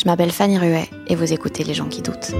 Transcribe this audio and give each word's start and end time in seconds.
je 0.00 0.06
m'appelle 0.06 0.30
Fanny 0.30 0.58
Ruet 0.58 0.88
et 1.08 1.14
vous 1.14 1.30
écoutez 1.32 1.62
Les 1.62 1.74
gens 1.74 1.86
qui 1.86 2.00
doutent. 2.00 2.32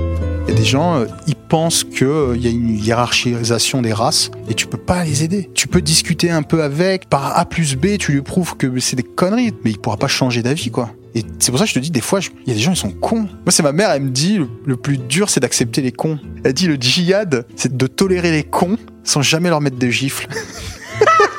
Il 0.46 0.54
y 0.54 0.56
a 0.56 0.58
des 0.58 0.64
gens, 0.64 0.96
euh, 0.96 1.06
ils 1.26 1.34
pensent 1.36 1.84
qu'il 1.84 2.06
euh, 2.06 2.36
y 2.36 2.46
a 2.46 2.50
une 2.50 2.70
hiérarchisation 2.70 3.82
des 3.82 3.92
races 3.92 4.30
et 4.48 4.54
tu 4.54 4.66
peux 4.66 4.78
pas 4.78 5.04
les 5.04 5.24
aider. 5.24 5.50
Tu 5.52 5.68
peux 5.68 5.82
discuter 5.82 6.30
un 6.30 6.42
peu 6.42 6.62
avec, 6.62 7.10
par 7.10 7.38
A 7.38 7.44
plus 7.44 7.76
B, 7.76 7.98
tu 7.98 8.12
lui 8.12 8.22
prouves 8.22 8.56
que 8.56 8.80
c'est 8.80 8.96
des 8.96 9.02
conneries, 9.02 9.52
mais 9.62 9.72
il 9.72 9.78
pourra 9.78 9.98
pas 9.98 10.08
changer 10.08 10.42
d'avis, 10.42 10.70
quoi. 10.70 10.90
Et 11.14 11.22
c'est 11.38 11.50
pour 11.50 11.58
ça 11.58 11.64
que 11.64 11.70
je 11.70 11.74
te 11.74 11.80
dis, 11.80 11.90
des 11.90 12.00
fois, 12.00 12.20
il 12.46 12.48
y 12.48 12.52
a 12.52 12.54
des 12.54 12.60
gens, 12.60 12.72
ils 12.72 12.76
sont 12.76 12.92
cons. 12.92 13.22
Moi, 13.22 13.50
c'est 13.50 13.62
ma 13.62 13.72
mère, 13.72 13.90
elle 13.90 14.02
me 14.04 14.10
dit, 14.10 14.38
le, 14.38 14.48
le 14.64 14.76
plus 14.76 14.96
dur, 14.96 15.28
c'est 15.28 15.40
d'accepter 15.40 15.82
les 15.82 15.92
cons. 15.92 16.18
Elle 16.44 16.54
dit, 16.54 16.66
le 16.66 16.76
djihad, 16.76 17.46
c'est 17.56 17.76
de 17.76 17.86
tolérer 17.86 18.30
les 18.30 18.44
cons 18.44 18.78
sans 19.04 19.20
jamais 19.20 19.50
leur 19.50 19.60
mettre 19.60 19.76
des 19.76 19.90
gifles. 19.90 20.28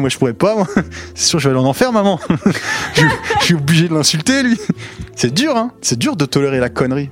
moi, 0.00 0.08
je 0.08 0.18
pourrais 0.18 0.32
pas. 0.32 0.56
C'est 1.14 1.26
sûr, 1.28 1.38
je 1.38 1.48
vais 1.48 1.54
aller 1.54 1.64
en 1.64 1.68
enfer, 1.68 1.92
maman. 1.92 2.18
je, 2.94 3.02
je 3.40 3.44
suis 3.44 3.54
obligé 3.54 3.88
de 3.88 3.94
l'insulter, 3.94 4.42
lui. 4.42 4.58
C'est 5.14 5.32
dur, 5.32 5.56
hein. 5.56 5.72
C'est 5.80 5.98
dur 5.98 6.16
de 6.16 6.24
tolérer 6.24 6.58
la 6.58 6.68
connerie. 6.68 7.10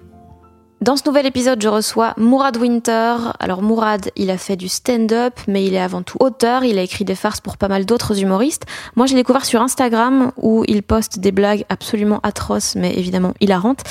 Dans 0.80 0.96
ce 0.96 1.02
nouvel 1.06 1.26
épisode, 1.26 1.60
je 1.60 1.68
reçois 1.68 2.14
Mourad 2.18 2.56
Winter. 2.56 3.16
Alors 3.40 3.62
Mourad, 3.62 4.12
il 4.14 4.30
a 4.30 4.38
fait 4.38 4.54
du 4.54 4.68
stand-up, 4.68 5.34
mais 5.48 5.64
il 5.64 5.74
est 5.74 5.80
avant 5.80 6.02
tout 6.02 6.18
auteur. 6.20 6.62
Il 6.62 6.78
a 6.78 6.82
écrit 6.82 7.04
des 7.04 7.16
farces 7.16 7.40
pour 7.40 7.56
pas 7.56 7.66
mal 7.66 7.84
d'autres 7.84 8.22
humoristes. 8.22 8.64
Moi, 8.94 9.06
j'ai 9.06 9.16
découvert 9.16 9.44
sur 9.44 9.60
Instagram 9.60 10.30
où 10.36 10.64
il 10.68 10.84
poste 10.84 11.18
des 11.18 11.32
blagues 11.32 11.64
absolument 11.68 12.20
atroces, 12.22 12.76
mais 12.76 12.96
évidemment 12.96 13.34
hilarantes. 13.40 13.82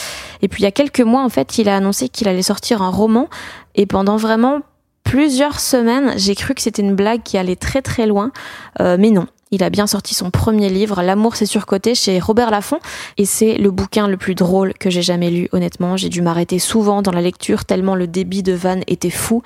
Et 0.42 0.48
puis 0.48 0.62
il 0.62 0.64
y 0.64 0.68
a 0.68 0.72
quelques 0.72 1.02
mois, 1.02 1.24
en 1.24 1.30
fait, 1.30 1.58
il 1.58 1.68
a 1.68 1.76
annoncé 1.76 2.08
qu'il 2.08 2.30
allait 2.30 2.42
sortir 2.42 2.82
un 2.82 2.90
roman. 2.90 3.28
Et 3.76 3.86
pendant 3.86 4.16
vraiment 4.16 4.62
plusieurs 5.08 5.62
semaines, 5.62 6.16
j'ai 6.18 6.36
cru 6.36 6.54
que 6.54 6.62
c'était 6.62 6.82
une 6.82 6.94
blague 6.94 7.24
qui 7.24 7.38
allait 7.38 7.56
très 7.56 7.82
très 7.82 8.06
loin, 8.06 8.32
euh, 8.82 8.98
mais 9.00 9.10
non. 9.10 9.26
Il 9.52 9.64
a 9.64 9.70
bien 9.70 9.88
sorti 9.88 10.14
son 10.14 10.30
premier 10.30 10.68
livre, 10.68 11.02
L'amour 11.02 11.38
c'est 11.38 11.46
surcoté, 11.46 11.96
chez 11.96 12.20
Robert 12.20 12.52
Laffont, 12.52 12.80
et 13.16 13.24
c'est 13.24 13.58
le 13.58 13.72
bouquin 13.72 14.10
le 14.10 14.18
plus 14.18 14.36
drôle 14.36 14.74
que 14.74 14.90
j'ai 14.90 15.02
jamais 15.02 15.30
lu, 15.30 15.48
honnêtement. 15.54 15.96
J'ai 15.96 16.10
dû 16.10 16.22
m'arrêter 16.22 16.60
souvent 16.60 17.02
dans 17.02 17.14
la 17.14 17.22
lecture, 17.22 17.64
tellement 17.64 17.96
le 17.96 18.06
débit 18.06 18.44
de 18.44 18.52
Van 18.52 18.82
était 18.88 19.10
fou. 19.10 19.44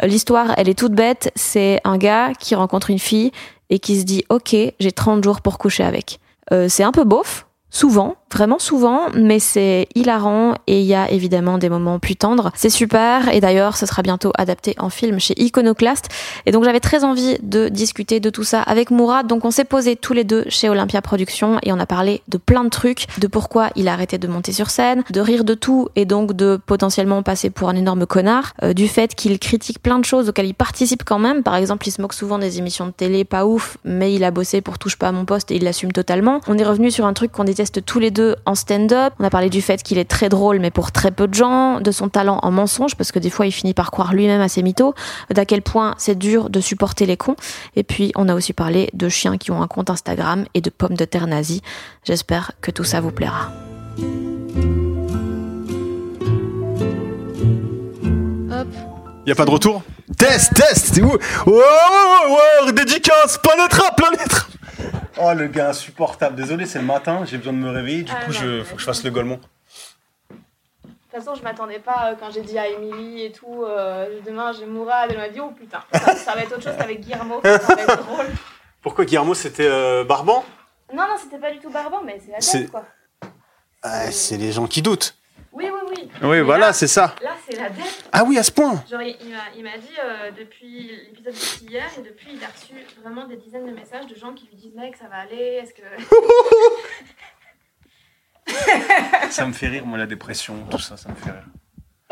Euh, 0.00 0.06
l'histoire, 0.06 0.54
elle 0.56 0.68
est 0.68 0.78
toute 0.78 0.92
bête, 0.92 1.32
c'est 1.34 1.80
un 1.82 1.98
gars 1.98 2.30
qui 2.38 2.54
rencontre 2.54 2.90
une 2.90 3.00
fille 3.00 3.32
et 3.68 3.80
qui 3.80 3.98
se 3.98 4.04
dit, 4.04 4.24
ok, 4.28 4.54
j'ai 4.78 4.92
30 4.92 5.24
jours 5.24 5.40
pour 5.40 5.58
coucher 5.58 5.82
avec. 5.82 6.20
Euh, 6.52 6.68
c'est 6.68 6.84
un 6.84 6.92
peu 6.92 7.02
beauf, 7.02 7.48
souvent, 7.68 8.14
vraiment 8.32 8.58
souvent, 8.58 9.06
mais 9.14 9.38
c'est 9.38 9.88
hilarant 9.94 10.54
et 10.66 10.80
il 10.80 10.86
y 10.86 10.94
a 10.94 11.10
évidemment 11.10 11.58
des 11.58 11.68
moments 11.68 11.98
plus 11.98 12.16
tendres. 12.16 12.50
C'est 12.54 12.70
super 12.70 13.32
et 13.32 13.40
d'ailleurs 13.40 13.76
ce 13.76 13.86
sera 13.86 14.02
bientôt 14.02 14.32
adapté 14.36 14.74
en 14.78 14.90
film 14.90 15.18
chez 15.18 15.34
Iconoclast 15.40 16.08
et 16.46 16.52
donc 16.52 16.64
j'avais 16.64 16.80
très 16.80 17.04
envie 17.04 17.36
de 17.42 17.68
discuter 17.68 18.20
de 18.20 18.30
tout 18.30 18.44
ça 18.44 18.62
avec 18.62 18.90
Mourad 18.90 19.26
donc 19.26 19.44
on 19.44 19.50
s'est 19.50 19.64
posé 19.64 19.96
tous 19.96 20.12
les 20.12 20.24
deux 20.24 20.44
chez 20.48 20.68
Olympia 20.68 21.02
Productions 21.02 21.58
et 21.62 21.72
on 21.72 21.78
a 21.78 21.86
parlé 21.86 22.22
de 22.28 22.38
plein 22.38 22.64
de 22.64 22.68
trucs, 22.68 23.06
de 23.18 23.26
pourquoi 23.26 23.70
il 23.76 23.88
a 23.88 23.92
arrêté 23.92 24.18
de 24.18 24.28
monter 24.28 24.52
sur 24.52 24.70
scène, 24.70 25.02
de 25.10 25.20
rire 25.20 25.44
de 25.44 25.54
tout 25.54 25.88
et 25.96 26.04
donc 26.04 26.32
de 26.32 26.58
potentiellement 26.64 27.22
passer 27.22 27.50
pour 27.50 27.68
un 27.68 27.76
énorme 27.76 28.06
connard, 28.06 28.52
euh, 28.62 28.72
du 28.72 28.88
fait 28.88 29.14
qu'il 29.14 29.38
critique 29.38 29.82
plein 29.82 29.98
de 29.98 30.04
choses 30.04 30.28
auxquelles 30.28 30.46
il 30.46 30.54
participe 30.54 31.04
quand 31.04 31.18
même, 31.18 31.42
par 31.42 31.56
exemple 31.56 31.88
il 31.88 31.90
se 31.90 32.00
moque 32.00 32.14
souvent 32.14 32.38
des 32.38 32.58
émissions 32.58 32.86
de 32.86 32.92
télé 32.92 33.24
pas 33.24 33.46
ouf 33.46 33.76
mais 33.84 34.14
il 34.14 34.24
a 34.24 34.30
bossé 34.30 34.60
pour 34.60 34.78
touche 34.78 34.96
pas 34.96 35.08
à 35.08 35.12
mon 35.12 35.24
poste 35.24 35.50
et 35.50 35.56
il 35.56 35.64
l'assume 35.64 35.92
totalement. 35.92 36.40
On 36.46 36.58
est 36.58 36.64
revenu 36.64 36.90
sur 36.90 37.06
un 37.06 37.12
truc 37.12 37.32
qu'on 37.32 37.44
déteste 37.44 37.84
tous 37.84 37.98
les 37.98 38.10
deux 38.10 38.19
en 38.46 38.54
stand-up. 38.54 39.12
On 39.18 39.24
a 39.24 39.30
parlé 39.30 39.50
du 39.50 39.62
fait 39.62 39.82
qu'il 39.82 39.98
est 39.98 40.08
très 40.08 40.28
drôle, 40.28 40.58
mais 40.58 40.70
pour 40.70 40.92
très 40.92 41.10
peu 41.10 41.26
de 41.26 41.34
gens, 41.34 41.80
de 41.80 41.90
son 41.90 42.08
talent 42.08 42.38
en 42.42 42.50
mensonge, 42.50 42.94
parce 42.96 43.12
que 43.12 43.18
des 43.18 43.30
fois 43.30 43.46
il 43.46 43.52
finit 43.52 43.74
par 43.74 43.90
croire 43.90 44.14
lui-même 44.14 44.40
à 44.40 44.48
ses 44.48 44.62
mythos, 44.62 44.94
d'à 45.30 45.44
quel 45.44 45.62
point 45.62 45.94
c'est 45.98 46.18
dur 46.18 46.50
de 46.50 46.60
supporter 46.60 47.06
les 47.06 47.16
cons. 47.16 47.36
Et 47.76 47.82
puis 47.82 48.12
on 48.16 48.28
a 48.28 48.34
aussi 48.34 48.52
parlé 48.52 48.90
de 48.92 49.08
chiens 49.08 49.38
qui 49.38 49.50
ont 49.50 49.62
un 49.62 49.66
compte 49.66 49.90
Instagram 49.90 50.44
et 50.54 50.60
de 50.60 50.70
pommes 50.70 50.96
de 50.96 51.04
terre 51.04 51.26
nazies. 51.26 51.62
J'espère 52.04 52.52
que 52.60 52.70
tout 52.70 52.84
ça 52.84 53.00
vous 53.00 53.12
plaira. 53.12 53.50
Hop. 58.52 58.68
Y 59.26 59.32
a 59.32 59.34
pas 59.34 59.44
de 59.44 59.50
retour? 59.50 59.82
Test, 60.16 60.54
test, 60.54 60.94
c'est 60.94 61.02
où? 61.02 61.12
Oh, 61.46 61.62
oh, 61.62 62.36
oh, 62.66 62.72
dédicace, 62.72 63.38
planète 63.42 63.72
rap, 63.74 63.96
planète 63.96 64.49
Oh 65.22 65.32
le 65.34 65.46
gars 65.48 65.70
insupportable. 65.70 66.36
Désolé, 66.36 66.66
c'est 66.66 66.78
le 66.78 66.84
matin, 66.84 67.24
j'ai 67.24 67.36
besoin 67.38 67.52
de 67.52 67.58
me 67.58 67.70
réveiller. 67.70 68.02
Du 68.04 68.12
Ah, 68.14 68.24
coup, 68.24 68.32
non, 68.32 68.38
je 68.38 68.46
mais 68.58 68.64
faut 68.64 68.74
que 68.74 68.80
je 68.80 68.86
fasse 68.86 69.04
le 69.04 69.10
golemon. 69.10 69.40
De 70.30 70.88
toute 70.88 71.24
façon, 71.24 71.34
je 71.34 71.42
m'attendais 71.42 71.80
pas 71.80 72.10
euh, 72.12 72.14
quand 72.18 72.30
j'ai 72.30 72.42
dit 72.42 72.56
à 72.58 72.68
Émilie 72.68 73.24
et 73.24 73.32
tout, 73.32 73.64
euh, 73.64 74.20
demain 74.24 74.52
j'ai 74.52 74.64
Mourad, 74.64 75.10
elle 75.10 75.18
m'a 75.18 75.28
dit 75.28 75.40
oh 75.40 75.50
putain, 75.50 75.80
ça, 75.92 76.14
ça 76.14 76.34
va 76.34 76.42
être 76.42 76.52
autre 76.52 76.62
chose 76.62 76.74
qu'avec 76.78 77.00
Guillermo, 77.00 77.40
ça 77.42 77.58
va 77.58 77.82
être 77.82 77.96
drôle. 78.06 78.26
Pourquoi 78.80 79.04
Guillermo 79.04 79.34
c'était 79.34 79.66
euh, 79.68 80.04
Barban? 80.04 80.44
Non, 80.94 81.02
non, 81.08 81.16
c'était 81.20 81.38
pas 81.38 81.50
du 81.50 81.58
tout 81.58 81.70
barbant, 81.70 82.02
mais 82.04 82.20
c'est 82.24 82.30
la 82.32 82.40
C'est- 82.40 82.58
dette 82.60 82.70
quoi. 82.70 82.84
Ah, 83.82 84.10
C'est 84.12 84.36
les 84.36 84.52
gens 84.52 84.66
qui 84.66 84.82
doutent. 84.82 85.16
Oui, 85.52 85.64
oui, 85.72 85.80
oui. 85.90 86.08
Oui, 86.22 86.28
Mais 86.28 86.40
voilà, 86.42 86.66
là- 86.66 86.72
c'est 86.72 86.86
ça. 86.86 87.14
Là, 87.22 87.34
c'est 87.48 87.56
la 87.56 87.70
dette. 87.70 88.08
Ah 88.12 88.22
oui, 88.24 88.38
à 88.38 88.42
ce 88.44 88.52
point. 88.52 88.84
Genre, 88.88 89.02
il, 89.02 89.16
il 89.20 89.30
m'a- 89.30 89.50
il 89.56 89.64
m'a 89.64 89.78
dit 89.78 89.88
euh, 90.02 90.30
depuis 90.30 90.90
l'épisode 91.10 91.34
d'hier 91.66 91.90
et 91.98 92.02
depuis, 92.02 92.28
il 92.34 92.44
a 92.44 92.48
reçu 92.48 92.72
vraiment 93.02 93.26
des 93.26 93.36
dizaines 93.36 93.66
de 93.66 93.72
messages 93.72 94.06
de 94.06 94.14
gens 94.14 94.32
qui 94.32 94.46
lui 94.46 94.54
disent 94.56 94.74
mec, 94.74 94.96
ça 94.96 95.08
va 95.08 95.16
aller, 95.16 95.60
est-ce 95.62 95.74
que. 95.74 95.82
Ça 99.30 99.46
me 99.46 99.52
fait 99.52 99.68
rire, 99.68 99.86
moi, 99.86 99.98
la 99.98 100.06
dépression, 100.06 100.66
tout 100.66 100.78
ça, 100.78 100.96
ça 100.96 101.08
me 101.08 101.14
fait 101.14 101.30
rire. 101.30 101.46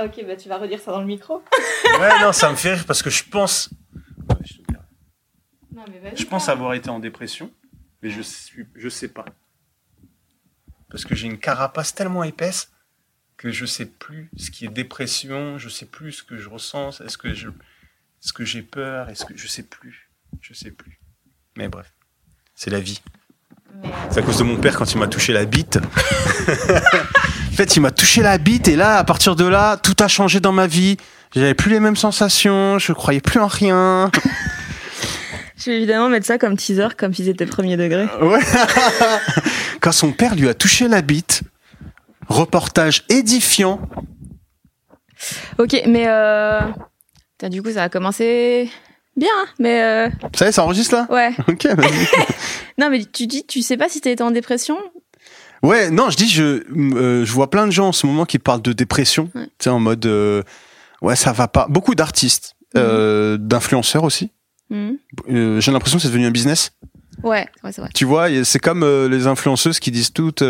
ok, 0.00 0.24
bah 0.26 0.36
tu 0.36 0.48
vas 0.48 0.58
redire 0.58 0.80
ça 0.80 0.92
dans 0.92 1.00
le 1.00 1.06
micro. 1.06 1.42
Ouais, 1.98 2.20
non, 2.20 2.32
ça 2.32 2.50
me 2.50 2.56
fait 2.56 2.74
rire 2.74 2.84
parce 2.86 3.02
que 3.02 3.10
je 3.10 3.24
pense. 3.24 3.70
Ouais, 4.28 4.36
je, 4.44 4.58
te 4.58 4.62
dirai. 4.68 4.82
Non, 5.72 5.84
mais 5.90 5.98
vas-y. 5.98 6.16
Je 6.16 6.26
pense 6.26 6.48
avoir 6.48 6.74
été 6.74 6.90
en 6.90 7.00
dépression, 7.00 7.50
mais 8.02 8.10
je 8.10 8.22
suis, 8.22 8.66
je 8.76 8.88
sais 8.88 9.08
pas. 9.08 9.24
Parce 10.90 11.04
que 11.04 11.14
j'ai 11.14 11.26
une 11.26 11.38
carapace 11.38 11.94
tellement 11.94 12.22
épaisse 12.24 12.70
que 13.38 13.50
je 13.50 13.64
sais 13.64 13.86
plus 13.86 14.28
ce 14.36 14.50
qui 14.50 14.66
est 14.66 14.68
dépression, 14.68 15.58
je 15.58 15.68
sais 15.68 15.86
plus 15.86 16.12
ce 16.12 16.22
que 16.24 16.36
je 16.36 16.48
ressens, 16.48 17.00
est-ce 17.00 17.16
que 17.16 17.32
je, 17.32 17.48
est-ce 17.48 18.32
que 18.32 18.44
j'ai 18.44 18.62
peur, 18.62 19.08
est-ce 19.08 19.24
que 19.24 19.36
je 19.36 19.46
sais 19.46 19.62
plus, 19.62 20.10
je 20.42 20.52
sais 20.52 20.72
plus. 20.72 20.98
Mais 21.56 21.68
bref, 21.68 21.94
c'est 22.56 22.70
la 22.70 22.80
vie. 22.80 23.00
Euh, 23.84 23.88
C'est 24.10 24.18
à 24.18 24.22
cause 24.22 24.38
de 24.38 24.42
mon 24.42 24.56
père 24.56 24.76
quand 24.76 24.92
il 24.92 24.98
m'a 24.98 25.06
touché 25.06 25.32
la 25.32 25.44
bite. 25.44 25.76
en 25.78 27.52
fait, 27.52 27.76
il 27.76 27.80
m'a 27.80 27.92
touché 27.92 28.22
la 28.22 28.38
bite 28.38 28.66
et 28.66 28.76
là, 28.76 28.98
à 28.98 29.04
partir 29.04 29.36
de 29.36 29.44
là, 29.44 29.76
tout 29.76 29.96
a 30.00 30.08
changé 30.08 30.40
dans 30.40 30.52
ma 30.52 30.66
vie. 30.66 30.96
J'avais 31.32 31.54
plus 31.54 31.70
les 31.70 31.80
mêmes 31.80 31.96
sensations, 31.96 32.78
je 32.80 32.92
croyais 32.92 33.20
plus 33.20 33.38
en 33.40 33.46
rien. 33.46 34.10
Je 35.56 35.70
vais 35.70 35.76
évidemment 35.78 36.08
mettre 36.08 36.24
ça 36.24 36.38
comme 36.38 36.56
teaser, 36.56 36.86
comme 36.96 37.12
si 37.12 37.24
c'était 37.24 37.44
premier 37.44 37.76
degré. 37.76 38.06
Ouais. 38.22 38.38
Quand 39.80 39.90
son 39.90 40.12
père 40.12 40.36
lui 40.36 40.48
a 40.48 40.54
touché 40.54 40.86
la 40.86 41.02
bite, 41.02 41.42
reportage 42.28 43.04
édifiant. 43.08 43.80
Ok, 45.58 45.82
mais 45.86 46.06
euh... 46.06 46.60
putain, 47.32 47.48
du 47.48 47.62
coup 47.62 47.70
ça 47.70 47.84
a 47.84 47.88
commencé 47.88 48.70
bien, 49.16 49.28
hein, 49.40 49.46
mais 49.58 49.82
euh... 49.82 50.08
Ça 50.34 50.46
y 50.46 50.48
est, 50.48 50.52
ça 50.52 50.62
enregistre 50.62 50.94
là? 50.94 51.06
Ouais. 51.10 51.32
Ok, 51.48 51.66
vas-y. 51.66 52.06
Non 52.78 52.90
mais 52.90 53.04
tu 53.04 53.26
dis, 53.26 53.44
tu 53.44 53.60
sais 53.62 53.76
pas 53.76 53.88
si 53.88 53.98
été 53.98 54.22
en 54.22 54.30
dépression? 54.30 54.78
Ouais, 55.62 55.90
non, 55.90 56.10
je 56.10 56.16
dis, 56.16 56.28
je, 56.28 56.62
euh, 56.76 57.24
je 57.24 57.32
vois 57.32 57.50
plein 57.50 57.66
de 57.66 57.72
gens 57.72 57.88
en 57.88 57.92
ce 57.92 58.06
moment 58.06 58.24
qui 58.24 58.38
parlent 58.38 58.62
de 58.62 58.72
dépression. 58.72 59.30
Ouais. 59.34 59.46
Tu 59.58 59.64
sais, 59.64 59.70
en 59.70 59.80
mode, 59.80 60.06
euh, 60.06 60.42
ouais, 61.02 61.16
ça 61.16 61.32
va 61.32 61.48
pas. 61.48 61.66
Beaucoup 61.68 61.94
d'artistes, 61.94 62.54
euh, 62.76 63.36
d'influenceurs 63.38 64.04
aussi. 64.04 64.30
Mhm. 64.70 64.98
J'ai 65.60 65.72
l'impression 65.72 65.98
que 65.98 66.02
c'est 66.02 66.08
devenu 66.08 66.26
un 66.26 66.30
business. 66.30 66.72
Ouais, 67.22 67.48
ouais 67.64 67.72
c'est 67.72 67.80
vrai. 67.80 67.90
Tu 67.94 68.04
vois, 68.04 68.28
c'est 68.44 68.58
comme 68.58 68.84
les 69.08 69.26
influenceuses 69.26 69.80
qui 69.80 69.90
disent 69.90 70.12
toutes, 70.12 70.42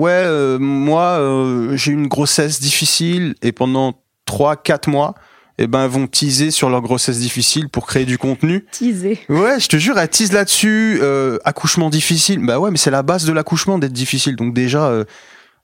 ouais, 0.00 0.10
euh, 0.12 0.58
moi, 0.58 1.18
euh, 1.20 1.76
j'ai 1.76 1.92
eu 1.92 1.94
une 1.94 2.08
grossesse 2.08 2.60
difficile 2.60 3.34
et 3.42 3.52
pendant 3.52 3.94
3-4 4.26 4.88
mois, 4.90 5.14
eh 5.58 5.66
ben, 5.66 5.86
vont 5.86 6.06
teaser 6.06 6.50
sur 6.50 6.70
leur 6.70 6.80
grossesse 6.80 7.18
difficile 7.18 7.68
pour 7.68 7.86
créer 7.86 8.06
du 8.06 8.16
contenu. 8.16 8.64
Teasé. 8.72 9.18
Ouais, 9.28 9.60
je 9.60 9.68
te 9.68 9.76
jure, 9.76 9.98
elles 9.98 10.08
teasent 10.08 10.32
là-dessus. 10.32 10.98
euh, 11.02 11.38
accouchement 11.44 11.90
difficile. 11.90 12.38
Bah 12.44 12.58
ouais, 12.58 12.70
mais 12.70 12.78
c'est 12.78 12.90
la 12.90 13.02
base 13.02 13.24
de 13.26 13.32
l'accouchement 13.32 13.78
d'être 13.78 13.92
difficile. 13.92 14.36
Donc 14.36 14.54
déjà, 14.54 14.86
euh, 14.86 15.04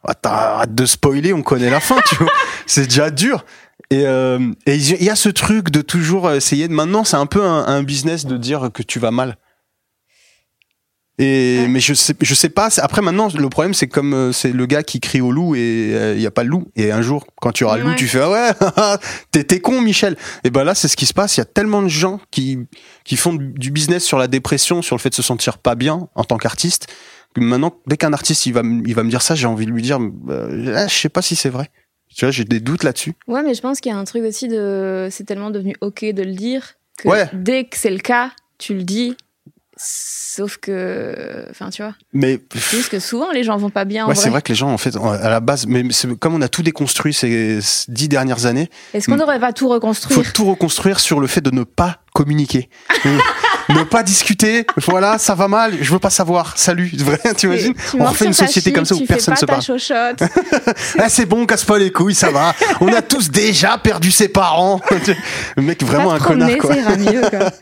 ah, 0.07 0.15
t'as 0.15 0.61
hâte 0.61 0.75
de 0.75 0.85
spoiler, 0.85 1.33
on 1.33 1.43
connaît 1.43 1.71
la 1.71 1.81
fin, 1.81 1.97
tu 2.07 2.17
vois. 2.17 2.33
C'est 2.67 2.85
déjà 2.85 3.11
dur. 3.11 3.45
Et 3.91 4.03
euh, 4.07 4.39
et 4.67 4.75
il 4.77 5.03
y 5.03 5.11
a 5.11 5.17
ce 5.17 5.29
truc 5.31 5.71
de 5.71 5.81
toujours 5.81 6.31
essayer 6.33 6.67
de. 6.69 6.73
Maintenant, 6.75 7.05
c'est 7.05 7.17
un 7.17 7.27
peu 7.27 7.43
un, 7.45 7.67
un 7.67 7.83
business 7.85 8.27
de 8.27 8.37
dire 8.37 8.71
que 8.75 8.83
tu 8.83 8.99
vas 8.99 9.13
mal. 9.13 9.37
Et 11.19 11.61
Ouais. 11.63 11.69
mais 11.69 11.81
je 11.81 11.95
sais 11.95 12.15
je 12.21 12.35
sais 12.35 12.51
pas. 12.51 12.69
Après 12.79 13.01
maintenant 13.01 13.29
le 13.35 13.49
problème 13.49 13.73
c'est 13.73 13.87
comme 13.89 14.13
euh, 14.13 14.33
c'est 14.33 14.53
le 14.53 14.67
gars 14.67 14.83
qui 14.83 15.01
crie 15.01 15.23
au 15.23 15.33
loup 15.33 15.55
et 15.55 15.93
euh, 15.95 16.15
il 16.15 16.21
y 16.21 16.27
a 16.27 16.31
pas 16.31 16.43
le 16.45 16.51
loup. 16.51 16.69
Et 16.77 16.93
un 16.93 17.01
jour 17.01 17.27
quand 17.41 17.53
tu 17.53 17.65
auras 17.65 17.79
le 17.79 17.85
loup 17.85 17.95
tu 17.97 18.07
fais 18.07 18.21
ah 18.23 18.31
ouais 18.31 18.99
t'es 19.31 19.43
t'es 19.45 19.61
con 19.61 19.81
Michel. 19.81 20.17
Et 20.45 20.51
ben 20.51 20.63
là 20.65 20.75
c'est 20.75 20.89
ce 20.89 20.97
qui 20.97 21.07
se 21.07 21.15
passe. 21.15 21.37
Il 21.37 21.41
y 21.41 21.43
a 21.43 21.47
tellement 21.47 21.81
de 21.83 21.89
gens 21.89 22.21
qui 22.31 22.59
qui 23.05 23.17
font 23.17 23.33
du 23.35 23.71
business 23.71 24.05
sur 24.05 24.19
la 24.19 24.27
dépression, 24.29 24.83
sur 24.83 24.95
le 24.95 25.01
fait 25.01 25.09
de 25.09 25.15
se 25.15 25.23
sentir 25.23 25.57
pas 25.57 25.75
bien 25.75 26.09
en 26.15 26.25
tant 26.25 26.37
qu'artiste. 26.37 26.87
Maintenant 27.39 27.75
dès 27.87 27.97
qu'un 27.97 28.13
artiste 28.13 28.45
il 28.47 28.53
va 28.53 28.63
me- 28.63 28.87
il 28.87 28.95
va 28.95 29.03
me 29.03 29.09
dire 29.11 29.23
ça 29.23 29.35
j'ai 29.35 29.47
envie 29.47 29.65
de 29.67 29.71
lui 29.71 29.81
dire 29.83 29.99
euh, 30.29 30.87
je 30.89 30.95
sais 30.95 31.09
pas 31.09 31.23
si 31.23 31.35
c'est 31.35 31.51
vrai. 31.51 31.71
Tu 32.15 32.25
vois 32.27 32.31
j'ai 32.33 32.45
des 32.45 32.61
doutes 32.61 32.83
là-dessus. 32.83 33.15
Ouais, 33.27 33.43
mais 33.43 33.55
je 33.55 33.61
pense 33.63 33.81
qu'il 33.81 33.91
y 33.91 33.95
a 33.95 33.99
un 33.99 34.05
truc 34.05 34.23
aussi 34.25 34.49
de. 34.49 35.09
C'est 35.11 35.25
tellement 35.25 35.51
devenu 35.51 35.75
ok 35.81 36.05
de 36.05 36.23
le 36.23 36.33
dire 36.33 36.75
que 36.99 37.09
Ouais. 37.09 37.29
dès 37.35 37.65
que 37.65 37.77
c'est 37.77 37.91
le 37.91 37.99
cas, 37.99 38.31
tu 38.59 38.75
le 38.75 38.83
dis. 38.85 39.17
Sauf 39.79 40.57
que. 40.57 41.47
Enfin, 41.51 41.69
tu 41.71 41.83
vois. 41.83 41.95
Mais 42.15 42.41
C'est 42.55 42.77
juste 42.79 42.89
que 42.89 42.99
souvent 42.99 43.31
les 43.31 43.45
gens 43.45 43.57
vont 43.59 43.69
pas 43.71 43.85
bien 43.85 44.05
en 44.05 44.09
Ouais, 44.09 44.15
vrai. 44.15 44.23
c'est 44.23 44.31
vrai 44.31 44.41
que 44.43 44.49
les 44.49 44.55
gens, 44.55 44.71
en 44.71 44.79
fait, 44.79 44.97
à 44.97 45.29
la 45.29 45.41
base, 45.41 45.67
mais 45.67 45.85
c'est 45.91 46.19
comme 46.19 46.35
on 46.35 46.41
a 46.41 46.49
tout 46.49 46.63
déconstruit 46.63 47.13
ces 47.13 47.59
dix 47.89 48.09
dernières 48.09 48.47
années, 48.47 48.71
Est-ce 48.95 49.07
qu'on 49.07 49.17
Mm. 49.17 49.21
devrait 49.21 49.41
pas 49.41 49.53
tout 49.53 49.67
il 49.67 49.69
faut 49.69 49.75
reconstruire 49.75 50.33
tout 50.33 50.45
reconstruire 50.47 50.99
sur 51.01 51.21
le 51.21 51.27
fait 51.27 51.41
de 51.43 51.51
ne 51.51 51.63
pas 51.65 51.99
communiquer. 52.15 52.71
ne 53.69 53.83
pas 53.85 54.03
discuter. 54.03 54.67
Voilà, 54.77 55.19
ça 55.19 55.35
va 55.35 55.49
mal, 55.49 55.75
je 55.81 55.91
veux 55.91 55.99
pas 55.99 56.11
savoir. 56.11 56.57
Salut. 56.57 56.91
Vrai, 56.99 57.19
t'imagines 57.37 57.75
Tu 57.75 58.01
On 58.01 58.05
refait 58.05 58.27
une 58.27 58.33
société 58.33 58.73
comme 58.73 58.85
ça 58.85 58.95
où 58.95 59.05
personne 59.07 59.37
fais 59.37 59.41
se 59.41 59.47
parle. 59.47 60.17
Ah, 60.99 61.09
c'est 61.09 61.27
bon, 61.27 61.47
casse 61.47 61.65
pas 61.65 61.79
les 61.79 61.91
couilles, 61.91 62.15
ça 62.15 62.31
va. 62.31 62.55
On 62.81 62.89
a 62.89 63.03
tous 63.03 63.31
déjà 63.31 63.79
perdu 63.79 64.11
ses 64.11 64.29
parents. 64.29 64.81
le 65.57 65.63
mec, 65.63 65.83
vraiment 65.83 66.13
un 66.13 66.19
connard, 66.19 66.57
quoi. 66.59 66.75
Mieux, 66.97 67.23
quoi. 67.29 67.51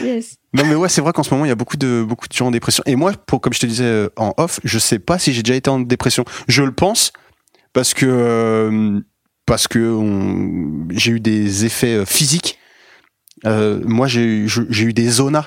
Yes. 0.00 0.36
Non 0.52 0.64
mais 0.64 0.74
ouais, 0.74 0.88
c'est 0.88 1.00
vrai 1.00 1.12
qu'en 1.12 1.22
ce 1.22 1.30
moment 1.34 1.44
il 1.44 1.48
y 1.48 1.52
a 1.52 1.56
beaucoup 1.56 1.76
de 1.76 2.04
beaucoup 2.06 2.28
de 2.28 2.32
gens 2.32 2.46
en 2.46 2.50
dépression. 2.50 2.82
Et 2.86 2.96
moi, 2.96 3.12
pour 3.26 3.40
comme 3.40 3.52
je 3.52 3.60
te 3.60 3.66
disais 3.66 3.84
euh, 3.84 4.08
en 4.16 4.32
off, 4.36 4.60
je 4.64 4.78
sais 4.78 4.98
pas 4.98 5.18
si 5.18 5.32
j'ai 5.32 5.42
déjà 5.42 5.56
été 5.56 5.68
en 5.68 5.80
dépression. 5.80 6.24
Je 6.48 6.62
le 6.62 6.72
pense 6.72 7.12
parce 7.72 7.94
que 7.94 8.06
euh, 8.06 9.00
parce 9.44 9.68
que 9.68 10.00
j'ai 10.90 11.12
eu 11.12 11.20
des 11.20 11.64
effets 11.64 11.94
euh, 11.94 12.04
physiques. 12.04 12.58
Euh, 13.44 13.80
moi, 13.84 14.06
j'ai 14.06 14.22
eu- 14.24 14.92
des 14.92 15.08
zonas. 15.08 15.46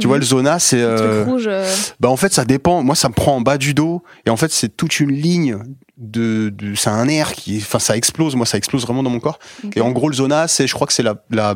Tu 0.00 0.06
Mhm. 0.06 0.08
vois, 0.08 0.18
le 0.18 0.24
zona, 0.24 0.58
c'est 0.58 0.80
euh, 0.82 1.24
euh, 1.24 1.74
bah 2.00 2.08
en 2.08 2.16
fait 2.16 2.32
ça 2.32 2.44
dépend. 2.44 2.82
Moi, 2.82 2.96
ça 2.96 3.08
me 3.08 3.14
prend 3.14 3.36
en 3.36 3.40
bas 3.40 3.58
du 3.58 3.74
dos 3.74 4.02
et 4.26 4.30
en 4.30 4.36
fait 4.36 4.50
c'est 4.50 4.76
toute 4.76 4.98
une 4.98 5.12
ligne 5.12 5.56
de, 5.98 6.48
de 6.48 6.74
c'est 6.74 6.90
un 6.90 7.04
nerf 7.04 7.30
qui, 7.32 7.58
enfin 7.58 7.78
ça 7.78 7.96
explose. 7.96 8.34
Moi, 8.34 8.44
ça 8.44 8.58
explose 8.58 8.82
vraiment 8.82 9.04
dans 9.04 9.10
mon 9.10 9.20
corps. 9.20 9.38
Et 9.76 9.80
en 9.80 9.92
gros, 9.92 10.08
le 10.08 10.14
zona, 10.16 10.48
c'est, 10.48 10.66
je 10.66 10.74
crois 10.74 10.88
que 10.88 10.92
c'est 10.92 11.04
la 11.04 11.14
la 11.30 11.54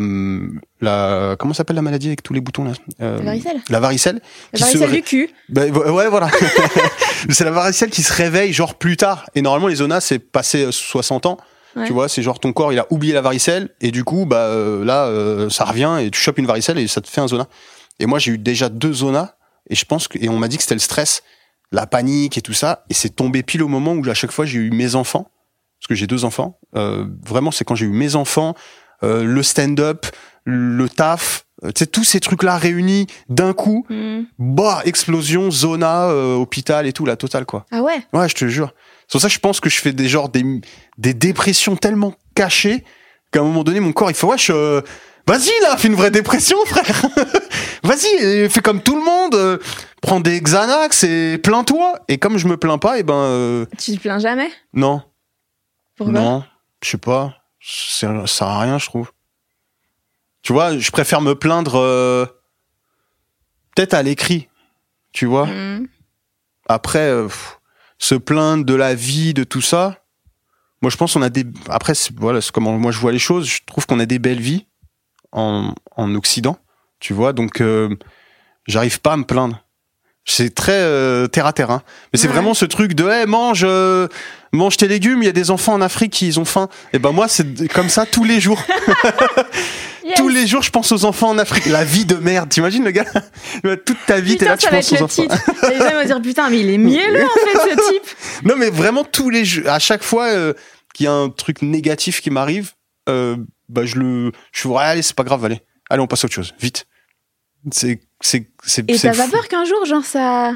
la 0.81 1.35
comment 1.37 1.53
s'appelle 1.53 1.75
la 1.75 1.83
maladie 1.83 2.07
avec 2.07 2.23
tous 2.23 2.33
les 2.33 2.41
boutons 2.41 2.63
là? 2.63 2.73
Euh, 3.01 3.19
La 3.19 3.25
varicelle. 3.25 3.57
La 3.71 3.81
varicelle. 3.81 4.21
La 4.53 4.59
se 4.67 4.79
varicelle 4.79 4.91
du 4.93 5.03
cul. 5.03 5.31
Vo- 5.49 5.91
ouais, 5.91 6.09
voilà. 6.09 6.29
c'est 7.31 7.45
la 7.45 7.51
varicelle 7.51 7.91
qui 7.91 8.03
se 8.05 8.13
réveille 8.13 8.53
genre 8.53 8.77
plus 8.77 8.97
tard. 8.97 9.29
Et 9.35 9.43
normalement, 9.43 9.67
les 9.67 9.75
zonas, 9.77 10.01
c'est 10.01 10.21
passé 10.21 10.65
euh, 10.67 10.71
60 10.71 11.27
ans. 11.27 11.39
Ouais. 11.77 11.87
Tu 11.87 11.93
vois, 11.93 12.09
c'est 12.09 12.23
genre 12.23 12.41
ton 12.41 12.53
corps, 12.53 12.73
il 12.73 12.79
a 12.79 12.87
oublié 12.91 13.13
la 13.13 13.21
varicelle. 13.21 13.71
Et 13.81 13.91
du 13.91 14.05
coup, 14.05 14.25
bah 14.27 14.47
euh, 14.47 14.85
là, 14.85 15.07
euh, 15.07 15.49
ça 15.51 15.65
revient 15.65 15.99
et 16.01 16.11
tu 16.11 16.19
chopes 16.21 16.39
une 16.39 16.47
varicelle 16.47 16.79
et 16.79 16.87
ça 16.89 17.01
te 17.01 17.09
fait 17.09 17.21
un 17.21 17.29
zona. 17.29 17.47
Et 17.99 18.07
moi, 18.07 18.19
j'ai 18.19 18.33
eu 18.33 18.39
déjà 18.39 18.69
deux 18.69 18.93
zonas. 18.93 19.35
Et 19.71 19.75
je 19.75 19.85
pense 19.85 20.09
que, 20.09 20.19
et 20.19 20.29
on 20.29 20.39
m'a 20.39 20.49
dit 20.49 20.57
que 20.57 20.63
c'était 20.63 20.75
le 20.75 20.81
stress, 20.81 21.23
la 21.73 21.87
panique 21.87 22.39
et 22.39 22.41
tout 22.43 22.55
ça. 22.55 22.85
Et 22.89 22.95
c'est 22.95 23.11
tombé 23.11 23.43
pile 23.43 23.63
au 23.63 23.69
moment 23.69 23.93
où 23.93 24.09
à 24.09 24.15
chaque 24.15 24.33
fois 24.33 24.47
j'ai 24.47 24.59
eu 24.59 24.71
mes 24.71 24.95
enfants. 24.95 25.31
Parce 25.81 25.89
que 25.89 25.95
j'ai 25.95 26.07
deux 26.07 26.25
enfants. 26.25 26.59
Euh, 26.75 27.05
vraiment, 27.25 27.51
c'est 27.51 27.65
quand 27.65 27.75
j'ai 27.75 27.87
eu 27.87 27.91
mes 27.91 28.15
enfants, 28.17 28.55
le 29.03 29.43
stand-up, 29.45 30.07
le 30.45 30.89
taf, 30.89 31.45
tu 31.63 31.71
sais, 31.77 31.87
tous 31.87 32.03
ces 32.05 32.19
trucs-là 32.21 32.57
réunis 32.57 33.07
d'un 33.29 33.53
coup 33.53 33.85
Hmm. 33.89 34.23
bah 34.39 34.81
explosion 34.85 35.51
zona 35.53 36.09
hôpital 36.13 36.87
et 36.87 36.93
tout 36.93 37.05
la 37.07 37.17
totale 37.17 37.45
quoi 37.47 37.65
Ah 37.71 37.83
ouais? 37.83 38.01
Ouais 38.13 38.29
je 38.29 38.35
te 38.35 38.47
jure 38.49 38.73
c'est 39.09 39.13
pour 39.13 39.21
ça 39.23 39.29
que 39.29 39.35
je 39.35 39.39
pense 39.39 39.59
que 39.61 39.71
je 39.71 39.81
fais 39.81 39.93
des 39.93 40.07
genres 40.09 40.29
des 40.29 40.45
des 40.99 41.15
dépressions 41.15 41.77
tellement 41.77 42.15
cachées 42.35 42.85
qu'à 43.33 43.41
un 43.41 43.45
moment 43.45 43.65
donné 43.65 43.81
mon 43.81 43.93
corps 43.93 44.11
il 44.11 44.15
fait 44.15 44.27
wesh 44.27 44.51
euh, 44.51 44.83
vas-y 45.27 45.51
là 45.63 45.77
fais 45.79 45.89
une 45.89 45.95
vraie 45.95 46.11
dépression 46.11 46.57
frère. 46.67 47.03
Vas-y 47.83 48.49
fais 48.51 48.61
comme 48.61 48.83
tout 48.83 48.97
le 48.97 49.05
monde 49.05 49.35
euh, 49.35 49.59
prends 50.03 50.21
des 50.21 50.41
Xanax 50.41 51.05
et 51.05 51.39
plains-toi. 51.39 51.99
Et 52.09 52.19
comme 52.19 52.37
je 52.37 52.47
me 52.47 52.57
plains 52.57 52.79
pas 52.79 52.99
et 52.99 53.03
ben 53.03 53.15
euh, 53.15 53.67
Tu 53.79 53.97
te 53.97 54.01
plains 54.01 54.19
jamais? 54.19 54.51
non. 54.73 55.03
Pourquoi 55.97 56.21
non 56.21 56.45
je 56.83 56.91
sais 56.91 56.99
pas. 56.99 57.35
Ça 57.61 58.27
sert 58.27 58.47
à 58.47 58.61
rien 58.61 58.79
je 58.79 58.87
trouve. 58.87 59.11
Tu 60.43 60.53
vois 60.53 60.79
je 60.79 60.91
préfère 60.91 61.21
me 61.23 61.35
plaindre 61.35 61.79
euh, 61.79 62.27
peut-être 63.75 63.95
à 63.95 64.03
l'écrit 64.03 64.49
tu 65.13 65.27
vois. 65.27 65.47
Hmm. 65.47 65.87
Après, 66.69 67.09
euh, 67.09 67.25
pff, 67.25 67.58
se 67.99 68.15
plaindre 68.15 68.65
de 68.65 68.75
la 68.75 68.95
vie, 68.95 69.35
de 69.35 69.45
tout 69.45 69.61
ça. 69.63 69.99
Moi, 70.83 70.91
je 70.91 70.97
pense 70.97 71.15
qu'on 71.15 71.23
a 71.23 71.29
des. 71.31 71.45
Après, 71.69 71.95
c'est- 71.95 72.13
voilà, 72.17 72.41
c'est 72.41 72.53
comment 72.53 72.73
moi 72.79 72.93
je 72.93 72.99
vois 72.99 73.13
les 73.13 73.19
choses. 73.19 73.47
Je 73.49 73.61
trouve 73.67 73.87
qu'on 73.87 73.99
a 74.01 74.07
des 74.07 74.19
belles 74.19 74.41
vies 74.41 74.67
en, 75.33 75.75
en 75.97 76.15
Occident, 76.15 76.57
tu 77.01 77.13
vois. 77.13 77.33
Donc, 77.33 77.61
euh, 77.61 77.89
j'arrive 78.67 79.01
pas 79.01 79.13
à 79.15 79.17
me 79.17 79.25
plaindre. 79.25 79.63
C'est 80.31 80.55
très 80.55 80.73
euh, 80.79 81.27
terre 81.27 81.47
à 81.47 81.53
terre. 81.55 81.71
hein. 81.71 81.83
Mais 82.13 82.19
c'est 82.19 82.29
vraiment 82.29 82.53
ce 82.53 82.67
truc 82.67 82.93
de, 82.93 83.09
hey, 83.09 83.27
mange, 83.27 83.63
euh, 83.65 84.09
mange 84.53 84.77
tes 84.77 84.87
légumes. 84.87 85.23
Il 85.23 85.27
y 85.27 85.29
a 85.29 85.33
des 85.33 85.51
enfants 85.51 85.73
en 85.73 85.81
Afrique 85.81 86.13
qui 86.13 86.27
ils 86.27 86.39
ont 86.39 86.45
faim. 86.45 86.69
Et 86.93 86.99
ben 86.99 87.13
moi, 87.13 87.29
c'est 87.29 87.67
comme 87.69 87.89
ça 87.89 88.05
tous 88.05 88.25
les 88.25 88.39
jours. 88.39 88.63
Yes. 90.09 90.17
Tous 90.17 90.29
les 90.29 90.47
jours, 90.47 90.63
je 90.63 90.71
pense 90.71 90.91
aux 90.93 91.05
enfants 91.05 91.29
en 91.29 91.39
Afrique. 91.39 91.67
La 91.67 91.85
vie 91.85 92.05
de 92.07 92.15
merde. 92.17 92.49
T'imagines 92.49 92.83
le 92.85 92.91
gars? 92.93 93.05
Toute 93.85 93.99
ta 94.07 94.21
vie, 94.21 94.37
t'es 94.37 94.47
là, 94.47 94.57
tu 94.57 94.69
penses 94.69 94.93
aux 94.93 94.97
le 94.97 95.03
enfants. 95.03 95.23
titre. 95.23 95.37
Les 95.69 95.77
gens 95.79 95.91
vont 96.01 96.05
dire 96.07 96.23
putain, 96.23 96.49
mais 96.51 96.61
il 96.61 96.71
est 96.71 96.79
mielleux 96.79 97.25
en 97.25 97.29
fait 97.47 97.71
ce 97.71 97.93
type. 97.93 98.17
Non, 98.45 98.55
mais 98.57 98.71
vraiment 98.71 99.05
tous 99.05 99.29
les 99.31 99.45
jeux, 99.45 99.69
à 99.69 99.79
chaque 99.79 100.03
fois 100.03 100.27
euh, 100.29 100.55
qu'il 100.95 101.05
y 101.05 101.07
a 101.09 101.13
un 101.13 101.29
truc 101.29 101.63
négatif 101.63 102.21
qui 102.23 102.31
m'arrive, 102.31 102.73
euh, 103.09 103.37
bah 103.69 103.85
je 103.85 103.97
le, 103.97 104.33
je 104.53 104.61
suis 104.61 104.69
ouais, 104.69 104.83
allez, 104.83 105.03
c'est 105.03 105.15
pas 105.17 105.25
grave, 105.25 105.45
allez, 105.45 105.61
allez, 105.91 106.01
on 106.01 106.07
passe 106.07 106.25
à 106.25 106.27
autre 106.27 106.35
chose, 106.35 106.55
vite. 106.61 106.87
C'est, 107.73 108.01
c'est, 108.23 108.49
c'est. 108.65 108.89
Et 108.91 108.99
t'as 108.99 109.15
pas 109.15 109.29
peur 109.29 109.49
qu'un 109.49 109.65
jour, 109.65 109.85
genre 109.85 110.05
ça, 110.05 110.55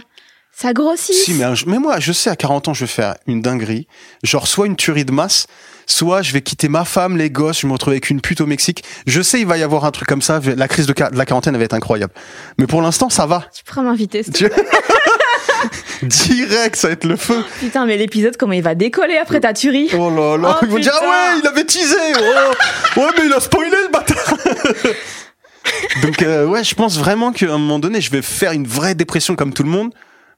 ça 0.52 0.72
grossisse? 0.72 1.24
Si, 1.24 1.34
mais, 1.34 1.44
un- 1.44 1.54
mais 1.66 1.78
moi, 1.78 1.98
je 2.00 2.12
sais, 2.12 2.30
à 2.30 2.36
40 2.36 2.68
ans, 2.68 2.74
je 2.74 2.84
vais 2.84 2.90
faire 2.90 3.16
une 3.26 3.42
dinguerie. 3.42 3.86
Genre, 4.22 4.46
soit 4.46 4.66
une 4.66 4.76
tuerie 4.76 5.04
de 5.04 5.12
masse, 5.12 5.46
soit 5.86 6.22
je 6.22 6.32
vais 6.32 6.42
quitter 6.42 6.68
ma 6.68 6.84
femme, 6.84 7.16
les 7.16 7.30
gosses, 7.30 7.58
je 7.60 7.62
vais 7.62 7.68
me 7.68 7.72
retrouver 7.72 7.96
avec 7.96 8.10
une 8.10 8.20
pute 8.20 8.40
au 8.40 8.46
Mexique. 8.46 8.84
Je 9.06 9.20
sais, 9.22 9.40
il 9.40 9.46
va 9.46 9.58
y 9.58 9.62
avoir 9.62 9.84
un 9.84 9.90
truc 9.90 10.08
comme 10.08 10.22
ça. 10.22 10.40
La 10.56 10.68
crise 10.68 10.86
de, 10.86 10.94
la 11.12 11.26
quarantaine 11.26 11.54
elle 11.54 11.60
va 11.60 11.64
être 11.64 11.74
incroyable. 11.74 12.12
Mais 12.58 12.66
pour 12.66 12.82
l'instant, 12.82 13.08
ça 13.08 13.26
va. 13.26 13.44
Tu 13.54 13.64
pourras 13.64 13.82
m'inviter. 13.82 14.24
Tu-. 14.24 14.50
Direct, 16.02 16.76
ça 16.76 16.88
va 16.88 16.94
être 16.94 17.04
le 17.04 17.16
feu. 17.16 17.44
Putain, 17.60 17.86
mais 17.86 17.96
l'épisode, 17.96 18.36
comment 18.36 18.52
il 18.52 18.62
va 18.62 18.74
décoller 18.74 19.16
après 19.16 19.40
ta 19.40 19.52
tuerie 19.52 19.88
Oh 19.96 20.10
là 20.10 20.36
là, 20.36 20.58
Oh, 20.60 20.64
ils 20.64 20.68
vont 20.68 20.78
dire 20.78 20.92
ah 21.00 21.04
ouais, 21.04 21.40
il 21.40 21.46
avait 21.46 21.64
teasé. 21.64 21.96
Oh, 22.18 23.00
ouais, 23.00 23.10
mais 23.16 23.26
il 23.26 23.32
a 23.32 23.40
spoilé 23.40 23.70
le 23.70 23.92
bâtard. 23.92 24.34
Donc 26.02 26.22
euh, 26.22 26.46
ouais, 26.46 26.64
je 26.64 26.74
pense 26.74 26.98
vraiment 26.98 27.32
qu'à 27.32 27.46
un 27.46 27.58
moment 27.58 27.78
donné, 27.78 28.00
je 28.00 28.10
vais 28.10 28.22
faire 28.22 28.52
une 28.52 28.66
vraie 28.66 28.94
dépression 28.94 29.36
comme 29.36 29.52
tout 29.52 29.62
le 29.62 29.68
monde, 29.68 29.92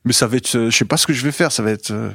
mais 0.05 0.13
ça 0.13 0.27
va 0.27 0.37
être, 0.37 0.55
euh, 0.57 0.71
je 0.71 0.77
sais 0.77 0.85
pas 0.85 0.97
ce 0.97 1.07
que 1.07 1.13
je 1.13 1.25
vais 1.25 1.33
faire, 1.33 1.51
ça 1.51 1.63
va 1.63 1.71
être, 1.71 1.91
euh, 1.91 2.11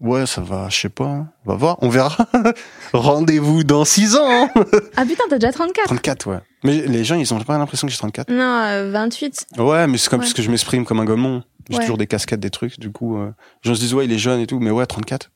ouais, 0.00 0.26
ça 0.26 0.40
va, 0.40 0.68
je 0.68 0.78
sais 0.80 0.88
pas, 0.88 1.04
hein. 1.06 1.28
on 1.44 1.50
va 1.50 1.56
voir, 1.56 1.78
on 1.82 1.88
verra. 1.88 2.16
Rendez-vous 2.92 3.64
dans 3.64 3.84
6 3.84 4.16
ans. 4.16 4.26
hein. 4.26 4.50
Ah 4.96 5.04
putain, 5.04 5.24
t'as 5.28 5.38
déjà 5.38 5.52
34 5.52 5.86
34, 5.86 6.26
ouais. 6.30 6.38
Mais 6.64 6.86
les 6.86 7.04
gens, 7.04 7.16
ils 7.16 7.32
ont 7.34 7.40
pas 7.40 7.58
l'impression 7.58 7.86
que 7.86 7.92
j'ai 7.92 7.98
34. 7.98 8.30
Non, 8.30 8.38
euh, 8.64 8.90
28. 8.90 9.46
Ouais, 9.58 9.86
mais 9.86 9.98
c'est 9.98 10.08
comme 10.08 10.20
Ouais. 10.20 10.26
parce 10.26 10.34
que 10.34 10.42
je 10.42 10.50
m'exprime 10.50 10.84
comme 10.84 11.00
un 11.00 11.04
gommon. 11.04 11.42
J'ai 11.68 11.76
Ouais. 11.76 11.82
toujours 11.82 11.98
des 11.98 12.06
casquettes, 12.06 12.40
des 12.40 12.50
trucs, 12.50 12.78
du 12.78 12.92
coup, 12.92 13.16
euh, 13.18 13.32
les 13.64 13.68
gens 13.70 13.74
se 13.74 13.80
disent 13.80 13.94
ouais, 13.94 14.04
il 14.04 14.12
est 14.12 14.18
jeune 14.18 14.40
et 14.40 14.46
tout, 14.46 14.60
mais 14.60 14.70
ouais, 14.70 14.86
34. 14.86 15.30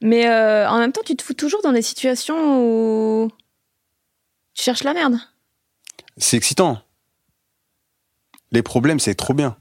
Mais 0.00 0.28
euh, 0.28 0.68
en 0.68 0.78
même 0.78 0.92
temps, 0.92 1.00
tu 1.04 1.16
te 1.16 1.22
fous 1.22 1.34
toujours 1.34 1.60
dans 1.62 1.72
des 1.72 1.82
situations 1.82 2.62
où 2.62 3.30
tu 4.54 4.62
cherches 4.62 4.84
la 4.84 4.94
merde. 4.94 5.18
c'est 6.16 6.36
excitant. 6.36 6.78
Les 8.52 8.62
problèmes, 8.62 8.98
c'est 9.00 9.14
trop 9.14 9.34
bien. 9.34 9.56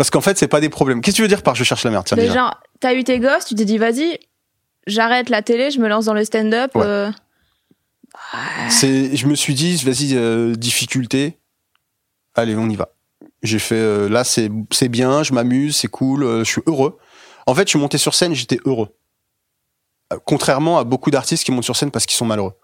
Parce 0.00 0.08
qu'en 0.08 0.22
fait, 0.22 0.38
c'est 0.38 0.48
pas 0.48 0.62
des 0.62 0.70
problèmes. 0.70 1.02
Qu'est-ce 1.02 1.16
que 1.16 1.16
tu 1.16 1.22
veux 1.22 1.28
dire 1.28 1.42
par 1.42 1.54
je 1.54 1.62
cherche 1.62 1.84
la 1.84 1.90
merde 1.90 2.06
tiens, 2.06 2.16
déjà 2.16 2.32
genre, 2.32 2.60
t'as 2.80 2.94
eu 2.94 3.04
tes 3.04 3.18
gosses, 3.20 3.44
tu 3.44 3.54
t'es 3.54 3.66
dit, 3.66 3.76
vas-y, 3.76 4.18
j'arrête 4.86 5.28
la 5.28 5.42
télé, 5.42 5.70
je 5.70 5.78
me 5.78 5.90
lance 5.90 6.06
dans 6.06 6.14
le 6.14 6.24
stand-up. 6.24 6.74
Ouais. 6.74 6.86
euh, 6.86 7.10
C'est, 8.70 9.14
je 9.14 9.26
me 9.26 9.34
suis 9.34 9.52
dit, 9.52 9.76
vas-y, 9.84 10.16
euh, 10.16 10.54
difficulté. 10.54 11.38
Allez, 12.34 12.56
on 12.56 12.70
y 12.70 12.76
va. 12.76 12.94
J'ai 13.42 13.58
fait, 13.58 13.74
euh, 13.74 14.08
là, 14.08 14.24
c'est, 14.24 14.50
c'est 14.70 14.88
bien, 14.88 15.22
je 15.22 15.34
m'amuse, 15.34 15.76
c'est 15.76 15.88
cool, 15.88 16.24
je 16.24 16.44
suis 16.44 16.62
heureux. 16.64 16.96
En 17.46 17.54
fait, 17.54 17.64
je 17.64 17.68
suis 17.68 17.78
monté 17.78 17.98
sur 17.98 18.14
scène, 18.14 18.32
j'étais 18.32 18.58
heureux. 18.64 18.96
Contrairement 20.24 20.78
à 20.78 20.84
beaucoup 20.84 21.10
d'artistes 21.10 21.44
qui 21.44 21.52
montent 21.52 21.64
sur 21.64 21.76
scène 21.76 21.90
parce 21.90 22.06
qu'ils 22.06 22.16
sont 22.16 22.24
malheureux. 22.24 22.54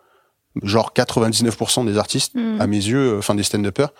Genre 0.63 0.91
99% 0.97 1.85
des 1.85 1.99
artistes, 1.99 2.35
hmm. 2.35 2.63
à 2.63 2.67
mes 2.67 2.79
yeux, 2.79 3.19
enfin 3.19 3.35
des 3.35 3.43
stand-uppers, 3.43 3.93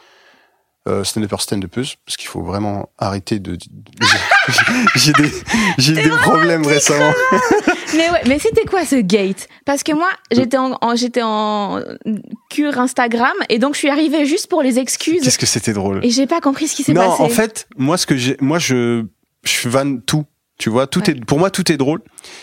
euh, 0.87 1.03
stand-uppers, 1.05 1.41
stand-uppeuses, 1.43 1.97
parce 2.05 2.17
qu'il 2.17 2.29
faut 2.29 2.43
vraiment 2.43 2.91
arrêter 2.99 3.39
de. 3.39 3.57
J'ai 4.95 5.13
des, 5.13 5.31
j'ai 5.79 5.93
des 5.93 6.09
problèmes 6.09 6.65
récemment. 6.67 7.13
Mais 7.97 8.09
ouais, 8.11 8.21
mais 8.29 8.39
c'était 8.39 8.65
quoi 8.65 8.85
ce 8.85 8.97
gate? 8.97 9.49
Parce 9.65 9.83
que 9.83 9.93
moi, 9.93 10.09
j'étais 10.31 10.57
en, 10.57 10.79
en- 10.81 10.95
j'étais 10.95 11.23
en 11.23 11.81
cure 12.51 12.79
Instagram 12.79 13.33
et 13.49 13.59
donc 13.59 13.75
je 13.75 13.81
suis 13.81 13.89
arrivée 13.91 14.25
juste 14.27 14.49
pour 14.49 14.63
les 14.63 14.79
excuses 14.79 15.23
Qu'est-ce 15.23 15.39
que 15.39 15.47
c'était 15.47 15.73
drôle. 15.73 16.05
et 16.05 16.11
j'ai 16.11 16.27
pas 16.27 16.41
compris 16.41 16.69
ce 16.69 16.77
qui 16.77 16.83
s'est 16.85 16.93
Non, 16.93 17.11
passé. 17.11 17.23
en 17.23 17.29
fait, 17.29 17.67
moi, 17.77 17.97
ce 17.99 18.07
que 18.07 18.17
j'ai, 18.17 18.37
moi, 18.41 18.59
je, 18.59 19.05
je 19.45 19.69
vanne 19.69 20.01
tout. 20.03 20.25
Tu 20.59 20.71
vois, 20.71 20.87
tout 20.87 21.01
Ouais. 21.01 21.11
est, 21.11 21.25
pour 21.25 21.39
moi, 21.39 21.51
tout 21.51 21.71
est 21.71 21.77
drôle. 21.77 22.01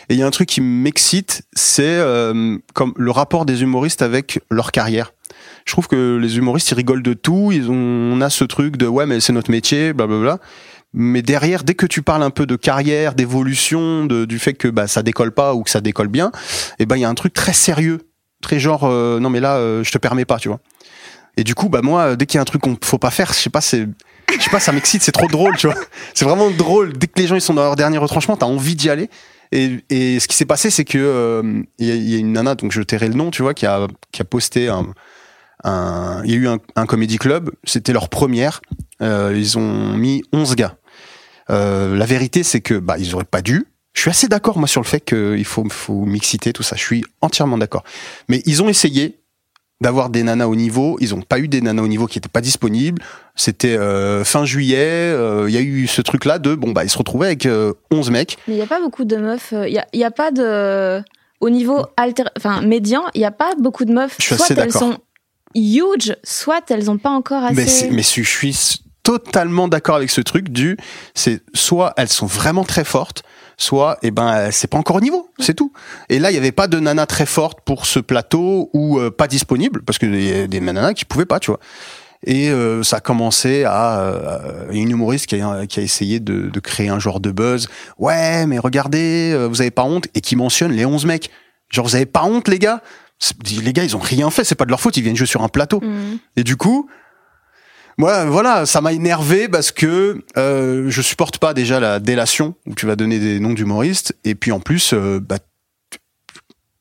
Et 0.09 0.13
il 0.13 0.19
y 0.19 0.23
a 0.23 0.27
un 0.27 0.31
truc 0.31 0.47
qui 0.47 0.61
m'excite, 0.61 1.43
c'est 1.53 1.83
euh, 1.97 2.57
comme 2.75 2.93
le 2.95 3.09
rapport 3.11 3.45
des 3.45 3.63
humoristes 3.63 4.01
avec 4.03 4.39
leur 4.51 4.71
carrière. 4.71 5.13
Je 5.65 5.71
trouve 5.71 5.87
que 5.87 6.17
les 6.17 6.37
humoristes, 6.37 6.69
ils 6.71 6.75
rigolent 6.75 7.03
de 7.03 7.13
tout. 7.13 7.51
Ils 7.51 7.69
ont, 7.69 7.73
on 7.75 8.21
a 8.21 8.29
ce 8.29 8.43
truc 8.43 8.77
de 8.77 8.87
ouais, 8.87 9.05
mais 9.05 9.19
c'est 9.19 9.33
notre 9.33 9.51
métier, 9.51 9.93
blablabla. 9.93 10.39
Mais 10.93 11.23
derrière, 11.23 11.63
dès 11.63 11.73
que 11.73 11.87
tu 11.87 12.03
parles 12.03 12.21
un 12.21 12.29
peu 12.29 12.45
de 12.45 12.55
carrière, 12.55 13.15
d'évolution, 13.15 14.05
du 14.05 14.39
fait 14.39 14.53
que 14.53 14.67
bah, 14.67 14.87
ça 14.87 15.01
décolle 15.01 15.31
pas 15.31 15.55
ou 15.55 15.63
que 15.63 15.69
ça 15.69 15.81
décolle 15.81 16.07
bien, 16.07 16.31
et 16.77 16.85
ben 16.85 16.97
il 16.97 17.01
y 17.01 17.05
a 17.05 17.09
un 17.09 17.15
truc 17.15 17.33
très 17.33 17.53
sérieux, 17.53 18.01
très 18.43 18.59
genre 18.59 18.83
euh, 18.83 19.19
non 19.19 19.31
mais 19.31 19.39
là, 19.39 19.55
euh, 19.55 19.83
je 19.83 19.91
te 19.91 19.97
permets 19.97 20.25
pas, 20.25 20.37
tu 20.37 20.49
vois. 20.49 20.59
Et 21.35 21.43
du 21.43 21.55
coup, 21.55 21.67
bah 21.67 21.81
moi, 21.81 22.15
dès 22.15 22.27
qu'il 22.27 22.37
y 22.37 22.39
a 22.39 22.41
un 22.41 22.45
truc 22.45 22.61
qu'on 22.61 22.77
faut 22.83 22.99
pas 22.99 23.09
faire, 23.09 23.33
je 23.33 23.39
sais 23.39 23.49
pas, 23.49 23.61
c'est, 23.61 23.87
je 24.37 24.43
sais 24.43 24.51
pas, 24.51 24.59
ça 24.59 24.71
m'excite, 24.71 25.01
c'est 25.01 25.11
trop 25.11 25.25
drôle, 25.27 25.57
tu 25.57 25.65
vois. 25.65 25.75
C'est 26.13 26.25
vraiment 26.25 26.51
drôle. 26.51 26.93
Dès 26.93 27.07
que 27.07 27.19
les 27.19 27.25
gens 27.25 27.35
ils 27.35 27.41
sont 27.41 27.55
dans 27.55 27.63
leur 27.63 27.75
dernier 27.75 27.97
retranchement, 27.97 28.37
t'as 28.37 28.45
envie 28.45 28.75
d'y 28.75 28.91
aller. 28.91 29.09
Et, 29.51 29.83
et 29.89 30.19
ce 30.19 30.27
qui 30.27 30.35
s'est 30.35 30.45
passé, 30.45 30.69
c'est 30.69 30.85
que 30.85 30.99
euh, 30.99 31.63
il 31.79 31.87
y 31.87 32.15
a 32.15 32.19
une 32.19 32.33
nana, 32.33 32.53
donc 32.53 32.71
je 32.71 32.83
tairai 32.83 33.07
le 33.07 33.15
nom, 33.15 33.31
tu 33.31 33.41
vois, 33.41 33.55
qui 33.55 33.65
a, 33.65 33.87
qui 34.11 34.21
a 34.21 34.25
posté 34.25 34.67
un, 34.67 34.93
un, 35.63 36.21
il 36.25 36.31
y 36.31 36.33
a 36.33 36.37
eu 36.37 36.47
un, 36.47 36.59
un 36.75 36.85
comédie 36.85 37.17
club, 37.17 37.51
c'était 37.63 37.93
leur 37.93 38.09
première. 38.09 38.61
Euh, 39.01 39.33
ils 39.35 39.57
ont 39.57 39.93
mis 39.93 40.23
11 40.33 40.55
gars. 40.55 40.75
Euh, 41.49 41.95
la 41.95 42.05
vérité, 42.05 42.43
c'est 42.43 42.61
que 42.61 42.75
bah 42.75 42.95
ils 42.97 43.13
auraient 43.15 43.23
pas 43.25 43.41
dû. 43.41 43.65
Je 43.93 44.01
suis 44.01 44.09
assez 44.09 44.27
d'accord 44.27 44.57
moi 44.57 44.67
sur 44.67 44.81
le 44.81 44.87
fait 44.87 45.01
qu'il 45.01 45.45
faut, 45.45 45.67
faut 45.69 46.05
mixiter 46.05 46.51
tout 46.53 46.63
ça. 46.63 46.75
Je 46.75 46.81
suis 46.81 47.03
entièrement 47.21 47.57
d'accord. 47.57 47.83
Mais 48.27 48.41
ils 48.45 48.63
ont 48.63 48.69
essayé 48.69 49.19
d'avoir 49.81 50.09
des 50.09 50.23
nanas 50.23 50.47
au 50.47 50.55
niveau. 50.55 50.97
Ils 51.01 51.13
ont 51.13 51.21
pas 51.21 51.39
eu 51.39 51.47
des 51.47 51.61
nanas 51.61 51.81
au 51.83 51.87
niveau 51.87 52.07
qui 52.07 52.17
étaient 52.17 52.29
pas 52.29 52.41
disponibles. 52.41 53.01
C'était 53.35 53.75
euh, 53.77 54.23
fin 54.23 54.45
juillet. 54.45 54.77
euh, 54.79 55.45
Il 55.49 55.53
y 55.53 55.57
a 55.57 55.61
eu 55.61 55.87
ce 55.87 56.01
truc-là 56.01 56.39
de 56.39 56.55
bon 56.55 56.71
bah 56.71 56.83
ils 56.85 56.89
se 56.89 56.97
retrouvaient 56.97 57.27
avec 57.27 57.45
euh, 57.45 57.73
11 57.91 58.09
mecs. 58.09 58.37
Mais 58.47 58.55
il 58.55 58.57
y 58.57 58.61
a 58.63 58.67
pas 58.67 58.79
beaucoup 58.79 59.03
de 59.03 59.17
meufs. 59.17 59.53
Il 59.67 59.73
y 59.73 59.79
a, 59.79 59.85
y 59.93 60.03
a 60.03 60.11
pas 60.11 60.31
de 60.31 61.03
au 61.41 61.49
niveau 61.49 61.85
alter, 61.97 62.23
enfin 62.37 62.61
médian, 62.61 63.03
il 63.13 63.21
y 63.21 63.25
a 63.25 63.31
pas 63.31 63.53
beaucoup 63.59 63.83
de 63.83 63.91
meufs. 63.93 64.15
Je 64.17 64.23
suis 64.23 64.35
soit 64.35 64.45
assez 64.45 64.53
elles 64.53 64.67
d'accord. 64.71 64.81
sont 64.93 64.97
huge, 65.55 66.15
soit 66.23 66.69
elles 66.69 66.89
ont 66.89 66.97
pas 66.97 67.09
encore 67.09 67.43
assez. 67.43 67.89
Mais, 67.89 67.95
mais 67.97 68.03
je 68.03 68.21
suis 68.21 68.83
totalement 69.03 69.67
d'accord 69.67 69.97
avec 69.97 70.09
ce 70.09 70.21
truc 70.21 70.49
du 70.49 70.77
c'est 71.13 71.41
soit 71.53 71.93
elles 71.97 72.09
sont 72.09 72.25
vraiment 72.25 72.63
très 72.63 72.85
fortes 72.85 73.23
soit 73.57 73.97
eh 74.01 74.11
ben 74.11 74.49
c'est 74.51 74.67
pas 74.67 74.77
encore 74.77 74.95
au 74.95 75.01
niveau 75.01 75.29
c'est 75.39 75.53
tout. 75.53 75.71
Et 76.09 76.19
là 76.19 76.31
il 76.31 76.35
y 76.35 76.37
avait 76.37 76.53
pas 76.53 76.67
de 76.67 76.79
nana 76.79 77.05
très 77.05 77.25
forte 77.25 77.59
pour 77.65 77.85
ce 77.85 77.99
plateau 77.99 78.69
ou 78.73 78.99
euh, 78.99 79.11
pas 79.11 79.27
disponible 79.27 79.83
parce 79.83 79.99
que 79.99 80.05
a 80.43 80.47
des 80.47 80.59
nanas 80.59 80.93
qui 80.93 81.05
pouvaient 81.05 81.25
pas 81.25 81.39
tu 81.39 81.51
vois. 81.51 81.59
Et 82.25 82.49
euh, 82.49 82.83
ça 82.83 82.97
a 82.97 82.99
commencé 83.01 83.65
à 83.65 83.99
euh, 83.99 84.67
il 84.71 84.77
y 84.77 84.79
a 84.79 84.83
une 84.83 84.91
humoriste 84.91 85.27
qui 85.27 85.39
a, 85.41 85.67
qui 85.67 85.81
a 85.81 85.83
essayé 85.83 86.21
de, 86.21 86.49
de 86.49 86.59
créer 86.61 86.87
un 86.87 86.99
genre 86.99 87.19
de 87.19 87.31
buzz. 87.31 87.67
Ouais 87.99 88.45
mais 88.47 88.59
regardez 88.59 89.31
euh, 89.33 89.47
vous 89.47 89.61
avez 89.61 89.71
pas 89.71 89.83
honte 89.83 90.07
et 90.15 90.21
qui 90.21 90.35
mentionne 90.35 90.71
les 90.71 90.85
11 90.85 91.05
mecs. 91.05 91.29
Genre 91.69 91.85
vous 91.85 91.95
avez 91.95 92.05
pas 92.05 92.23
honte 92.23 92.47
les 92.47 92.59
gars? 92.59 92.81
Les 93.63 93.73
gars 93.73 93.83
ils 93.83 93.95
ont 93.95 93.99
rien 93.99 94.29
fait 94.29 94.43
c'est 94.43 94.55
pas 94.55 94.65
de 94.65 94.69
leur 94.69 94.81
faute 94.81 94.97
ils 94.97 95.03
viennent 95.03 95.15
jouer 95.15 95.27
sur 95.27 95.41
un 95.43 95.49
plateau 95.49 95.79
Mhm. 95.81 96.17
et 96.37 96.43
du 96.43 96.55
coup, 96.57 96.89
moi, 97.99 98.25
voilà, 98.25 98.65
ça 98.65 98.81
m'a 98.81 98.91
énervé 98.91 99.47
parce 99.47 99.71
que 99.71 100.23
euh, 100.35 100.89
je 100.89 101.01
supporte 101.03 101.37
pas 101.37 101.53
déjà 101.53 101.79
la 101.79 101.99
délation 101.99 102.55
où 102.65 102.73
tu 102.73 102.87
vas 102.87 102.95
donner 102.95 103.19
des 103.19 103.39
noms 103.39 103.53
d'humoristes 103.53 104.15
et 104.23 104.33
puis 104.33 104.51
en 104.51 104.59
plus, 104.59 104.93
euh, 104.93 105.19
bah, 105.19 105.37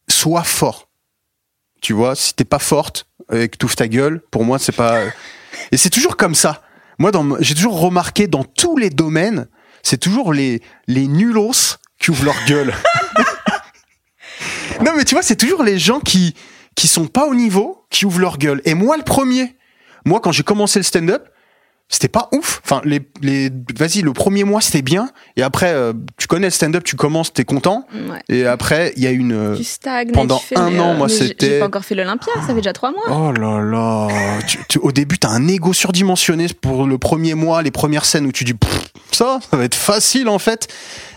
sois 0.09 0.43
fort. 0.43 0.89
Tu 1.83 1.93
vois, 1.93 2.15
si 2.15 2.33
t'es 2.35 2.45
pas 2.47 2.59
forte 2.59 3.07
et 3.31 3.49
que 3.49 3.57
t'ouvres 3.59 3.77
ta 3.77 3.89
gueule, 3.89 4.23
pour 4.31 4.45
moi, 4.45 4.59
c'est 4.59 4.73
pas. 4.73 5.01
Et 5.71 5.77
c'est 5.77 5.91
toujours 5.91 6.17
comme 6.17 6.35
ça. 6.35 6.63
Moi, 6.99 7.11
j'ai 7.41 7.55
toujours 7.55 7.79
remarqué 7.81 8.27
dans 8.27 8.45
tous 8.45 8.77
les 8.79 8.89
domaines, 8.89 9.49
c'est 9.83 9.99
toujours 9.99 10.33
les 10.33 10.63
les 10.87 11.09
nulos 11.09 11.77
qui 11.99 12.11
ouvrent 12.11 12.25
leur 12.25 12.45
gueule. 12.47 12.73
non, 14.85 14.93
mais 14.97 15.05
tu 15.05 15.15
vois, 15.15 15.23
c'est 15.23 15.37
toujours 15.37 15.63
les 15.63 15.79
gens 15.79 16.01
qui 16.01 16.35
qui 16.75 16.89
sont 16.89 17.07
pas 17.07 17.27
au 17.27 17.35
niveau 17.35 17.85
qui 17.91 18.07
ouvrent 18.07 18.21
leur 18.21 18.39
gueule. 18.39 18.63
Et 18.65 18.75
moi, 18.75 18.97
le 18.97 19.03
premier. 19.03 19.55
Moi, 20.07 20.21
quand 20.21 20.33
j'ai 20.33 20.43
commencé 20.43 20.79
le 20.79 20.83
stand-up, 20.85 21.29
c'était 21.91 22.09
pas 22.09 22.31
ouf. 22.33 22.63
Enfin, 22.65 22.81
les, 22.85 23.03
les, 23.21 23.51
vas-y, 23.77 24.01
le 24.01 24.15
premier 24.15 24.45
mois, 24.45 24.63
c'était 24.63 24.81
bien. 24.81 25.11
Et 25.37 25.43
après, 25.43 25.69
euh, 25.75 25.93
tu 26.17 26.27
connais 26.27 26.47
le 26.47 26.51
stand-up, 26.51 26.83
tu 26.83 26.97
commences, 26.97 27.31
t'es 27.33 27.45
content. 27.45 27.87
Ouais. 27.95 28.19
Et 28.31 28.47
après, 28.47 28.95
il 28.97 29.03
y 29.03 29.07
a 29.07 29.11
une. 29.11 29.33
euh, 29.33 29.57
Tu 29.57 29.65
stagnes. 29.65 30.09
et 30.09 30.13
pendant 30.13 30.39
tu 30.39 30.47
fais, 30.47 30.57
un 30.59 30.79
an, 30.79 30.93
euh, 30.95 30.97
moi, 30.97 31.09
c'était- 31.11 31.47
J'ai 31.51 31.59
pas 31.61 31.67
encore 31.67 31.85
fait 31.85 31.95
l'Olympia, 31.95 32.33
ça 32.41 32.47
fait 32.47 32.55
déjà 32.55 32.73
trois 32.73 32.91
mois. 32.93 33.05
Oh 33.11 33.33
là 33.33 33.61
là. 33.61 34.09
Tu, 34.47 34.59
tu- 34.71 34.79
au 34.79 34.91
début, 34.93 35.19
t'as 35.19 35.29
un 35.29 35.47
ego 35.47 35.75
surdimensionné 35.75 36.47
pour 36.59 36.87
le 36.87 36.97
premier 36.97 37.35
mois, 37.35 37.61
les 37.63 37.71
premières 37.71 38.07
scènes 38.07 38.25
où 38.25 38.33
tu 38.33 38.45
dis 38.45 38.55
ça, 39.13 39.39
ça 39.51 39.57
va 39.59 39.65
être 39.65 39.75
facile 39.75 40.31
en 40.31 40.39
fait. 40.39 40.69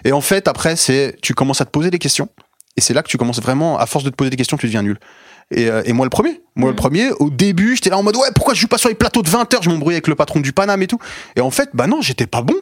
Et 0.03 0.11
en 0.11 0.19
fait, 0.21 0.49
après, 0.49 0.75
c'est 0.75 1.15
tu 1.21 1.33
commences 1.33 1.61
à 1.61 1.65
te 1.65 1.71
poser 1.71 1.89
des 1.89 1.99
questions. 1.99 2.27
Et 2.77 2.81
c'est 2.81 2.93
là 2.93 3.03
que 3.03 3.07
tu 3.09 3.17
commences 3.17 3.41
vraiment, 3.41 3.77
à 3.77 3.85
force 3.85 4.03
de 4.03 4.09
te 4.09 4.15
poser 4.15 4.29
des 4.29 4.37
questions, 4.37 4.57
tu 4.57 4.65
deviens 4.65 4.81
nul. 4.83 4.99
Et, 5.51 5.69
euh, 5.69 5.81
et 5.85 5.93
moi 5.93 6.05
le 6.05 6.09
premier, 6.09 6.41
moi 6.55 6.69
le 6.69 6.73
Mhm. 6.73 6.77
premier, 6.77 7.11
au 7.19 7.29
début 7.29 7.75
j'étais 7.75 7.91
là 7.91 7.97
en 7.99 8.03
mode 8.03 8.15
ouais 8.15 8.29
pourquoi 8.33 8.53
je 8.55 8.61
joue 8.61 8.67
pas 8.67 8.79
sur 8.79 8.89
les 8.89 8.95
plateaux 8.95 9.21
de 9.21 9.29
20 9.29 9.53
heures, 9.53 9.61
je 9.61 9.69
m'embrouillais 9.69 9.97
avec 9.97 10.07
le 10.07 10.15
patron 10.15 10.39
du 10.39 10.51
Paname 10.53 10.81
et 10.81 10.87
tout. 10.87 10.97
Et 11.35 11.41
en 11.41 11.51
fait 11.51 11.69
bah 11.75 11.85
non 11.85 12.01
j'étais 12.01 12.25
pas 12.25 12.41
bon, 12.41 12.55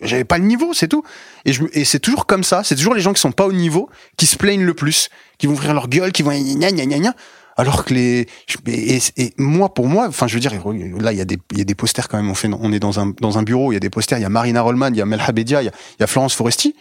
j'avais 0.00 0.22
pas 0.24 0.38
le 0.38 0.44
niveau 0.44 0.72
c'est 0.74 0.86
tout. 0.88 1.02
Et, 1.44 1.52
je, 1.52 1.64
me- 1.64 1.76
et 1.76 1.84
c'est 1.84 1.98
toujours 1.98 2.26
comme 2.26 2.44
ça, 2.44 2.62
c'est 2.62 2.76
toujours 2.76 2.94
les 2.94 3.00
gens 3.00 3.12
qui 3.12 3.20
sont 3.20 3.32
pas 3.32 3.46
au 3.46 3.52
niveau 3.52 3.90
qui 4.16 4.26
se 4.26 4.36
plaignent 4.36 4.64
le 4.64 4.74
plus, 4.74 5.08
qui 5.38 5.48
vont 5.48 5.54
ouvrir 5.54 5.74
leur 5.74 5.88
gueule, 5.88 6.12
qui 6.12 6.22
vont 6.22 6.30
gna 6.30 6.70
gna 6.70 6.86
gna 6.86 6.98
gna. 7.00 7.14
Alors 7.56 7.84
que 7.84 7.92
les 7.94 8.26
et, 8.68 8.98
et 9.16 9.34
moi 9.36 9.74
pour 9.74 9.88
moi, 9.88 10.06
enfin 10.08 10.28
je 10.28 10.34
veux 10.34 10.40
dire 10.40 10.52
là 11.00 11.12
il 11.12 11.18
y 11.18 11.20
a 11.20 11.24
des 11.24 11.38
il 11.52 11.58
y 11.58 11.62
a 11.62 11.64
des 11.64 11.74
posters 11.74 12.08
quand 12.08 12.16
même. 12.16 12.30
On 12.30 12.34
fait 12.34 12.48
on 12.52 12.72
est 12.72 12.80
dans 12.80 13.00
un 13.00 13.12
dans 13.20 13.38
un 13.38 13.42
bureau, 13.42 13.72
il 13.72 13.74
y 13.74 13.76
a 13.76 13.80
des 13.80 13.90
posters, 13.90 14.18
il 14.18 14.22
y 14.22 14.24
a 14.24 14.28
Marina 14.28 14.62
Rollman, 14.62 14.90
il 14.90 14.96
y 14.98 15.00
a 15.02 15.04
Mel 15.06 15.20
Habedia, 15.20 15.62
il 15.62 15.66
y 15.66 15.68
a, 15.68 15.72
il 15.98 16.00
y 16.00 16.04
a 16.04 16.06
Florence 16.06 16.34
Foresti. 16.34 16.76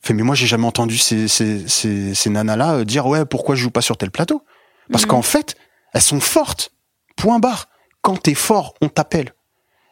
Fait 0.00 0.14
mais 0.14 0.22
moi 0.22 0.34
j'ai 0.34 0.46
jamais 0.46 0.66
entendu 0.66 0.96
ces 0.96 1.26
ces 1.28 1.66
ces, 1.68 2.14
ces 2.14 2.30
nanas 2.30 2.56
là 2.56 2.84
dire 2.84 3.06
ouais 3.06 3.24
pourquoi 3.24 3.54
je 3.56 3.62
joue 3.62 3.70
pas 3.70 3.80
sur 3.80 3.96
tel 3.96 4.10
plateau? 4.10 4.42
Parce 4.90 5.04
Mhm. 5.04 5.08
qu'en 5.10 5.22
fait 5.22 5.56
elles 5.92 6.02
sont 6.02 6.20
fortes. 6.20 6.72
Point 7.16 7.38
barre. 7.40 7.68
Quand 8.02 8.16
t'es 8.22 8.34
fort, 8.34 8.74
on 8.80 8.88
t'appelle. 8.88 9.34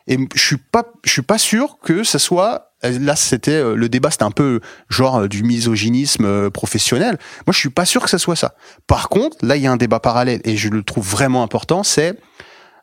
Et 0.06 0.16
je 0.34 0.40
suis 0.46 0.56
pas 0.58 0.84
je 1.04 1.10
suis 1.10 1.22
pas 1.22 1.38
sûr 1.38 1.78
que 1.82 2.04
ce 2.04 2.18
soit 2.18 2.72
là 2.82 3.16
c'était 3.16 3.50
euh, 3.50 3.74
le 3.74 3.88
débat 3.88 4.12
c'était 4.12 4.22
un 4.22 4.30
peu 4.30 4.60
genre 4.88 5.16
euh, 5.22 5.28
du 5.28 5.42
misogynisme 5.42 6.24
euh, 6.24 6.50
professionnel. 6.50 7.18
Moi 7.46 7.52
je 7.52 7.58
suis 7.58 7.70
pas 7.70 7.84
sûr 7.84 8.02
que 8.04 8.10
ce 8.10 8.18
soit 8.18 8.36
ça. 8.36 8.54
Par 8.86 9.08
contre, 9.08 9.36
là 9.44 9.56
il 9.56 9.62
y 9.62 9.66
a 9.66 9.72
un 9.72 9.76
débat 9.76 9.98
parallèle 9.98 10.40
et 10.44 10.56
je 10.56 10.68
le 10.68 10.84
trouve 10.84 11.04
vraiment 11.08 11.42
important, 11.42 11.82
c'est 11.82 12.16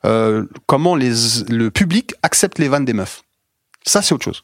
euh, 0.05 0.45
comment 0.65 0.95
les 0.97 1.13
le 1.47 1.69
public 1.71 2.13
accepte 2.23 2.59
les 2.59 2.67
vannes 2.67 2.83
des 2.83 2.91
meufs. 2.93 3.21
Ça 3.85 4.01
c'est 4.01 4.13
autre 4.13 4.25
chose. 4.25 4.43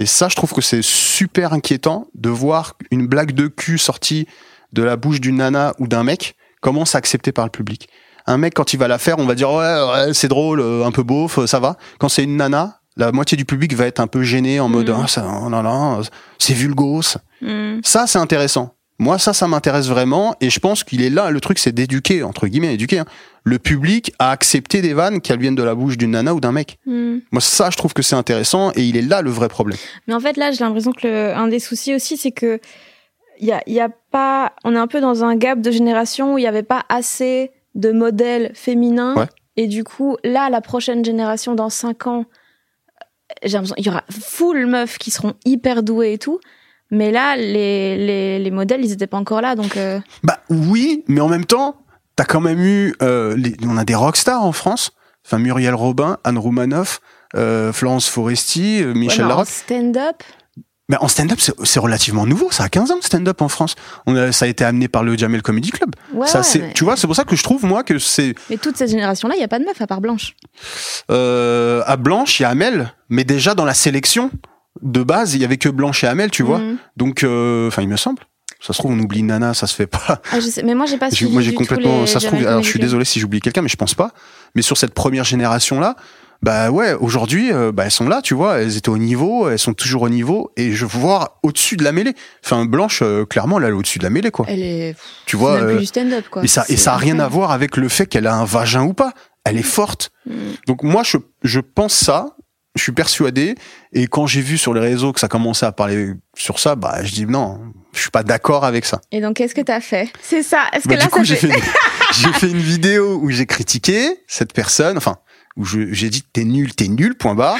Et 0.00 0.06
ça 0.06 0.28
je 0.28 0.34
trouve 0.34 0.52
que 0.52 0.60
c'est 0.62 0.82
super 0.82 1.52
inquiétant 1.52 2.08
de 2.14 2.28
voir 2.30 2.74
une 2.90 3.06
blague 3.06 3.32
de 3.32 3.46
cul 3.46 3.78
sortie 3.78 4.26
de 4.72 4.82
la 4.82 4.96
bouche 4.96 5.20
d'une 5.20 5.36
nana 5.36 5.74
ou 5.78 5.86
d'un 5.86 6.02
mec 6.04 6.34
commence 6.60 6.94
à 6.94 6.98
accepter 6.98 7.32
par 7.32 7.44
le 7.44 7.50
public. 7.50 7.88
Un 8.26 8.36
mec 8.38 8.54
quand 8.54 8.72
il 8.72 8.78
va 8.78 8.88
la 8.88 8.98
faire, 8.98 9.18
on 9.18 9.26
va 9.26 9.34
dire 9.34 9.50
ouais, 9.50 9.56
ouais, 9.92 10.14
c'est 10.14 10.28
drôle, 10.28 10.60
euh, 10.60 10.84
un 10.84 10.90
peu 10.90 11.02
beauf, 11.02 11.38
euh, 11.38 11.46
ça 11.46 11.58
va. 11.60 11.76
Quand 11.98 12.08
c'est 12.08 12.24
une 12.24 12.36
nana, 12.36 12.80
la 12.96 13.12
moitié 13.12 13.36
du 13.36 13.44
public 13.44 13.74
va 13.74 13.86
être 13.86 14.00
un 14.00 14.06
peu 14.06 14.22
gêné 14.22 14.60
en 14.60 14.68
mode 14.68 14.88
Mhm. 14.90 15.00
ah 15.04 15.06
ça 15.08 15.26
oh 15.44 15.48
là 15.48 15.62
là, 15.62 16.00
c'est 16.38 16.54
vulgos. 16.54 17.16
Mhm. 17.40 17.80
Ça, 17.82 18.06
c'est 18.06 18.18
intéressant. 18.18 18.74
Moi, 19.00 19.18
ça, 19.18 19.32
ça 19.32 19.48
m'intéresse 19.48 19.88
vraiment. 19.88 20.34
Et 20.40 20.50
je 20.50 20.60
pense 20.60 20.84
qu'il 20.84 21.02
est 21.02 21.10
là. 21.10 21.30
Le 21.30 21.40
truc, 21.40 21.58
c'est 21.58 21.72
d'éduquer, 21.72 22.22
entre 22.22 22.46
guillemets, 22.46 22.74
éduquer 22.74 22.98
hein, 23.00 23.06
le 23.44 23.58
public 23.58 24.12
à 24.18 24.30
accepter 24.30 24.82
des 24.82 24.92
vannes 24.92 25.20
qu'elles 25.20 25.40
viennent 25.40 25.54
de 25.56 25.62
la 25.62 25.74
bouche 25.74 25.96
d'une 25.96 26.10
nana 26.12 26.34
ou 26.34 26.40
d'un 26.40 26.52
mec. 26.52 26.78
Mhm. 26.86 27.22
Moi, 27.32 27.40
ça, 27.40 27.70
je 27.70 27.76
trouve 27.78 27.94
que 27.94 28.02
c'est 28.02 28.14
intéressant. 28.14 28.70
Et 28.76 28.82
il 28.84 28.96
est 28.96 29.02
là 29.02 29.22
le 29.22 29.30
vrai 29.30 29.48
problème. 29.48 29.78
Mais 30.06 30.14
en 30.14 30.20
fait, 30.20 30.36
là, 30.36 30.52
j'ai 30.52 30.62
l'impression 30.62 30.92
que 30.92 31.06
le- 31.08 31.34
un 31.34 31.48
des 31.48 31.58
soucis 31.60 31.94
aussi, 31.94 32.16
c'est 32.16 32.30
que 32.30 32.60
il 33.40 33.46
y 33.46 33.52
a, 33.52 33.62
y 33.66 33.80
a 33.80 33.88
pas, 34.10 34.52
on 34.64 34.74
est 34.74 34.78
un 34.78 34.86
peu 34.86 35.00
dans 35.00 35.24
un 35.24 35.34
gap 35.34 35.60
de 35.62 35.70
génération 35.70 36.34
où 36.34 36.38
il 36.38 36.42
n'y 36.42 36.46
avait 36.46 36.62
pas 36.62 36.84
assez 36.90 37.52
de 37.74 37.90
modèles 37.92 38.50
féminins. 38.54 39.14
Ouais. 39.16 39.26
Et 39.56 39.66
du 39.66 39.82
coup, 39.82 40.18
là, 40.24 40.50
la 40.50 40.60
prochaine 40.60 41.02
génération, 41.02 41.54
dans 41.54 41.70
5 41.70 42.06
ans, 42.06 42.26
j'ai 43.42 43.52
l'impression 43.52 43.76
il 43.78 43.86
y 43.86 43.88
aura 43.88 44.04
full 44.10 44.66
meufs 44.66 44.98
qui 44.98 45.10
seront 45.10 45.34
hyper 45.46 45.82
douées 45.82 46.12
et 46.12 46.18
tout. 46.18 46.38
Mais 46.90 47.10
là, 47.12 47.36
les, 47.36 47.96
les, 47.96 48.38
les 48.38 48.50
modèles, 48.50 48.84
ils 48.84 48.90
n'étaient 48.90 49.06
pas 49.06 49.16
encore 49.18 49.40
là. 49.40 49.54
Donc, 49.54 49.76
euh, 49.76 50.00
Bah 50.24 50.38
oui, 50.48 51.04
mais 51.08 51.20
en 51.20 51.28
même 51.28 51.44
temps, 51.44 51.76
t'as 52.16 52.24
quand 52.24 52.40
même 52.40 52.60
eu, 52.60 52.94
euh, 53.02 53.36
les- 53.36 53.56
on 53.66 53.76
a 53.76 53.84
des 53.84 53.94
rockstars 53.94 54.42
en 54.44 54.52
France. 54.52 54.92
Enfin, 55.26 55.38
Muriel 55.38 55.74
Robin, 55.74 56.18
Anne 56.24 56.38
Roumanoff, 56.38 57.00
euh, 57.36 57.72
Florence 57.72 58.08
Foresti, 58.08 58.82
euh, 58.82 58.94
Michel 58.94 59.18
ouais, 59.18 59.18
mais 59.18 59.24
en 59.24 59.28
Larocque. 59.28 59.48
stand-up, 59.48 60.16
Mais 60.88 60.96
en 60.98 61.06
stand-up, 61.06 61.38
c'est 61.40 61.52
c'est 61.62 61.78
relativement 61.78 62.26
nouveau. 62.26 62.50
Ça 62.50 62.64
a 62.64 62.68
15 62.68 62.90
ans 62.90 62.96
le 62.96 63.02
stand-up 63.02 63.40
en 63.42 63.48
France. 63.48 63.76
On 64.06 64.16
a, 64.16 64.32
ça 64.32 64.46
a 64.46 64.48
été 64.48 64.64
amené 64.64 64.88
par 64.88 65.04
le 65.04 65.16
Jamel 65.16 65.40
Comedy 65.42 65.70
Club. 65.70 65.94
ouais, 66.14 66.26
ça, 66.26 66.40
ouais, 66.40 66.46
mais, 66.58 66.72
tu 66.72 66.82
vois, 66.82 66.96
c'est 66.96 67.06
pour 67.06 67.14
ça 67.14 67.22
que 67.24 67.36
je 67.36 67.44
trouve 67.44 67.64
moi 67.64 67.84
que 67.84 68.00
c'est 68.00 68.34
mais 68.48 68.56
toute 68.56 68.76
cette 68.76 68.90
génération-là, 68.90 69.34
il 69.36 69.38
n'y 69.38 69.44
a 69.44 69.48
pas 69.48 69.60
de 69.60 69.64
meufs 69.64 69.80
à 69.80 69.86
part 69.86 70.00
Blanche. 70.00 70.34
euh, 71.10 71.82
à 71.86 71.96
Blanche, 71.96 72.40
il 72.40 72.42
y 72.42 72.46
a 72.46 72.48
Amel, 72.50 72.92
mais 73.08 73.24
déjà 73.24 73.54
dans 73.54 73.64
la 73.64 73.74
sélection, 73.74 74.30
de 74.82 75.02
base, 75.02 75.34
il 75.34 75.40
y 75.40 75.44
avait 75.44 75.56
que 75.56 75.68
Blanche 75.68 76.04
et 76.04 76.06
Amel, 76.06 76.30
tu 76.30 76.42
vois. 76.42 76.58
Mhm. 76.58 76.76
Donc, 76.96 77.22
euh, 77.22 77.68
enfin, 77.68 77.82
il 77.82 77.88
me 77.88 77.96
semble. 77.96 78.22
Ça 78.60 78.74
se 78.74 78.78
trouve, 78.78 78.92
on 78.92 78.98
oublie 78.98 79.22
Nana, 79.22 79.54
ça 79.54 79.66
se 79.66 79.74
fait 79.74 79.86
pas. 79.86 80.20
Ah, 80.32 80.40
je 80.40 80.46
sais, 80.46 80.62
mais 80.62 80.74
moi 80.74 80.84
j'ai 80.84 80.98
pas 80.98 81.08
moi, 81.30 81.40
j'ai 81.40 81.54
complètement. 81.54 82.06
Ça 82.06 82.20
se 82.20 82.26
trouve. 82.26 82.46
Alors, 82.46 82.62
je 82.62 82.68
suis 82.68 82.78
désolé 82.80 83.04
si 83.06 83.18
j'oublie 83.18 83.40
quelqu'un, 83.40 83.62
mais 83.62 83.68
je 83.68 83.76
pense 83.76 83.94
pas. 83.94 84.12
Mais 84.54 84.62
sur 84.62 84.76
cette 84.76 84.92
première 84.92 85.24
génération-là, 85.24 85.96
bah 86.42 86.70
ouais, 86.70 86.94
aujourd'hui, 86.94 87.52
euh, 87.52 87.70
bah 87.70 87.84
elles 87.84 87.90
sont 87.90 88.08
là, 88.08 88.22
tu 88.22 88.34
vois. 88.34 88.58
Elles 88.58 88.76
étaient 88.76 88.88
au 88.88 88.98
niveau, 88.98 89.48
elles 89.48 89.58
sont 89.58 89.74
toujours 89.74 90.02
au 90.02 90.08
niveau, 90.08 90.52
et 90.56 90.72
je 90.72 90.86
veux 90.86 90.98
voir 90.98 91.38
au-dessus 91.42 91.76
de 91.76 91.84
la 91.84 91.92
mêlée. 91.92 92.14
Enfin, 92.44 92.64
Blanche, 92.64 93.00
euh, 93.02 93.26
clairement, 93.26 93.58
elle 93.60 93.68
est 93.68 93.72
au-dessus 93.72 93.98
de 93.98 94.04
la 94.04 94.10
mêlée, 94.10 94.30
quoi. 94.30 94.46
Elle 94.48 94.62
est. 94.62 94.96
Tu 95.26 95.36
vois. 95.36 95.52
euh, 95.52 95.72
plus 95.72 95.80
du 95.80 95.86
stand-up 95.86 96.24
quoi. 96.30 96.42
et 96.42 96.46
ça, 96.48 96.64
et 96.68 96.76
ça 96.76 96.94
a 96.94 96.96
rien 96.96 97.18
à 97.18 97.28
voir 97.28 97.50
avec 97.50 97.76
le 97.76 97.88
fait 97.88 98.06
qu'elle 98.06 98.26
a 98.26 98.34
un 98.34 98.44
vagin 98.44 98.82
ou 98.84 98.94
pas. 98.94 99.12
Elle 99.44 99.58
est 99.58 99.62
forte. 99.62 100.12
Mm. 100.26 100.32
Donc 100.66 100.82
moi, 100.82 101.02
je, 101.02 101.18
je 101.42 101.60
pense 101.60 101.94
ça. 101.94 102.36
Je 102.80 102.84
suis 102.84 102.92
persuadé. 102.92 103.56
Et 103.92 104.06
quand 104.06 104.26
j'ai 104.26 104.40
vu 104.40 104.56
sur 104.56 104.72
les 104.72 104.80
réseaux 104.80 105.12
que 105.12 105.20
ça 105.20 105.28
commençait 105.28 105.66
à 105.66 105.72
parler 105.72 106.14
sur 106.34 106.58
ça, 106.58 106.76
bah 106.76 107.04
je 107.04 107.12
dis 107.12 107.26
non, 107.26 107.60
je 107.92 108.00
suis 108.00 108.10
pas 108.10 108.22
d'accord 108.22 108.64
avec 108.64 108.86
ça. 108.86 109.02
Et 109.12 109.20
donc 109.20 109.36
qu'est-ce 109.36 109.54
que 109.54 109.60
t'as 109.60 109.82
fait? 109.82 110.08
C'est 110.22 110.42
ça. 110.42 110.64
Est-ce 110.72 110.84
que 110.84 110.88
Bah, 110.88 110.96
là 110.96 111.02
du 111.04 111.10
coup, 111.10 111.22
j'ai 111.22 111.36
fait... 111.36 111.48
fait, 111.48 111.58
une- 111.58 111.62
j'ai 112.14 112.32
fait 112.32 112.48
une 112.50 112.56
vidéo 112.58 113.18
où 113.22 113.28
j'ai 113.30 113.44
critiqué 113.44 114.08
cette 114.26 114.54
personne. 114.54 114.96
Enfin, 114.96 115.18
où 115.58 115.64
j'ai 115.66 116.08
dit 116.08 116.22
t'es 116.32 116.44
nul, 116.44 116.74
t'es 116.74 116.88
nul. 116.88 117.16
Point 117.18 117.34
barre. 117.34 117.58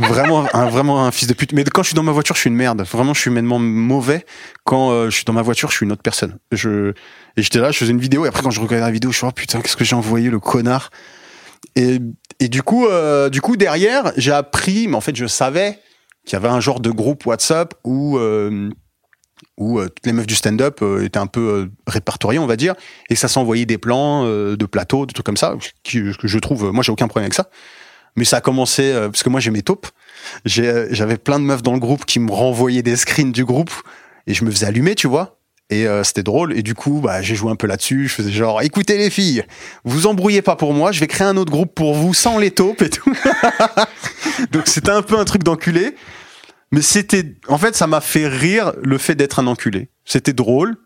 vraiment, 0.00 0.46
un, 0.52 0.68
vraiment 0.68 1.04
un 1.06 1.10
fils 1.12 1.28
de 1.28 1.34
pute. 1.34 1.52
Mais 1.52 1.62
quand 1.64 1.82
je 1.82 1.88
suis 1.88 1.94
dans 1.94 2.02
ma 2.02 2.12
voiture, 2.12 2.34
je 2.34 2.40
suis 2.40 2.48
une 2.50 2.56
merde. 2.56 2.82
Vraiment, 2.82 3.14
je 3.14 3.20
suis 3.20 3.30
humainement 3.30 3.58
mauvais. 3.60 4.26
Quand 4.64 4.90
euh, 4.90 5.10
je 5.10 5.14
suis 5.16 5.24
dans 5.24 5.32
ma 5.32 5.42
voiture, 5.42 5.70
je 5.70 5.76
suis 5.76 5.86
une 5.86 5.92
autre 5.92 6.02
personne. 6.02 6.38
Je 6.50 6.90
et 7.36 7.42
j'étais 7.42 7.58
là, 7.60 7.70
je 7.70 7.78
faisais 7.78 7.92
une 7.92 8.00
vidéo. 8.00 8.24
Et 8.24 8.28
après, 8.28 8.42
quand 8.42 8.50
je 8.50 8.60
regardais 8.60 8.80
la 8.84 8.90
vidéo, 8.90 9.12
je 9.12 9.18
suis 9.18 9.26
oh 9.26 9.32
putain, 9.32 9.60
qu'est-ce 9.60 9.76
que 9.76 9.84
j'ai 9.84 9.94
envoyé 9.96 10.28
le 10.30 10.40
connard. 10.40 10.90
Et 11.74 12.48
du 12.48 12.62
coup, 12.62 12.86
euh, 12.86 13.28
du 13.28 13.40
coup 13.40 13.56
derrière, 13.56 14.12
j'ai 14.16 14.32
appris, 14.32 14.88
mais 14.88 14.96
en 14.96 15.00
fait, 15.00 15.16
je 15.16 15.26
savais 15.26 15.78
qu'il 16.24 16.34
y 16.34 16.36
avait 16.36 16.48
un 16.48 16.60
genre 16.60 16.80
de 16.80 16.90
groupe 16.90 17.26
WhatsApp 17.26 17.74
où 17.84 18.18
euh, 18.18 18.70
où 19.58 19.78
euh, 19.78 19.88
toutes 19.88 20.06
les 20.06 20.12
meufs 20.12 20.26
du 20.26 20.34
stand-up 20.34 20.80
euh, 20.82 21.04
étaient 21.04 21.18
un 21.18 21.26
peu 21.26 21.40
euh, 21.40 21.66
répertoriées, 21.86 22.38
on 22.38 22.46
va 22.46 22.56
dire, 22.56 22.74
et 23.08 23.14
que 23.14 23.20
ça 23.20 23.28
s'envoyait 23.28 23.66
des 23.66 23.78
plans 23.78 24.24
de 24.26 24.66
plateaux, 24.66 25.06
des 25.06 25.12
trucs 25.12 25.26
comme 25.26 25.36
ça, 25.36 25.54
qui, 25.82 26.02
que 26.18 26.28
je 26.28 26.38
trouve, 26.38 26.72
moi 26.72 26.82
j'ai 26.82 26.92
aucun 26.92 27.08
problème 27.08 27.26
avec 27.26 27.34
ça. 27.34 27.50
Mais 28.16 28.24
ça 28.24 28.38
a 28.38 28.40
commencé 28.40 28.94
parce 28.94 29.22
que 29.22 29.28
moi 29.28 29.40
j'ai 29.40 29.50
mes 29.50 29.62
taupes. 29.62 29.88
J'avais 30.46 31.18
plein 31.18 31.38
de 31.38 31.44
meufs 31.44 31.62
dans 31.62 31.74
le 31.74 31.78
groupe 31.78 32.06
qui 32.06 32.18
me 32.18 32.32
renvoyaient 32.32 32.82
des 32.82 32.96
screens 32.96 33.30
du 33.30 33.44
groupe 33.44 33.70
et 34.26 34.32
je 34.32 34.44
me 34.44 34.50
faisais 34.50 34.66
allumer, 34.66 34.94
tu 34.94 35.06
vois. 35.06 35.35
Et 35.68 35.86
euh, 35.88 36.04
c'était 36.04 36.22
drôle. 36.22 36.56
Et 36.56 36.62
du 36.62 36.74
coup, 36.74 37.00
bah, 37.02 37.22
j'ai 37.22 37.34
joué 37.34 37.50
un 37.50 37.56
peu 37.56 37.66
là-dessus. 37.66 38.06
Je 38.08 38.14
faisais 38.14 38.30
genre, 38.30 38.62
écoutez 38.62 38.96
les 38.98 39.10
filles, 39.10 39.44
vous 39.84 40.06
embrouillez 40.06 40.42
pas 40.42 40.54
pour 40.54 40.72
moi. 40.72 40.92
Je 40.92 41.00
vais 41.00 41.08
créer 41.08 41.26
un 41.26 41.36
autre 41.36 41.50
groupe 41.50 41.74
pour 41.74 41.94
vous 41.94 42.14
sans 42.14 42.38
les 42.38 42.52
taupes 42.52 42.82
et 42.82 42.90
tout. 42.90 43.12
Donc 44.52 44.66
c'était 44.66 44.90
un 44.90 45.02
peu 45.02 45.18
un 45.18 45.24
truc 45.24 45.42
d'enculé. 45.42 45.94
Mais 46.72 46.82
c'était, 46.82 47.34
en 47.48 47.58
fait, 47.58 47.74
ça 47.74 47.86
m'a 47.86 48.00
fait 48.00 48.26
rire 48.28 48.72
le 48.82 48.98
fait 48.98 49.14
d'être 49.14 49.38
un 49.38 49.46
enculé. 49.46 49.88
C'était 50.04 50.32
drôle. 50.32 50.76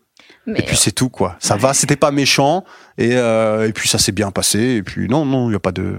Mais 0.47 0.59
Et 0.59 0.63
puis 0.63 0.75
c'est 0.77 0.91
tout 0.91 1.09
quoi. 1.09 1.35
Ça 1.39 1.55
va, 1.55 1.73
c'était 1.75 1.95
pas 1.95 2.09
méchant. 2.11 2.63
Et, 2.97 3.11
euh, 3.15 3.67
et 3.67 3.73
puis 3.73 3.87
ça 3.87 3.99
s'est 3.99 4.11
bien 4.11 4.31
passé. 4.31 4.59
Et 4.59 4.83
puis 4.83 5.07
non, 5.07 5.25
non, 5.25 5.49
il 5.49 5.53
y 5.53 5.55
a 5.55 5.59
pas 5.59 5.71
de. 5.71 5.97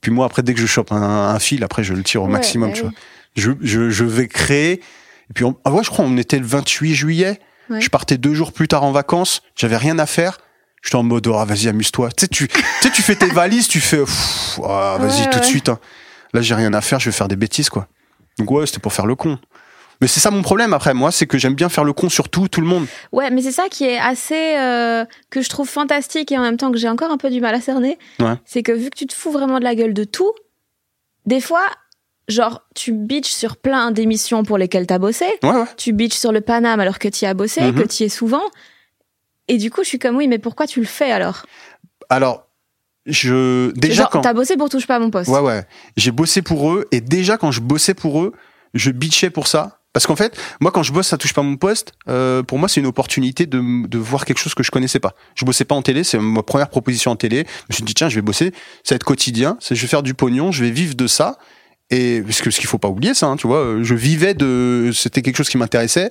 Puis 0.00 0.12
moi 0.12 0.26
après, 0.26 0.42
dès 0.42 0.54
que 0.54 0.60
je 0.60 0.66
chope 0.66 0.92
un, 0.92 1.02
un 1.02 1.38
fil, 1.40 1.64
après 1.64 1.82
je 1.82 1.92
le 1.94 2.02
tire 2.04 2.22
au 2.22 2.26
Ouais, 2.26 2.32
maximum. 2.32 2.70
bah 2.70 2.76
tu 2.76 2.82
vois. 2.82 2.92
Je, 3.36 3.50
je, 3.60 3.90
je 3.90 4.04
vais 4.04 4.28
créer. 4.28 4.74
Et 4.74 5.32
puis 5.34 5.44
on... 5.44 5.56
ah 5.64 5.72
ouais, 5.72 5.82
je 5.82 5.90
crois 5.90 6.04
on 6.04 6.16
était 6.16 6.38
le 6.38 6.46
28 6.46 6.94
juillet. 6.94 7.40
Ouais. 7.70 7.80
Je 7.80 7.88
partais 7.90 8.18
deux 8.18 8.34
jours 8.34 8.52
plus 8.52 8.68
tard 8.68 8.82
en 8.84 8.92
vacances. 8.92 9.42
J'avais 9.56 9.76
rien 9.76 9.98
à 9.98 10.06
faire. 10.06 10.38
J'étais 10.82 10.96
en 10.96 11.02
mode 11.04 11.28
ah 11.34 11.44
vas-y 11.44 11.68
amuse-toi. 11.68 12.10
Tu 12.10 12.22
sais 12.24 12.28
tu, 12.28 12.48
tu 12.92 13.02
fais 13.02 13.14
tes 13.14 13.26
valises, 13.32 13.68
tu 13.68 13.80
fais 13.80 14.02
ah, 14.64 14.96
vas-y 14.98 15.22
Ouais, 15.22 15.30
tout 15.30 15.38
de 15.38 15.44
suite. 15.44 15.68
hein. 15.68 15.78
Là 16.34 16.42
j'ai 16.42 16.54
rien 16.54 16.72
à 16.74 16.80
faire, 16.80 16.98
je 16.98 17.06
vais 17.06 17.12
faire 17.16 17.28
des 17.28 17.36
bêtises 17.36 17.68
quoi. 17.70 17.86
Donc 18.38 18.50
ouais, 18.50 18.66
c'était 18.66 18.80
pour 18.80 18.92
faire 18.92 19.06
le 19.06 19.14
con. 19.14 19.38
Mais 20.00 20.08
c'est 20.08 20.18
ça 20.18 20.32
mon 20.32 20.42
problème 20.42 20.74
après 20.74 20.94
moi, 20.94 21.12
c'est 21.12 21.26
que 21.26 21.38
j'aime 21.38 21.54
bien 21.54 21.68
faire 21.68 21.84
le 21.84 21.92
con 21.92 22.08
sur 22.08 22.28
tout, 22.28 22.48
tout 22.48 22.60
le 22.60 22.66
monde. 22.66 22.86
Ouais, 23.12 23.30
mais 23.30 23.40
c'est 23.42 23.52
ça 23.52 23.68
qui 23.70 23.84
est 23.84 23.98
assez 23.98 24.56
euh, 24.58 25.04
que 25.30 25.40
je 25.42 25.48
trouve 25.48 25.68
fantastique 25.68 26.32
et 26.32 26.38
en 26.38 26.42
même 26.42 26.56
temps 26.56 26.72
que 26.72 26.78
j'ai 26.78 26.88
encore 26.88 27.12
un 27.12 27.18
peu 27.18 27.30
du 27.30 27.40
mal 27.40 27.54
à 27.54 27.60
cerner. 27.60 27.96
Ouais. 28.18 28.34
C'est 28.44 28.64
que 28.64 28.72
vu 28.72 28.90
que 28.90 28.96
tu 28.96 29.06
te 29.06 29.14
fous 29.14 29.30
vraiment 29.30 29.60
de 29.60 29.64
la 29.64 29.76
gueule 29.76 29.94
de 29.94 30.02
tout, 30.02 30.32
des 31.26 31.40
fois, 31.40 31.62
genre 32.28 32.62
tu 32.74 32.92
bitches 32.92 33.30
sur 33.32 33.56
plein 33.56 33.90
d'émissions 33.90 34.44
pour 34.44 34.58
lesquelles 34.58 34.86
t'as 34.86 34.98
bossé, 34.98 35.26
Ouais 35.42 35.50
ouais. 35.50 35.64
tu 35.76 35.92
bitches 35.92 36.16
sur 36.18 36.32
le 36.32 36.40
Paname 36.40 36.80
alors 36.80 36.98
que 36.98 37.08
t'y 37.08 37.26
as 37.26 37.34
bossé, 37.34 37.60
Mhm. 37.62 37.74
que 37.74 37.82
t'y 37.86 38.04
es 38.04 38.08
souvent. 38.08 38.42
Et 39.48 39.58
du 39.58 39.70
coup, 39.70 39.82
je 39.82 39.88
suis 39.88 39.98
comme 39.98 40.16
oui, 40.16 40.28
mais 40.28 40.38
pourquoi 40.38 40.66
tu 40.66 40.80
le 40.80 40.86
fais 40.86 41.10
alors? 41.10 41.44
Alors, 42.08 42.46
je 43.06 43.72
déjà 43.72 44.02
Genre, 44.04 44.10
quand 44.10 44.20
t'as 44.20 44.32
bossé 44.34 44.56
pour 44.56 44.68
touche 44.68 44.86
pas 44.86 44.96
à 44.96 44.98
mon 45.00 45.10
poste. 45.10 45.28
ouais 45.30 45.40
ouais, 45.40 45.64
j'ai 45.96 46.12
bossé 46.12 46.42
pour 46.42 46.70
eux 46.72 46.86
et 46.92 47.00
déjà 47.00 47.36
quand 47.36 47.50
je 47.50 47.60
bossais 47.60 47.94
pour 47.94 48.22
eux, 48.22 48.32
je 48.74 48.90
bitchais 48.92 49.30
pour 49.30 49.48
ça 49.48 49.80
parce 49.92 50.06
qu'en 50.06 50.14
fait, 50.16 50.38
moi 50.60 50.70
quand 50.70 50.82
je 50.84 50.92
bosse, 50.92 51.08
ça 51.08 51.18
touche 51.18 51.34
pas 51.34 51.42
mon 51.42 51.56
poste. 51.56 51.92
euh, 52.08 52.42
pour 52.44 52.58
moi, 52.58 52.68
c'est 52.68 52.80
une 52.80 52.86
opportunité 52.86 53.44
de, 53.46 53.86
de 53.88 53.98
voir 53.98 54.24
quelque 54.24 54.38
chose 54.38 54.54
que 54.54 54.62
je 54.62 54.70
connaissais 54.70 55.00
pas. 55.00 55.14
Je 55.34 55.44
bossais 55.44 55.64
pas 55.64 55.74
en 55.74 55.82
télé, 55.82 56.04
c'est 56.04 56.18
ma 56.18 56.42
première 56.44 56.68
proposition 56.70 57.10
en 57.10 57.16
télé. 57.16 57.44
Je 57.68 57.72
me 57.72 57.74
suis 57.74 57.82
dit 57.84 57.92
tiens, 57.94 58.08
je 58.08 58.14
vais 58.14 58.22
bosser, 58.22 58.52
ça 58.84 58.94
va 58.94 58.96
être 58.96 59.04
quotidien, 59.04 59.58
je 59.68 59.74
vais 59.74 59.86
faire 59.88 60.02
du 60.04 60.14
pognon, 60.14 60.52
je 60.52 60.62
vais 60.64 60.70
vivre 60.70 60.94
de 60.94 61.06
ça. 61.08 61.36
Et 61.92 62.22
parce 62.22 62.40
que 62.40 62.50
ce 62.50 62.58
qu'il 62.58 62.68
faut 62.68 62.78
pas 62.78 62.88
oublier, 62.88 63.14
ça, 63.14 63.26
hein, 63.26 63.36
tu 63.36 63.46
vois, 63.46 63.58
euh, 63.58 63.82
je 63.84 63.94
vivais 63.94 64.34
de, 64.34 64.90
c'était 64.92 65.22
quelque 65.22 65.36
chose 65.36 65.48
qui 65.48 65.58
m'intéressait. 65.58 66.08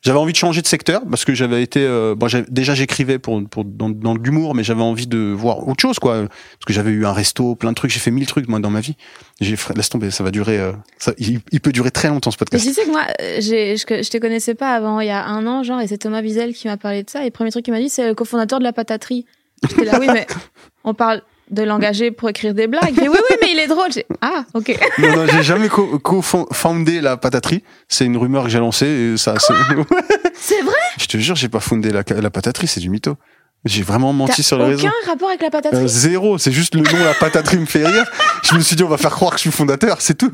J'avais 0.00 0.18
envie 0.18 0.32
de 0.32 0.38
changer 0.38 0.62
de 0.62 0.66
secteur 0.68 1.02
parce 1.10 1.24
que 1.24 1.34
j'avais 1.34 1.60
été, 1.60 1.80
euh, 1.80 2.14
bon, 2.14 2.28
déjà 2.48 2.72
j'écrivais 2.74 3.18
pour, 3.18 3.42
pour 3.48 3.64
dans, 3.64 3.88
dans 3.88 4.14
l'humour, 4.14 4.54
mais 4.54 4.62
j'avais 4.62 4.82
envie 4.82 5.08
de 5.08 5.18
voir 5.18 5.66
autre 5.66 5.80
chose, 5.82 5.98
quoi. 5.98 6.18
Parce 6.28 6.64
que 6.66 6.72
j'avais 6.72 6.92
eu 6.92 7.04
un 7.04 7.12
resto, 7.12 7.56
plein 7.56 7.70
de 7.70 7.74
trucs, 7.74 7.90
j'ai 7.90 7.98
fait 7.98 8.12
mille 8.12 8.26
trucs 8.26 8.46
moi 8.48 8.60
dans 8.60 8.70
ma 8.70 8.78
vie. 8.78 8.94
J'ai, 9.40 9.56
laisse 9.74 9.88
tomber, 9.88 10.12
ça 10.12 10.22
va 10.22 10.30
durer, 10.30 10.56
euh, 10.60 10.72
ça, 10.98 11.14
il, 11.18 11.40
il 11.50 11.60
peut 11.60 11.72
durer 11.72 11.90
très 11.90 12.08
longtemps 12.08 12.30
ce 12.30 12.36
Mais 12.36 12.44
podcast. 12.44 12.64
tu 12.64 12.72
sais 12.72 12.84
que 12.84 12.90
moi, 12.90 13.06
euh, 13.20 13.38
j'ai, 13.40 13.76
je, 13.76 13.82
je 13.88 14.08
te 14.08 14.18
connaissais 14.18 14.54
pas 14.54 14.72
avant 14.72 15.00
il 15.00 15.08
y 15.08 15.10
a 15.10 15.26
un 15.26 15.44
an, 15.48 15.64
genre, 15.64 15.80
et 15.80 15.88
c'est 15.88 15.98
Thomas 15.98 16.22
Wiesel 16.22 16.54
qui 16.54 16.68
m'a 16.68 16.76
parlé 16.76 17.02
de 17.02 17.10
ça. 17.10 17.22
Et 17.22 17.26
le 17.26 17.30
premier 17.32 17.50
truc 17.50 17.64
qu'il 17.64 17.74
m'a 17.74 17.80
dit, 17.80 17.88
c'est 17.88 18.06
le 18.06 18.14
cofondateur 18.14 18.60
de 18.60 18.64
la 18.64 18.72
pataterie. 18.72 19.26
J'étais 19.68 19.84
là, 19.84 19.98
oui, 19.98 20.06
mais 20.12 20.28
on 20.84 20.94
parle 20.94 21.22
de 21.50 21.62
l'engager 21.62 22.10
pour 22.10 22.28
écrire 22.28 22.54
des 22.54 22.66
blagues. 22.66 22.94
Mais 22.96 23.08
oui, 23.08 23.16
oui, 23.30 23.36
mais 23.42 23.48
il 23.52 23.58
est 23.58 23.66
drôle. 23.66 23.88
Ah, 24.20 24.44
ok. 24.54 24.78
non, 24.98 25.16
non, 25.16 25.26
j'ai 25.26 25.42
jamais 25.42 25.68
co- 25.68 25.98
co-foundé 25.98 27.00
la 27.00 27.16
pataterie. 27.16 27.62
C'est 27.88 28.04
une 28.04 28.16
rumeur 28.16 28.44
que 28.44 28.50
j'ai 28.50 28.58
lancée. 28.58 28.86
Et 28.86 29.16
ça, 29.16 29.34
c'est- 29.38 29.52
vrai? 30.62 30.72
je 30.98 31.06
te 31.06 31.16
jure, 31.18 31.36
j'ai 31.36 31.48
pas 31.48 31.60
fondé 31.60 31.90
la, 31.90 32.02
la 32.20 32.30
pataterie, 32.30 32.66
c'est 32.66 32.80
du 32.80 32.90
mytho. 32.90 33.16
J'ai 33.64 33.82
vraiment 33.82 34.12
menti 34.12 34.42
sur 34.44 34.56
les 34.58 34.64
réseaux. 34.66 34.86
aucun 34.86 35.10
rapport 35.10 35.28
avec 35.28 35.40
la 35.40 35.48
Euh, 35.48 35.50
pataterie? 35.50 35.88
zéro, 35.88 36.38
c'est 36.38 36.52
juste 36.52 36.74
le 36.76 36.82
nom, 36.82 37.04
la 37.04 37.14
pataterie 37.14 37.58
me 37.58 37.66
fait 37.66 37.84
rire. 37.84 38.08
Je 38.44 38.54
me 38.54 38.60
suis 38.60 38.76
dit, 38.76 38.84
on 38.84 38.88
va 38.88 38.98
faire 38.98 39.10
croire 39.10 39.32
que 39.32 39.38
je 39.38 39.42
suis 39.42 39.50
fondateur, 39.50 40.00
c'est 40.00 40.16
tout. 40.16 40.30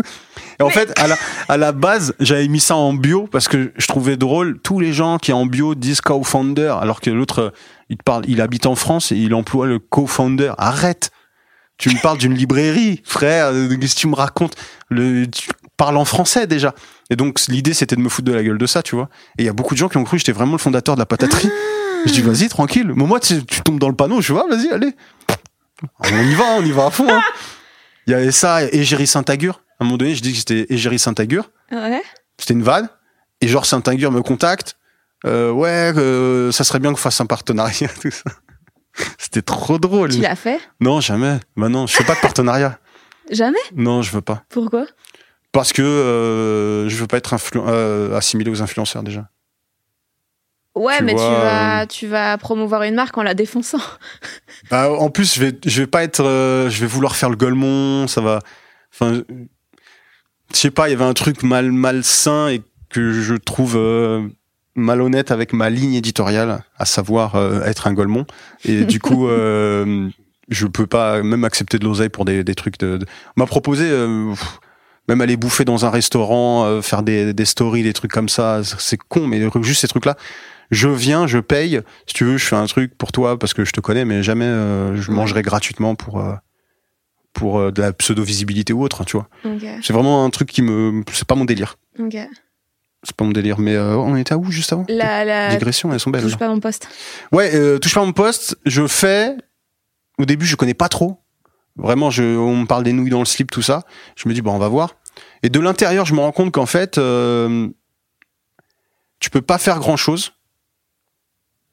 Et 0.61 0.63
en 0.63 0.71
fait, 0.71 0.93
à 0.99 1.07
la, 1.09 1.17
à 1.49 1.57
la 1.57 1.73
base, 1.73 2.15
j'avais 2.21 2.47
mis 2.49 2.61
ça 2.61 2.77
en 2.77 2.93
bio 2.95 3.27
parce 3.27 3.49
que 3.49 3.73
je 3.77 3.87
trouvais 3.87 4.17
drôle. 4.17 4.59
Tous 4.61 4.79
les 4.81 4.93
gens 4.93 5.19
qui 5.19 5.33
en 5.33 5.47
bio 5.47 5.75
disent 5.75 6.01
co-founder, 6.01 6.75
alors 6.81 7.01
que 7.01 7.11
l'autre, 7.11 7.39
euh, 7.41 7.51
il 7.89 7.97
te 7.97 8.03
parle, 8.03 8.25
il 8.29 8.41
habite 8.41 8.67
en 8.67 8.75
France 8.75 9.13
et 9.13 9.17
il 9.17 9.35
emploie 9.35 9.67
le 9.67 9.79
co-founder. 9.79 10.53
Arrête! 10.59 11.11
Tu 11.77 11.91
me 11.91 12.01
parles 12.01 12.19
d'une 12.19 12.35
librairie, 12.35 13.03
frère. 13.05 13.51
Qu'est-ce 13.81 13.97
que 13.97 14.01
tu 14.01 14.07
me 14.07 14.15
racontes? 14.15 14.55
Le, 14.91 15.27
tu 15.27 15.49
parles 15.77 15.97
en 15.97 16.05
français 16.05 16.47
déjà. 16.47 16.73
Et 17.11 17.17
donc, 17.17 17.41
l'idée, 17.49 17.75
c'était 17.75 17.97
de 17.97 18.01
me 18.01 18.09
foutre 18.09 18.27
de 18.31 18.33
la 18.33 18.45
gueule 18.45 18.59
de 18.59 18.67
ça, 18.67 18.81
tu 18.83 18.95
vois. 18.95 19.09
Et 19.39 19.43
il 19.43 19.47
y 19.47 19.49
a 19.49 19.53
beaucoup 19.53 19.75
de 19.75 19.79
gens 19.81 19.89
qui 19.89 19.97
ont 19.97 20.05
cru 20.05 20.17
que 20.17 20.19
j'étais 20.21 20.31
vraiment 20.33 20.53
le 20.53 20.59
fondateur 20.59 20.95
de 20.95 21.01
la 21.01 21.07
pataterie. 21.07 21.51
Je 22.07 22.13
dis, 22.13 22.23
vas-y, 22.23 22.49
tranquille. 22.49 22.93
Mais 22.95 23.05
moi, 23.05 23.19
tu, 23.19 23.45
tu 23.45 23.61
tombes 23.63 23.81
dans 23.81 23.89
le 23.89 23.97
panneau, 23.97 24.21
je 24.21 24.33
vois, 24.33 24.47
vas-y, 24.49 24.69
allez. 24.71 24.93
On 25.99 26.23
y 26.23 26.35
va, 26.35 26.45
on 26.59 26.65
y 26.65 26.71
va 26.71 26.87
à 26.87 26.91
fond. 26.91 27.09
hein. 27.13 27.21
Il 28.07 28.13
y 28.13 28.15
avait 28.15 28.31
ça, 28.31 28.63
Égérie 28.65 29.09
Saint-Agur. 29.09 29.61
À 29.79 29.85
un 29.85 29.85
moment 29.85 29.97
donné, 29.97 30.15
je 30.15 30.23
dis 30.23 30.33
que 30.33 30.39
c'était 30.39 30.67
Égérie 30.69 30.99
Saint-Agur. 30.99 31.51
Ouais. 31.71 32.03
C'était 32.39 32.55
une 32.55 32.63
vanne. 32.63 32.89
Et 33.41 33.49
genre, 33.49 33.67
Saint-Agur 33.67 34.13
me 34.13 34.23
contacte. 34.23 34.77
Euh, 35.27 35.51
ouais, 35.51 35.93
euh, 35.97 36.53
ça 36.53 36.65
serait 36.65 36.79
bien 36.79 36.91
qu'on 36.91 36.97
fasse 36.97 37.21
un 37.21 37.27
partenariat, 37.27 37.89
tout 38.01 38.11
ça. 38.11 38.31
C'était 39.19 39.43
trop 39.43 39.79
drôle. 39.79 40.11
Tu 40.11 40.21
l'as 40.21 40.37
fait? 40.37 40.61
Non, 40.81 41.01
jamais. 41.01 41.39
Bah 41.57 41.69
non, 41.69 41.87
je 41.87 41.95
fais 41.95 42.05
pas 42.05 42.15
de 42.15 42.21
partenariat. 42.21 42.79
Jamais? 43.31 43.57
Non, 43.75 44.03
je 44.03 44.13
veux 44.13 44.21
pas. 44.21 44.45
Pourquoi? 44.51 44.85
Parce 45.51 45.73
que 45.73 45.81
euh, 45.81 46.89
je 46.91 46.97
veux 46.97 47.07
pas 47.07 47.17
être 47.17 47.35
euh, 47.57 48.15
assimilé 48.17 48.51
aux 48.51 48.61
influenceurs 48.61 49.03
déjà. 49.03 49.29
Ouais, 50.75 50.99
Tu 50.99 51.05
mais 51.05 51.13
tu 51.13 51.19
vas, 51.21 51.83
euh, 51.83 51.87
tu 51.87 52.07
vas 52.07 52.37
promouvoir 52.37 52.83
une 52.83 52.97
marque 52.97 53.17
en 53.17 53.23
la 53.23 53.35
défonçant. 53.35 53.79
Bah, 54.71 54.91
en 54.91 55.09
plus, 55.09 55.35
je 55.35 55.41
vais, 55.41 55.59
je 55.65 55.83
vais 55.83 55.87
pas 55.87 56.03
être, 56.03 56.25
euh, 56.25 56.69
je 56.69 56.81
vais 56.81 56.87
vouloir 56.87 57.15
faire 57.17 57.31
le 57.31 57.37
golemon, 57.37 58.09
ça 58.09 58.21
va. 58.21 58.41
Enfin, 58.93 59.23
je 60.53 60.59
sais 60.59 60.71
pas, 60.71 60.89
il 60.89 60.93
y 60.93 60.95
avait 60.95 61.05
un 61.05 61.15
truc 61.15 61.43
mal 61.43 61.73
malsain 61.73 62.49
et 62.49 62.63
que 62.91 63.13
je 63.13 63.35
trouve 63.35 63.75
euh, 63.77 64.27
malhonnête 64.77 65.31
avec 65.31 65.53
ma 65.53 65.71
ligne 65.71 65.95
éditoriale, 65.95 66.63
à 66.79 66.85
savoir 66.85 67.35
euh, 67.35 67.63
être 67.65 67.87
un 67.87 67.93
golemon. 67.95 68.27
Et 68.65 68.85
du 68.85 69.01
coup, 69.01 69.29
euh, 69.29 70.09
je 70.49 70.67
peux 70.67 70.87
pas 70.87 71.23
même 71.23 71.45
accepter 71.45 71.79
de 71.79 71.85
l'oseille 71.85 72.09
pour 72.09 72.25
des, 72.25 72.45
des 72.45 72.55
trucs 72.55 72.79
de. 72.79 72.99
de- 72.99 73.07
On 73.37 73.41
m'a 73.41 73.47
proposé. 73.47 73.85
euh, 73.89 74.31
pff, 74.31 74.59
même 75.07 75.21
aller 75.21 75.37
bouffer 75.37 75.67
dans 75.67 75.85
un 75.85 75.91
restaurant, 75.91 76.65
euh, 76.65 76.81
faire 76.81 77.03
des, 77.03 77.35
des 77.35 77.45
stories, 77.45 77.83
des 77.83 77.93
trucs 77.93 78.11
comme 78.11 78.31
ça, 78.31 78.63
c'est 78.79 78.97
con, 78.97 79.27
mais 79.27 79.39
juste 79.63 79.83
ces 79.83 79.89
trucs-là. 79.89 80.17
Je 80.71 80.89
viens, 80.89 81.27
je 81.27 81.39
paye. 81.41 81.81
Si 82.07 82.15
tu 82.15 82.25
veux, 82.25 82.39
je 82.39 82.45
fais 82.47 82.57
un 82.57 82.65
truc 82.65 82.97
pour 82.97 83.13
toi 83.13 83.39
parce 83.39 83.53
que 83.53 83.67
je 83.67 83.73
te 83.73 83.81
connais, 83.83 84.07
mais 84.07 84.23
jamais 84.23 84.47
euh, 84.47 84.97
je 84.97 85.11
mangerai 85.11 85.43
gratuitement 85.43 85.95
pour. 85.95 86.21
euh, 86.21 86.33
pour 87.35 87.59
euh, 87.59 87.71
de 87.71 87.83
la 87.83 87.93
pseudo-visibilité 87.93 88.73
ou 88.73 88.83
autre, 88.83 89.03
hein, 89.03 89.05
tu 89.05 89.19
vois. 89.19 89.29
C'est 89.83 89.93
vraiment 89.93 90.25
un 90.25 90.31
truc 90.31 90.49
qui 90.49 90.63
me. 90.63 91.03
C'est 91.13 91.27
pas 91.27 91.35
mon 91.35 91.45
délire. 91.45 91.77
C'est 91.99 93.15
pas 93.15 93.25
mon 93.25 93.33
délire. 93.33 93.59
Mais 93.59 93.75
euh, 93.75 93.99
on 93.99 94.17
était 94.17 94.33
à 94.33 94.39
où 94.39 94.51
juste 94.51 94.73
avant? 94.73 94.87
La, 94.89 95.27
la... 95.27 95.51
Digression, 95.51 95.93
elles 95.93 96.01
sont 96.01 96.11
belles. 96.11 96.23
Touche 96.23 96.39
pas 96.39 96.49
mon 96.49 96.61
poste. 96.61 96.89
Ouais, 97.33 97.55
euh, 97.55 97.79
touche 97.79 97.95
pas 97.95 98.05
mon 98.05 98.13
poste. 98.13 98.57
Je 98.65 98.87
fais. 98.87 99.37
Au 100.19 100.25
début, 100.25 100.47
je 100.47 100.57
connais 100.57 100.75
pas 100.75 100.89
trop. 100.89 101.19
Vraiment, 101.77 102.09
je, 102.09 102.23
on 102.23 102.59
me 102.59 102.67
parle 102.67 102.85
des 102.85 102.93
nouilles 102.93 103.11
dans 103.11 103.19
le 103.19 103.25
slip, 103.25 103.51
tout 103.51 103.63
ça. 103.63 103.83
Je 104.15 104.29
me 104.29 104.35
dis, 104.35 104.41
bon, 104.41 104.53
on 104.53 104.59
va 104.59 104.69
voir. 104.69 104.95
Et 105.43 105.49
de 105.51 105.59
l'intérieur, 105.59 106.07
je 106.07 106.15
me 106.15 106.21
rends 106.21 106.31
compte 106.31 106.53
qu'en 106.53 106.67
fait, 106.67 106.99
euh, 106.99 107.69
tu 109.19 109.29
peux 109.29 109.43
pas 109.43 109.59
faire 109.59 109.81
grand 109.81 109.97
chose. 109.97 110.33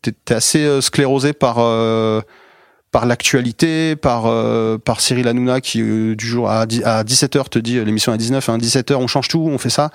T'es 0.01 0.11
t'es 0.11 0.33
assez 0.33 0.81
sclérosé 0.81 1.33
par 1.33 1.59
par 2.91 3.05
l'actualité, 3.05 3.95
par 3.95 4.25
euh, 4.25 4.77
par 4.77 5.01
Cyril 5.01 5.27
Hanouna 5.27 5.61
qui 5.61 5.81
euh, 5.81 6.15
du 6.15 6.25
jour 6.25 6.49
à, 6.49 6.65
10 6.65 6.83
à 6.83 7.03
17h 7.03 7.49
te 7.49 7.59
dit 7.59 7.77
euh, 7.77 7.83
l'émission 7.83 8.11
à 8.11 8.17
19 8.17 8.49
hein, 8.49 8.57
17h 8.57 8.95
on 8.95 9.07
change 9.07 9.27
tout, 9.27 9.39
on 9.39 9.57
fait 9.57 9.69
ça. 9.69 9.91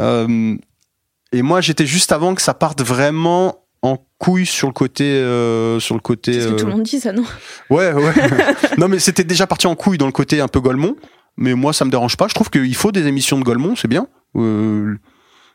Euh, 0.00 0.56
et 1.32 1.42
moi 1.42 1.60
j'étais 1.60 1.86
juste 1.86 2.12
avant 2.12 2.34
que 2.34 2.42
ça 2.42 2.54
parte 2.54 2.82
vraiment 2.82 3.62
en 3.82 3.98
couille 4.18 4.46
sur 4.46 4.68
le 4.68 4.72
côté 4.72 5.04
euh, 5.04 5.80
sur 5.80 5.96
le 5.96 6.00
côté 6.00 6.40
ce 6.40 6.48
que 6.48 6.52
tout 6.52 6.64
euh, 6.64 6.68
le 6.68 6.72
monde 6.76 6.82
dit, 6.84 7.00
ça, 7.00 7.12
non? 7.12 7.24
Ouais, 7.68 7.92
ouais. 7.92 8.12
non, 8.78 8.88
mais 8.88 9.00
c'était 9.00 9.24
déjà 9.24 9.46
parti 9.46 9.66
en 9.66 9.74
couille 9.74 9.98
dans 9.98 10.06
le 10.06 10.12
côté 10.12 10.40
un 10.40 10.48
peu 10.48 10.60
Golemont. 10.60 10.96
Mais 11.36 11.54
moi, 11.54 11.72
ça 11.72 11.84
me 11.84 11.90
dérange 11.90 12.16
pas. 12.16 12.28
Je 12.28 12.34
trouve 12.34 12.50
qu'il 12.50 12.74
faut 12.74 12.92
des 12.92 13.06
émissions 13.06 13.38
de 13.38 13.44
Golemont, 13.44 13.74
c'est 13.74 13.88
bien. 13.88 14.06
Euh, 14.36 14.96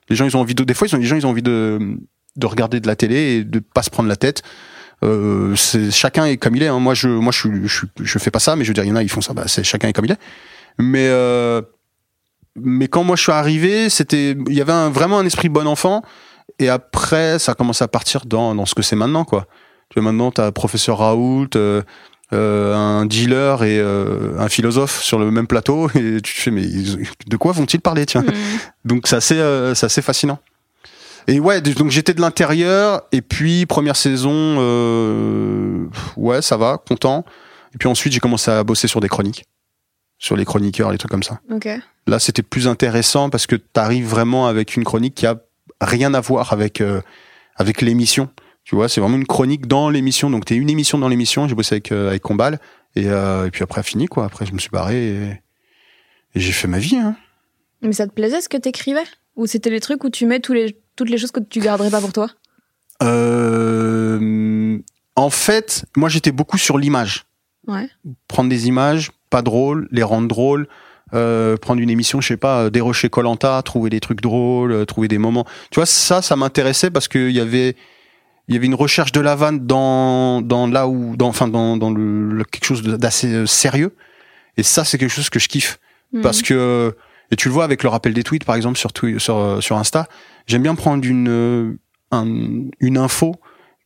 les 0.09 0.15
gens, 0.15 0.25
ils 0.25 0.35
ont 0.35 0.41
envie 0.41 0.55
de. 0.55 0.63
Des 0.63 0.73
fois, 0.73 0.87
ils 0.87 0.95
ont, 0.95 0.99
les 0.99 1.05
gens, 1.05 1.15
ils 1.15 1.25
ont 1.25 1.29
envie 1.29 1.43
de, 1.43 1.97
de 2.35 2.45
regarder 2.45 2.79
de 2.79 2.87
la 2.87 2.95
télé 2.95 3.15
et 3.15 3.43
de 3.43 3.59
pas 3.59 3.83
se 3.83 3.89
prendre 3.89 4.09
la 4.09 4.15
tête. 4.15 4.41
Euh, 5.03 5.55
c'est 5.55 5.91
chacun 5.91 6.25
est 6.25 6.37
comme 6.37 6.55
il 6.55 6.63
est. 6.63 6.67
hein. 6.67 6.79
Moi, 6.79 6.93
je, 6.93 7.07
moi, 7.07 7.31
je, 7.31 7.47
je, 7.65 7.85
je 8.01 8.19
fais 8.19 8.31
pas 8.31 8.39
ça, 8.39 8.55
mais 8.55 8.63
je 8.63 8.69
veux 8.69 8.73
dire, 8.73 8.83
il 8.83 8.89
y 8.89 8.91
en 8.91 8.95
a, 8.95 9.03
ils 9.03 9.09
font 9.09 9.21
ça. 9.21 9.33
Bah, 9.33 9.43
c'est 9.47 9.63
chacun 9.63 9.87
est 9.87 9.93
comme 9.93 10.05
il 10.05 10.11
est. 10.11 10.19
Mais, 10.79 11.07
euh, 11.07 11.61
mais 12.55 12.87
quand 12.87 13.03
moi 13.03 13.15
je 13.15 13.21
suis 13.23 13.31
arrivé, 13.31 13.89
c'était, 13.89 14.31
il 14.47 14.53
y 14.53 14.61
avait 14.61 14.71
un- 14.73 14.89
vraiment 14.89 15.19
un 15.19 15.25
esprit 15.25 15.49
bon 15.49 15.67
enfant. 15.67 16.01
Et 16.59 16.69
après, 16.69 17.37
ça 17.39 17.51
a 17.51 17.55
commencé 17.55 17.83
à 17.83 17.87
partir 17.87 18.25
dans, 18.25 18.55
dans 18.55 18.65
ce 18.65 18.73
que 18.73 18.81
c'est 18.81 18.95
maintenant, 18.95 19.25
quoi. 19.25 19.45
Tu 19.89 19.99
vois, 19.99 20.11
maintenant, 20.11 20.31
t'as 20.31 20.51
professeur 20.51 20.97
Raoult, 20.97 21.49
euh, 21.55 21.83
euh, 22.33 22.73
un 22.75 23.05
dealer 23.05 23.63
et 23.63 23.79
euh, 23.79 24.37
un 24.39 24.49
philosophe 24.49 25.01
sur 25.03 25.19
le 25.19 25.29
même 25.29 25.45
plateau, 25.47 25.89
et 25.95 26.19
tu 26.21 26.33
te 26.33 26.41
fais, 26.41 26.51
mais 26.51 26.63
ils- 26.63 27.07
de 27.27 27.37
quoi 27.37 27.51
vont-ils 27.51 27.79
parler, 27.79 28.05
tiens? 28.07 28.21
Hmm. 28.23 28.31
Donc, 28.85 29.07
c'est 29.07 29.17
assez, 29.17 29.37
euh, 29.39 29.75
c'est 29.75 29.85
assez 29.85 30.01
fascinant. 30.01 30.39
Et 31.27 31.41
ouais, 31.41 31.59
donc 31.59 31.91
j'étais 31.91 32.13
de 32.13 32.21
l'intérieur, 32.21 33.01
et 33.11 33.21
puis 33.21 33.65
première 33.65 33.97
saison, 33.97 34.31
euh, 34.33 35.85
ouais, 36.15 36.41
ça 36.41 36.55
va, 36.55 36.81
content. 36.87 37.25
Et 37.73 37.77
puis 37.77 37.89
ensuite, 37.89 38.13
j'ai 38.13 38.21
commencé 38.21 38.49
à 38.49 38.63
bosser 38.63 38.87
sur 38.87 39.01
des 39.01 39.09
chroniques, 39.09 39.43
sur 40.17 40.37
les 40.37 40.45
chroniqueurs, 40.45 40.89
les 40.91 40.97
trucs 40.97 41.11
comme 41.11 41.23
ça. 41.23 41.41
Ok. 41.51 41.67
Là, 42.07 42.19
c'était 42.19 42.43
plus 42.43 42.69
intéressant 42.69 43.29
parce 43.29 43.45
que 43.45 43.57
tu 43.57 43.63
arrives 43.75 44.07
vraiment 44.07 44.47
avec 44.47 44.77
une 44.77 44.85
chronique 44.85 45.15
qui 45.15 45.25
a 45.25 45.37
rien 45.81 46.13
à 46.13 46.21
voir 46.21 46.53
avec 46.53 46.79
euh, 46.79 47.01
avec 47.57 47.81
l'émission. 47.81 48.29
Tu 48.63 48.75
vois, 48.75 48.87
c'est 48.87 49.01
vraiment 49.01 49.17
une 49.17 49.27
chronique 49.27 49.67
dans 49.67 49.89
l'émission. 49.89 50.29
Donc, 50.29 50.45
t'es 50.45 50.55
une 50.55 50.69
émission 50.69 50.97
dans 50.97 51.09
l'émission. 51.09 51.47
J'ai 51.49 51.55
bossé 51.55 51.75
avec 51.75 51.91
euh, 51.91 52.07
avec 52.07 52.21
Combal 52.21 52.59
et, 52.95 53.07
euh, 53.07 53.47
et 53.47 53.51
puis 53.51 53.63
après 53.63 53.83
fini 53.83 54.07
quoi. 54.07 54.23
Après, 54.23 54.45
je 54.45 54.53
me 54.53 54.59
suis 54.59 54.69
barré 54.69 55.07
et, 55.07 55.41
et 56.35 56.39
j'ai 56.39 56.53
fait 56.53 56.69
ma 56.69 56.79
vie. 56.79 56.95
Hein. 56.95 57.17
Mais 57.81 57.91
ça 57.91 58.07
te 58.07 58.13
plaisait 58.13 58.39
ce 58.39 58.47
que 58.47 58.57
t'écrivais? 58.57 59.03
Ou 59.35 59.45
c'était 59.45 59.69
les 59.69 59.81
trucs 59.81 60.03
où 60.03 60.09
tu 60.09 60.25
mets 60.25 60.39
tous 60.39 60.53
les, 60.53 60.77
toutes 60.97 61.09
les 61.09 61.17
choses 61.17 61.31
que 61.31 61.39
tu 61.39 61.59
garderais 61.61 61.89
pas 61.89 62.01
pour 62.01 62.11
toi? 62.11 62.27
Euh, 63.47 64.77
en 65.15 65.29
fait, 65.29 65.85
moi, 65.95 66.09
j'étais 66.09 66.31
beaucoup 66.31 66.57
sur 66.57 66.77
l'image. 66.77 67.25
Ouais. 67.67 67.89
Prendre 68.27 68.49
des 68.49 68.67
images 68.67 69.11
pas 69.29 69.41
drôles, 69.41 69.87
les 69.91 70.03
rendre 70.03 70.27
drôles. 70.27 70.67
Euh, 71.13 71.55
prendre 71.55 71.79
une 71.81 71.89
émission, 71.89 72.19
je 72.19 72.27
sais 72.27 72.37
pas, 72.37 72.63
euh, 72.63 72.69
dérocher 72.69 73.09
Colanta, 73.09 73.61
trouver 73.63 73.89
des 73.89 74.01
trucs 74.01 74.19
drôles, 74.19 74.73
euh, 74.73 74.83
trouver 74.85 75.07
des 75.07 75.17
moments. 75.17 75.45
Tu 75.71 75.75
vois, 75.79 75.85
ça, 75.85 76.21
ça 76.21 76.35
m'intéressait 76.35 76.91
parce 76.91 77.07
qu'il 77.07 77.31
y 77.31 77.39
avait, 77.39 77.77
il 78.49 78.53
y 78.55 78.57
avait 78.57 78.65
une 78.65 78.75
recherche 78.75 79.13
de 79.13 79.21
la 79.21 79.33
vanne 79.35 79.65
dans, 79.65 80.41
dans 80.41 80.67
là 80.67 80.89
où, 80.89 81.15
dans, 81.15 81.29
enfin, 81.29 81.47
dans, 81.47 81.77
dans 81.77 81.91
le, 81.91 82.29
le- 82.33 82.43
quelque 82.43 82.65
chose 82.65 82.83
d'assez 82.83 83.33
euh, 83.33 83.45
sérieux. 83.45 83.95
Et 84.57 84.63
ça, 84.63 84.83
c'est 84.83 84.97
quelque 84.97 85.11
chose 85.13 85.29
que 85.29 85.39
je 85.39 85.47
kiffe 85.47 85.79
Hmm. 86.13 86.21
parce 86.21 86.41
que, 86.41 86.95
et 87.31 87.35
tu 87.35 87.49
le 87.49 87.53
vois 87.53 87.65
avec 87.65 87.83
le 87.83 87.89
rappel 87.89 88.13
des 88.13 88.23
tweets, 88.23 88.45
par 88.45 88.55
exemple, 88.55 88.77
sur, 88.79 88.91
sur, 89.17 89.57
sur 89.61 89.75
Insta. 89.77 90.07
J'aime 90.47 90.63
bien 90.63 90.75
prendre 90.75 91.05
une, 91.05 91.27
euh, 91.29 91.77
un- 92.11 92.69
une 92.79 92.97
info 92.97 93.35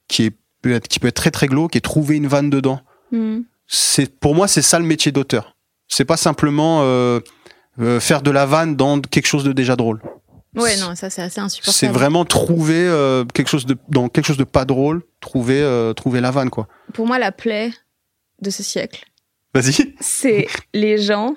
qui 0.07 0.25
est, 0.25 0.35
peut 0.61 0.71
être, 0.73 0.87
qui 0.87 0.99
peut 0.99 1.07
être 1.07 1.15
très 1.15 1.31
très 1.31 1.47
glauque 1.47 1.75
et 1.75 1.81
trouver 1.81 2.15
une 2.17 2.27
vanne 2.27 2.49
dedans 2.49 2.81
Hmm. 3.11 3.41
c'est 3.67 4.17
pour 4.19 4.35
moi 4.35 4.47
c'est 4.47 4.61
ça 4.61 4.79
le 4.79 4.85
métier 4.85 5.11
d'auteur. 5.11 5.57
C'est 5.89 6.05
pas 6.05 6.15
simplement 6.15 6.79
euh, 6.83 7.19
euh, 7.81 7.99
faire 7.99 8.21
de 8.21 8.31
la 8.31 8.45
vanne 8.45 8.77
dans 8.77 9.01
quelque 9.01 9.25
chose 9.25 9.43
de 9.43 9.51
déjà 9.51 9.75
drôle. 9.75 10.01
Ouais, 10.55 10.77
non, 10.77 10.95
ça 10.95 11.09
c'est 11.09 11.21
assez 11.21 11.41
insupportable. 11.41 11.75
C'est 11.77 11.87
vraiment 11.89 12.23
trouver 12.23 12.85
euh, 12.87 13.25
quelque 13.25 13.49
chose 13.49 13.65
de 13.65 13.75
dans 13.89 14.07
quelque 14.07 14.25
chose 14.27 14.37
de 14.37 14.45
pas 14.45 14.63
drôle, 14.63 15.01
trouver 15.19 15.91
trouver 15.97 16.21
la 16.21 16.31
vanne 16.31 16.49
quoi. 16.49 16.67
Pour 16.93 17.05
moi, 17.07 17.19
la 17.19 17.31
plaie 17.33 17.71
de 18.41 18.49
ce 18.49 18.63
siècle, 18.63 19.03
Vas-y. 19.53 19.93
c'est 19.99 20.47
les 20.73 20.97
gens 20.97 21.35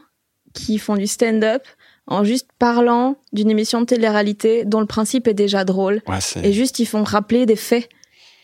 qui 0.52 0.78
font 0.78 0.96
du 0.96 1.06
stand-up 1.08 1.62
en 2.06 2.24
juste 2.24 2.48
parlant 2.58 3.16
d'une 3.32 3.50
émission 3.50 3.80
de 3.80 3.86
télé-réalité 3.86 4.64
dont 4.64 4.80
le 4.80 4.86
principe 4.86 5.26
est 5.26 5.34
déjà 5.34 5.64
drôle. 5.64 6.02
Ouais. 6.06 6.18
Et 6.42 6.52
juste, 6.52 6.78
ils 6.78 6.86
font 6.86 7.02
rappeler 7.02 7.46
des 7.46 7.56
faits. 7.56 7.88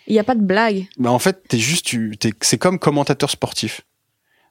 Il 0.07 0.15
n'y 0.15 0.19
a 0.19 0.25
pas 0.25 0.35
de 0.35 0.43
blague. 0.43 0.87
Bah, 0.99 1.11
en 1.11 1.19
fait, 1.19 1.47
t'es 1.49 1.59
juste 1.59 1.87
tu 1.87 2.19
c'est 2.41 2.59
comme 2.59 2.79
commentateur 2.79 3.31
sportif. 3.31 3.83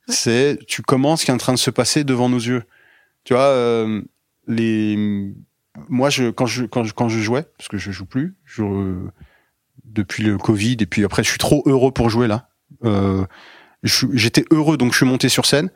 Ouais. 0.08 0.14
C'est 0.16 0.60
tu 0.68 0.82
commences 0.82 1.22
ce 1.22 1.26
qui 1.26 1.32
est 1.32 1.34
en 1.34 1.38
train 1.38 1.54
de 1.54 1.60
se 1.60 1.72
passer 1.72 2.04
devant 2.04 2.30
nos 2.30 2.38
yeux. 2.38 2.64
Tu 3.24 3.34
vois 3.34 3.44
euh, 3.44 4.02
les 4.48 5.34
moi 5.88 6.10
je 6.10 6.30
quand 6.30 6.46
je 6.46 6.66
quand 6.66 6.84
je 6.84 6.94
quand 6.94 7.10
je 7.10 7.20
jouais 7.20 7.46
parce 7.58 7.68
que 7.68 7.78
je 7.78 7.92
joue 7.92 8.06
plus, 8.06 8.36
je 8.46 8.64
depuis 9.84 10.24
le 10.24 10.38
Covid 10.38 10.78
et 10.80 10.86
puis 10.86 11.04
après 11.04 11.24
je 11.24 11.30
suis 11.30 11.40
trop 11.40 11.64
heureux 11.66 11.92
pour 11.92 12.10
jouer 12.10 12.28
là. 12.28 12.50
Euh, 12.86 13.26
j'étais 13.84 14.46
heureux 14.52 14.78
donc 14.78 14.92
je 14.92 14.98
suis 14.98 15.06
monté 15.06 15.30
sur 15.30 15.46
scène 15.46 15.70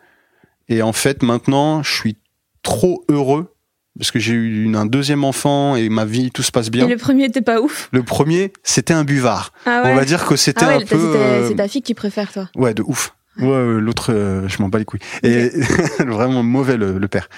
et 0.69 0.82
en 0.82 0.93
fait 0.93 1.24
maintenant 1.24 1.84
je 1.84 1.93
suis 1.93 2.17
trop 2.63 3.04
heureux 3.10 3.54
parce 3.99 4.10
que 4.10 4.17
j'ai 4.19 4.34
eu 4.34 4.63
une- 4.63 4.76
un 4.76 4.88
deuxième 4.88 5.23
enfant 5.23 5.76
et 5.76 5.88
ma 5.89 6.04
vie 6.06 6.32
tout 6.32 6.41
se 6.41 6.52
passe 6.52 6.71
bien. 6.71 6.88
Et 6.88 6.89
le 6.89 6.97
premier 6.97 7.26
était 7.26 7.41
pas 7.43 7.62
ouf. 7.62 7.89
Le 7.91 8.02
premier 8.02 8.52
c'était 8.63 8.93
un 8.93 9.04
buvard. 9.04 9.54
Ah 9.67 9.84
ouais. 9.84 9.91
On 9.91 9.95
va 9.95 10.06
dire 10.06 10.26
que 10.26 10.36
c'était 10.36 10.65
ah 10.65 10.69
ouais, 10.69 10.76
un 10.76 10.80
peu 10.80 10.86
c'est 10.88 10.95
ta- 10.97 11.19
euh, 11.19 11.47
c'est 11.49 11.56
ta 11.56 11.67
fille 11.67 11.82
qui 11.84 11.93
préfère, 11.93 12.32
toi. 12.32 12.49
Ouais, 12.56 12.73
de 12.73 12.82
ouf. 12.82 13.13
Ouais, 13.39 13.47
ouais, 13.47 13.82
l'autre, 13.82 14.13
euh, 14.13 14.47
je 14.47 14.62
m'en 14.62 14.69
bats 14.69 14.78
les 14.80 14.86
couilles. 14.86 14.99
Et 15.23 15.49
vraiment 16.06 16.43
mauvais 16.43 16.78
le, 16.78 16.97
le 16.99 17.08
père. 17.08 17.30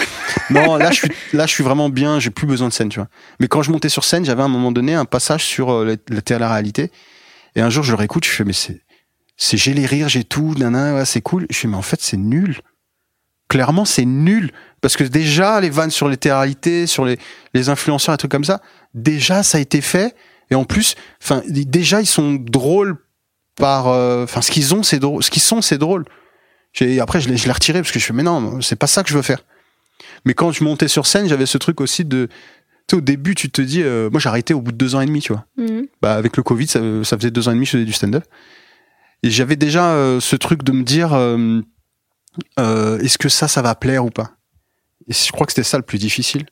Non, 0.50 0.76
là 0.78 0.92
je 0.92 0.96
suis, 0.96 1.10
là 1.34 1.46
je 1.46 1.52
suis 1.52 1.64
vraiment 1.64 1.90
bien. 1.90 2.20
J'ai 2.20 2.30
plus 2.32 2.48
besoin 2.48 2.68
de 2.68 2.74
scène, 2.74 2.90
tu 2.90 3.00
vois. 3.00 3.08
Mais 3.40 3.48
quand 3.48 3.62
je 3.62 3.72
montais 3.72 3.90
sur 3.90 4.04
scène, 4.04 4.26
j'avais 4.26 4.42
à 4.42 4.46
un 4.46 4.50
moment 4.50 4.72
donné 4.74 4.94
un 4.94 5.06
passage 5.06 5.44
sur 5.46 5.72
euh, 5.72 5.86
la, 5.86 5.96
la 6.16 6.22
télé-réalité. 6.22 6.92
Et 7.56 7.62
un 7.62 7.70
jour, 7.70 7.84
je 7.84 7.92
le 7.92 7.98
réécoute, 7.98 8.26
je 8.26 8.30
fais 8.30 8.44
mais 8.44 8.52
c'est, 8.54 8.82
c'est 9.38 9.56
j'ai 9.58 9.74
les 9.74 9.86
rires, 9.86 10.10
j'ai 10.10 10.24
tout, 10.26 10.54
nana, 10.58 10.96
ouais, 10.96 11.06
c'est 11.06 11.22
cool. 11.22 11.48
Je 11.50 11.58
fais 11.58 11.68
mais 11.70 11.78
en 11.78 11.82
fait 11.82 12.00
c'est 12.02 12.18
nul. 12.18 12.58
Clairement, 13.56 13.86
c'est 13.86 14.04
nul. 14.04 14.52
Parce 14.82 14.98
que 14.98 15.06
déjà 15.06 15.62
les 15.62 15.70
vannes 15.70 15.90
sur 15.90 16.10
les 16.10 16.18
télé-réalités, 16.18 16.88
sur 16.88 17.06
les 17.06 17.18
les 17.54 17.70
influenceurs, 17.70 18.14
et 18.14 18.18
trucs 18.18 18.30
comme 18.30 18.44
ça, 18.44 18.62
déjà 18.94 19.44
ça 19.44 19.60
a 19.60 19.62
été 19.62 19.80
fait. 19.80 20.14
Et 20.52 20.56
en 20.56 20.66
plus, 20.66 20.96
enfin 21.24 21.42
déjà 21.48 22.02
ils 22.02 22.06
sont 22.06 22.34
drôles 22.34 22.98
par 23.56 23.88
euh, 23.88 24.26
enfin 24.26 24.42
ce 24.42 24.52
qu'ils 24.52 24.76
ont 24.76 24.84
c'est 24.84 25.00
drôle 25.00 25.24
ce 25.24 25.32
qu'ils 25.32 25.42
sont 25.42 25.62
c'est 25.62 25.78
drôle. 25.78 26.04
J'ai- 26.74 27.00
après 27.00 27.22
je 27.22 27.30
l'ai 27.30 27.38
je 27.38 27.46
l'ai 27.46 27.54
retiré 27.54 27.80
parce 27.80 27.94
que 27.94 28.00
je 28.00 28.04
fais 28.06 28.12
mais 28.12 28.24
non 28.24 28.60
c'est 28.60 28.76
pas 28.76 28.88
ça 28.88 29.04
que 29.04 29.10
je 29.10 29.16
veux 29.16 29.22
faire. 29.22 29.40
Mais 30.26 30.34
quand 30.34 30.52
je 30.52 30.62
montais 30.62 30.90
sur 30.90 31.08
scène 31.08 31.30
j'avais 31.30 31.46
ce 31.46 31.58
truc 31.58 31.80
aussi 31.80 32.04
de 32.04 32.28
tu 32.28 32.34
sais, 32.92 32.98
au 32.98 33.02
début 33.02 33.36
tu 33.36 33.50
te 33.50 33.62
dis 33.62 33.84
euh, 33.84 34.10
moi 34.10 34.20
j'ai 34.20 34.28
arrêté 34.28 34.54
au 34.54 34.60
bout 34.60 34.74
de 34.74 34.78
deux 34.78 34.96
ans 34.96 35.00
et 35.00 35.06
demi 35.06 35.22
tu 35.22 35.32
vois. 35.32 35.46
Mhm. 35.58 35.88
bah 36.02 36.16
avec 36.16 36.36
le 36.36 36.44
covid 36.44 36.68
ça, 36.68 36.82
ça 37.06 37.16
faisait 37.18 37.32
deux 37.32 37.48
ans 37.48 37.52
et 37.52 37.56
demi 37.56 37.64
que 37.66 37.72
je 37.72 37.78
faisais 37.78 37.86
du 37.86 37.94
stand-up. 37.94 38.26
Et 39.24 39.32
j'avais 39.32 39.56
déjà 39.56 39.92
euh, 39.94 40.20
ce 40.20 40.36
truc 40.36 40.62
de 40.62 40.74
me 40.74 40.84
dire 40.84 41.14
euh, 42.60 43.00
est-ce 43.00 43.18
que 43.18 43.30
ça 43.30 43.48
ça 43.48 43.62
va 43.62 43.76
plaire 43.76 44.06
ou 44.06 44.10
pas? 44.10 44.38
Et 45.08 45.14
je 45.14 45.32
crois 45.32 45.46
que 45.46 45.52
c'était 45.52 45.64
ça 45.64 45.78
le 45.78 45.84
plus 45.84 45.98
difficile. 45.98 46.46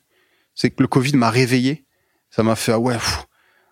C'est 0.54 0.70
que 0.70 0.82
le 0.82 0.88
covid 0.88 1.16
m'a 1.16 1.30
réveillé. 1.30 1.84
Ça 2.30 2.42
m'a 2.42 2.56
fait 2.56 2.72
ah 2.72 2.78
ouais 2.78 2.96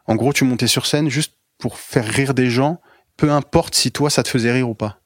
en 0.06 0.16
gros 0.16 0.32
tu 0.32 0.44
montais 0.44 0.66
sur 0.66 0.86
scène 0.86 1.08
juste 1.08 1.34
pour 1.58 1.78
faire 1.78 2.06
rire 2.06 2.34
des 2.34 2.50
gens 2.50 2.80
peu 3.16 3.30
importe 3.30 3.74
si 3.74 3.92
toi 3.92 4.10
ça 4.10 4.22
te 4.22 4.28
faisait 4.28 4.52
rire 4.52 4.68
ou 4.68 4.74
pas. 4.74 5.00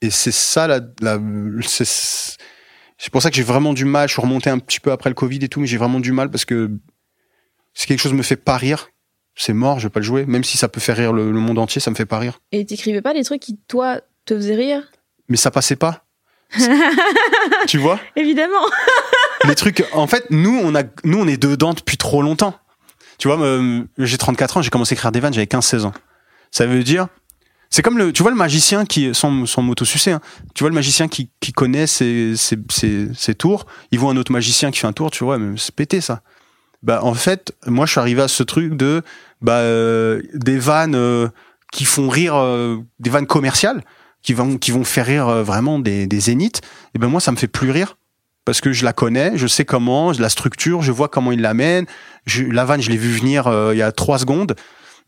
Et 0.00 0.10
c'est 0.10 0.32
ça 0.32 0.66
la, 0.66 0.80
la 1.00 1.18
c'est 1.62 1.86
c'est 1.86 3.10
pour 3.10 3.22
ça 3.22 3.30
que 3.30 3.36
j'ai 3.36 3.42
vraiment 3.42 3.72
du 3.72 3.84
mal. 3.84 4.08
Je 4.08 4.14
suis 4.14 4.22
remonté 4.22 4.50
un 4.50 4.58
petit 4.58 4.80
peu 4.80 4.92
après 4.92 5.10
le 5.10 5.14
covid 5.14 5.38
et 5.42 5.48
tout 5.48 5.60
mais 5.60 5.66
j'ai 5.66 5.78
vraiment 5.78 6.00
du 6.00 6.12
mal 6.12 6.30
parce 6.30 6.44
que 6.44 6.70
si 7.74 7.86
quelque 7.86 8.00
chose 8.00 8.12
me 8.12 8.22
fait 8.22 8.36
pas 8.36 8.56
rire 8.56 8.90
c'est 9.36 9.52
mort 9.54 9.78
je 9.78 9.86
vais 9.86 9.90
pas 9.90 10.00
le 10.00 10.06
jouer. 10.06 10.26
Même 10.26 10.44
si 10.44 10.58
ça 10.58 10.68
peut 10.68 10.80
faire 10.80 10.96
rire 10.96 11.12
le, 11.12 11.30
le 11.30 11.38
monde 11.38 11.58
entier 11.58 11.80
ça 11.80 11.90
me 11.90 11.96
fait 11.96 12.06
pas 12.06 12.18
rire. 12.18 12.40
Et 12.52 12.64
t'écrivais 12.66 13.00
pas 13.00 13.14
des 13.14 13.24
trucs 13.24 13.40
qui, 13.40 13.56
toi, 13.56 14.00
te 14.26 14.34
faisaient 14.34 14.54
rire? 14.54 14.90
Mais 15.30 15.38
ça 15.38 15.50
passait 15.50 15.76
pas. 15.76 16.04
Tu 17.66 17.78
vois? 17.78 17.98
Évidemment. 18.16 18.66
les 19.46 19.54
trucs 19.54 19.84
en 19.92 20.06
fait 20.06 20.26
nous 20.30 20.58
on 20.62 20.74
a 20.74 20.82
nous 21.04 21.18
on 21.18 21.26
est 21.26 21.36
dedans 21.40 21.72
depuis 21.72 21.96
trop 21.96 22.22
longtemps. 22.22 22.54
Tu 23.18 23.28
vois 23.28 23.36
me- 23.36 23.86
j'ai 23.98 24.18
34 24.18 24.56
ans 24.58 24.62
j'ai 24.62 24.70
commencé 24.70 24.94
à 24.94 24.96
écrire 24.96 25.12
des 25.12 25.20
vannes 25.20 25.32
j'avais 25.32 25.46
15 25.46 25.64
16 25.64 25.84
ans. 25.86 25.92
Ça 26.50 26.66
veut 26.66 26.82
dire 26.82 27.06
C'est 27.70 27.82
comme 27.82 27.96
le, 27.98 28.12
tu 28.12 28.22
vois 28.22 28.32
le 28.32 28.36
magicien 28.36 28.84
qui, 28.84 29.14
sans, 29.14 29.46
sans 29.46 29.62
m'auto-sucer, 29.62 30.10
hein, 30.10 30.20
tu 30.54 30.64
vois 30.64 30.70
le 30.70 30.74
magicien 30.74 31.06
qui, 31.06 31.30
qui 31.38 31.52
connaît 31.52 31.86
ses, 31.86 32.34
ses, 32.36 32.56
ses, 32.70 33.08
ses 33.14 33.34
tours, 33.36 33.66
il 33.92 34.00
voit 34.00 34.10
un 34.10 34.16
autre 34.16 34.32
magicien 34.32 34.72
qui 34.72 34.80
fait 34.80 34.88
un 34.88 34.92
tour, 34.92 35.12
tu 35.12 35.22
vois, 35.22 35.38
mais 35.38 35.56
c'est 35.56 35.74
pété 35.74 36.00
ça. 36.00 36.22
Bah 36.82 37.00
en 37.04 37.14
fait, 37.14 37.52
moi 37.66 37.86
je 37.86 37.92
suis 37.92 38.00
arrivé 38.00 38.22
à 38.22 38.28
ce 38.28 38.42
truc 38.42 38.74
de 38.74 39.02
bah 39.42 39.58
euh, 39.58 40.22
des 40.34 40.58
vannes 40.58 40.96
euh, 40.96 41.28
qui 41.70 41.84
font 41.84 42.08
rire, 42.08 42.34
euh, 42.34 42.78
des 42.98 43.10
vannes 43.10 43.26
commerciales 43.28 43.84
qui 44.22 44.34
vont 44.34 44.58
qui 44.58 44.70
vont 44.70 44.84
faire 44.84 45.06
rire 45.06 45.28
euh, 45.28 45.42
vraiment 45.42 45.78
des, 45.78 46.06
des 46.06 46.20
zéniths. 46.20 46.60
Et 46.94 46.98
ben 46.98 47.08
moi 47.08 47.20
ça 47.20 47.32
me 47.32 47.36
fait 47.36 47.48
plus 47.48 47.70
rire 47.70 47.96
parce 48.44 48.60
que 48.60 48.72
je 48.72 48.84
la 48.84 48.92
connais, 48.92 49.36
je 49.36 49.46
sais 49.46 49.64
comment, 49.64 50.12
je 50.12 50.20
la 50.20 50.28
structure, 50.28 50.82
je 50.82 50.92
vois 50.92 51.08
comment 51.08 51.32
il 51.32 51.40
l'amène. 51.40 51.86
La 52.48 52.64
vanne, 52.64 52.80
je 52.80 52.90
l'ai 52.90 52.96
vu 52.96 53.10
venir 53.10 53.46
euh, 53.46 53.74
il 53.74 53.78
y 53.78 53.82
a 53.82 53.92
trois 53.92 54.18
secondes. 54.18 54.56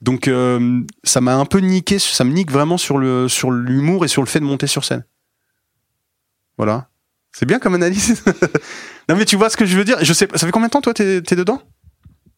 Donc 0.01 0.29
euh, 0.29 0.81
ça 1.05 1.21
m'a 1.21 1.37
un 1.37 1.45
peu 1.45 1.59
niqué, 1.59 1.99
ça 1.99 2.25
me 2.25 2.33
nique 2.33 2.51
vraiment 2.51 2.79
sur 2.79 2.99
le 2.99 3.29
sur 3.29 3.51
l'humour 3.51 4.05
et 4.05 4.09
sur 4.09 4.23
le 4.23 4.29
fait 4.29 4.41
de 4.41 4.45
monter 4.45 4.67
sur 4.67 4.85
scène. 4.85 5.05
Voilà. 6.57 6.89
C'est 7.33 7.47
bien 7.47 7.59
comme 7.59 7.75
analyse. 7.75 8.23
non 9.09 9.17
mais 9.17 9.25
tu 9.25 9.37
vois 9.37 9.49
ce 9.49 9.57
que 9.57 9.65
je 9.65 9.77
veux 9.77 9.85
dire. 9.85 9.97
Je 10.03 10.13
sais, 10.13 10.29
ça 10.35 10.47
fait 10.47 10.53
combien 10.53 10.69
de 10.69 10.73
temps 10.73 10.83
toi 10.83 10.93
t'es 10.95 11.23
t'es 11.23 11.37
dedans? 11.37 11.63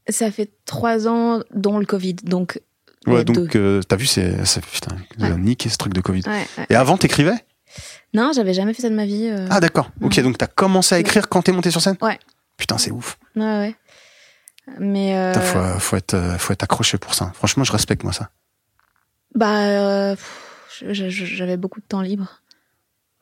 Ça 0.09 0.31
fait 0.31 0.51
trois 0.67 1.09
ans, 1.09 1.43
dont 1.55 1.79
le 1.79 1.87
Covid. 1.87 2.15
Donc, 2.25 2.61
Ouais, 3.07 3.14
Ouais, 3.14 3.25
donc 3.25 3.55
euh, 3.57 3.83
t'as 3.83 3.97
vu, 3.97 4.07
c'est 4.07 4.45
c'est- 4.47 4.64
putain, 4.64 4.97
ont 5.21 5.38
niqué 5.38 5.69
ce 5.69 5.77
truc 5.77 5.93
de 5.93 6.01
Covid. 6.01 6.23
ouais, 6.27 6.47
ouais. 6.59 6.67
Et 6.71 6.75
avant 6.75 6.97
t'écrivais? 6.97 7.35
Non, 8.14 8.33
j'avais 8.35 8.55
jamais 8.55 8.73
fait 8.75 8.83
ça 8.83 8.88
de 8.90 8.95
ma 8.95 9.05
vie. 9.05 9.27
euh. 9.29 9.47
Ah 9.51 9.61
d'accord. 9.61 9.90
Ok, 10.01 10.14
Ouais. 10.17 10.23
donc 10.23 10.38
t'as 10.38 10.47
commencé 10.47 10.95
à 10.95 10.99
écrire 10.99 11.29
quand 11.29 11.43
t'es 11.43 11.53
monté 11.53 11.71
sur 11.71 11.81
scène? 11.83 11.97
Ouais. 12.01 12.19
Putain, 12.57 12.79
c'est 12.79 12.93
ouf. 12.93 13.19
Ouais, 13.37 13.43
ouais. 13.43 13.75
Mais, 14.79 15.17
euh, 15.17 15.33
Putain, 15.33 15.45
faut, 15.45 15.79
faut 15.81 15.97
être 15.97 16.14
euh, 16.14 16.38
faut 16.38 16.53
être 16.53 16.62
accroché 16.62 16.97
pour 16.97 17.14
ça. 17.14 17.33
Franchement, 17.35 17.64
je 17.64 17.73
respecte 17.73 18.05
moi 18.05 18.12
ça. 18.12 18.31
bah, 19.35 20.14
pff, 20.14 20.83
j'avais 20.93 21.57
beaucoup 21.57 21.81
de 21.81 21.85
temps 21.87 22.01
libre. 22.01 22.40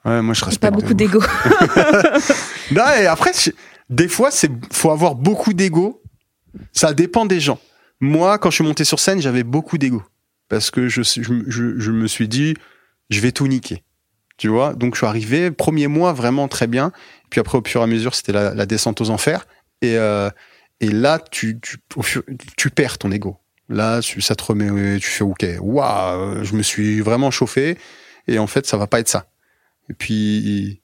Ouais, 0.05 0.21
moi 0.21 0.35
je 0.35 0.45
respecte. 0.45 0.61
pas 0.63 0.71
beaucoup 0.71 0.95
d'ego. 0.95 1.21
Non, 2.73 2.85
et 3.01 3.07
après, 3.07 3.33
des 3.91 4.09
fois, 4.09 4.31
c'est 4.31 4.51
faut 4.73 4.91
avoir 4.91 5.15
beaucoup 5.15 5.53
d'ego. 5.53 6.03
Ça 6.73 6.93
dépend 6.93 7.25
des 7.27 7.41
gens. 7.41 7.59
Moi, 8.03 8.37
quand 8.39 8.51
je 8.51 8.57
suis 8.57 8.65
monté 8.65 8.83
sur 8.85 8.99
scène, 8.99 9.23
j'avais 9.23 9.45
beaucoup 9.45 9.79
d'ego 9.79 10.03
parce 10.49 10.73
que 10.73 10.89
je, 10.89 11.03
je, 11.03 11.23
je, 11.47 11.79
je 11.79 11.91
me 11.93 12.09
suis 12.09 12.27
dit, 12.27 12.55
je 13.11 13.21
vais 13.21 13.31
tout 13.31 13.47
niquer. 13.47 13.85
Tu 14.39 14.49
vois, 14.49 14.75
donc 14.75 14.95
je 14.95 14.99
suis 14.99 15.07
arrivé 15.07 15.53
premier 15.53 15.87
mois 15.87 16.13
vraiment 16.13 16.49
très 16.49 16.67
bien. 16.67 16.91
Puis 17.31 17.39
après, 17.39 17.57
au 17.59 17.63
fur 17.65 17.81
et 17.81 17.85
à 17.85 17.87
mesure, 17.87 18.15
c'était 18.17 18.33
la, 18.33 18.55
la 18.55 18.67
descente 18.67 19.01
aux 19.01 19.11
enfers. 19.11 19.47
Et 19.83 19.97
euh, 19.99 20.31
et 20.81 20.89
là, 20.91 21.21
tu 21.31 21.61
tu, 21.61 21.77
fur- 22.03 22.25
tu 22.57 22.71
perds 22.71 22.99
ton 22.99 23.13
ego. 23.13 23.39
Là, 23.69 24.01
tu- 24.01 24.21
ça 24.21 24.35
te 24.35 24.43
remet, 24.43 24.99
tu 24.99 25.07
fais 25.07 25.23
ok, 25.23 25.47
waouh, 25.61 26.43
je 26.43 26.55
me 26.57 26.63
suis 26.63 27.01
vraiment 27.01 27.31
chauffé. 27.31 27.79
Et 28.27 28.41
en 28.41 28.49
fait, 28.49 28.67
ça 28.67 28.77
va 28.77 28.89
pas 28.89 28.99
être 28.99 29.09
ça. 29.09 29.31
Et 29.89 29.95
puis 29.95 30.81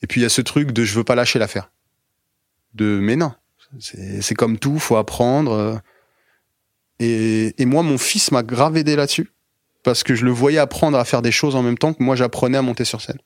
et 0.00 0.06
puis 0.06 0.20
il 0.20 0.22
y 0.22 0.26
a 0.26 0.30
ce 0.30 0.40
truc 0.40 0.72
de 0.72 0.82
je 0.84 0.94
veux 0.94 1.04
pas 1.04 1.14
lâcher 1.14 1.38
l'affaire. 1.38 1.70
De 2.72 2.98
mais 3.02 3.16
non, 3.16 3.34
c'est 3.78 4.34
comme 4.34 4.58
tout, 4.58 4.78
faut 4.78 4.96
apprendre. 4.96 5.80
Et, 7.04 7.54
et 7.58 7.66
moi, 7.66 7.82
mon 7.82 7.98
fils 7.98 8.30
m'a 8.32 8.42
grave 8.42 8.76
aidé 8.76 8.96
là-dessus 8.96 9.28
parce 9.84 10.02
que 10.02 10.14
je 10.14 10.24
le 10.24 10.32
voyais 10.32 10.58
apprendre 10.58 10.98
à 10.98 11.04
faire 11.04 11.22
des 11.22 11.30
choses 11.30 11.54
en 11.54 11.62
même 11.62 11.78
temps 11.78 11.92
que 11.92 12.02
moi 12.02 12.16
j'apprenais 12.16 12.58
à 12.58 12.62
monter 12.62 12.84
sur 12.84 13.00
scène. 13.00 13.18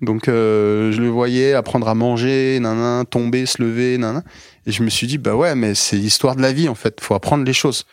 Donc 0.00 0.28
euh, 0.28 0.90
je 0.92 1.00
le 1.00 1.08
voyais 1.08 1.52
apprendre 1.52 1.88
à 1.88 1.94
manger, 1.94 2.58
nanan, 2.60 3.04
tomber, 3.04 3.44
se 3.44 3.62
lever, 3.62 3.98
nanan. 3.98 4.22
Et 4.66 4.72
je 4.72 4.82
me 4.82 4.88
suis 4.88 5.06
dit 5.06 5.18
bah 5.18 5.34
ouais, 5.34 5.54
mais 5.54 5.74
c'est 5.74 5.96
l'histoire 5.96 6.36
de 6.36 6.42
la 6.42 6.52
vie 6.52 6.68
en 6.68 6.74
fait, 6.74 7.00
faut 7.00 7.14
apprendre 7.14 7.44
les 7.44 7.52
choses. 7.52 7.84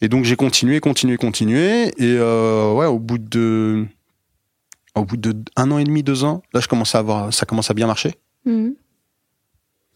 Et 0.00 0.08
donc 0.08 0.24
j'ai 0.24 0.36
continué, 0.36 0.80
continué, 0.80 1.16
continué. 1.16 1.88
Et 1.98 2.16
euh, 2.18 2.72
ouais, 2.72 2.86
au 2.86 2.98
bout 2.98 3.18
de 3.18 3.86
au 4.94 5.04
bout 5.04 5.16
de 5.16 5.34
un 5.56 5.70
an 5.72 5.78
et 5.78 5.84
demi, 5.84 6.02
deux 6.02 6.22
ans, 6.22 6.42
là 6.52 6.60
je 6.60 6.68
commence 6.68 6.94
à 6.94 6.98
avoir, 6.98 7.32
ça 7.32 7.46
commence 7.46 7.70
à 7.70 7.74
bien 7.74 7.86
marcher. 7.86 8.14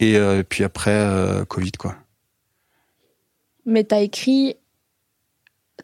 Et 0.00 0.16
euh, 0.16 0.42
puis 0.42 0.64
après 0.64 1.06
Covid 1.48 1.72
quoi. 1.72 1.96
Mais 3.68 3.84
t'as 3.84 4.00
écrit 4.00 4.56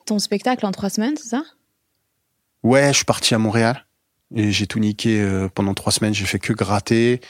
ton 0.06 0.18
spectacle 0.18 0.64
en 0.64 0.72
trois 0.72 0.88
semaines, 0.88 1.18
c'est 1.18 1.28
ça? 1.28 1.42
Ouais, 2.62 2.88
je 2.88 2.96
suis 2.96 3.04
parti 3.04 3.34
à 3.34 3.38
Montréal 3.38 3.84
et 4.34 4.52
j'ai 4.52 4.66
tout 4.66 4.78
niqué 4.78 5.20
euh, 5.20 5.48
pendant 5.54 5.74
trois 5.74 5.92
semaines. 5.92 6.14
J'ai 6.14 6.24
fait 6.24 6.38
que 6.38 6.54
gratter. 6.54 7.20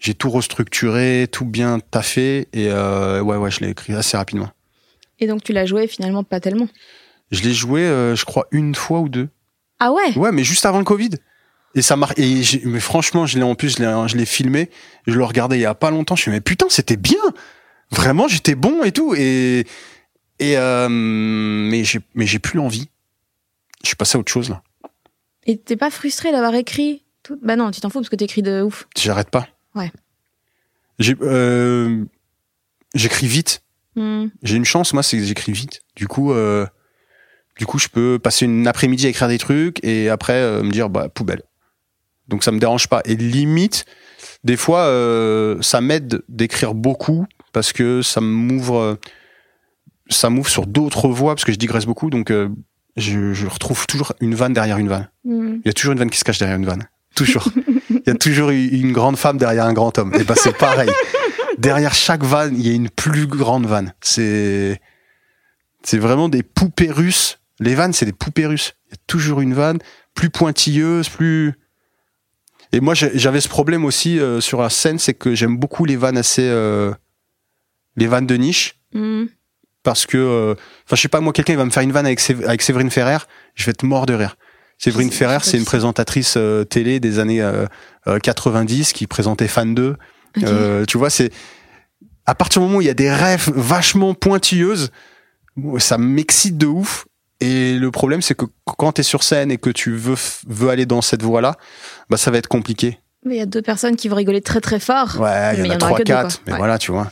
J'ai 0.00 0.14
tout 0.14 0.28
restructuré, 0.28 1.28
tout 1.30 1.44
bien 1.44 1.78
taffé 1.78 2.48
et 2.52 2.68
euh, 2.68 3.20
ouais 3.20 3.36
ouais, 3.36 3.52
je 3.52 3.60
l'ai 3.60 3.68
écrit 3.70 3.94
assez 3.94 4.16
rapidement. 4.16 4.50
Et 5.20 5.28
donc 5.28 5.44
tu 5.44 5.52
l'as 5.52 5.66
joué 5.66 5.86
finalement 5.86 6.24
pas 6.24 6.40
tellement? 6.40 6.66
Je 7.30 7.42
l'ai 7.42 7.54
joué, 7.54 7.82
euh, 7.82 8.16
je 8.16 8.24
crois 8.24 8.48
une 8.50 8.74
fois 8.74 8.98
ou 8.98 9.08
deux. 9.08 9.28
Ah 9.78 9.92
ouais? 9.92 10.18
Ouais, 10.18 10.32
mais 10.32 10.42
juste 10.42 10.66
avant 10.66 10.78
le 10.78 10.84
Covid. 10.84 11.10
Et 11.76 11.82
ça. 11.82 11.96
Et 12.16 12.42
j'ai- 12.42 12.62
mais 12.64 12.80
franchement, 12.80 13.24
je 13.24 13.38
l'ai 13.38 13.44
en 13.44 13.54
plus, 13.54 13.76
je 13.76 13.82
l'ai, 13.84 14.08
je 14.08 14.16
l'ai 14.16 14.26
filmé. 14.26 14.68
Je 15.06 15.16
le 15.16 15.24
regardais 15.24 15.58
il 15.58 15.62
y 15.62 15.66
a 15.66 15.74
pas 15.76 15.92
longtemps. 15.92 16.16
Je 16.16 16.22
me 16.22 16.22
suis 16.22 16.30
dit, 16.32 16.36
mais 16.36 16.40
putain, 16.40 16.66
c'était 16.68 16.96
bien. 16.96 17.22
Vraiment, 17.92 18.26
j'étais 18.26 18.56
bon 18.56 18.82
et 18.82 18.90
tout. 18.90 19.14
Et 19.14 19.66
et 20.42 20.56
euh, 20.56 20.88
mais 20.90 21.84
j'ai 21.84 22.00
mais 22.14 22.26
j'ai 22.26 22.40
plus 22.40 22.56
l'envie. 22.56 22.88
Je 23.82 23.88
suis 23.88 23.96
passé 23.96 24.16
à 24.16 24.20
autre 24.20 24.32
chose 24.32 24.50
là. 24.50 24.62
Et 25.46 25.56
t'es 25.56 25.76
pas 25.76 25.90
frustré 25.90 26.32
d'avoir 26.32 26.54
écrit 26.54 27.04
tout? 27.22 27.38
Bah 27.42 27.56
non, 27.56 27.70
tu 27.70 27.80
t'en 27.80 27.90
fous 27.90 28.00
parce 28.00 28.08
que 28.08 28.16
t'écris 28.16 28.42
de 28.42 28.62
ouf. 28.62 28.88
J'arrête 28.96 29.30
pas. 29.30 29.46
Ouais. 29.74 29.92
J'ai 30.98 31.14
euh, 31.22 32.04
j'écris 32.94 33.28
vite. 33.28 33.62
Mhm. 33.94 34.30
J'ai 34.42 34.56
une 34.56 34.64
chance, 34.64 34.92
moi, 34.92 35.02
c'est 35.02 35.16
que 35.16 35.24
j'écris 35.24 35.52
vite. 35.52 35.82
Du 35.94 36.08
coup, 36.08 36.32
euh, 36.32 36.66
du 37.58 37.66
coup, 37.66 37.78
je 37.78 37.88
peux 37.88 38.18
passer 38.18 38.44
une 38.46 38.66
après-midi 38.66 39.06
à 39.06 39.10
écrire 39.10 39.28
des 39.28 39.38
trucs 39.38 39.84
et 39.84 40.08
après 40.08 40.62
me 40.62 40.70
dire 40.70 40.88
bah 40.88 41.08
poubelle. 41.08 41.42
Donc 42.26 42.42
ça 42.42 42.50
me 42.50 42.58
dérange 42.58 42.88
pas. 42.88 43.02
Et 43.04 43.14
limite, 43.14 43.84
des 44.42 44.56
fois, 44.56 44.86
euh, 44.86 45.60
ça 45.60 45.80
m'aide 45.80 46.22
d'écrire 46.28 46.74
beaucoup 46.74 47.26
parce 47.52 47.72
que 47.72 48.02
ça 48.02 48.20
m'ouvre, 48.20 48.98
ça 50.08 50.30
m'ouvre 50.30 50.48
sur 50.48 50.66
d'autres 50.66 51.08
voies 51.08 51.34
parce 51.34 51.44
que 51.44 51.52
je 51.52 51.58
digresse 51.58 51.86
beaucoup. 51.86 52.10
Donc 52.10 52.30
euh, 52.30 52.48
je, 52.96 53.32
je 53.32 53.46
retrouve 53.46 53.86
toujours 53.86 54.12
une 54.20 54.34
vanne 54.34 54.52
derrière 54.52 54.78
une 54.78 54.88
vanne. 54.88 55.08
Mhm. 55.24 55.60
Il 55.64 55.68
y 55.68 55.70
a 55.70 55.72
toujours 55.72 55.92
une 55.92 55.98
vanne 55.98 56.10
qui 56.10 56.18
se 56.18 56.24
cache 56.24 56.38
derrière 56.38 56.56
une 56.58 56.66
vanne. 56.66 56.84
Toujours. 57.14 57.46
Il 57.90 58.02
y 58.06 58.10
a 58.10 58.14
toujours 58.14 58.50
une 58.50 58.92
grande 58.92 59.16
femme 59.16 59.36
derrière 59.38 59.66
un 59.66 59.72
grand 59.74 59.96
homme. 59.98 60.14
Et 60.14 60.24
ben 60.24 60.34
c'est 60.34 60.56
pareil. 60.56 60.90
derrière 61.58 61.94
chaque 61.94 62.24
vanne, 62.24 62.54
il 62.58 62.66
y 62.66 62.70
a 62.70 62.74
une 62.74 62.88
plus 62.88 63.26
grande 63.26 63.66
vanne. 63.66 63.92
C'est 64.00 64.80
c'est 65.82 65.98
vraiment 65.98 66.28
des 66.28 66.42
poupées 66.42 66.90
russes. 66.90 67.38
Les 67.60 67.74
vannes, 67.74 67.92
c'est 67.92 68.06
des 68.06 68.12
poupées 68.12 68.46
russes. 68.46 68.74
Il 68.86 68.90
y 68.92 68.94
a 68.94 68.98
toujours 69.06 69.40
une 69.40 69.54
vanne 69.54 69.78
plus 70.14 70.30
pointilleuse, 70.30 71.08
plus. 71.08 71.54
Et 72.72 72.80
moi, 72.80 72.94
j'avais 72.94 73.40
ce 73.40 73.48
problème 73.48 73.84
aussi 73.84 74.18
euh, 74.18 74.40
sur 74.40 74.62
la 74.62 74.70
scène, 74.70 74.98
c'est 74.98 75.14
que 75.14 75.34
j'aime 75.34 75.58
beaucoup 75.58 75.84
les 75.84 75.96
vannes 75.96 76.16
assez, 76.16 76.48
euh, 76.48 76.92
les 77.96 78.06
vannes 78.06 78.26
de 78.26 78.36
niche 78.36 78.78
Mhm. 78.94 79.28
Parce 79.82 80.06
que, 80.06 80.16
euh, 80.16 80.54
enfin, 80.86 80.96
je 80.96 81.00
sais 81.00 81.08
pas, 81.08 81.20
moi, 81.20 81.32
quelqu'un 81.32 81.54
il 81.54 81.56
va 81.58 81.64
me 81.64 81.70
faire 81.70 81.82
une 81.82 81.92
vanne 81.92 82.06
avec, 82.06 82.20
avec 82.46 82.62
Séverine 82.62 82.90
Ferrer, 82.90 83.18
je 83.54 83.64
vais 83.64 83.70
être 83.70 83.82
mort 83.82 84.06
de 84.06 84.14
rire. 84.14 84.36
Séverine 84.78 85.10
Ferrer, 85.12 85.38
c'est 85.42 85.58
une 85.58 85.64
présentatrice 85.64 86.34
euh, 86.36 86.64
télé 86.64 86.98
des 86.98 87.18
années 87.20 87.40
euh, 87.42 87.66
euh, 88.08 88.18
90 88.18 88.92
qui 88.92 89.06
présentait 89.06 89.46
Fan 89.48 89.74
2. 89.74 89.96
Ok. 90.36 90.42
Euh, 90.44 90.84
tu 90.86 90.98
vois, 90.98 91.10
c'est 91.10 91.30
à 92.26 92.34
partir 92.34 92.60
du 92.60 92.66
moment 92.66 92.78
où 92.78 92.80
il 92.80 92.86
y 92.86 92.90
a 92.90 92.94
des 92.94 93.10
rêves 93.12 93.50
vachement 93.54 94.14
pointilleuses, 94.14 94.90
ça 95.78 95.98
m'excite 95.98 96.56
de 96.58 96.66
ouf. 96.66 97.06
Et 97.40 97.74
le 97.74 97.90
problème, 97.90 98.22
c'est 98.22 98.34
que 98.36 98.44
quand 98.64 98.92
t'es 98.92 99.02
sur 99.02 99.22
scène 99.24 99.50
et 99.50 99.58
que 99.58 99.70
tu 99.70 99.92
veux 99.96 100.14
veux 100.46 100.68
aller 100.70 100.86
dans 100.86 101.02
cette 101.02 101.22
voie-là, 101.22 101.56
bah 102.08 102.16
ça 102.16 102.30
va 102.30 102.38
être 102.38 102.46
compliqué. 102.48 102.98
Mais 103.24 103.34
il 103.34 103.38
y 103.38 103.42
a 103.42 103.46
deux 103.46 103.62
personnes 103.62 103.96
qui 103.96 104.08
vont 104.08 104.16
rigoler 104.16 104.40
très 104.40 104.60
très 104.60 104.78
fort. 104.80 105.20
Ouais, 105.20 105.54
il 105.58 105.66
y 105.66 105.70
en 105.70 105.74
a 105.74 105.76
trois, 105.76 105.98
quatre, 106.00 106.40
mais 106.46 106.52
Ouais. 106.52 106.58
voilà, 106.58 106.78
tu 106.78 106.92
vois. 106.92 107.10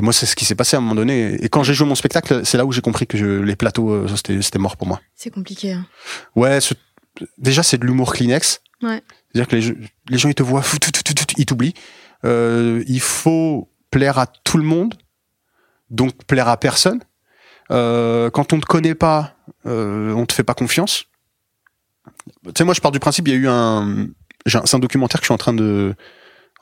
Et 0.00 0.02
moi, 0.02 0.14
c'est 0.14 0.24
ce 0.24 0.34
qui 0.34 0.46
s'est 0.46 0.54
passé 0.54 0.76
à 0.76 0.78
un 0.78 0.80
moment 0.80 0.94
donné. 0.94 1.34
Et 1.44 1.50
quand 1.50 1.62
j'ai 1.62 1.74
joué 1.74 1.86
mon 1.86 1.94
spectacle, 1.94 2.40
c'est 2.46 2.56
là 2.56 2.64
où 2.64 2.72
j'ai 2.72 2.80
compris 2.80 3.06
que 3.06 3.18
je, 3.18 3.26
les 3.26 3.54
plateaux, 3.54 3.90
euh, 3.90 4.06
c'était 4.16 4.58
mort 4.58 4.78
pour 4.78 4.86
moi. 4.86 4.98
C'est 5.14 5.28
compliqué. 5.28 5.72
hein. 5.72 5.86
Ouais, 6.34 6.58
ce- 6.62 6.72
déjà 7.36 7.62
c'est 7.62 7.76
de 7.76 7.84
l'humour 7.84 8.14
Kleenex. 8.14 8.62
Ouais. 8.82 9.02
C'est-à-dire 9.30 9.46
que 9.48 9.56
les, 9.56 9.62
gens- 9.62 9.74
les 10.08 10.16
gens 10.16 10.28
ils 10.30 10.34
te 10.34 10.42
voient, 10.42 10.62
ils 11.36 11.44
t'oublient. 11.44 11.74
Euh, 12.24 12.82
il 12.86 13.00
faut 13.02 13.70
plaire 13.90 14.18
à 14.18 14.26
tout 14.26 14.56
le 14.56 14.64
monde, 14.64 14.94
donc 15.90 16.24
plaire 16.24 16.48
à 16.48 16.56
personne. 16.56 17.00
Euh, 17.70 18.30
quand 18.30 18.54
on 18.54 18.60
te 18.60 18.64
connaît 18.66 18.94
pas, 18.94 19.36
euh, 19.66 20.12
on 20.14 20.24
te 20.24 20.32
fait 20.32 20.44
pas 20.44 20.54
confiance. 20.54 21.04
Tu 22.46 22.52
sais, 22.56 22.64
moi 22.64 22.72
je 22.72 22.80
pars 22.80 22.90
du 22.90 23.00
principe, 23.00 23.28
il 23.28 23.32
y 23.32 23.36
a 23.36 23.38
eu 23.38 23.48
un- 23.48 24.06
c'est 24.46 24.74
un 24.74 24.78
documentaire 24.78 25.20
que 25.20 25.24
je 25.24 25.26
suis 25.26 25.34
en 25.34 25.38
train 25.38 25.52
de, 25.52 25.94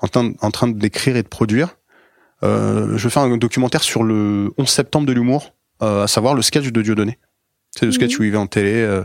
en 0.00 0.08
train, 0.08 0.32
en 0.40 0.50
train 0.50 0.66
d'écrire 0.66 1.16
et 1.16 1.22
de 1.22 1.28
produire. 1.28 1.76
Euh, 2.44 2.96
je 2.96 3.08
faire 3.08 3.22
un 3.22 3.36
documentaire 3.36 3.82
sur 3.82 4.02
le 4.04 4.50
11 4.58 4.68
septembre 4.68 5.06
de 5.06 5.12
l'humour, 5.12 5.54
euh, 5.82 6.04
à 6.04 6.06
savoir 6.08 6.34
le 6.34 6.42
sketch 6.42 6.68
de 6.68 6.82
Dieudonné. 6.82 7.18
C'est 7.76 7.86
le 7.86 7.92
sketch 7.92 8.14
Mhm. 8.14 8.20
où 8.20 8.24
il 8.24 8.32
va 8.32 8.40
en 8.40 8.46
télé. 8.46 8.74
euh, 8.74 9.04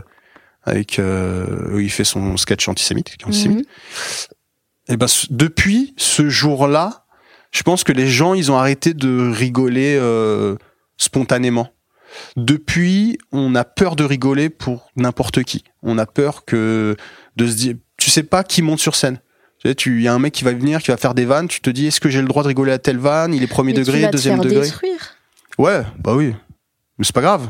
avec 0.66 0.98
euh, 0.98 1.74
où 1.74 1.78
il 1.78 1.90
fait 1.90 2.04
son 2.04 2.38
sketch 2.38 2.68
antisémite. 2.68 3.16
Mhm. 3.26 3.62
Et 4.88 4.96
ben 4.96 5.06
depuis 5.28 5.92
ce 5.98 6.30
jour-là, 6.30 7.04
je 7.50 7.62
pense 7.62 7.84
que 7.84 7.92
les 7.92 8.06
gens 8.08 8.32
ils 8.32 8.50
ont 8.50 8.56
arrêté 8.56 8.94
de 8.94 9.30
rigoler 9.30 9.94
euh, 10.00 10.56
spontanément. 10.96 11.68
depuis, 12.36 13.18
on 13.32 13.54
a 13.56 13.64
peur 13.64 13.96
de 13.96 14.04
rigoler 14.04 14.48
pour 14.48 14.90
n'importe 14.96 15.42
qui. 15.42 15.64
On 15.82 15.98
a 15.98 16.06
peur 16.06 16.44
que 16.44 16.96
de 17.36 17.46
se 17.46 17.54
dire, 17.56 17.74
tu 17.98 18.08
sais 18.10 18.22
pas 18.22 18.44
qui 18.44 18.62
monte 18.62 18.78
sur 18.80 18.94
scène. 18.94 19.20
Tu 19.64 19.70
sais, 19.70 19.74
tu, 19.74 20.02
y 20.02 20.08
a 20.08 20.12
un 20.14 20.18
mec 20.18 20.34
qui 20.34 20.44
va 20.44 20.52
venir, 20.52 20.82
qui 20.82 20.90
va 20.90 20.96
faire 20.98 21.14
des 21.14 21.24
vannes. 21.24 21.48
Tu 21.48 21.60
te 21.60 21.70
dis, 21.70 21.86
est-ce 21.86 22.00
que 22.00 22.10
j'ai 22.10 22.20
le 22.20 22.28
droit 22.28 22.42
de 22.42 22.48
rigoler 22.48 22.72
à 22.72 22.78
telle 22.78 22.98
vanne? 22.98 23.32
Il 23.32 23.42
est 23.42 23.46
premier 23.46 23.72
Mais 23.72 23.78
tu 23.78 23.84
degré, 23.86 24.00
vas 24.02 24.08
te 24.08 24.12
deuxième 24.12 24.36
faire 24.36 24.44
degré. 24.44 24.60
détruire. 24.66 25.16
Ouais, 25.58 25.82
bah 25.98 26.14
oui. 26.14 26.34
Mais 26.98 27.04
c'est 27.04 27.14
pas 27.14 27.22
grave. 27.22 27.48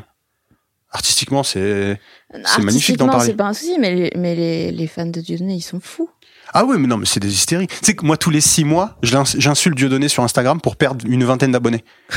Artistiquement, 0.92 1.42
c'est. 1.42 1.98
C'est 2.44 2.62
magnifique 2.62 2.96
d'en 2.98 3.08
parler. 3.08 3.26
C'est 3.26 3.34
pas 3.34 3.46
un 3.48 3.52
souci, 3.52 3.76
mais 3.80 3.94
les, 3.94 4.12
mais 4.16 4.36
les, 4.36 4.70
les 4.70 4.86
fans 4.86 5.06
de 5.06 5.20
Dieudonné, 5.20 5.54
ils 5.54 5.60
sont 5.60 5.80
fous. 5.80 6.08
Ah 6.52 6.64
oui, 6.64 6.76
mais 6.78 6.86
non, 6.86 6.98
mais 6.98 7.06
c'est 7.06 7.18
des 7.18 7.32
hystéries. 7.32 7.66
Tu 7.66 7.74
sais 7.82 7.94
que 7.96 8.04
moi, 8.06 8.16
tous 8.16 8.30
les 8.30 8.40
six 8.40 8.64
mois, 8.64 8.96
j'insulte 9.02 9.76
Dieudonné 9.76 10.06
sur 10.08 10.22
Instagram 10.22 10.60
pour 10.60 10.76
perdre 10.76 11.04
une 11.08 11.24
vingtaine 11.24 11.50
d'abonnés. 11.50 11.84